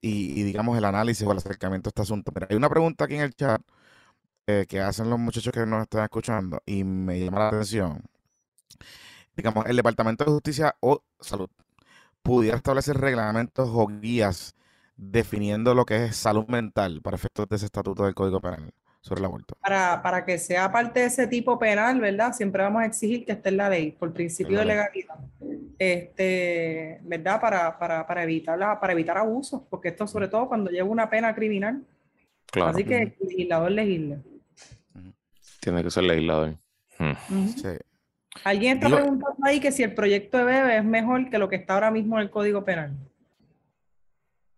y, 0.00 0.42
digamos, 0.44 0.78
el 0.78 0.84
análisis 0.84 1.26
o 1.26 1.32
el 1.32 1.38
acercamiento 1.38 1.88
a 1.88 1.90
este 1.90 2.02
asunto. 2.02 2.32
Pero 2.32 2.46
hay 2.48 2.56
una 2.56 2.70
pregunta 2.70 3.04
aquí 3.04 3.16
en 3.16 3.22
el 3.22 3.34
chat 3.34 3.60
eh, 4.46 4.66
que 4.68 4.80
hacen 4.80 5.10
los 5.10 5.18
muchachos 5.18 5.52
que 5.52 5.66
nos 5.66 5.82
están 5.82 6.04
escuchando 6.04 6.62
y 6.64 6.84
me 6.84 7.18
llama 7.18 7.40
la 7.40 7.48
atención. 7.48 8.02
Digamos, 9.36 9.66
el 9.66 9.76
Departamento 9.76 10.24
de 10.24 10.30
Justicia 10.30 10.76
o 10.80 11.02
Salud 11.20 11.50
pudiera 12.22 12.56
establecer 12.56 12.96
reglamentos 12.96 13.68
o 13.72 13.86
guías 13.86 14.54
definiendo 14.96 15.74
lo 15.74 15.84
que 15.84 16.06
es 16.06 16.16
salud 16.16 16.46
mental 16.48 17.00
para 17.02 17.16
efectos 17.16 17.48
de 17.48 17.56
ese 17.56 17.66
estatuto 17.66 18.04
del 18.04 18.14
Código 18.14 18.40
Penal 18.40 18.72
sobre 19.00 19.20
el 19.20 19.26
aborto. 19.26 19.56
Para, 19.60 20.02
para 20.02 20.24
que 20.24 20.36
sea 20.38 20.70
parte 20.72 21.00
de 21.00 21.06
ese 21.06 21.26
tipo 21.26 21.58
penal, 21.58 22.00
¿verdad? 22.00 22.32
Siempre 22.32 22.62
vamos 22.62 22.82
a 22.82 22.86
exigir 22.86 23.24
que 23.24 23.32
esté 23.32 23.50
en 23.50 23.58
la 23.58 23.68
ley, 23.68 23.92
por 23.92 24.12
principio 24.12 24.58
de 24.58 24.64
legalidad. 24.64 25.16
Este, 25.78 26.98
¿verdad? 27.02 27.40
Para, 27.40 27.78
para, 27.78 28.06
para, 28.06 28.22
evitar 28.24 28.58
para 28.80 28.92
evitar 28.92 29.18
abusos, 29.18 29.62
porque 29.70 29.88
esto 29.88 30.06
sobre 30.06 30.26
todo 30.26 30.48
cuando 30.48 30.70
lleva 30.70 30.88
una 30.88 31.08
pena 31.08 31.34
criminal. 31.34 31.84
Claro. 32.46 32.70
Así 32.70 32.84
que 32.84 33.02
el 33.02 33.16
legislador 33.20 33.70
legisle. 33.70 34.18
Tiene 35.66 35.82
que 35.82 35.90
ser 35.90 36.04
legislador. 36.04 36.54
Hmm. 36.96 37.48
sí. 37.48 37.68
Alguien 38.44 38.76
está 38.76 38.88
preguntando 38.88 39.36
ahí 39.42 39.58
que 39.58 39.72
si 39.72 39.82
el 39.82 39.94
proyecto 39.94 40.38
de 40.38 40.44
BEBE 40.44 40.76
es 40.76 40.84
mejor 40.84 41.28
que 41.28 41.38
lo 41.38 41.48
que 41.48 41.56
está 41.56 41.74
ahora 41.74 41.90
mismo 41.90 42.16
en 42.16 42.22
el 42.22 42.30
Código 42.30 42.64
Penal. 42.64 42.92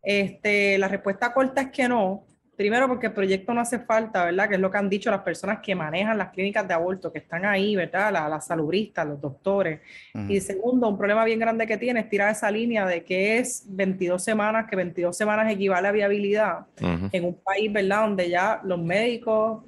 Este, 0.03 0.77
la 0.77 0.87
respuesta 0.87 1.33
corta 1.33 1.63
es 1.63 1.71
que 1.71 1.89
no. 1.89 2.27
Primero 2.57 2.89
porque 2.89 3.07
el 3.07 3.15
proyecto 3.15 3.55
no 3.55 3.63
hace 3.63 3.79
falta, 3.79 4.27
¿verdad? 4.27 4.51
Que 4.51 4.57
es 4.57 4.61
lo 4.61 4.71
que 4.71 4.77
han 4.77 4.91
dicho 4.91 5.11
las 5.11 5.23
personas 5.23 5.61
que 5.63 5.75
manejan 5.75 6.19
las 6.19 6.29
clínicas 6.29 6.69
de 6.69 6.75
aborto, 6.75 7.11
que 7.11 7.21
están 7.21 7.47
ahí, 7.47 7.75
¿verdad? 7.75 8.13
Las, 8.13 8.47
salubristas, 8.47 9.07
los 9.07 9.19
doctores. 9.19 9.81
Y 10.29 10.39
segundo, 10.41 10.91
un 10.91 10.99
problema 10.99 11.25
bien 11.25 11.39
grande 11.39 11.67
que 11.67 11.79
tiene 11.79 12.01
es 12.01 12.11
tirar 12.11 12.31
esa 12.31 12.51
línea 12.51 12.85
de 12.85 13.03
que 13.03 13.39
es 13.39 13.65
22 13.67 14.23
semanas, 14.23 14.67
que 14.69 14.77
22 14.77 15.17
semanas 15.17 15.51
equivale 15.51 15.89
a 15.89 15.93
viabilidad 15.93 16.67
en 16.77 17.25
un 17.25 17.35
país, 17.37 17.73
¿verdad? 17.73 18.03
Donde 18.03 18.29
ya 18.29 18.61
los 18.63 18.79
médicos, 18.79 19.63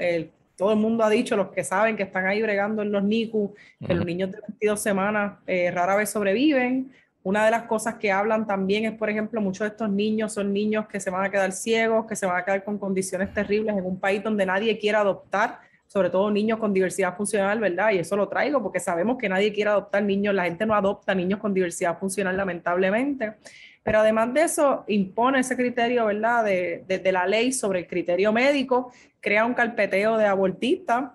todo 0.60 0.72
el 0.72 0.78
mundo 0.78 1.02
ha 1.02 1.10
dicho, 1.10 1.36
los 1.36 1.48
que 1.48 1.64
saben 1.64 1.96
que 1.96 2.02
están 2.02 2.26
ahí 2.26 2.42
bregando 2.42 2.82
en 2.82 2.92
los 2.92 3.02
NICU, 3.02 3.54
que 3.84 3.94
los 3.94 4.04
niños 4.04 4.30
de 4.30 4.40
22 4.46 4.80
semanas 4.80 5.38
eh, 5.46 5.70
rara 5.70 5.96
vez 5.96 6.10
sobreviven 6.10 6.92
una 7.22 7.44
de 7.44 7.50
las 7.50 7.64
cosas 7.64 7.96
que 7.96 8.10
hablan 8.10 8.46
también 8.46 8.86
es, 8.86 8.92
por 8.92 9.10
ejemplo, 9.10 9.40
muchos 9.40 9.60
de 9.60 9.68
estos 9.68 9.90
niños 9.90 10.32
son 10.32 10.52
niños 10.52 10.86
que 10.86 11.00
se 11.00 11.10
van 11.10 11.24
a 11.24 11.30
quedar 11.30 11.52
ciegos, 11.52 12.06
que 12.06 12.16
se 12.16 12.24
van 12.24 12.38
a 12.38 12.44
quedar 12.44 12.64
con 12.64 12.78
condiciones 12.78 13.32
terribles 13.34 13.76
en 13.76 13.84
un 13.84 14.00
país 14.00 14.22
donde 14.22 14.46
nadie 14.46 14.78
quiere 14.78 14.96
adoptar, 14.96 15.58
sobre 15.86 16.08
todo 16.08 16.30
niños 16.30 16.58
con 16.58 16.72
diversidad 16.72 17.14
funcional, 17.16 17.60
¿verdad? 17.60 17.90
Y 17.92 17.98
eso 17.98 18.16
lo 18.16 18.28
traigo 18.28 18.62
porque 18.62 18.80
sabemos 18.80 19.18
que 19.18 19.28
nadie 19.28 19.52
quiere 19.52 19.70
adoptar 19.70 20.02
niños, 20.02 20.34
la 20.34 20.44
gente 20.44 20.64
no 20.64 20.74
adopta 20.74 21.14
niños 21.14 21.40
con 21.40 21.52
diversidad 21.52 21.98
funcional 21.98 22.36
lamentablemente. 22.36 23.34
Pero 23.82 24.00
además 24.00 24.32
de 24.34 24.42
eso, 24.42 24.84
impone 24.88 25.40
ese 25.40 25.56
criterio, 25.56 26.06
¿verdad? 26.06 26.44
De, 26.44 26.84
de 26.86 27.12
la 27.12 27.26
ley 27.26 27.52
sobre 27.52 27.80
el 27.80 27.86
criterio 27.86 28.32
médico, 28.32 28.92
crea 29.20 29.44
un 29.44 29.54
carpeteo 29.54 30.16
de 30.16 30.26
abortistas 30.26 31.10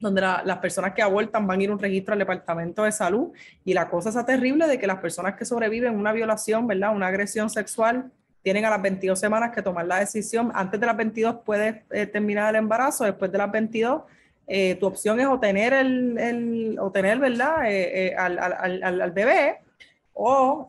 donde 0.00 0.20
las 0.20 0.58
personas 0.58 0.94
que 0.94 1.02
abortan 1.02 1.46
van 1.46 1.60
a 1.60 1.62
ir 1.62 1.70
un 1.70 1.78
registro 1.78 2.12
al 2.14 2.18
Departamento 2.18 2.84
de 2.84 2.92
Salud 2.92 3.32
y 3.64 3.74
la 3.74 3.88
cosa 3.88 4.08
es 4.08 4.26
terrible 4.26 4.66
de 4.66 4.78
que 4.78 4.86
las 4.86 4.98
personas 4.98 5.34
que 5.34 5.44
sobreviven 5.44 5.94
una 5.94 6.12
violación, 6.12 6.66
¿verdad? 6.66 6.94
Una 6.94 7.08
agresión 7.08 7.50
sexual, 7.50 8.10
tienen 8.42 8.64
a 8.66 8.70
las 8.70 8.82
22 8.82 9.18
semanas 9.18 9.52
que 9.54 9.62
tomar 9.62 9.86
la 9.86 10.00
decisión. 10.00 10.52
Antes 10.54 10.78
de 10.78 10.86
las 10.86 10.96
22 10.96 11.36
puedes 11.44 11.76
eh, 11.90 12.06
terminar 12.06 12.50
el 12.50 12.56
embarazo, 12.56 13.04
después 13.04 13.32
de 13.32 13.38
las 13.38 13.50
22 13.50 14.02
eh, 14.46 14.74
tu 14.74 14.86
opción 14.86 15.18
es 15.20 15.26
obtener 15.26 15.72
el, 15.72 16.18
el 16.18 16.78
¿verdad? 17.18 17.62
Eh, 17.66 18.14
al, 18.16 18.38
al, 18.38 19.00
al, 19.00 19.10
bebé 19.12 19.60
o 20.14 20.66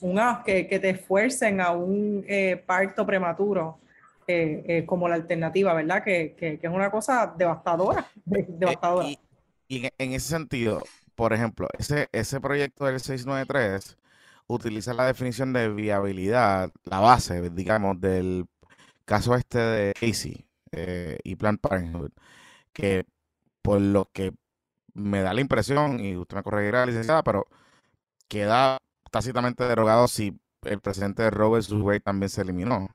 una, 0.00 0.42
que, 0.44 0.66
que, 0.66 0.78
te 0.78 0.90
esfuercen 0.90 1.60
a 1.60 1.70
un 1.72 2.24
parto 2.66 3.06
prematuro. 3.06 3.78
Eh, 4.26 4.64
eh, 4.66 4.86
como 4.86 5.06
la 5.06 5.16
alternativa, 5.16 5.74
¿verdad? 5.74 6.02
Que, 6.02 6.34
que, 6.38 6.58
es 6.62 6.70
una 6.70 6.90
cosa 6.90 7.34
devastadora. 7.36 8.06
devastadora. 8.24 9.08
Y, 9.68 9.90
en, 9.98 10.12
ese 10.12 10.28
sentido, 10.28 10.82
por 11.14 11.34
ejemplo, 11.34 11.68
ese, 11.78 12.08
ese 12.10 12.40
proyecto 12.40 12.86
del 12.86 13.00
693 13.00 13.98
utiliza 14.46 14.94
la 14.94 15.06
definición 15.06 15.52
de 15.52 15.68
viabilidad, 15.68 16.70
la 16.84 17.00
base, 17.00 17.50
digamos, 17.50 18.00
del 18.00 18.46
caso 19.04 19.34
este 19.34 19.58
de 19.58 19.92
Casey 19.92 20.46
eh, 20.72 21.18
y 21.22 21.36
Planned 21.36 21.60
Parenthood, 21.60 22.12
que 22.72 23.04
por 23.60 23.80
lo 23.80 24.08
que 24.10 24.32
me 24.94 25.20
da 25.20 25.34
la 25.34 25.40
impresión, 25.42 26.00
y 26.00 26.16
usted 26.16 26.36
me 26.36 26.42
corregirá, 26.42 26.86
licenciada, 26.86 27.22
pero 27.22 27.46
queda 28.28 28.78
tácitamente 29.10 29.64
derogado 29.64 30.08
si 30.08 30.36
el 30.62 30.80
presidente 30.80 31.22
de 31.22 31.30
Robert 31.30 31.66
Wade 31.70 32.00
también 32.00 32.30
se 32.30 32.42
eliminó. 32.42 32.88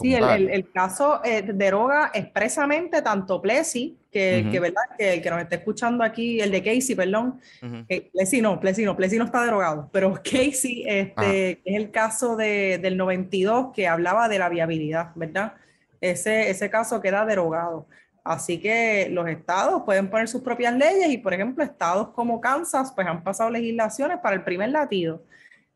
Sí, 0.00 0.12
el, 0.12 0.50
el, 0.50 0.72
caso 0.72 1.20
eh, 1.24 1.42
deroga 1.54 2.10
expresamente 2.12 3.00
tanto 3.00 3.40
Plessy, 3.40 3.96
que, 4.10 4.44
que, 4.50 4.58
¿verdad? 4.58 4.82
Que 4.98 5.14
el 5.14 5.22
que 5.22 5.30
nos 5.30 5.40
está 5.40 5.54
escuchando 5.54 6.02
aquí, 6.02 6.40
el 6.40 6.50
de 6.50 6.64
Casey, 6.64 6.96
perdón, 6.96 7.38
uh 7.62 8.10
Plessy 8.12 8.42
no, 8.42 8.58
Plessy 8.58 8.84
no, 8.84 8.96
Plessy 8.96 9.18
no 9.18 9.24
está 9.24 9.44
derogado, 9.44 9.88
pero 9.92 10.14
Casey 10.24 10.84
este, 10.84 11.52
es 11.64 11.76
el 11.76 11.92
caso 11.92 12.34
de, 12.34 12.78
del 12.78 12.96
92 12.96 13.72
que 13.72 13.86
hablaba 13.86 14.28
de 14.28 14.40
la 14.40 14.48
viabilidad, 14.48 15.12
¿verdad? 15.14 15.54
Ese, 16.00 16.50
ese 16.50 16.68
caso 16.70 17.00
queda 17.00 17.24
derogado. 17.24 17.86
Así 18.24 18.58
que 18.58 19.08
los 19.10 19.28
estados 19.28 19.82
pueden 19.84 20.08
poner 20.08 20.28
sus 20.28 20.42
propias 20.42 20.74
leyes 20.74 21.10
y, 21.10 21.18
por 21.18 21.34
ejemplo, 21.34 21.62
estados 21.62 22.08
como 22.08 22.40
Kansas, 22.40 22.90
pues 22.92 23.06
han 23.06 23.22
pasado 23.22 23.50
legislaciones 23.50 24.18
para 24.18 24.34
el 24.34 24.42
primer 24.42 24.70
latido 24.70 25.22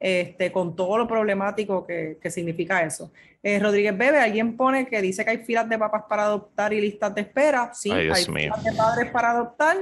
este, 0.00 0.50
con 0.50 0.74
todo 0.74 0.96
lo 0.96 1.06
problemático 1.06 1.86
que, 1.86 2.18
que 2.20 2.30
significa 2.30 2.82
eso. 2.82 3.12
Eh, 3.42 3.58
Rodríguez 3.58 3.96
Bebe, 3.96 4.18
alguien 4.18 4.56
pone 4.56 4.86
que 4.86 5.00
dice 5.02 5.24
que 5.24 5.30
hay 5.30 5.38
filas 5.38 5.68
de 5.68 5.78
papás 5.78 6.04
para 6.08 6.24
adoptar 6.24 6.72
y 6.72 6.80
listas 6.80 7.14
de 7.14 7.20
espera. 7.20 7.72
Sí, 7.74 7.90
hay 7.90 8.24
filas 8.24 8.64
de 8.64 8.72
padres 8.72 9.10
para 9.10 9.30
adoptar, 9.30 9.76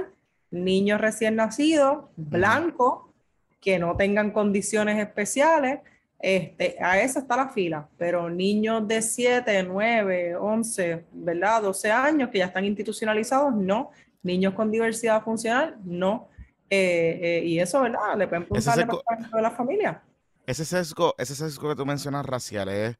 niños 0.51 1.01
recién 1.01 1.35
nacidos, 1.35 2.05
blancos, 2.15 3.05
que 3.61 3.79
no 3.79 3.95
tengan 3.95 4.31
condiciones 4.31 4.99
especiales. 4.99 5.79
Este, 6.19 6.77
a 6.81 6.99
esa 6.99 7.19
está 7.19 7.37
la 7.37 7.49
fila, 7.49 7.87
pero 7.97 8.29
niños 8.29 8.87
de 8.87 9.01
7, 9.01 9.63
9, 9.63 10.35
11, 10.35 11.05
¿verdad? 11.11 11.61
12 11.61 11.91
años 11.91 12.29
que 12.29 12.39
ya 12.39 12.45
están 12.45 12.65
institucionalizados, 12.65 13.55
no. 13.55 13.91
Niños 14.23 14.53
con 14.53 14.71
diversidad 14.71 15.23
funcional, 15.23 15.77
no. 15.83 16.29
Eh, 16.69 17.19
eh, 17.21 17.45
y 17.45 17.59
eso, 17.59 17.81
¿verdad? 17.81 18.17
Le 18.17 18.27
pueden 18.27 18.45
puntar 18.47 18.87
a 19.31 19.41
la 19.41 19.51
familia. 19.51 20.01
Ese 20.45 20.65
sesgo, 20.65 21.13
ese 21.17 21.35
sesgo 21.35 21.69
que 21.69 21.75
tú 21.75 21.85
mencionas 21.85 22.25
racial 22.25 22.69
es, 22.69 22.97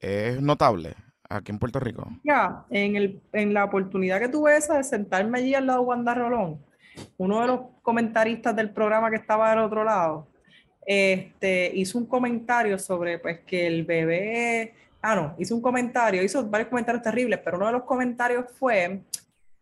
es 0.00 0.40
notable 0.40 0.94
aquí 1.28 1.52
en 1.52 1.58
Puerto 1.58 1.80
Rico. 1.80 2.08
Ya, 2.24 2.64
en, 2.70 2.96
el, 2.96 3.22
en 3.32 3.54
la 3.54 3.64
oportunidad 3.64 4.20
que 4.20 4.28
tuve 4.28 4.56
esa 4.56 4.76
de 4.76 4.84
sentarme 4.84 5.38
allí 5.38 5.54
al 5.54 5.66
lado 5.66 5.80
de 5.80 5.86
Wanda 5.86 6.14
Rolón, 6.14 6.64
uno 7.16 7.40
de 7.40 7.46
los 7.46 7.60
comentaristas 7.82 8.54
del 8.56 8.70
programa 8.70 9.10
que 9.10 9.16
estaba 9.16 9.50
del 9.50 9.60
otro 9.60 9.84
lado, 9.84 10.28
este, 10.86 11.70
hizo 11.74 11.98
un 11.98 12.06
comentario 12.06 12.78
sobre 12.78 13.18
pues 13.18 13.40
que 13.40 13.66
el 13.66 13.84
bebé, 13.84 14.74
ah 15.02 15.14
no, 15.14 15.34
hizo 15.38 15.54
un 15.54 15.62
comentario, 15.62 16.22
hizo 16.22 16.44
varios 16.48 16.68
comentarios 16.68 17.02
terribles, 17.02 17.40
pero 17.44 17.56
uno 17.56 17.66
de 17.66 17.72
los 17.72 17.84
comentarios 17.84 18.46
fue 18.58 19.00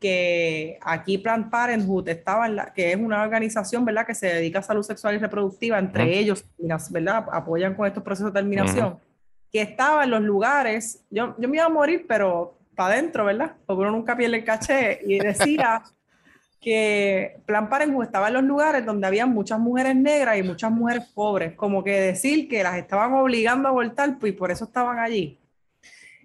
que 0.02 0.78
aquí 0.82 1.16
Planned 1.16 1.48
Parenthood 1.48 2.08
estaba 2.08 2.46
en 2.46 2.56
la, 2.56 2.72
que 2.72 2.90
es 2.90 2.96
una 2.96 3.22
organización, 3.22 3.84
¿verdad?, 3.84 4.04
que 4.04 4.16
se 4.16 4.26
dedica 4.26 4.58
a 4.58 4.62
salud 4.62 4.82
sexual 4.82 5.14
y 5.14 5.18
reproductiva, 5.18 5.78
entre 5.78 6.18
ellos, 6.18 6.44
¿verdad?, 6.90 7.26
apoyan 7.32 7.74
con 7.74 7.86
estos 7.86 8.02
procesos 8.02 8.32
de 8.32 8.40
terminación, 8.40 8.98
que 9.52 9.62
estaba 9.62 10.02
en 10.02 10.10
los 10.10 10.22
lugares, 10.22 11.04
yo, 11.08 11.36
yo 11.38 11.48
me 11.48 11.58
iba 11.58 11.66
a 11.66 11.68
morir, 11.68 12.04
pero 12.08 12.58
para 12.74 12.94
adentro, 12.94 13.24
¿verdad?, 13.24 13.52
porque 13.64 13.82
uno 13.82 13.92
nunca 13.92 14.16
pierde 14.16 14.38
el 14.38 14.44
caché, 14.44 15.00
y 15.06 15.20
decía 15.20 15.82
que 16.62 17.40
Plan 17.44 17.68
Parenthood 17.68 18.04
estaba 18.04 18.28
en 18.28 18.34
los 18.34 18.44
lugares 18.44 18.86
donde 18.86 19.06
había 19.06 19.26
muchas 19.26 19.58
mujeres 19.58 19.96
negras 19.96 20.38
y 20.38 20.44
muchas 20.44 20.70
mujeres 20.70 21.04
pobres, 21.12 21.54
como 21.54 21.82
que 21.82 22.00
decir 22.00 22.48
que 22.48 22.62
las 22.62 22.76
estaban 22.76 23.12
obligando 23.14 23.68
a 23.68 23.72
abortar, 23.72 24.16
pues, 24.18 24.32
y 24.32 24.36
por 24.36 24.52
eso 24.52 24.64
estaban 24.64 25.00
allí. 25.00 25.38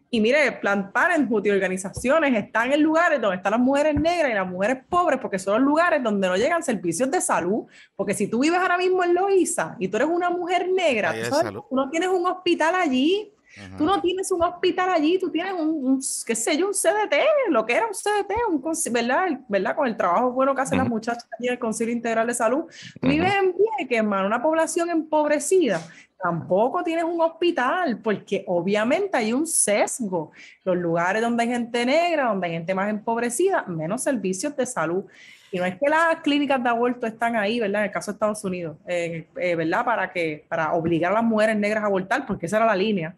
Y 0.09 0.21
mire, 0.21 0.51
Planned 0.53 0.91
Parenthood 0.91 1.45
y 1.45 1.49
organizaciones 1.49 2.33
están 2.35 2.71
en 2.71 2.81
lugares 2.81 3.19
donde 3.19 3.37
están 3.37 3.51
las 3.51 3.59
mujeres 3.59 3.95
negras 3.95 4.31
y 4.31 4.35
las 4.35 4.47
mujeres 4.47 4.77
pobres, 4.87 5.19
porque 5.19 5.37
son 5.37 5.55
los 5.55 5.63
lugares 5.63 6.01
donde 6.01 6.27
no 6.27 6.37
llegan 6.37 6.63
servicios 6.63 7.11
de 7.11 7.19
salud. 7.19 7.65
Porque 7.95 8.13
si 8.13 8.27
tú 8.27 8.39
vives 8.39 8.59
ahora 8.59 8.77
mismo 8.77 9.03
en 9.03 9.13
Loíza 9.13 9.75
y 9.79 9.89
tú 9.89 9.97
eres 9.97 10.07
una 10.07 10.29
mujer 10.29 10.69
negra, 10.71 11.13
tú, 11.51 11.75
no 11.75 11.89
tienes 11.89 12.09
un 12.09 12.25
hospital 12.25 12.75
allí. 12.75 13.33
Tú 13.77 13.85
no 13.85 14.01
tienes 14.01 14.31
un 14.31 14.43
hospital 14.43 14.89
allí, 14.89 15.17
tú 15.19 15.31
tienes 15.31 15.53
un, 15.53 16.01
qué 16.25 16.35
sé 16.35 16.57
yo, 16.57 16.67
un 16.67 16.73
CDT, 16.73 17.15
lo 17.49 17.65
que 17.65 17.73
era 17.73 17.87
un 17.87 17.93
CDT, 17.93 18.33
un, 18.49 18.93
¿verdad? 18.93 19.39
¿verdad? 19.47 19.75
Con 19.75 19.87
el 19.87 19.97
trabajo 19.97 20.31
bueno 20.31 20.53
que 20.53 20.61
hacen 20.61 20.77
las 20.77 20.87
muchachas 20.87 21.27
allí 21.37 21.47
en 21.47 21.53
el 21.53 21.59
Concilio 21.59 21.93
Integral 21.93 22.27
de 22.27 22.33
Salud. 22.33 22.65
Vives 23.01 23.33
en 23.33 23.55
Vieques, 23.55 23.97
hermano, 23.97 24.27
una 24.27 24.41
población 24.41 24.89
empobrecida. 24.89 25.81
Tampoco 26.21 26.83
tienes 26.83 27.03
un 27.03 27.21
hospital, 27.21 27.99
porque 28.03 28.43
obviamente 28.47 29.15
hay 29.17 29.33
un 29.33 29.45
sesgo. 29.45 30.31
Los 30.63 30.75
lugares 30.75 31.21
donde 31.21 31.43
hay 31.43 31.49
gente 31.49 31.85
negra, 31.85 32.29
donde 32.29 32.47
hay 32.47 32.53
gente 32.53 32.73
más 32.73 32.89
empobrecida, 32.89 33.63
menos 33.67 34.03
servicios 34.03 34.55
de 34.55 34.65
salud. 34.65 35.05
Y 35.51 35.59
no 35.59 35.65
es 35.65 35.75
que 35.75 35.89
las 35.89 36.17
clínicas 36.21 36.61
de 36.61 36.69
aborto 36.69 37.05
están 37.07 37.35
ahí, 37.35 37.59
¿verdad? 37.59 37.81
En 37.81 37.85
el 37.85 37.91
caso 37.91 38.11
de 38.11 38.15
Estados 38.15 38.43
Unidos, 38.43 38.77
eh, 38.87 39.27
eh, 39.37 39.55
¿verdad? 39.55 39.85
Para, 39.85 40.11
que, 40.11 40.43
para 40.49 40.73
obligar 40.73 41.11
a 41.11 41.15
las 41.15 41.23
mujeres 41.23 41.55
negras 41.55 41.83
a 41.83 41.87
abortar, 41.87 42.25
porque 42.25 42.47
esa 42.47 42.57
era 42.57 42.65
la 42.65 42.75
línea, 42.75 43.15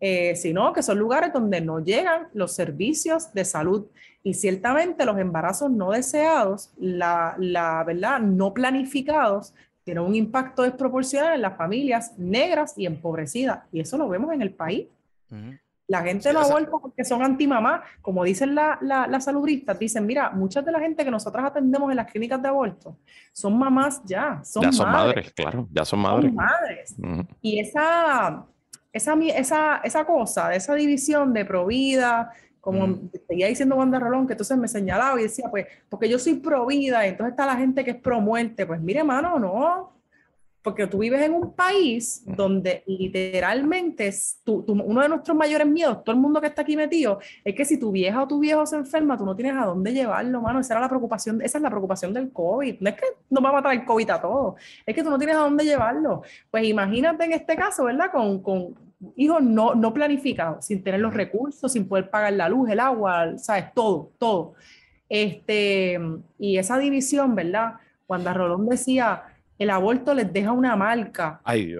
eh, 0.00 0.36
sino 0.36 0.72
que 0.72 0.82
son 0.82 0.98
lugares 0.98 1.32
donde 1.32 1.60
no 1.60 1.80
llegan 1.80 2.28
los 2.32 2.52
servicios 2.52 3.32
de 3.32 3.44
salud. 3.44 3.86
Y 4.22 4.34
ciertamente 4.34 5.04
los 5.04 5.18
embarazos 5.18 5.70
no 5.70 5.92
deseados, 5.92 6.70
la, 6.78 7.34
la 7.38 7.82
¿verdad? 7.84 8.20
No 8.20 8.52
planificados, 8.52 9.54
tienen 9.84 10.04
un 10.04 10.14
impacto 10.14 10.64
desproporcional 10.64 11.34
en 11.34 11.40
las 11.42 11.56
familias 11.56 12.12
negras 12.18 12.74
y 12.76 12.84
empobrecidas. 12.84 13.60
Y 13.72 13.80
eso 13.80 13.96
lo 13.96 14.08
vemos 14.08 14.34
en 14.34 14.42
el 14.42 14.50
país. 14.50 14.86
La 15.86 16.02
gente 16.02 16.30
no 16.34 16.40
aborta 16.40 16.70
porque 16.70 17.02
son 17.02 17.22
antimamá, 17.22 17.82
como 18.02 18.22
dicen 18.22 18.54
las 18.54 18.80
la, 18.82 19.06
la 19.06 19.20
saludistas, 19.20 19.78
dicen, 19.78 20.04
mira, 20.04 20.28
muchas 20.28 20.62
de 20.62 20.72
la 20.72 20.80
gente 20.80 21.02
que 21.02 21.10
nosotras 21.10 21.46
atendemos 21.46 21.90
en 21.90 21.96
las 21.96 22.10
clínicas 22.10 22.42
de 22.42 22.48
aborto 22.48 22.98
son 23.32 23.58
mamás 23.58 24.02
ya, 24.04 24.42
son, 24.44 24.64
ya 24.64 24.72
son 24.72 24.90
madres. 24.90 25.32
claro, 25.32 25.66
ya 25.72 25.86
son 25.86 26.00
madres. 26.00 26.26
Son 26.26 26.34
madres. 26.34 26.94
Y 27.40 27.58
esa, 27.58 28.44
esa, 28.92 29.14
esa, 29.14 29.76
esa 29.84 30.04
cosa, 30.04 30.54
esa 30.54 30.74
división 30.74 31.32
de 31.32 31.44
provida, 31.44 32.32
como 32.60 32.98
seguía 33.26 33.46
diciendo 33.46 33.76
Wanda 33.76 33.98
Rolón, 33.98 34.26
que 34.26 34.34
entonces 34.34 34.56
me 34.58 34.68
señalaba 34.68 35.18
y 35.18 35.24
decía, 35.24 35.46
pues, 35.50 35.66
porque 35.88 36.08
yo 36.08 36.18
soy 36.18 36.34
pro 36.34 36.66
vida, 36.66 37.06
y 37.06 37.10
entonces 37.10 37.32
está 37.32 37.46
la 37.46 37.56
gente 37.56 37.84
que 37.84 37.92
es 37.92 37.96
pro 37.96 38.20
muerte, 38.20 38.66
pues 38.66 38.80
mire, 38.80 39.04
mano, 39.04 39.38
no, 39.38 39.97
porque 40.68 40.86
tú 40.86 40.98
vives 40.98 41.22
en 41.22 41.32
un 41.32 41.54
país 41.54 42.22
donde 42.26 42.82
literalmente 42.86 44.08
es 44.08 44.42
uno 44.44 45.00
de 45.00 45.08
nuestros 45.08 45.34
mayores 45.34 45.66
miedos, 45.66 46.04
todo 46.04 46.14
el 46.14 46.20
mundo 46.20 46.42
que 46.42 46.48
está 46.48 46.60
aquí 46.60 46.76
metido, 46.76 47.20
es 47.42 47.54
que 47.54 47.64
si 47.64 47.78
tu 47.78 47.90
vieja 47.90 48.22
o 48.22 48.28
tu 48.28 48.38
viejo 48.38 48.66
se 48.66 48.76
enferma, 48.76 49.16
tú 49.16 49.24
no 49.24 49.34
tienes 49.34 49.56
a 49.56 49.64
dónde 49.64 49.94
llevarlo, 49.94 50.42
mano. 50.42 50.60
Esa 50.60 50.74
era 50.74 50.82
la 50.82 50.88
preocupación, 50.90 51.40
esa 51.40 51.56
es 51.56 51.62
la 51.62 51.70
preocupación 51.70 52.12
del 52.12 52.30
COVID. 52.30 52.80
No 52.80 52.90
es 52.90 52.96
que 52.96 53.06
nos 53.30 53.42
va 53.42 53.48
a 53.48 53.52
matar 53.52 53.72
el 53.72 53.86
COVID 53.86 54.10
a 54.10 54.20
todos, 54.20 54.56
es 54.84 54.94
que 54.94 55.02
tú 55.02 55.08
no 55.08 55.16
tienes 55.16 55.36
a 55.36 55.38
dónde 55.38 55.64
llevarlo. 55.64 56.20
Pues 56.50 56.64
imagínate 56.64 57.24
en 57.24 57.32
este 57.32 57.56
caso, 57.56 57.84
¿verdad? 57.84 58.10
Con, 58.12 58.42
con 58.42 58.74
hijos 59.16 59.42
no, 59.42 59.74
no 59.74 59.94
planificados, 59.94 60.66
sin 60.66 60.82
tener 60.82 61.00
los 61.00 61.14
recursos, 61.14 61.72
sin 61.72 61.88
poder 61.88 62.10
pagar 62.10 62.34
la 62.34 62.50
luz, 62.50 62.68
el 62.68 62.80
agua, 62.80 63.38
¿sabes? 63.38 63.72
Todo, 63.72 64.12
todo. 64.18 64.52
Este, 65.08 65.98
y 66.38 66.58
esa 66.58 66.76
división, 66.76 67.34
¿verdad? 67.34 67.76
Cuando 68.06 68.34
Rolón 68.34 68.68
decía 68.68 69.22
el 69.58 69.70
aborto 69.70 70.14
les 70.14 70.32
deja 70.32 70.52
una 70.52 70.76
marca 70.76 71.40
y 71.54 71.74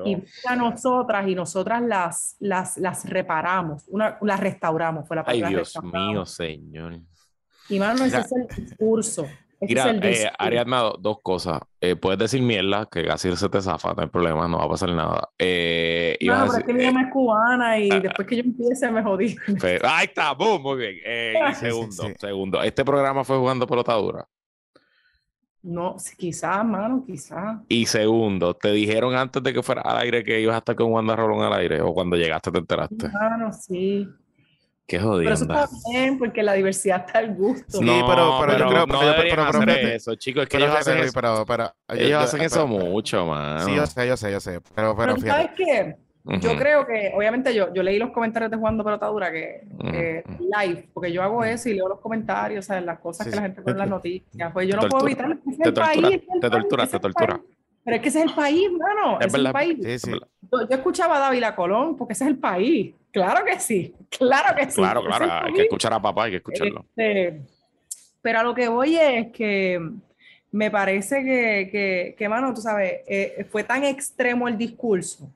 a 0.47 0.57
nosotras 0.57 1.29
y 1.29 1.35
nosotras 1.35 1.83
las, 1.83 2.37
las, 2.41 2.77
las 2.77 3.09
reparamos, 3.09 3.85
una, 3.89 4.19
las 4.21 4.41
restauramos, 4.41 5.07
fue 5.07 5.17
la 5.17 5.25
palabra. 5.25 5.49
Ay, 5.49 5.55
Dios 5.55 5.79
mío, 5.83 6.27
señor. 6.27 7.01
Y 7.69 7.79
mano, 7.79 8.05
ese 8.05 8.19
es 8.19 8.33
el 8.33 8.47
discurso. 8.65 9.27
Mira, 9.61 9.91
eh, 9.91 10.31
Ariadna, 10.39 10.93
dos 11.01 11.19
cosas. 11.21 11.61
Eh, 11.81 11.97
puedes 11.97 12.19
decir 12.19 12.41
mierda, 12.41 12.87
que 12.91 13.05
casi 13.05 13.35
se 13.35 13.49
te 13.49 13.61
zafa, 13.61 13.93
no 13.93 14.03
hay 14.03 14.09
problema, 14.09 14.47
no 14.47 14.59
va 14.59 14.65
a 14.65 14.69
pasar 14.69 14.91
nada. 14.91 15.31
Eh, 15.37 16.17
no, 16.21 16.47
pero 16.47 16.59
es 16.59 16.65
que 16.65 16.73
mi 16.73 16.85
mamá 16.85 17.03
es 17.03 17.13
cubana 17.13 17.79
y 17.79 17.91
ah, 17.91 18.01
después 18.01 18.27
que 18.29 18.37
yo 18.37 18.43
empiece 18.43 18.91
me 18.91 19.03
jodí. 19.03 19.37
ahí 19.83 20.07
está, 20.07 20.33
boom, 20.33 20.63
muy 20.63 20.77
bien. 20.77 21.55
segundo, 21.55 22.05
segundo. 22.19 22.63
Este 22.63 22.85
programa 22.85 23.25
fue 23.25 23.37
jugando 23.37 23.67
pelotadura. 23.67 24.29
No, 25.69 25.97
quizás, 26.17 26.65
mano, 26.65 27.05
quizás. 27.07 27.59
Y 27.69 27.85
segundo, 27.85 28.55
¿te 28.55 28.73
dijeron 28.73 29.15
antes 29.15 29.43
de 29.43 29.53
que 29.53 29.63
fuera 29.63 29.83
al 29.83 29.99
aire 29.99 30.25
que 30.25 30.41
ibas 30.41 30.55
a 30.55 30.59
estar 30.59 30.75
con 30.75 30.91
Wanda 30.91 31.15
Rolón 31.15 31.45
al 31.45 31.53
aire? 31.61 31.83
¿O 31.83 31.93
cuando 31.93 32.17
llegaste 32.17 32.51
te 32.51 32.59
enteraste? 32.59 33.09
Mano, 33.11 33.53
sí. 33.53 34.09
Qué 34.87 34.99
jodido. 34.99 35.25
Pero 35.25 35.35
eso 35.35 35.45
está 35.45 35.69
bien, 35.91 36.19
porque 36.19 36.43
la 36.43 36.55
diversidad 36.55 37.05
está 37.07 37.19
al 37.19 37.35
gusto. 37.35 37.79
Sí, 37.81 37.85
no, 37.85 38.07
pero, 38.07 38.39
pero, 38.41 38.59
yo 38.59 38.67
creo 38.67 38.87
no 38.87 38.99
pero, 38.99 39.15
pero, 39.29 39.43
hacer 39.43 39.69
eso, 39.69 40.15
chicos. 40.15 40.45
Es 40.45 40.49
que 40.49 40.57
ellos 40.57 40.75
hacen 40.75 40.99
eso, 41.01 41.13
pero, 41.13 41.45
pero, 41.45 41.75
ellos 41.89 42.23
hacen 42.23 42.41
eso 42.41 42.67
mucho, 42.67 43.27
man. 43.27 43.67
Sí, 43.67 43.75
yo 43.75 43.87
sé, 43.87 44.09
yo 44.09 44.17
sé, 44.17 44.33
yo 44.33 44.41
sé. 44.41 44.63
Pero, 44.75 44.97
pero, 44.97 45.17
pero 45.17 45.27
¿sabes 45.27 45.51
qué? 45.55 45.97
Yo 46.41 46.57
creo 46.57 46.87
que, 46.87 47.13
obviamente, 47.15 47.55
yo, 47.55 47.73
yo 47.73 47.83
leí 47.83 47.99
los 47.99 48.11
comentarios 48.11 48.51
de 48.51 48.57
Jugando 48.57 48.85
Pelotadura 48.85 49.33
que, 49.33 49.63
live, 49.81 50.89
porque 50.93 51.11
yo 51.11 51.23
hago 51.23 51.43
eso 51.43 51.69
y 51.71 51.75
leo 51.75 51.89
los 51.89 52.01
comentarios, 52.01 52.65
o 52.65 52.69
sea, 52.69 52.81
las 52.81 52.99
cosas 52.99 53.27
que 53.27 53.37
la 53.37 53.43
gente 53.43 53.63
pone 53.63 53.73
en 53.73 53.79
las 53.79 53.89
noticias. 53.89 54.53
Pues 54.53 54.69
yo 54.69 54.77
no 54.77 54.89
puedo 54.89 55.07
evitar. 55.07 55.39
te, 55.39 55.73
tortura, 55.73 56.11
te 56.11 56.51
tortura, 56.51 56.87
te 56.87 56.99
tortura. 56.99 57.41
Pero 57.85 57.97
es 57.97 58.03
que 58.03 58.09
ese 58.09 58.19
es 58.19 58.27
el 58.27 58.35
país, 58.35 58.71
mano. 58.71 59.19
Es, 59.21 59.33
el 59.33 59.51
país. 59.51 59.79
Yo, 59.81 60.67
escuchaba 60.69 61.17
a 61.17 61.21
Dávila 61.21 61.57
Colón 61.57 61.97
porque 61.97 62.13
ese 62.13 62.25
es 62.25 62.31
el 62.31 62.39
país. 62.39 62.95
Claro 63.11 63.45
que 63.47 63.59
sí. 63.59 63.95
Claro 64.11 64.55
que 64.55 64.71
sí. 64.71 64.77
Claro, 64.77 65.03
claro. 65.03 65.47
Hay 65.47 65.55
que 65.55 65.63
escuchar 65.63 65.95
a 65.95 66.03
papá, 66.03 66.25
hay 66.25 66.33
que 66.33 66.37
escucharlo. 66.37 66.85
Este, 66.95 67.41
pero 68.21 68.41
a 68.41 68.43
lo 68.43 68.55
que 68.55 68.69
voy 68.69 68.97
es 68.97 69.29
que 69.33 69.81
me 70.51 70.71
parece 70.71 71.25
que, 71.25 71.69
que, 71.73 72.15
que 72.19 72.29
mano, 72.29 72.53
tú 72.53 72.61
sabes, 72.61 73.01
eh, 73.07 73.47
fue 73.51 73.65
tan 73.65 73.85
extremo 73.85 74.49
el 74.49 74.59
discurso 74.59 75.31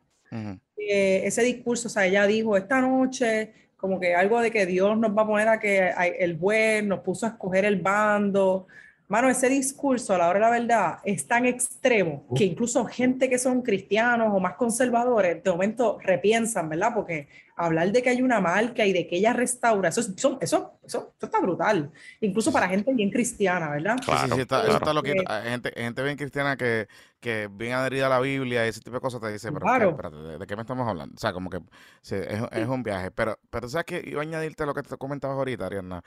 ese 0.89 1.43
discurso, 1.43 1.89
o 1.89 1.91
sea, 1.91 2.07
ella 2.07 2.27
dijo 2.27 2.57
esta 2.57 2.81
noche 2.81 3.53
como 3.77 3.99
que 3.99 4.15
algo 4.15 4.41
de 4.41 4.53
que 4.53 4.65
Dios 4.65 4.97
nos 4.97 5.17
va 5.17 5.23
a 5.23 5.27
poner 5.27 5.49
a 5.49 5.59
que 5.59 5.93
el 6.19 6.35
buen, 6.35 6.87
nos 6.87 7.01
puso 7.01 7.27
a 7.27 7.31
escoger 7.31 7.65
el 7.65 7.81
bando. 7.81 8.69
Mano, 9.09 9.29
ese 9.29 9.49
discurso, 9.49 10.15
a 10.15 10.19
la 10.19 10.29
hora 10.29 10.39
de 10.39 10.45
la 10.45 10.51
verdad, 10.51 10.99
es 11.05 11.27
tan 11.27 11.47
extremo 11.47 12.25
que 12.35 12.45
incluso 12.45 12.85
gente 12.85 13.29
que 13.29 13.39
son 13.39 13.61
cristianos 13.61 14.29
o 14.33 14.39
más 14.39 14.55
conservadores, 14.55 15.43
de 15.43 15.51
momento 15.51 15.99
repiensan, 16.01 16.69
¿verdad? 16.69 16.93
Porque 16.95 17.27
hablar 17.57 17.93
de 17.93 18.03
que 18.03 18.11
hay 18.11 18.23
una 18.23 18.41
marca 18.41 18.85
y 18.87 18.93
de 18.93 19.07
que 19.07 19.17
ella 19.17 19.33
restaura, 19.33 19.91
eso, 19.91 20.01
eso, 20.01 20.39
eso, 20.41 20.79
eso, 20.85 21.15
está 21.21 21.41
brutal. 21.41 21.91
Incluso 22.21 22.53
para 22.53 22.69
gente 22.69 22.93
bien 22.95 23.11
cristiana, 23.11 23.71
¿verdad? 23.71 23.97
Claro, 24.05 24.29
sí, 24.29 24.35
sí, 24.35 24.41
está, 24.41 24.65
Eso 24.65 24.77
está 24.77 24.93
lo 24.93 25.03
que 25.03 25.15
gente, 25.45 25.73
gente 25.77 26.03
bien 26.03 26.17
cristiana 26.17 26.57
que, 26.57 26.89
que 27.21 27.49
bien 27.53 27.73
adherida 27.73 28.07
a 28.07 28.11
la 28.11 28.21
Biblia 28.21 28.65
y 28.65 28.69
ese 28.71 28.81
tipo 28.81 28.97
de 28.97 29.01
cosas 29.01 29.21
te 29.21 29.33
dice, 29.33 29.51
pero 29.53 30.39
¿de, 30.39 30.47
qué 30.47 30.57
me 30.57 30.63
estamos 30.63 30.89
hablando? 30.89 31.15
O 31.15 31.19
sea, 31.19 31.33
como 31.33 31.51
que 31.51 31.59
es, 32.03 32.13
es, 32.13 32.69
un 32.69 32.83
viaje. 32.83 33.11
Pero, 33.11 33.39
pero 33.51 33.69
sabes 33.69 33.87
que 33.87 34.03
iba 34.05 34.21
a 34.21 34.23
añadirte 34.23 34.67
lo 34.67 34.75
que 34.75 34.83
te 34.83 34.97
comentabas 34.97 35.37
ahorita, 35.37 35.67
Ariana, 35.67 36.03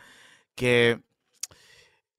que 0.56 1.00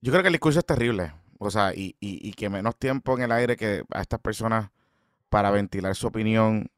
yo 0.01 0.11
creo 0.11 0.23
que 0.23 0.29
el 0.29 0.33
discurso 0.33 0.59
es 0.59 0.65
terrible. 0.65 1.13
O 1.39 1.51
sea, 1.51 1.73
y, 1.73 1.95
y, 1.99 2.27
y 2.27 2.33
que 2.33 2.49
menos 2.49 2.75
tiempo 2.77 3.15
en 3.15 3.23
el 3.23 3.31
aire 3.31 3.55
que 3.55 3.83
a 3.91 4.01
estas 4.01 4.19
personas 4.19 4.71
para 5.29 5.51
ventilar 5.51 5.95
su 5.95 6.07
opinión 6.07 6.69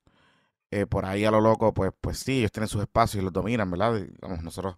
eh, 0.71 0.85
por 0.85 1.05
ahí 1.05 1.25
a 1.25 1.31
lo 1.31 1.41
loco, 1.41 1.73
pues, 1.73 1.91
pues 1.99 2.19
sí, 2.19 2.39
ellos 2.39 2.51
tienen 2.51 2.67
sus 2.67 2.81
espacios 2.81 3.21
y 3.21 3.23
los 3.23 3.33
dominan, 3.33 3.69
¿verdad? 3.71 4.01
nosotros 4.41 4.77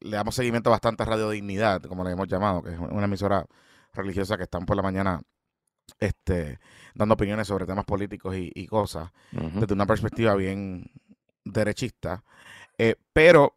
le 0.00 0.16
damos 0.16 0.34
seguimiento 0.34 0.70
bastante 0.70 1.02
a 1.02 1.06
Radio 1.06 1.30
Dignidad, 1.30 1.82
como 1.82 2.04
le 2.04 2.10
hemos 2.10 2.28
llamado, 2.28 2.62
que 2.62 2.72
es 2.72 2.78
una 2.78 3.04
emisora 3.04 3.46
religiosa 3.92 4.36
que 4.36 4.44
están 4.44 4.66
por 4.66 4.76
la 4.76 4.82
mañana 4.82 5.22
este, 5.98 6.58
dando 6.94 7.14
opiniones 7.14 7.46
sobre 7.46 7.66
temas 7.66 7.84
políticos 7.84 8.34
y, 8.36 8.66
cosas, 8.66 9.10
desde 9.30 9.74
una 9.74 9.86
perspectiva 9.86 10.34
bien 10.34 10.90
derechista. 11.44 12.24
Eh, 12.78 12.96
pero 13.12 13.56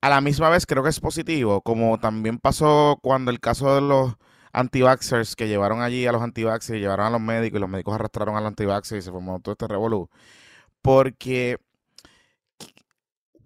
a 0.00 0.08
la 0.08 0.20
misma 0.20 0.48
vez 0.48 0.66
creo 0.66 0.82
que 0.82 0.88
es 0.88 1.00
positivo, 1.00 1.60
como 1.60 1.98
también 1.98 2.38
pasó 2.38 2.98
cuando 3.02 3.30
el 3.30 3.40
caso 3.40 3.74
de 3.74 3.80
los 3.82 4.14
anti-vaxxers 4.52 5.36
que 5.36 5.48
llevaron 5.48 5.82
allí 5.82 6.06
a 6.06 6.12
los 6.12 6.22
anti-vaxxers, 6.22 6.80
llevaron 6.80 7.06
a 7.06 7.10
los 7.10 7.20
médicos 7.20 7.58
y 7.58 7.60
los 7.60 7.70
médicos 7.70 7.94
arrastraron 7.94 8.36
a 8.36 8.40
los 8.40 8.48
anti 8.48 8.64
y 8.64 9.02
se 9.02 9.10
formó 9.10 9.40
todo 9.40 9.52
este 9.52 9.68
revolú. 9.68 10.08
Porque 10.82 11.58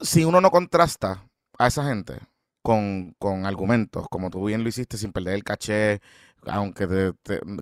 si 0.01 0.25
uno 0.25 0.41
no 0.41 0.51
contrasta 0.51 1.25
a 1.59 1.67
esa 1.67 1.85
gente 1.85 2.19
con, 2.63 3.15
argumentos, 3.45 4.09
como 4.11 4.31
tú 4.31 4.45
bien 4.45 4.63
lo 4.63 4.69
hiciste, 4.69 4.97
sin 4.99 5.13
perder 5.13 5.35
el 5.35 5.45
caché, 5.45 6.01
aunque 6.47 7.13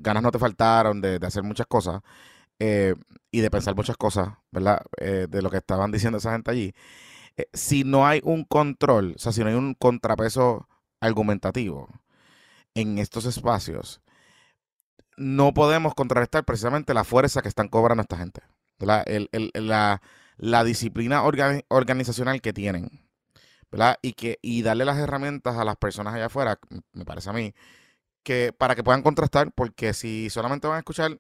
ganas 0.01 0.23
no 0.23 0.31
te 0.31 0.39
faltaron 0.39 1.01
de, 1.01 1.19
hacer 1.23 1.43
muchas 1.43 1.67
cosas 1.67 2.03
eh, 2.59 2.95
y 3.31 3.41
de 3.41 3.51
pensar 3.51 3.75
muchas 3.77 3.97
cosas, 3.97 4.31
¿verdad? 4.51 4.83
Eh, 4.99 5.27
de 5.29 5.43
lo 5.43 5.51
que 5.51 5.59
estaban 5.59 5.93
diciendo 5.93 6.19
esa 6.19 6.33
gente 6.33 6.51
allí. 6.51 6.73
Eh, 7.37 7.47
si 7.53 7.85
no 7.85 8.07
hay 8.07 8.21
un 8.25 8.45
control, 8.45 9.15
o 9.17 9.19
sea, 9.19 9.33
si 9.33 9.43
no 9.43 9.49
hay 9.49 9.55
un 9.57 9.75
contrapeso 9.75 10.69
argumentativo, 11.01 11.89
en 12.75 12.99
estos 12.99 13.25
espacios, 13.27 14.01
no 15.17 15.55
podemos 15.55 15.95
contrarrestar 15.95 16.45
precisamente 16.45 16.95
la 16.95 17.05
fuerza 17.05 17.43
que 17.43 17.49
están 17.49 17.69
cobrando 17.69 18.03
esta 18.03 18.17
gente. 18.17 18.43
La, 18.79 19.05
la, 20.37 20.65
disciplina 20.65 21.23
organizacional 21.69 22.41
que 22.41 22.53
tienen. 22.53 23.05
¿verdad? 23.71 23.99
Y, 24.03 24.13
que, 24.13 24.39
y 24.41 24.63
darle 24.63 24.85
las 24.85 24.99
herramientas 24.99 25.57
a 25.57 25.65
las 25.65 25.77
personas 25.77 26.15
allá 26.15 26.27
afuera, 26.27 26.61
me 26.93 27.05
parece 27.05 27.31
a 27.31 27.33
mí, 27.33 27.55
que 28.23 28.53
para 28.53 28.77
que 28.77 28.85
puedan 28.85 29.03
contrastar, 29.03 29.53
porque 29.53 29.95
si 29.95 30.31
solamente 30.31 30.69
van 30.69 30.77
a 30.77 30.79
escuchar, 30.81 31.19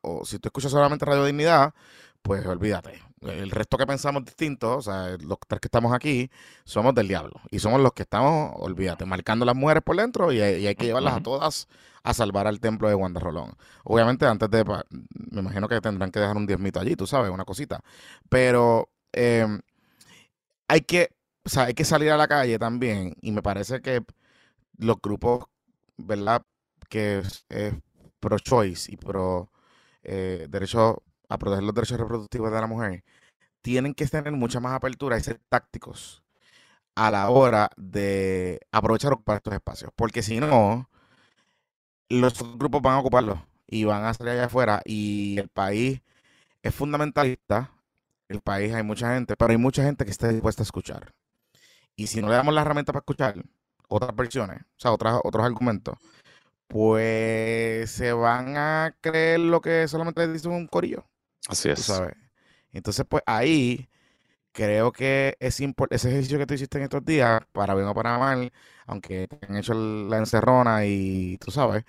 o 0.00 0.24
si 0.24 0.38
tú 0.38 0.48
escuchas 0.48 0.72
solamente 0.72 1.04
Radio 1.04 1.24
Dignidad, 1.24 1.74
pues 2.22 2.46
olvídate. 2.46 3.02
El 3.22 3.50
resto 3.50 3.76
que 3.76 3.86
pensamos 3.86 4.24
distintos, 4.24 4.88
o 4.88 4.90
sea, 4.90 5.16
los 5.18 5.38
tres 5.46 5.60
que 5.60 5.68
estamos 5.68 5.92
aquí, 5.92 6.30
somos 6.64 6.94
del 6.94 7.08
diablo. 7.08 7.40
Y 7.50 7.58
somos 7.58 7.80
los 7.80 7.92
que 7.92 8.02
estamos, 8.02 8.52
olvídate, 8.56 9.04
marcando 9.04 9.44
las 9.44 9.54
mujeres 9.54 9.82
por 9.82 9.96
dentro 9.96 10.32
y, 10.32 10.40
hay 10.40 10.74
que 10.74 10.86
llevarlas 10.86 11.14
a 11.14 11.22
todas 11.22 11.68
a 12.02 12.14
salvar 12.14 12.46
al 12.46 12.60
templo 12.60 12.88
de 12.88 12.94
Wanda 12.94 13.20
Rolón. 13.20 13.52
Obviamente, 13.84 14.26
antes 14.26 14.50
de, 14.50 14.64
me 14.64 15.40
imagino 15.40 15.68
que 15.68 15.80
tendrán 15.80 16.10
que 16.10 16.20
dejar 16.20 16.36
un 16.36 16.46
diezmito 16.46 16.80
allí, 16.80 16.96
tú 16.96 17.06
sabes, 17.06 17.30
una 17.30 17.44
cosita. 17.44 17.80
Pero 18.30 18.88
em, 19.12 19.60
hay 20.68 20.80
que, 20.82 21.10
o 21.44 21.48
sea, 21.48 21.64
hay 21.64 21.74
que 21.74 21.84
salir 21.84 22.10
a 22.10 22.16
la 22.16 22.28
calle 22.28 22.58
también. 22.58 23.16
Y 23.20 23.32
me 23.32 23.42
parece 23.42 23.82
que 23.82 24.02
los 24.78 24.96
grupos, 25.02 25.44
¿verdad? 25.98 26.42
Que 26.88 27.18
es, 27.18 27.74
pro-choice 28.20 28.92
y 28.92 28.96
pro 28.96 29.50
eh, 30.02 30.46
derecho 30.50 31.02
a 31.30 31.38
proteger 31.38 31.64
los 31.64 31.74
derechos 31.74 31.98
reproductivos 31.98 32.52
de 32.52 32.60
la 32.60 32.66
mujer, 32.66 33.04
tienen 33.62 33.94
que 33.94 34.06
tener 34.06 34.32
mucha 34.32 34.60
más 34.60 34.74
apertura 34.74 35.16
y 35.18 35.22
ser 35.22 35.40
tácticos 35.48 36.22
a 36.94 37.10
la 37.10 37.30
hora 37.30 37.70
de 37.76 38.60
aprovechar 38.72 39.12
ocupar 39.12 39.36
estos 39.38 39.54
espacios. 39.54 39.92
Porque 39.96 40.22
si 40.22 40.40
no, 40.40 40.90
los 42.08 42.34
grupos 42.58 42.82
van 42.82 42.94
a 42.94 43.00
ocuparlos 43.00 43.38
y 43.66 43.84
van 43.84 44.04
a 44.04 44.14
salir 44.14 44.32
allá 44.34 44.46
afuera 44.46 44.82
y 44.84 45.38
el 45.38 45.48
país 45.48 46.02
es 46.62 46.74
fundamentalista. 46.74 47.72
El 48.28 48.40
país 48.42 48.74
hay 48.74 48.82
mucha 48.82 49.14
gente, 49.14 49.36
pero 49.36 49.52
hay 49.52 49.58
mucha 49.58 49.82
gente 49.82 50.04
que 50.04 50.10
está 50.10 50.28
dispuesta 50.28 50.62
a 50.62 50.64
escuchar. 50.64 51.14
Y 51.96 52.06
si 52.08 52.20
no 52.22 52.28
le 52.28 52.34
damos 52.34 52.54
la 52.54 52.62
herramienta 52.62 52.92
para 52.92 53.00
escuchar 53.00 53.42
otras 53.88 54.14
versiones, 54.16 54.62
o 54.62 54.80
sea, 54.80 54.92
otras, 54.92 55.20
otros 55.24 55.44
argumentos, 55.44 55.96
pues 56.68 57.90
se 57.90 58.12
van 58.12 58.56
a 58.56 58.96
creer 59.00 59.40
lo 59.40 59.60
que 59.60 59.88
solamente 59.88 60.26
dice 60.32 60.48
un 60.48 60.66
corillo. 60.68 61.09
Así 61.48 61.68
es. 61.68 61.80
¿sabes? 61.80 62.14
Entonces, 62.72 63.04
pues 63.08 63.22
ahí 63.26 63.88
creo 64.52 64.92
que 64.92 65.36
es 65.38 65.60
ese 65.60 66.08
ejercicio 66.08 66.38
que 66.38 66.46
tú 66.46 66.54
hiciste 66.54 66.78
en 66.78 66.84
estos 66.84 67.04
días, 67.04 67.40
para 67.52 67.74
bien 67.74 67.86
o 67.86 67.94
para 67.94 68.18
mal, 68.18 68.52
aunque 68.86 69.26
te 69.28 69.46
han 69.46 69.56
hecho 69.56 69.74
la 69.74 70.18
encerrona 70.18 70.84
y 70.84 71.38
tú 71.38 71.50
sabes, 71.50 71.84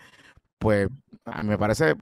pues 0.58 0.88
a 1.26 1.44
mí 1.44 1.50
me 1.50 1.58
parece 1.58 1.96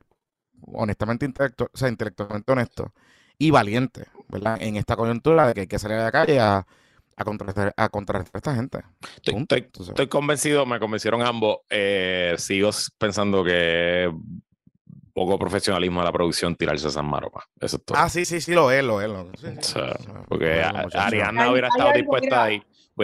honestamente 0.73 1.25
intelecto, 1.25 1.69
o 1.73 1.77
sea, 1.77 1.89
intelectualmente 1.89 2.51
honesto 2.51 2.93
y 3.37 3.51
valiente, 3.51 4.07
¿verdad? 4.27 4.57
En 4.61 4.75
esta 4.75 4.95
coyuntura 4.95 5.47
de 5.47 5.53
que 5.53 5.61
hay 5.61 5.67
que 5.67 5.79
salir 5.79 5.97
a 5.97 6.03
la 6.03 6.11
calle 6.11 6.39
a, 6.39 6.67
a 7.15 7.23
contrarrestar, 7.23 7.73
a 7.75 7.89
contrarrestar 7.89 8.35
a 8.35 8.39
esta 8.39 8.55
gente. 8.55 8.79
Estoy, 9.15 10.07
convencido, 10.07 10.65
me 10.65 10.79
convencieron 10.79 11.21
ambos. 11.21 11.59
Eh, 11.69 12.35
sigo 12.37 12.69
pensando 12.97 13.43
que 13.43 14.11
poco 15.19 15.37
profesionalismo 15.37 15.99
de 15.99 16.05
la 16.05 16.11
producción 16.11 16.55
tirarse 16.55 16.87
a 16.87 16.91
San 16.91 17.05
Maropa. 17.05 17.45
Eso 17.59 17.77
es 17.77 17.83
todo. 17.83 17.97
Ah, 17.97 18.09
sí, 18.09 18.23
sí, 18.23 18.39
sí, 18.39 18.53
lo 18.53 18.71
es, 18.71 18.83
lo 18.83 19.01
es. 19.01 19.09
porque 20.27 20.63
Ariana 20.93 21.51
hubiera 21.51 21.67
estado 21.67 21.93
dispuesta 21.93 22.43
a 22.43 22.51
ir. 22.51 22.63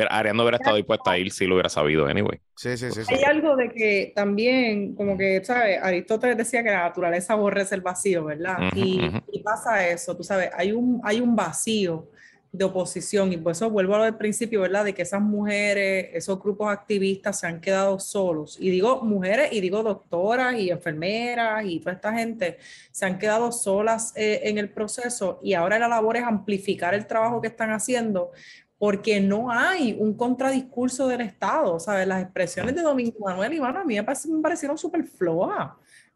Ariana 0.09 0.43
hubiera 0.43 0.57
estado 0.57 0.77
dispuesta 0.77 1.11
a 1.11 1.17
ir 1.17 1.31
si 1.31 1.45
lo 1.45 1.55
hubiera 1.55 1.69
sabido, 1.69 2.05
anyway. 2.07 2.39
Sí, 2.55 2.77
sí, 2.77 2.91
sí. 2.91 3.01
Hay 3.13 3.23
algo 3.23 3.55
de 3.55 3.69
que 3.69 4.13
también, 4.15 4.95
como 4.95 5.17
que, 5.17 5.43
¿sabes? 5.43 5.81
Aristóteles 5.81 6.37
decía 6.37 6.63
que 6.63 6.69
la 6.69 6.83
naturaleza 6.83 7.33
aborrece 7.33 7.75
el 7.75 7.81
vacío, 7.81 8.25
¿verdad? 8.25 8.57
y, 8.75 8.99
y, 9.31 9.43
pasa 9.43 9.87
eso, 9.87 10.15
tú 10.15 10.23
sabes, 10.23 10.49
hay 10.55 10.71
un, 10.71 11.01
hay 11.03 11.19
un 11.19 11.35
vacío 11.35 12.09
de 12.57 12.65
oposición. 12.65 13.31
Y 13.33 13.37
por 13.37 13.51
eso 13.51 13.69
vuelvo 13.69 13.95
a 13.95 13.97
lo 13.99 14.03
del 14.05 14.15
principio, 14.15 14.61
¿verdad? 14.61 14.85
De 14.85 14.93
que 14.93 15.01
esas 15.01 15.21
mujeres, 15.21 16.09
esos 16.13 16.41
grupos 16.41 16.71
activistas 16.71 17.39
se 17.39 17.47
han 17.47 17.61
quedado 17.61 17.99
solos. 17.99 18.57
Y 18.59 18.69
digo 18.69 19.01
mujeres 19.01 19.49
y 19.51 19.61
digo 19.61 19.83
doctoras 19.83 20.57
y 20.59 20.69
enfermeras 20.69 21.65
y 21.65 21.79
toda 21.79 21.93
esta 21.93 22.13
gente 22.13 22.57
se 22.91 23.05
han 23.05 23.19
quedado 23.19 23.51
solas 23.51 24.13
eh, 24.15 24.41
en 24.43 24.57
el 24.57 24.69
proceso 24.69 25.39
y 25.43 25.53
ahora 25.53 25.79
la 25.79 25.87
labor 25.87 26.17
es 26.17 26.23
amplificar 26.23 26.93
el 26.93 27.07
trabajo 27.07 27.41
que 27.41 27.47
están 27.47 27.71
haciendo 27.71 28.31
porque 28.77 29.21
no 29.21 29.49
hay 29.51 29.95
un 29.97 30.15
contradiscurso 30.15 31.07
del 31.07 31.21
Estado, 31.21 31.79
¿sabes? 31.79 32.07
Las 32.07 32.23
expresiones 32.23 32.75
de 32.75 32.81
Domingo 32.81 33.17
Manuel 33.19 33.53
y 33.53 33.57
a 33.57 33.83
mí 33.83 33.95
me, 33.95 34.03
parecieron 34.41 34.77
súper 34.77 35.05
flojas. 35.05 35.71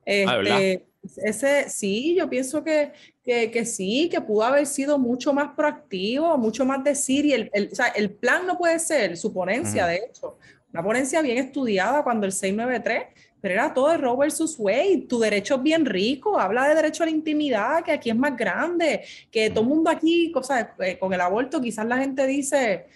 Ah, 0.06 0.40
este, 0.42 0.89
ese, 1.18 1.70
sí, 1.70 2.16
yo 2.16 2.30
pienso 2.30 2.64
que, 2.64 2.92
que, 3.24 3.66
sí, 3.66 4.10
que 4.12 4.22
pudo 4.22 4.44
haber 4.44 4.66
sido 4.66 4.98
mucho 4.98 5.34
más 5.34 5.56
proactivo, 5.56 6.38
mucho 6.38 6.66
más 6.66 6.84
decir, 6.84 7.26
y 7.26 7.34
el, 7.34 7.50
el, 7.54 7.70
o 7.72 7.76
sea, 7.76 7.88
el 7.88 8.12
plan 8.12 8.46
no 8.46 8.58
puede 8.58 8.80
ser, 8.80 9.16
su 9.18 9.34
ponencia, 9.34 9.86
de 9.88 9.98
hecho, 9.98 10.38
una 10.74 10.84
ponencia 10.84 11.22
bien 11.22 11.38
estudiada 11.38 12.04
cuando 12.04 12.26
el 12.26 12.32
693, 12.32 13.04
pero 13.42 13.54
era 13.54 13.74
todo 13.74 13.90
de 13.90 13.98
Roe 13.98 14.18
versus 14.18 14.56
Wade, 14.60 15.06
tu 15.08 15.20
derecho 15.20 15.56
es 15.56 15.64
bien 15.64 15.86
rico, 15.86 16.40
habla 16.40 16.68
de 16.68 16.76
derecho 16.76 17.04
a 17.04 17.06
la 17.06 17.12
intimidad, 17.12 17.84
que 17.84 17.94
aquí 17.94 18.10
es 18.10 18.16
más 18.16 18.36
grande, 18.36 19.04
que 19.32 19.50
todo 19.50 19.62
el 19.62 19.70
mundo 19.70 19.90
aquí, 19.90 20.32
cosa, 20.32 20.76
eh, 20.80 20.98
con 21.00 21.14
el 21.14 21.22
aborto 21.22 21.62
quizás 21.62 21.86
la 21.86 21.98
gente 21.98 22.28
dice, 22.28 22.88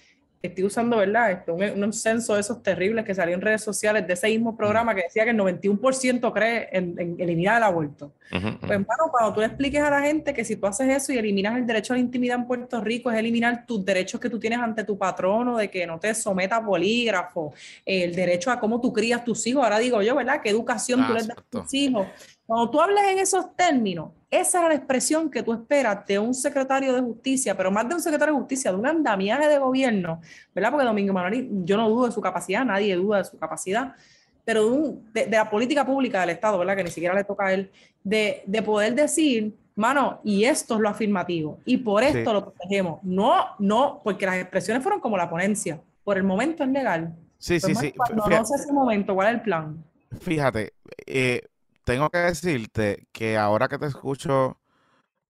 estoy 0.44 0.66
usando, 0.66 0.98
¿verdad? 0.98 1.32
Esto, 1.32 1.56
un, 1.56 1.94
censo 1.94 2.36
de 2.36 2.42
esos 2.42 2.62
terribles 2.62 3.06
que 3.06 3.16
salió 3.16 3.34
en 3.34 3.42
redes 3.42 3.64
sociales 3.64 4.06
de 4.06 4.14
ese 4.14 4.28
mismo 4.28 4.58
programa 4.58 4.94
que 4.94 5.04
decía 5.04 5.24
que 5.24 5.30
el 5.30 5.38
91% 5.38 6.34
cree 6.34 6.68
en, 6.72 7.16
eliminar 7.18 7.58
el 7.58 7.64
aborto. 7.64 8.12
Pues, 8.30 8.44
hermano, 8.72 9.06
cuando 9.10 9.34
tú 9.34 9.40
le 9.40 9.46
expliques 9.46 9.82
a 9.82 9.90
la 9.90 10.02
gente 10.02 10.34
que 10.34 10.44
si 10.44 10.58
tú 10.58 10.68
haces 10.68 10.90
eso 10.90 11.14
y 11.14 11.18
eliminas 11.18 11.56
el 11.58 11.66
derecho 11.66 11.94
a 11.94 11.96
la 11.96 12.02
intimidad 12.02 12.40
en 12.40 12.46
Puerto 12.46 12.82
Rico, 12.82 13.10
es 13.10 13.18
eliminar 13.18 13.66
tus 13.66 13.86
derechos 13.86 14.20
que 14.20 14.30
tú 14.30 14.38
tienes 14.38 14.60
ante 14.60 14.84
tu 14.84 14.98
patrono, 14.98 15.58
de 15.58 15.70
que 15.70 15.88
no 15.88 15.98
te 15.98 16.14
someta 16.14 16.58
a 16.58 16.66
polígrafo, 16.66 17.54
el 17.86 18.14
derecho 18.14 18.52
a 18.52 18.60
cómo 18.60 18.82
tú 18.82 18.92
crías 18.92 19.24
tus 19.24 19.48
hijos. 19.48 19.64
Ahora 19.64 19.80
digo 19.80 20.02
yo, 20.02 20.14
¿verdad? 20.14 20.42
¿Qué 20.44 20.50
educación 20.50 21.08
tú 21.08 21.14
les 21.14 21.26
das 21.26 21.38
a 21.38 21.44
tus 21.50 21.74
hijos? 21.74 22.06
Cuando 22.46 22.70
tú 22.70 22.82
hables 22.82 23.04
en 23.06 23.20
esos 23.20 23.56
términos, 23.56 24.12
esa 24.40 24.60
era 24.60 24.70
la 24.70 24.76
expresión 24.76 25.30
que 25.30 25.44
tú 25.44 25.54
esperas 25.54 26.06
de 26.08 26.18
un 26.18 26.34
secretario 26.34 26.94
de 26.94 27.02
justicia, 27.02 27.56
pero 27.56 27.72
más 27.72 27.88
de 27.88 27.96
un 27.96 28.02
secretario 28.02 28.34
de 28.34 28.40
justicia, 28.40 28.72
de 28.72 28.78
un 28.78 28.88
andamiaje 28.88 29.48
de 29.48 29.58
gobierno, 29.60 30.22
¿verdad? 30.54 30.72
Porque 30.72 30.86
Domingo 30.86 31.14
Manuel, 31.14 31.50
yo 31.64 31.78
no 31.78 31.90
dudo 31.90 32.08
de 32.08 32.12
su 32.12 32.22
capacidad, 32.22 32.66
nadie 32.66 32.96
duda 32.96 33.20
de 33.20 33.26
su 33.26 33.38
capacidad, 33.38 33.96
pero 34.44 34.98
de, 35.14 35.28
la 35.30 35.50
política 35.50 35.86
pública 35.86 36.22
del 36.22 36.32
Estado, 36.32 36.58
¿verdad? 36.58 36.76
Que 36.76 36.84
ni 36.84 36.90
siquiera 36.90 37.14
le 37.16 37.24
toca 37.24 37.48
a 37.48 37.54
él, 37.54 37.72
de, 38.04 38.44
poder 38.66 38.96
decir, 38.96 39.56
mano, 39.76 40.20
y 40.24 40.46
esto 40.46 40.76
es 40.76 40.80
lo 40.82 40.90
afirmativo, 40.90 41.60
y 41.66 41.78
por 41.78 42.04
esto 42.04 42.34
lo 42.34 42.52
protegemos. 42.52 43.04
No, 43.04 43.56
no, 43.60 44.02
porque 44.04 44.26
las 44.26 44.38
expresiones 44.38 44.82
fueron 44.84 45.00
como 45.00 45.18
la 45.18 45.30
ponencia. 45.30 45.80
Por 46.04 46.18
el 46.18 46.24
momento 46.24 46.64
es 46.64 46.70
legal. 46.70 47.16
Sí, 47.38 47.60
sí, 47.60 47.76
sí. 47.76 47.94
Cuando 47.94 48.28
no 48.28 48.46
sé 48.46 48.56
ese 48.56 48.74
momento, 48.74 49.16
¿cuál 49.16 49.28
es 49.28 49.34
el 49.36 49.42
plan? 49.42 49.84
Fíjate, 50.20 50.74
eh, 51.06 51.42
tengo 51.84 52.10
que 52.10 52.20
decirte 52.20 53.08
que 53.12 53.38
ahora 53.38 53.68
que 53.68 53.78
te 53.78 53.88
escucho 53.88 54.60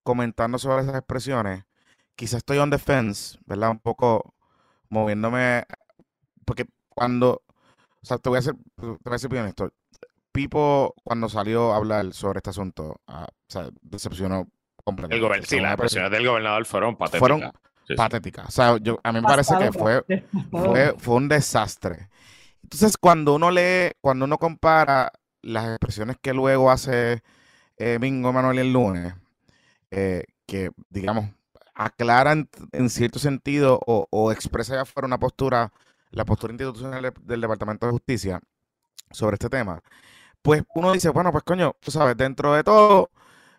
comentando 0.03 0.57
sobre 0.57 0.83
esas 0.83 0.95
expresiones, 0.95 1.65
quizás 2.15 2.37
estoy 2.37 2.57
on 2.57 2.69
defense, 2.69 3.37
¿verdad? 3.45 3.71
Un 3.71 3.79
poco 3.79 4.35
moviéndome, 4.89 5.65
porque 6.45 6.65
cuando, 6.89 7.41
o 8.01 8.05
sea, 8.05 8.17
te 8.17 8.29
voy 8.29 8.39
a 8.39 8.41
ser, 8.41 8.55
te 8.75 8.85
voy 8.85 8.97
a 9.05 9.09
decir 9.11 9.29
bien 9.29 9.45
esto. 9.45 9.71
Pipo, 10.31 10.95
cuando 11.03 11.29
salió 11.29 11.73
a 11.73 11.77
hablar 11.77 12.11
sobre 12.13 12.39
este 12.39 12.49
asunto, 12.49 12.99
o 13.05 13.25
sea, 13.47 13.69
decepcionó 13.81 14.47
completamente. 14.83 15.37
El 15.37 15.45
sí, 15.45 15.59
las 15.59 15.73
expresiones 15.73 16.11
del 16.11 16.27
gobernador 16.27 16.65
fueron 16.65 16.95
patéticas. 16.95 17.19
Fueron 17.19 17.51
patéticas. 17.95 18.47
O 18.47 18.51
sea, 18.51 18.77
yo, 18.77 18.99
a 19.03 19.11
mí 19.11 19.21
me 19.21 19.27
parece 19.27 19.55
que 19.57 19.71
fue, 19.71 20.03
fue, 20.51 20.95
fue 20.97 21.15
un 21.15 21.29
desastre. 21.29 22.09
Entonces, 22.63 22.97
cuando 22.97 23.35
uno 23.35 23.51
lee, 23.51 23.91
cuando 24.01 24.25
uno 24.25 24.37
compara 24.37 25.11
las 25.43 25.67
expresiones 25.67 26.17
que 26.19 26.33
luego 26.33 26.71
hace 26.71 27.21
eh, 27.77 27.99
Mingo 27.99 28.33
Manuel 28.33 28.59
el 28.59 28.73
lunes, 28.73 29.13
eh, 29.91 30.23
que 30.47 30.71
digamos, 30.89 31.29
aclaran 31.75 32.49
en 32.71 32.89
cierto 32.89 33.19
sentido 33.19 33.79
o, 33.85 34.31
expresa 34.31 34.75
ya 34.75 34.85
fuera 34.85 35.05
una 35.07 35.19
postura, 35.19 35.71
la 36.11 36.25
postura 36.25 36.53
institucional 36.53 37.13
del 37.21 37.41
Departamento 37.41 37.85
de 37.85 37.91
Justicia 37.91 38.41
sobre 39.11 39.35
este 39.35 39.49
tema, 39.49 39.81
pues 40.41 40.63
uno 40.75 40.91
dice, 40.91 41.09
bueno, 41.09 41.31
pues 41.31 41.43
coño, 41.43 41.75
tú 41.79 41.91
sabes, 41.91 42.17
dentro 42.17 42.53
de 42.53 42.63
todo, 42.63 43.11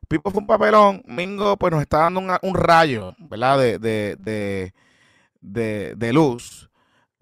Pipo 0.09 0.31
fue 0.31 0.41
un 0.41 0.47
papelón, 0.47 1.03
Mingo 1.07 1.57
pues 1.57 1.73
nos 1.73 1.83
está 1.83 1.99
dando 1.99 2.21
un 2.43 2.55
rayo, 2.55 3.15
¿verdad? 3.19 3.59
De, 3.59 3.79
de, 3.79 4.75
de, 5.41 5.95
de 5.97 6.13
luz 6.13 6.71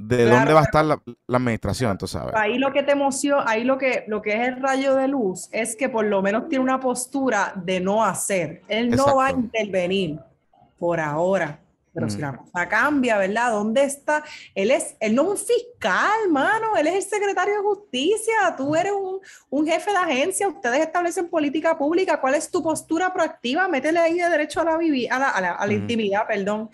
de 0.09 0.24
dónde 0.24 0.53
va 0.53 0.61
a 0.61 0.65
estar 0.65 0.85
la, 0.85 1.01
administración, 1.29 1.97
tú 1.97 2.07
sabes. 2.07 2.35
Ahí 2.35 2.59
lo 2.59 2.73
que 2.73 2.83
te 2.83 2.93
emociona, 2.93 3.45
ahí 3.47 3.65
lo 3.65 3.79
que, 3.79 4.05
lo 4.09 4.20
que 4.20 4.35
es 4.35 4.49
el 4.49 4.61
rayo 4.61 4.95
de 4.97 5.09
luz 5.09 5.49
es 5.53 5.77
que 5.77 5.89
por 5.89 6.05
lo 6.05 6.23
menos 6.23 6.49
tiene 6.49 6.65
una 6.65 6.81
postura 6.81 7.53
de 7.57 7.81
no 7.81 8.05
hacer. 8.05 8.62
Él 8.69 8.91
no 8.91 9.16
va 9.16 9.27
a 9.27 9.31
intervenir 9.31 10.19
por 10.79 10.99
ahora. 10.99 11.59
Pero 11.95 12.09
si 12.09 12.19
la 12.19 12.35
cosa 12.35 12.66
cambia, 12.69 13.19
¿verdad? 13.19 13.51
¿Dónde 13.51 13.85
está? 13.85 14.24
Él 14.55 14.70
es, 14.70 14.97
él 14.99 15.15
no 15.15 15.24
es 15.24 15.29
un 15.29 15.37
fiscal, 15.37 16.31
mano, 16.31 16.74
él 16.79 16.87
es 16.87 16.95
el 16.95 17.03
secretario 17.03 17.57
de 17.57 17.61
justicia, 17.61 18.55
tú 18.57 18.74
eres 18.74 18.93
un, 18.93 19.20
un 19.51 19.66
jefe 19.66 19.91
de 19.91 19.99
agencia, 19.99 20.49
ustedes 20.49 20.81
establecen 20.81 21.29
política 21.29 21.77
pública, 21.77 22.19
¿cuál 22.19 22.35
es 22.35 22.51
tu 22.51 22.62
postura 22.62 23.12
proactiva? 23.12 23.69
Métele 23.69 23.99
ahí 23.99 24.15
de 24.19 24.31
derecho 24.31 24.62
a 24.62 24.65
la, 24.65 24.73
a 24.77 25.19
la, 25.19 25.29
a 25.29 25.41
la, 25.43 25.53
a 25.53 25.66
la 25.66 25.73
intimidad, 25.74 26.27
perdón. 26.27 26.70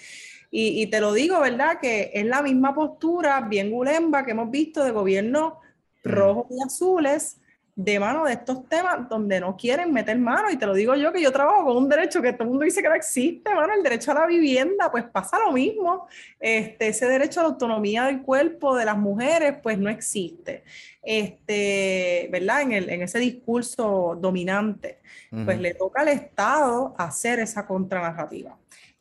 Y, 0.51 0.87
te 0.87 1.01
lo 1.01 1.13
digo, 1.13 1.41
¿verdad? 1.41 1.79
Que 1.79 2.11
es 2.15 2.25
la 2.25 2.41
misma 2.41 2.75
postura 2.75 3.41
bien 3.43 3.71
gulemba 3.71 4.25
que 4.25 4.31
hemos 4.31 4.51
visto 4.51 4.83
de 4.83 4.93
gobiernos 4.93 5.55
rojos 6.03 6.47
y 6.51 6.63
azules, 6.63 7.39
de 7.75 8.01
mano 8.01 8.25
de 8.25 8.33
estos 8.33 8.69
temas 8.69 9.09
donde 9.09 9.39
no 9.39 9.57
quieren 9.57 9.93
meter 9.93 10.19
mano. 10.19 10.51
Y 10.51 10.57
te 10.57 10.67
lo 10.67 10.75
digo 10.75 10.97
yo 10.97 11.13
que 11.13 11.23
yo 11.23 11.31
trabajo 11.31 11.67
con 11.67 11.77
un 11.77 11.89
derecho 11.89 12.21
que 12.21 12.33
todo 12.33 12.45
el 12.45 12.49
mundo 12.49 12.65
dice 12.65 12.83
que 12.83 12.89
no 12.89 12.95
existe, 12.95 13.55
mano, 13.55 13.73
el 13.75 13.83
derecho 13.83 14.11
a 14.11 14.15
la 14.15 14.27
vivienda, 14.27 14.91
pues 14.91 15.05
pasa 15.05 15.39
lo 15.39 15.53
mismo. 15.53 16.09
Este, 16.41 16.89
ese 16.89 17.07
derecho 17.07 17.41
a 17.41 17.43
la 17.45 17.51
autonomía 17.51 18.07
del 18.07 18.23
cuerpo 18.23 18.75
de 18.75 18.85
las 18.85 18.97
mujeres, 18.97 19.55
pues 19.63 19.79
no 19.79 19.91
existe. 19.91 20.65
Este, 21.03 22.29
¿verdad? 22.33 22.63
En, 22.63 22.73
el, 22.73 22.91
en 22.91 23.03
ese 23.03 23.19
discurso 23.21 24.19
dominante, 24.21 24.99
pues 25.45 25.61
le 25.61 25.75
toca 25.75 26.01
al 26.01 26.09
Estado 26.09 26.95
hacer 26.99 27.39
esa 27.39 27.67
contranarrativa. 27.67 28.57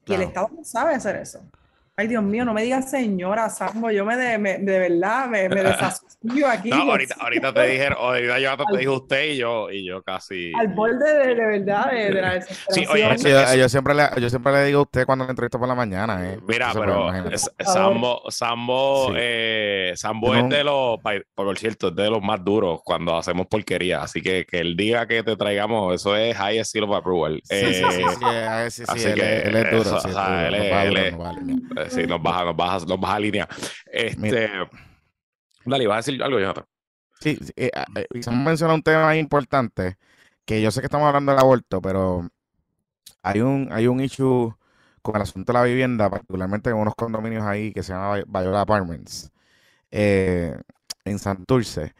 Y 0.08 0.14
el 0.14 0.22
Estado 0.24 0.50
no 0.56 0.64
sabe 0.64 0.96
hacer 0.96 1.16
eso. 1.18 1.42
Ay, 2.00 2.08
Dios 2.08 2.22
mío, 2.22 2.46
no 2.46 2.54
me 2.54 2.62
digas 2.62 2.92
señora, 2.92 3.50
Sambo, 3.50 3.90
yo 3.90 4.06
me 4.06 4.16
de, 4.16 4.38
de 4.38 4.80
verdad 4.80 5.28
me, 5.28 5.50
me 5.50 5.64
desasocio 5.64 6.48
aquí. 6.48 6.70
No, 6.70 6.92
ahorita, 6.92 7.16
ahorita 7.20 7.52
te 7.52 7.68
dijeron, 7.70 7.98
ahorita 8.00 8.38
yo 8.38 8.56
te 8.56 8.78
dijo 8.78 8.94
usted 8.94 9.24
y 9.32 9.38
yo, 9.38 9.72
y 9.72 9.84
yo 9.84 10.04
casi. 10.04 10.52
Al 10.60 10.68
borde 10.68 11.12
de, 11.12 11.34
de 11.34 11.46
verdad 11.58 11.92
de, 11.92 12.22
la 12.22 12.34
desesperación. 12.36 13.18
Sí, 13.18 13.34
oye, 13.34 13.58
yo, 13.58 13.68
siempre 13.68 13.96
le, 13.96 14.04
yo 14.22 14.30
siempre 14.30 14.54
le 14.54 14.66
digo 14.66 14.82
a 14.82 14.84
usted 14.84 15.08
cuando 15.08 15.26
le 15.26 15.32
entrevisto 15.32 15.58
por 15.58 15.68
la 15.68 15.74
mañana. 15.74 16.34
Eh. 16.34 16.40
Mira, 16.48 16.72
pero 16.72 17.10
Sambo, 17.66 18.30
Sambo, 18.30 19.14
eh, 19.18 19.94
Sambo 19.96 20.36
es 20.36 20.50
de 20.50 20.64
los, 20.64 21.00
por 21.34 21.58
cierto, 21.58 21.88
es 21.88 21.96
de 21.96 22.12
los 22.12 22.22
más 22.22 22.46
duros 22.46 22.82
cuando 22.84 23.18
hacemos 23.18 23.48
porquería. 23.48 24.04
Así 24.04 24.22
que 24.22 24.46
que 24.46 24.60
el 24.60 24.78
día 24.78 25.08
que 25.08 25.24
te 25.24 25.36
traigamos, 25.36 25.96
eso 25.96 26.16
es 26.16 26.38
high 26.38 26.64
seal 26.64 26.84
of 26.84 26.96
approval. 26.96 27.42
Sí, 27.44 27.56
sí, 27.56 27.74
sí, 27.74 27.84
sí, 27.90 28.70
sí, 28.70 28.84
así 28.88 29.14
que 29.16 29.40
él 29.40 29.56
es 29.56 29.72
duro. 29.72 30.00
Él 30.48 31.87
sí, 31.90 32.08
nos 32.08 32.22
baja, 32.22 32.46
nos 32.46 32.56
baja, 32.56 32.86
nos 32.86 33.00
baja 33.00 33.20
línea. 33.20 33.48
Este, 33.92 34.50
dale, 35.66 35.88
¿vas 35.88 35.96
a 35.96 35.98
decir 35.98 36.24
algo, 36.24 36.40
Jonathan? 36.40 36.66
Sí, 37.20 37.38
sí 37.42 37.52
eh, 37.56 37.72
eh, 37.96 38.08
mencionado 38.32 38.76
un 38.76 38.84
tema 38.84 39.16
importante, 39.16 39.98
que 40.46 40.62
yo 40.62 40.72
sé 40.72 40.82
que 40.82 40.88
estamos 40.88 41.08
hablando 41.08 41.32
del 41.32 41.40
aborto, 41.40 41.82
pero 41.82 42.30
hay 43.24 43.42
un, 43.42 43.70
hay 43.72 43.88
un 43.88 44.00
issue 44.00 44.56
con 45.02 45.16
el 45.16 45.22
asunto 45.22 45.54
de 45.54 45.60
la 45.60 45.66
vivienda, 45.66 46.10
particularmente 46.10 46.70
en 46.70 46.76
unos 46.76 46.96
condominios 46.96 47.44
ahí 47.44 47.72
que 47.74 47.84
se 47.84 47.94
llama 47.94 48.22
Bayola 48.28 48.62
Apartments, 48.62 49.32
eh, 49.92 50.56
en 51.06 51.20
Santurce. 51.20 51.94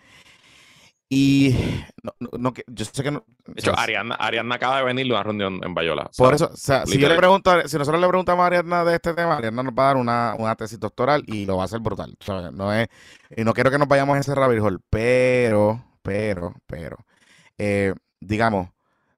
Y 1.10 1.56
no, 2.04 2.12
no, 2.38 2.54
yo 2.68 2.86
sé 2.86 3.02
que 3.02 3.12
no. 3.12 3.24
De 3.46 3.54
hecho, 3.56 3.78
Ariadna, 3.78 4.16
Ariadna, 4.16 4.56
acaba 4.56 4.80
de 4.80 4.84
venir 4.84 5.06
a 5.06 5.16
una 5.16 5.24
reunión 5.24 5.62
en 5.64 5.74
Bayola. 5.74 6.10
Por 6.18 6.34
eso, 6.34 6.50
o 6.52 6.58
sea, 6.58 6.86
si 6.86 6.98
yo 6.98 7.08
le 7.08 7.16
pregunto, 7.16 7.50
si 7.68 7.78
nosotros 7.78 8.02
le 8.02 8.08
preguntamos 8.10 8.44
a 8.44 8.48
Ariadna 8.48 8.84
de 8.84 8.96
este 8.96 9.14
tema, 9.14 9.38
Ariadna 9.38 9.64
nos 9.64 9.74
va 9.74 9.84
a 9.84 9.88
dar 9.88 9.98
una, 9.98 10.36
una 10.38 10.56
tesis 10.56 10.78
doctoral 10.80 11.24
y 11.26 11.46
lo 11.46 11.56
va 11.56 11.64
a 11.64 11.66
hacer 11.66 11.80
brutal. 11.80 12.18
no 12.54 12.74
es, 12.74 12.90
y 13.36 13.44
no 13.46 13.54
quiero 13.54 13.72
que 13.72 13.78
nos 13.78 13.88
vayamos 13.88 14.18
a 14.18 14.20
ese 14.20 14.36
rabbit 14.36 14.60
hole, 14.60 14.80
pero, 14.90 15.82
pero, 16.02 16.54
pero, 16.66 16.98
eh, 17.58 17.94
digamos, 18.20 18.70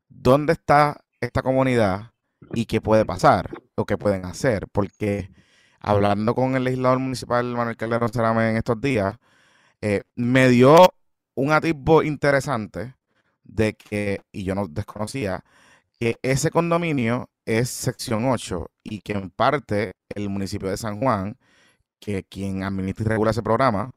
¿dónde 0.09 0.53
está 0.53 1.03
esta 1.19 1.41
comunidad 1.41 2.11
y 2.53 2.65
qué 2.65 2.81
puede 2.81 3.03
pasar 3.03 3.49
o 3.73 3.85
qué 3.85 3.97
pueden 3.97 4.25
hacer? 4.25 4.67
Porque 4.71 5.31
hablando 5.79 6.35
con 6.35 6.55
el 6.55 6.65
legislador 6.65 6.99
municipal 6.99 7.45
Manuel 7.45 7.77
Calderón 7.77 8.13
Cerame 8.13 8.51
en 8.51 8.57
estos 8.57 8.79
días, 8.79 9.17
eh, 9.81 10.03
me 10.15 10.49
dio 10.49 10.93
un 11.39 11.51
atisbo 11.53 12.03
interesante 12.03 12.95
de 13.43 13.73
que, 13.75 14.21
y 14.31 14.43
yo 14.43 14.55
no 14.55 14.67
desconocía, 14.67 15.43
que 15.99 16.17
ese 16.21 16.51
condominio 16.51 17.29
es 17.45 17.69
sección 17.69 18.25
8 18.29 18.69
y 18.83 19.01
que 19.01 19.13
en 19.13 19.29
parte 19.31 19.93
el 20.09 20.29
municipio 20.29 20.69
de 20.69 20.77
San 20.77 20.99
Juan, 20.99 21.37
que 21.99 22.23
quien 22.25 22.63
administra 22.63 23.05
y 23.05 23.09
regula 23.09 23.31
ese 23.31 23.43
programa, 23.43 23.91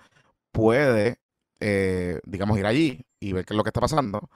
puede, 0.52 1.19
eh, 1.60 2.20
digamos, 2.24 2.59
ir 2.59 2.66
allí 2.66 3.06
y 3.20 3.32
ver 3.32 3.44
qué 3.44 3.55
es 3.55 3.56
lo 3.56 3.64
que 3.64 3.70
está 3.70 3.81
pasando 3.81 4.31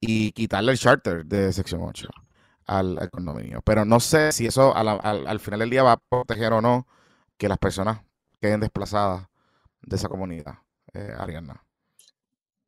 y 0.00 0.32
quitarle 0.32 0.72
el 0.72 0.78
charter 0.78 1.26
de 1.26 1.52
sección 1.52 1.82
8 1.82 2.08
al, 2.66 3.10
condominio. 3.10 3.62
Pero 3.62 3.84
no 3.84 4.00
sé 4.00 4.32
si 4.32 4.46
eso 4.46 4.74
al, 4.76 5.40
final 5.40 5.60
del 5.60 5.70
día 5.70 5.82
va 5.82 5.92
a 5.92 5.96
proteger 5.96 6.52
o 6.52 6.60
no 6.60 6.86
que 7.38 7.48
las 7.48 7.58
personas 7.58 8.02
queden 8.40 8.60
desplazadas 8.60 9.28
de 9.82 9.96
esa 9.96 10.08
comunidad, 10.08 10.58
eh, 10.94 11.14
Ariana. 11.18 11.64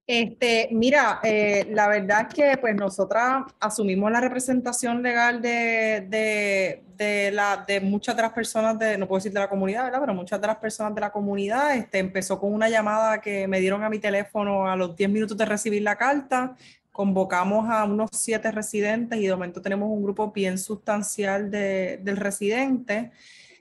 Este, 0.04 0.68
mira, 0.72 1.20
eh, 1.22 1.66
la 1.70 1.86
verdad 1.86 2.26
es 2.28 2.34
que 2.34 2.58
pues 2.58 2.74
nosotras 2.74 3.44
asumimos 3.60 4.10
la 4.10 4.20
representación 4.20 5.00
legal 5.00 5.40
de, 5.40 6.06
de, 6.08 6.82
de, 6.96 7.30
la, 7.30 7.64
de 7.66 7.80
muchas 7.80 8.16
de 8.16 8.22
las 8.22 8.32
personas, 8.32 8.78
de, 8.78 8.98
no 8.98 9.06
puedo 9.06 9.20
decir 9.20 9.32
de 9.32 9.38
la 9.38 9.48
comunidad, 9.48 9.84
¿verdad? 9.84 10.00
Pero 10.00 10.14
muchas 10.14 10.40
de 10.40 10.46
las 10.48 10.56
personas 10.56 10.94
de 10.94 11.00
la 11.00 11.12
comunidad. 11.12 11.76
Este, 11.76 11.98
empezó 11.98 12.40
con 12.40 12.52
una 12.52 12.68
llamada 12.68 13.20
que 13.20 13.46
me 13.46 13.60
dieron 13.60 13.84
a 13.84 13.88
mi 13.88 14.00
teléfono 14.00 14.68
a 14.68 14.74
los 14.76 14.96
10 14.96 15.08
minutos 15.08 15.36
de 15.38 15.44
recibir 15.44 15.82
la 15.82 15.96
carta. 15.96 16.56
Convocamos 16.90 17.70
a 17.70 17.84
unos 17.84 18.10
siete 18.12 18.50
residentes 18.50 19.18
y 19.20 19.26
de 19.26 19.32
momento 19.32 19.62
tenemos 19.62 19.88
un 19.88 20.02
grupo 20.02 20.32
bien 20.32 20.58
sustancial 20.58 21.50
de, 21.50 22.00
del 22.02 22.16
residente. 22.16 23.12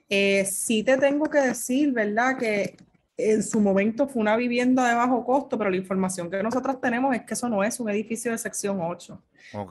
Eh, 0.08 0.44
sí 0.44 0.82
te 0.82 0.98
tengo 0.98 1.30
que 1.30 1.38
decir, 1.38 1.92
¿verdad? 1.92 2.36
Que 2.36 2.76
en 3.16 3.42
su 3.42 3.60
momento 3.60 4.08
fue 4.08 4.22
una 4.22 4.36
vivienda 4.36 4.88
de 4.88 4.94
bajo 4.94 5.24
costo, 5.24 5.58
pero 5.58 5.70
la 5.70 5.76
información 5.76 6.30
que 6.30 6.42
nosotros 6.42 6.80
tenemos 6.80 7.14
es 7.14 7.22
que 7.22 7.34
eso 7.34 7.48
no 7.48 7.62
es 7.62 7.78
un 7.78 7.90
edificio 7.90 8.32
de 8.32 8.38
sección 8.38 8.80
8. 8.80 9.22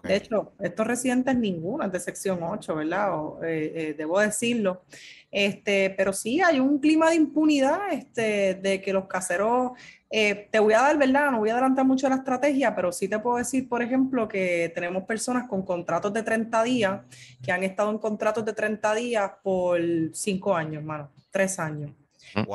De 0.04 0.16
hecho, 0.16 0.54
estos 0.60 0.86
residentes 0.86 1.36
ninguno 1.36 1.86
es 1.86 1.92
de 1.92 2.00
sección 2.00 2.40
8, 2.44 2.76
¿verdad? 2.76 3.10
Eh, 3.44 3.72
eh, 3.76 3.96
debo 3.98 4.20
decirlo. 4.20 4.84
Este, 5.32 5.90
pero 5.92 6.14
sí 6.14 6.42
hay 6.42 6.60
un 6.60 6.78
clima 6.78 7.10
de 7.10 7.16
impunidad 7.16 7.92
este, 7.92 8.56
de 8.56 8.82
que 8.82 8.94
los 8.94 9.08
caseros, 9.08 9.72
eh, 10.10 10.50
te 10.52 10.60
voy 10.60 10.74
a 10.74 10.82
dar, 10.82 10.98
¿verdad? 10.98 11.32
No 11.32 11.40
voy 11.40 11.50
a 11.50 11.54
adelantar 11.54 11.86
mucho 11.86 12.08
la 12.10 12.16
estrategia, 12.16 12.76
pero 12.76 12.92
sí 12.92 13.08
te 13.08 13.18
puedo 13.18 13.38
decir, 13.38 13.68
por 13.68 13.82
ejemplo, 13.82 14.28
que 14.28 14.72
tenemos 14.76 15.04
personas 15.04 15.48
con 15.48 15.64
contratos 15.64 16.14
de 16.14 16.22
30 16.22 16.64
días 16.64 17.02
que 17.42 17.52
han 17.52 17.64
estado 17.64 17.90
en 17.90 17.98
contratos 17.98 18.46
de 18.46 18.54
30 18.54 18.94
días 18.94 19.32
por 19.42 19.80
5 20.14 20.56
años, 20.56 20.76
hermano, 20.76 21.10
3 21.32 21.60
años. 21.60 22.01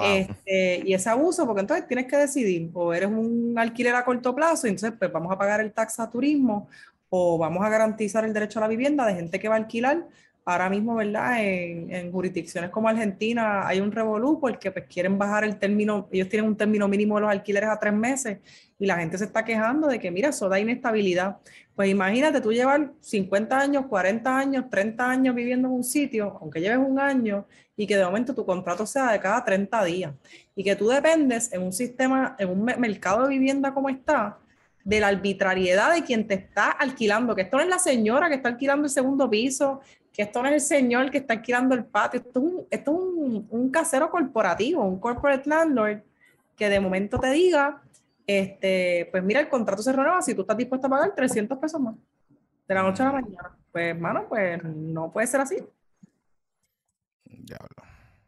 Este, 0.04 0.82
y 0.84 0.94
ese 0.94 1.08
abuso, 1.10 1.46
porque 1.46 1.60
entonces 1.60 1.86
tienes 1.86 2.06
que 2.06 2.16
decidir, 2.16 2.70
o 2.72 2.92
eres 2.92 3.08
un 3.08 3.54
alquiler 3.56 3.94
a 3.94 4.04
corto 4.04 4.34
plazo, 4.34 4.66
y 4.66 4.70
entonces 4.70 4.92
pues 4.98 5.12
vamos 5.12 5.32
a 5.32 5.38
pagar 5.38 5.60
el 5.60 5.72
taxa 5.72 6.04
a 6.04 6.10
turismo, 6.10 6.68
o 7.08 7.38
vamos 7.38 7.64
a 7.64 7.68
garantizar 7.68 8.24
el 8.24 8.32
derecho 8.32 8.58
a 8.58 8.62
la 8.62 8.68
vivienda 8.68 9.06
de 9.06 9.14
gente 9.14 9.38
que 9.38 9.48
va 9.48 9.54
a 9.54 9.58
alquilar. 9.58 10.06
Ahora 10.48 10.70
mismo, 10.70 10.94
¿verdad? 10.94 11.42
En, 11.42 12.12
jurisdicciones 12.12 12.70
como 12.70 12.88
Argentina 12.88 13.66
hay 13.66 13.80
un 13.80 13.90
revolú 13.90 14.38
porque 14.38 14.70
pues, 14.70 14.84
quieren 14.86 15.18
bajar 15.18 15.42
el 15.42 15.58
término, 15.58 16.08
ellos 16.12 16.28
tienen 16.28 16.48
un 16.48 16.56
término 16.56 16.86
mínimo 16.86 17.16
de 17.16 17.22
los 17.22 17.30
alquileres 17.32 17.68
a 17.68 17.80
tres 17.80 17.92
meses 17.92 18.38
y 18.78 18.86
la 18.86 18.96
gente 18.96 19.18
se 19.18 19.24
está 19.24 19.44
quejando 19.44 19.88
de 19.88 19.98
que, 19.98 20.08
mira, 20.12 20.28
eso 20.28 20.48
da 20.48 20.60
inestabilidad. 20.60 21.38
Pues 21.74 21.90
imagínate 21.90 22.40
tú 22.40 22.52
llevar 22.52 22.92
50 23.00 23.58
años, 23.58 23.86
40 23.86 24.38
años, 24.38 24.70
30 24.70 25.10
años 25.10 25.34
viviendo 25.34 25.66
en 25.66 25.74
un 25.74 25.84
sitio, 25.84 26.38
aunque 26.40 26.60
lleves 26.60 26.78
un 26.78 27.00
año, 27.00 27.44
y 27.76 27.84
que 27.84 27.96
de 27.96 28.04
momento 28.04 28.32
tu 28.32 28.46
contrato 28.46 28.86
sea 28.86 29.10
de 29.10 29.18
cada 29.18 29.44
30 29.44 29.84
días 29.84 30.12
y 30.54 30.62
que 30.62 30.76
tú 30.76 30.88
dependes 30.88 31.52
en 31.52 31.62
un 31.62 31.72
sistema, 31.72 32.36
en 32.38 32.50
un 32.50 32.62
mercado 32.62 33.24
de 33.24 33.30
vivienda 33.30 33.74
como 33.74 33.88
está, 33.88 34.38
de 34.86 35.00
la 35.00 35.08
arbitrariedad 35.08 35.92
de 35.92 36.04
quien 36.04 36.28
te 36.28 36.34
está 36.34 36.70
alquilando, 36.70 37.34
que 37.34 37.42
esto 37.42 37.56
no 37.56 37.62
es 37.64 37.68
la 37.68 37.80
señora 37.80 38.28
que 38.28 38.36
está 38.36 38.50
alquilando 38.50 38.84
el 38.84 38.90
segundo 38.90 39.28
piso, 39.28 39.80
que 40.16 40.22
esto 40.22 40.42
no 40.42 40.48
es 40.48 40.54
el 40.54 40.60
señor 40.62 41.10
que 41.10 41.18
está 41.18 41.34
alquilando 41.34 41.74
el 41.74 41.84
patio, 41.84 42.20
esto 42.20 42.40
es 42.40 42.44
un, 42.46 42.66
esto 42.70 42.90
es 42.90 42.96
un, 42.96 43.46
un 43.50 43.70
casero 43.70 44.10
corporativo, 44.10 44.82
un 44.82 44.98
corporate 44.98 45.46
landlord, 45.46 46.00
que 46.56 46.70
de 46.70 46.80
momento 46.80 47.18
te 47.18 47.30
diga, 47.30 47.82
este, 48.26 49.08
pues 49.10 49.22
mira, 49.22 49.40
el 49.40 49.50
contrato 49.50 49.82
se 49.82 49.92
renueva 49.92 50.22
si 50.22 50.34
tú 50.34 50.40
estás 50.40 50.56
dispuesto 50.56 50.86
a 50.86 50.90
pagar 50.90 51.14
300 51.14 51.58
pesos 51.58 51.78
más 51.78 51.96
de 52.66 52.74
la 52.74 52.82
noche 52.82 53.02
a 53.02 53.06
la 53.06 53.12
mañana. 53.12 53.56
Pues, 53.70 53.94
hermano, 53.94 54.26
pues 54.26 54.64
no 54.64 55.12
puede 55.12 55.26
ser 55.26 55.42
así. 55.42 55.58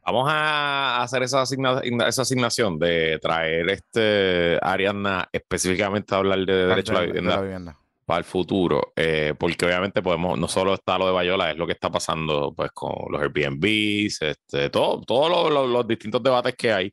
Vamos 0.05 0.28
a 0.31 1.02
hacer 1.02 1.23
esa, 1.23 1.43
esa 1.43 2.23
asignación 2.23 2.78
de 2.78 3.19
traer 3.20 3.70
este 3.70 4.59
Ariana 4.60 5.27
específicamente 5.32 6.15
a 6.15 6.19
hablar 6.19 6.40
de 6.40 6.66
derecho 6.66 6.93
a 6.93 7.01
la 7.01 7.06
vivienda, 7.06 7.78
para 8.09 8.21
el 8.21 8.25
futuro, 8.25 8.95
eh, 8.97 9.35
porque 9.39 9.67
obviamente 9.67 10.01
podemos, 10.01 10.39
no 10.39 10.49
solo 10.49 10.73
está 10.73 10.97
lo 10.97 11.05
de 11.05 11.13
Bayola, 11.13 11.51
es 11.51 11.59
lo 11.59 11.67
que 11.67 11.75
está 11.75 11.91
pasando 11.91 12.55
pues 12.57 12.71
con 12.73 13.13
los 13.13 13.21
Airbnbs, 13.21 14.23
este, 14.23 14.71
todo, 14.71 15.03
todos 15.03 15.53
los 15.69 15.87
distintos 15.87 16.23
debates 16.23 16.55
que 16.57 16.73
hay. 16.73 16.91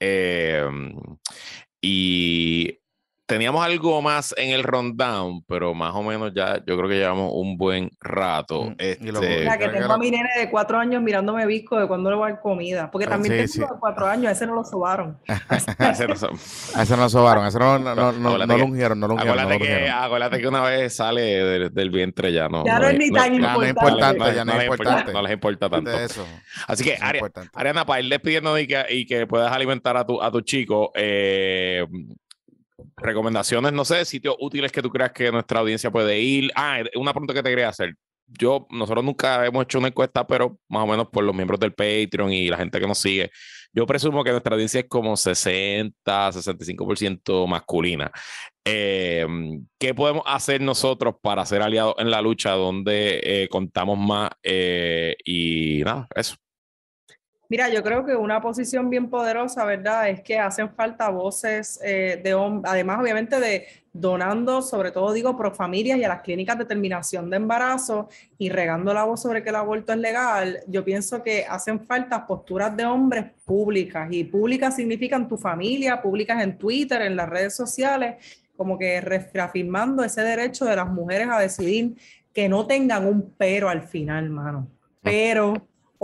Eh, 0.00 0.66
y 1.82 2.78
teníamos 3.26 3.64
algo 3.64 4.02
más 4.02 4.34
en 4.36 4.50
el 4.50 4.62
rundown, 4.62 5.42
pero 5.46 5.74
más 5.74 5.94
o 5.94 6.02
menos 6.02 6.32
ya 6.34 6.58
yo 6.66 6.76
creo 6.76 6.88
que 6.88 6.96
llevamos 6.96 7.30
un 7.34 7.56
buen 7.56 7.90
rato. 8.00 8.64
Mm, 8.64 8.74
este... 8.78 9.48
Que 9.58 9.68
tengo 9.68 9.92
a 9.92 9.98
mi 9.98 10.10
nene 10.10 10.28
de 10.38 10.50
cuatro 10.50 10.78
años 10.78 11.02
mirándome 11.02 11.46
visco 11.46 11.78
de 11.78 11.86
cuando 11.86 12.10
le 12.10 12.16
va 12.16 12.26
a 12.26 12.30
dar 12.32 12.40
comida, 12.40 12.90
porque 12.90 13.06
ah, 13.06 13.10
también 13.10 13.46
tengo 13.46 13.72
de 13.72 13.80
cuatro 13.80 14.06
años, 14.06 14.32
ese 14.32 14.46
no 14.46 14.54
lo 14.54 14.64
sobaron. 14.64 15.18
ese, 15.50 16.06
no, 16.06 16.14
ese 16.14 16.96
no 16.96 17.02
lo 17.02 17.08
sobaron, 17.08 17.46
ese 17.46 17.58
no, 17.58 17.78
no, 17.78 17.94
no, 17.94 18.12
no, 18.12 18.46
lo 18.46 18.64
ungieron, 18.64 19.00
no 19.00 19.08
lo 19.08 19.14
ungieron. 19.14 19.38
Acuérdate, 19.38 19.64
que, 19.64 19.88
acuérdate 19.88 20.40
que 20.40 20.48
una 20.48 20.62
vez 20.62 20.94
sale 20.94 21.22
del, 21.22 21.74
del 21.74 21.90
vientre 21.90 22.32
ya 22.32 22.48
no. 22.48 22.64
Ya 22.64 22.78
no, 22.78 22.88
es 22.88 22.98
ni 22.98 23.10
tan 23.10 23.34
importante. 23.34 24.34
Ya 24.34 24.44
no 24.44 24.52
es 24.60 24.64
importante, 24.64 25.12
no 25.12 25.22
les 25.22 25.32
importa 25.32 25.70
tanto. 25.70 25.90
Así 26.66 26.84
que, 26.84 26.98
Ariana, 27.54 27.86
para 27.86 28.00
ir 28.00 28.10
despidiendo 28.10 28.58
y 28.58 28.66
que, 28.66 28.84
y 28.90 29.06
que 29.06 29.26
puedas 29.26 29.52
alimentar 29.52 29.96
a 29.96 30.04
tu, 30.04 30.20
a 30.20 30.30
tu 30.30 30.40
chico, 30.42 30.92
eh, 30.94 31.86
recomendaciones, 32.96 33.72
no 33.72 33.84
sé, 33.84 34.04
sitios 34.04 34.36
útiles 34.38 34.72
que 34.72 34.82
tú 34.82 34.90
creas 34.90 35.12
que 35.12 35.30
nuestra 35.32 35.60
audiencia 35.60 35.90
puede 35.90 36.20
ir. 36.20 36.50
Ah, 36.54 36.78
una 36.96 37.12
pregunta 37.12 37.34
que 37.34 37.42
te 37.42 37.50
quería 37.50 37.68
hacer. 37.68 37.94
Yo, 38.26 38.66
nosotros 38.70 39.04
nunca 39.04 39.44
hemos 39.44 39.64
hecho 39.64 39.78
una 39.78 39.88
encuesta, 39.88 40.26
pero 40.26 40.58
más 40.68 40.84
o 40.84 40.86
menos 40.86 41.08
por 41.08 41.24
los 41.24 41.34
miembros 41.34 41.60
del 41.60 41.74
Patreon 41.74 42.32
y 42.32 42.48
la 42.48 42.56
gente 42.56 42.80
que 42.80 42.86
nos 42.86 42.98
sigue, 42.98 43.30
yo 43.72 43.86
presumo 43.86 44.24
que 44.24 44.30
nuestra 44.30 44.54
audiencia 44.54 44.80
es 44.80 44.86
como 44.88 45.16
60, 45.16 46.32
65% 46.32 47.46
masculina. 47.46 48.10
Eh, 48.64 49.26
¿Qué 49.78 49.94
podemos 49.94 50.22
hacer 50.26 50.60
nosotros 50.62 51.16
para 51.20 51.44
ser 51.44 51.60
aliados 51.60 51.96
en 51.98 52.10
la 52.10 52.22
lucha 52.22 52.52
donde 52.52 53.20
eh, 53.22 53.48
contamos 53.50 53.98
más? 53.98 54.30
Eh, 54.42 55.16
y 55.24 55.82
nada, 55.84 56.06
eso. 56.14 56.36
Mira, 57.48 57.68
yo 57.68 57.82
creo 57.82 58.04
que 58.04 58.16
una 58.16 58.40
posición 58.40 58.88
bien 58.88 59.10
poderosa, 59.10 59.64
¿verdad? 59.64 60.08
Es 60.08 60.22
que 60.22 60.38
hacen 60.38 60.70
falta 60.70 61.10
voces 61.10 61.78
eh, 61.84 62.20
de 62.22 62.34
hombres, 62.34 62.72
además 62.72 63.00
obviamente 63.00 63.38
de 63.38 63.66
donando, 63.92 64.60
sobre 64.60 64.90
todo 64.90 65.12
digo, 65.12 65.36
pro 65.36 65.54
familias 65.54 65.98
y 65.98 66.04
a 66.04 66.08
las 66.08 66.22
clínicas 66.22 66.58
de 66.58 66.64
terminación 66.64 67.30
de 67.30 67.36
embarazo 67.36 68.08
y 68.38 68.48
regando 68.48 68.92
la 68.92 69.04
voz 69.04 69.22
sobre 69.22 69.42
que 69.42 69.50
el 69.50 69.54
aborto 69.56 69.92
es 69.92 69.98
legal, 69.98 70.60
yo 70.66 70.84
pienso 70.84 71.22
que 71.22 71.44
hacen 71.48 71.78
falta 71.86 72.26
posturas 72.26 72.76
de 72.76 72.84
hombres 72.86 73.26
públicas 73.44 74.08
y 74.10 74.24
públicas 74.24 74.74
significan 74.74 75.28
tu 75.28 75.36
familia, 75.36 76.02
públicas 76.02 76.42
en 76.42 76.58
Twitter, 76.58 77.02
en 77.02 77.14
las 77.14 77.28
redes 77.28 77.54
sociales, 77.54 78.16
como 78.56 78.76
que 78.78 79.00
reafirmando 79.00 80.02
ese 80.02 80.22
derecho 80.22 80.64
de 80.64 80.76
las 80.76 80.88
mujeres 80.88 81.28
a 81.30 81.38
decidir 81.38 81.94
que 82.32 82.48
no 82.48 82.66
tengan 82.66 83.06
un 83.06 83.32
pero 83.38 83.68
al 83.68 83.82
final, 83.82 84.28
mano. 84.30 84.66
Pero 85.02 85.54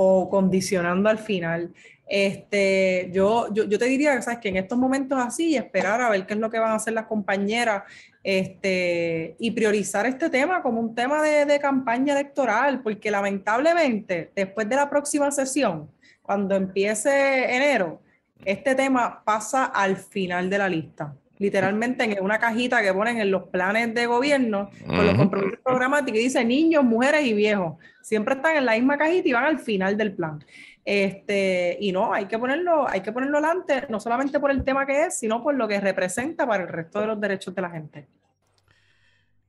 o 0.03 0.31
condicionando 0.31 1.11
al 1.11 1.19
final. 1.19 1.75
Este, 2.09 3.11
yo, 3.13 3.53
yo, 3.53 3.65
yo, 3.65 3.79
te 3.79 3.85
diría 3.85 4.21
¿sabes? 4.23 4.41
que 4.41 4.49
en 4.49 4.57
estos 4.57 4.79
momentos 4.79 5.19
así, 5.21 5.57
esperar 5.57 6.01
a 6.01 6.09
ver 6.09 6.27
qué 6.27 6.35
es 6.35 6.41
lo 6.41 6.51
que 6.51 6.59
van 6.59 6.73
a 6.73 6.77
hacer 6.77 6.95
las 6.95 7.05
compañeras 7.05 7.83
este, 8.25 9.37
y 9.39 9.51
priorizar 9.51 10.07
este 10.07 10.31
tema 10.31 10.63
como 10.63 10.81
un 10.81 10.95
tema 10.95 11.23
de, 11.23 11.45
de 11.45 11.61
campaña 11.61 12.15
electoral, 12.15 12.83
porque 12.83 13.11
lamentablemente 13.11 14.33
después 14.35 14.69
de 14.69 14.77
la 14.77 14.89
próxima 14.89 15.31
sesión, 15.31 15.91
cuando 16.23 16.57
empiece 16.57 17.55
enero, 17.55 18.01
este 18.45 18.75
tema 18.75 19.23
pasa 19.23 19.67
al 19.67 19.99
final 19.99 20.49
de 20.49 20.59
la 20.59 20.69
lista 20.69 21.15
literalmente 21.41 22.05
en 22.05 22.23
una 22.23 22.39
cajita 22.39 22.83
que 22.83 22.93
ponen 22.93 23.19
en 23.19 23.31
los 23.31 23.45
planes 23.45 23.95
de 23.95 24.05
gobierno 24.05 24.71
con 24.87 25.07
los 25.07 25.17
compromisos 25.17 25.59
programáticos 25.65 26.21
y 26.21 26.25
dice 26.25 26.45
niños, 26.45 26.85
mujeres 26.85 27.25
y 27.25 27.33
viejos. 27.33 27.79
Siempre 28.03 28.35
están 28.35 28.57
en 28.59 28.67
la 28.67 28.73
misma 28.73 28.99
cajita 28.99 29.27
y 29.27 29.33
van 29.33 29.45
al 29.45 29.59
final 29.59 29.97
del 29.97 30.13
plan. 30.13 30.45
Este, 30.85 31.79
y 31.81 31.93
no, 31.93 32.13
hay 32.13 32.27
que 32.27 32.39
ponerlo, 32.39 32.87
hay 32.87 33.01
que 33.01 33.11
ponerlo 33.11 33.39
adelante, 33.39 33.87
no 33.89 33.99
solamente 34.01 34.39
por 34.39 34.51
el 34.51 34.63
tema 34.65 34.85
que 34.85 35.07
es, 35.07 35.19
sino 35.19 35.43
por 35.43 35.55
lo 35.55 35.67
que 35.67 35.81
representa 35.81 36.47
para 36.47 36.63
el 36.63 36.69
resto 36.69 37.01
de 37.01 37.07
los 37.07 37.19
derechos 37.19 37.55
de 37.55 37.63
la 37.63 37.71
gente. 37.71 38.07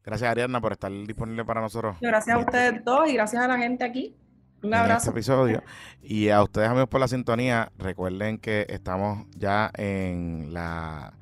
Gracias, 0.05 0.31
Ariadna, 0.31 0.61
por 0.61 0.71
estar 0.71 0.91
disponible 0.91 1.43
para 1.43 1.59
nosotros. 1.59 1.97
Gracias 1.99 2.35
a 2.35 2.39
ustedes 2.39 2.85
dos 2.85 3.09
y 3.09 3.15
gracias 3.15 3.43
a 3.43 3.49
la 3.49 3.57
gente 3.57 3.83
aquí. 3.83 4.15
Un 4.63 4.73
abrazo. 4.73 5.09
En 5.09 5.17
este 5.17 5.31
episodio. 5.31 5.63
Y 6.01 6.29
a 6.29 6.41
ustedes, 6.41 6.69
amigos, 6.69 6.87
por 6.87 7.01
la 7.01 7.09
sintonía. 7.09 7.69
Recuerden 7.77 8.37
que 8.37 8.65
estamos 8.69 9.27
ya 9.35 9.71
en 9.75 10.53
la 10.53 11.13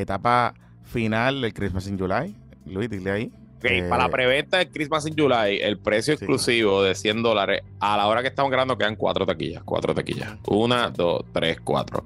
etapa 0.00 0.54
final 0.84 1.40
del 1.40 1.52
Christmas 1.52 1.86
in 1.86 1.98
July. 1.98 2.34
Luis, 2.66 2.90
dile 2.90 3.10
ahí. 3.10 3.32
para 3.60 4.04
la 4.04 4.06
eh, 4.06 4.10
preventa 4.10 4.58
del 4.58 4.70
Christmas 4.70 5.06
in 5.06 5.14
July, 5.16 5.58
el 5.60 5.78
precio 5.78 6.14
exclusivo 6.14 6.82
de 6.82 6.94
100 6.94 7.22
dólares, 7.22 7.62
a 7.80 7.96
la 7.96 8.06
hora 8.06 8.22
que 8.22 8.28
estamos 8.28 8.50
grabando 8.50 8.76
quedan 8.76 8.96
cuatro 8.96 9.26
taquillas, 9.26 9.62
cuatro 9.64 9.94
taquillas. 9.94 10.36
Una, 10.46 10.90
dos, 10.90 11.24
tres, 11.32 11.58
cuatro. 11.62 12.04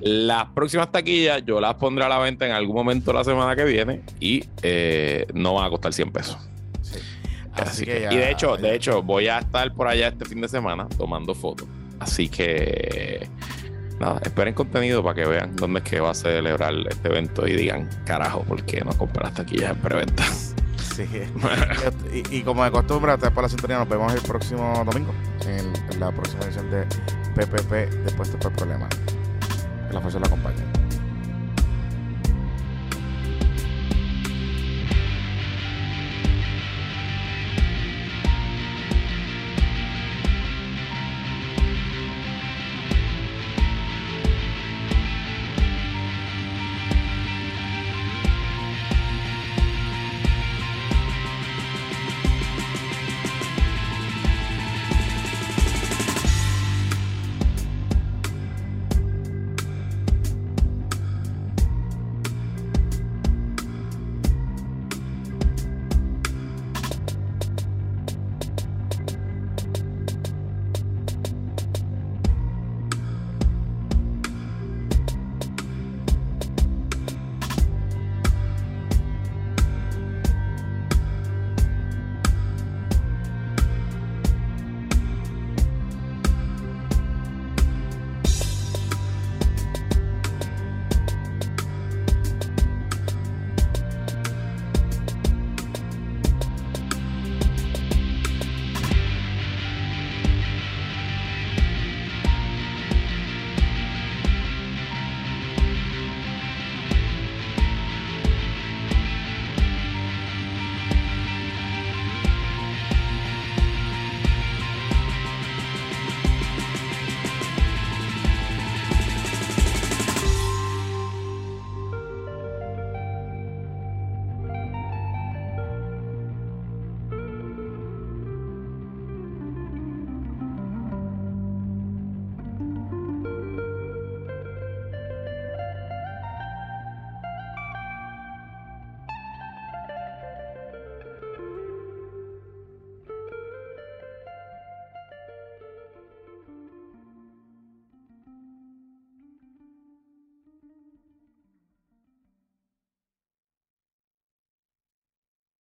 Las 0.00 0.46
próximas 0.46 0.92
taquillas 0.92 1.42
yo 1.44 1.60
las 1.60 1.74
pondré 1.74 2.04
a 2.04 2.08
la 2.08 2.18
venta 2.18 2.46
en 2.46 2.52
algún 2.52 2.76
momento 2.76 3.12
la 3.12 3.24
semana 3.24 3.56
que 3.56 3.64
viene 3.64 4.02
y 4.20 4.44
eh, 4.62 5.26
no 5.32 5.54
van 5.54 5.66
a 5.66 5.70
costar 5.70 5.92
100 5.92 6.12
pesos. 6.12 6.38
Así, 7.52 7.84
que, 7.84 8.08
y 8.10 8.16
de 8.16 8.30
hecho, 8.30 8.56
de 8.56 8.74
hecho, 8.74 9.02
voy 9.02 9.28
a 9.28 9.38
estar 9.38 9.72
por 9.72 9.88
allá 9.88 10.08
este 10.08 10.24
fin 10.24 10.40
de 10.40 10.48
semana 10.48 10.88
tomando 10.96 11.34
fotos. 11.34 11.66
Así 11.98 12.28
que 12.28 13.28
nada, 14.00 14.20
esperen 14.22 14.54
contenido 14.54 15.02
para 15.02 15.14
que 15.14 15.26
vean 15.26 15.56
dónde 15.56 15.80
es 15.80 15.84
que 15.84 16.00
va 16.00 16.10
a 16.10 16.14
celebrar 16.14 16.74
este 16.88 17.08
evento 17.08 17.46
y 17.46 17.54
digan, 17.54 17.88
carajo, 18.04 18.42
¿por 18.42 18.62
qué 18.64 18.80
no 18.80 18.92
comprar 18.92 19.32
taquillas 19.32 19.72
en 19.72 19.76
preventa? 19.76 20.24
Sí. 20.94 21.06
y, 22.30 22.42
como 22.42 22.64
de 22.64 22.70
costumbre, 22.70 23.12
hasta 23.12 23.30
por 23.30 23.44
la 23.44 23.48
sintonía, 23.48 23.78
nos 23.78 23.88
vemos 23.88 24.12
el 24.12 24.20
próximo 24.20 24.82
domingo 24.84 25.12
en, 25.46 26.00
la 26.00 26.10
próxima 26.10 26.44
edición 26.44 26.70
de 26.70 26.84
PPP 27.36 28.04
Después 28.04 28.32
de 28.32 28.38
Problema. 28.38 28.88
Que 29.88 29.94
la 29.94 30.00
fuerza 30.00 30.18
la 30.18 30.26
acompañe. 30.26 30.77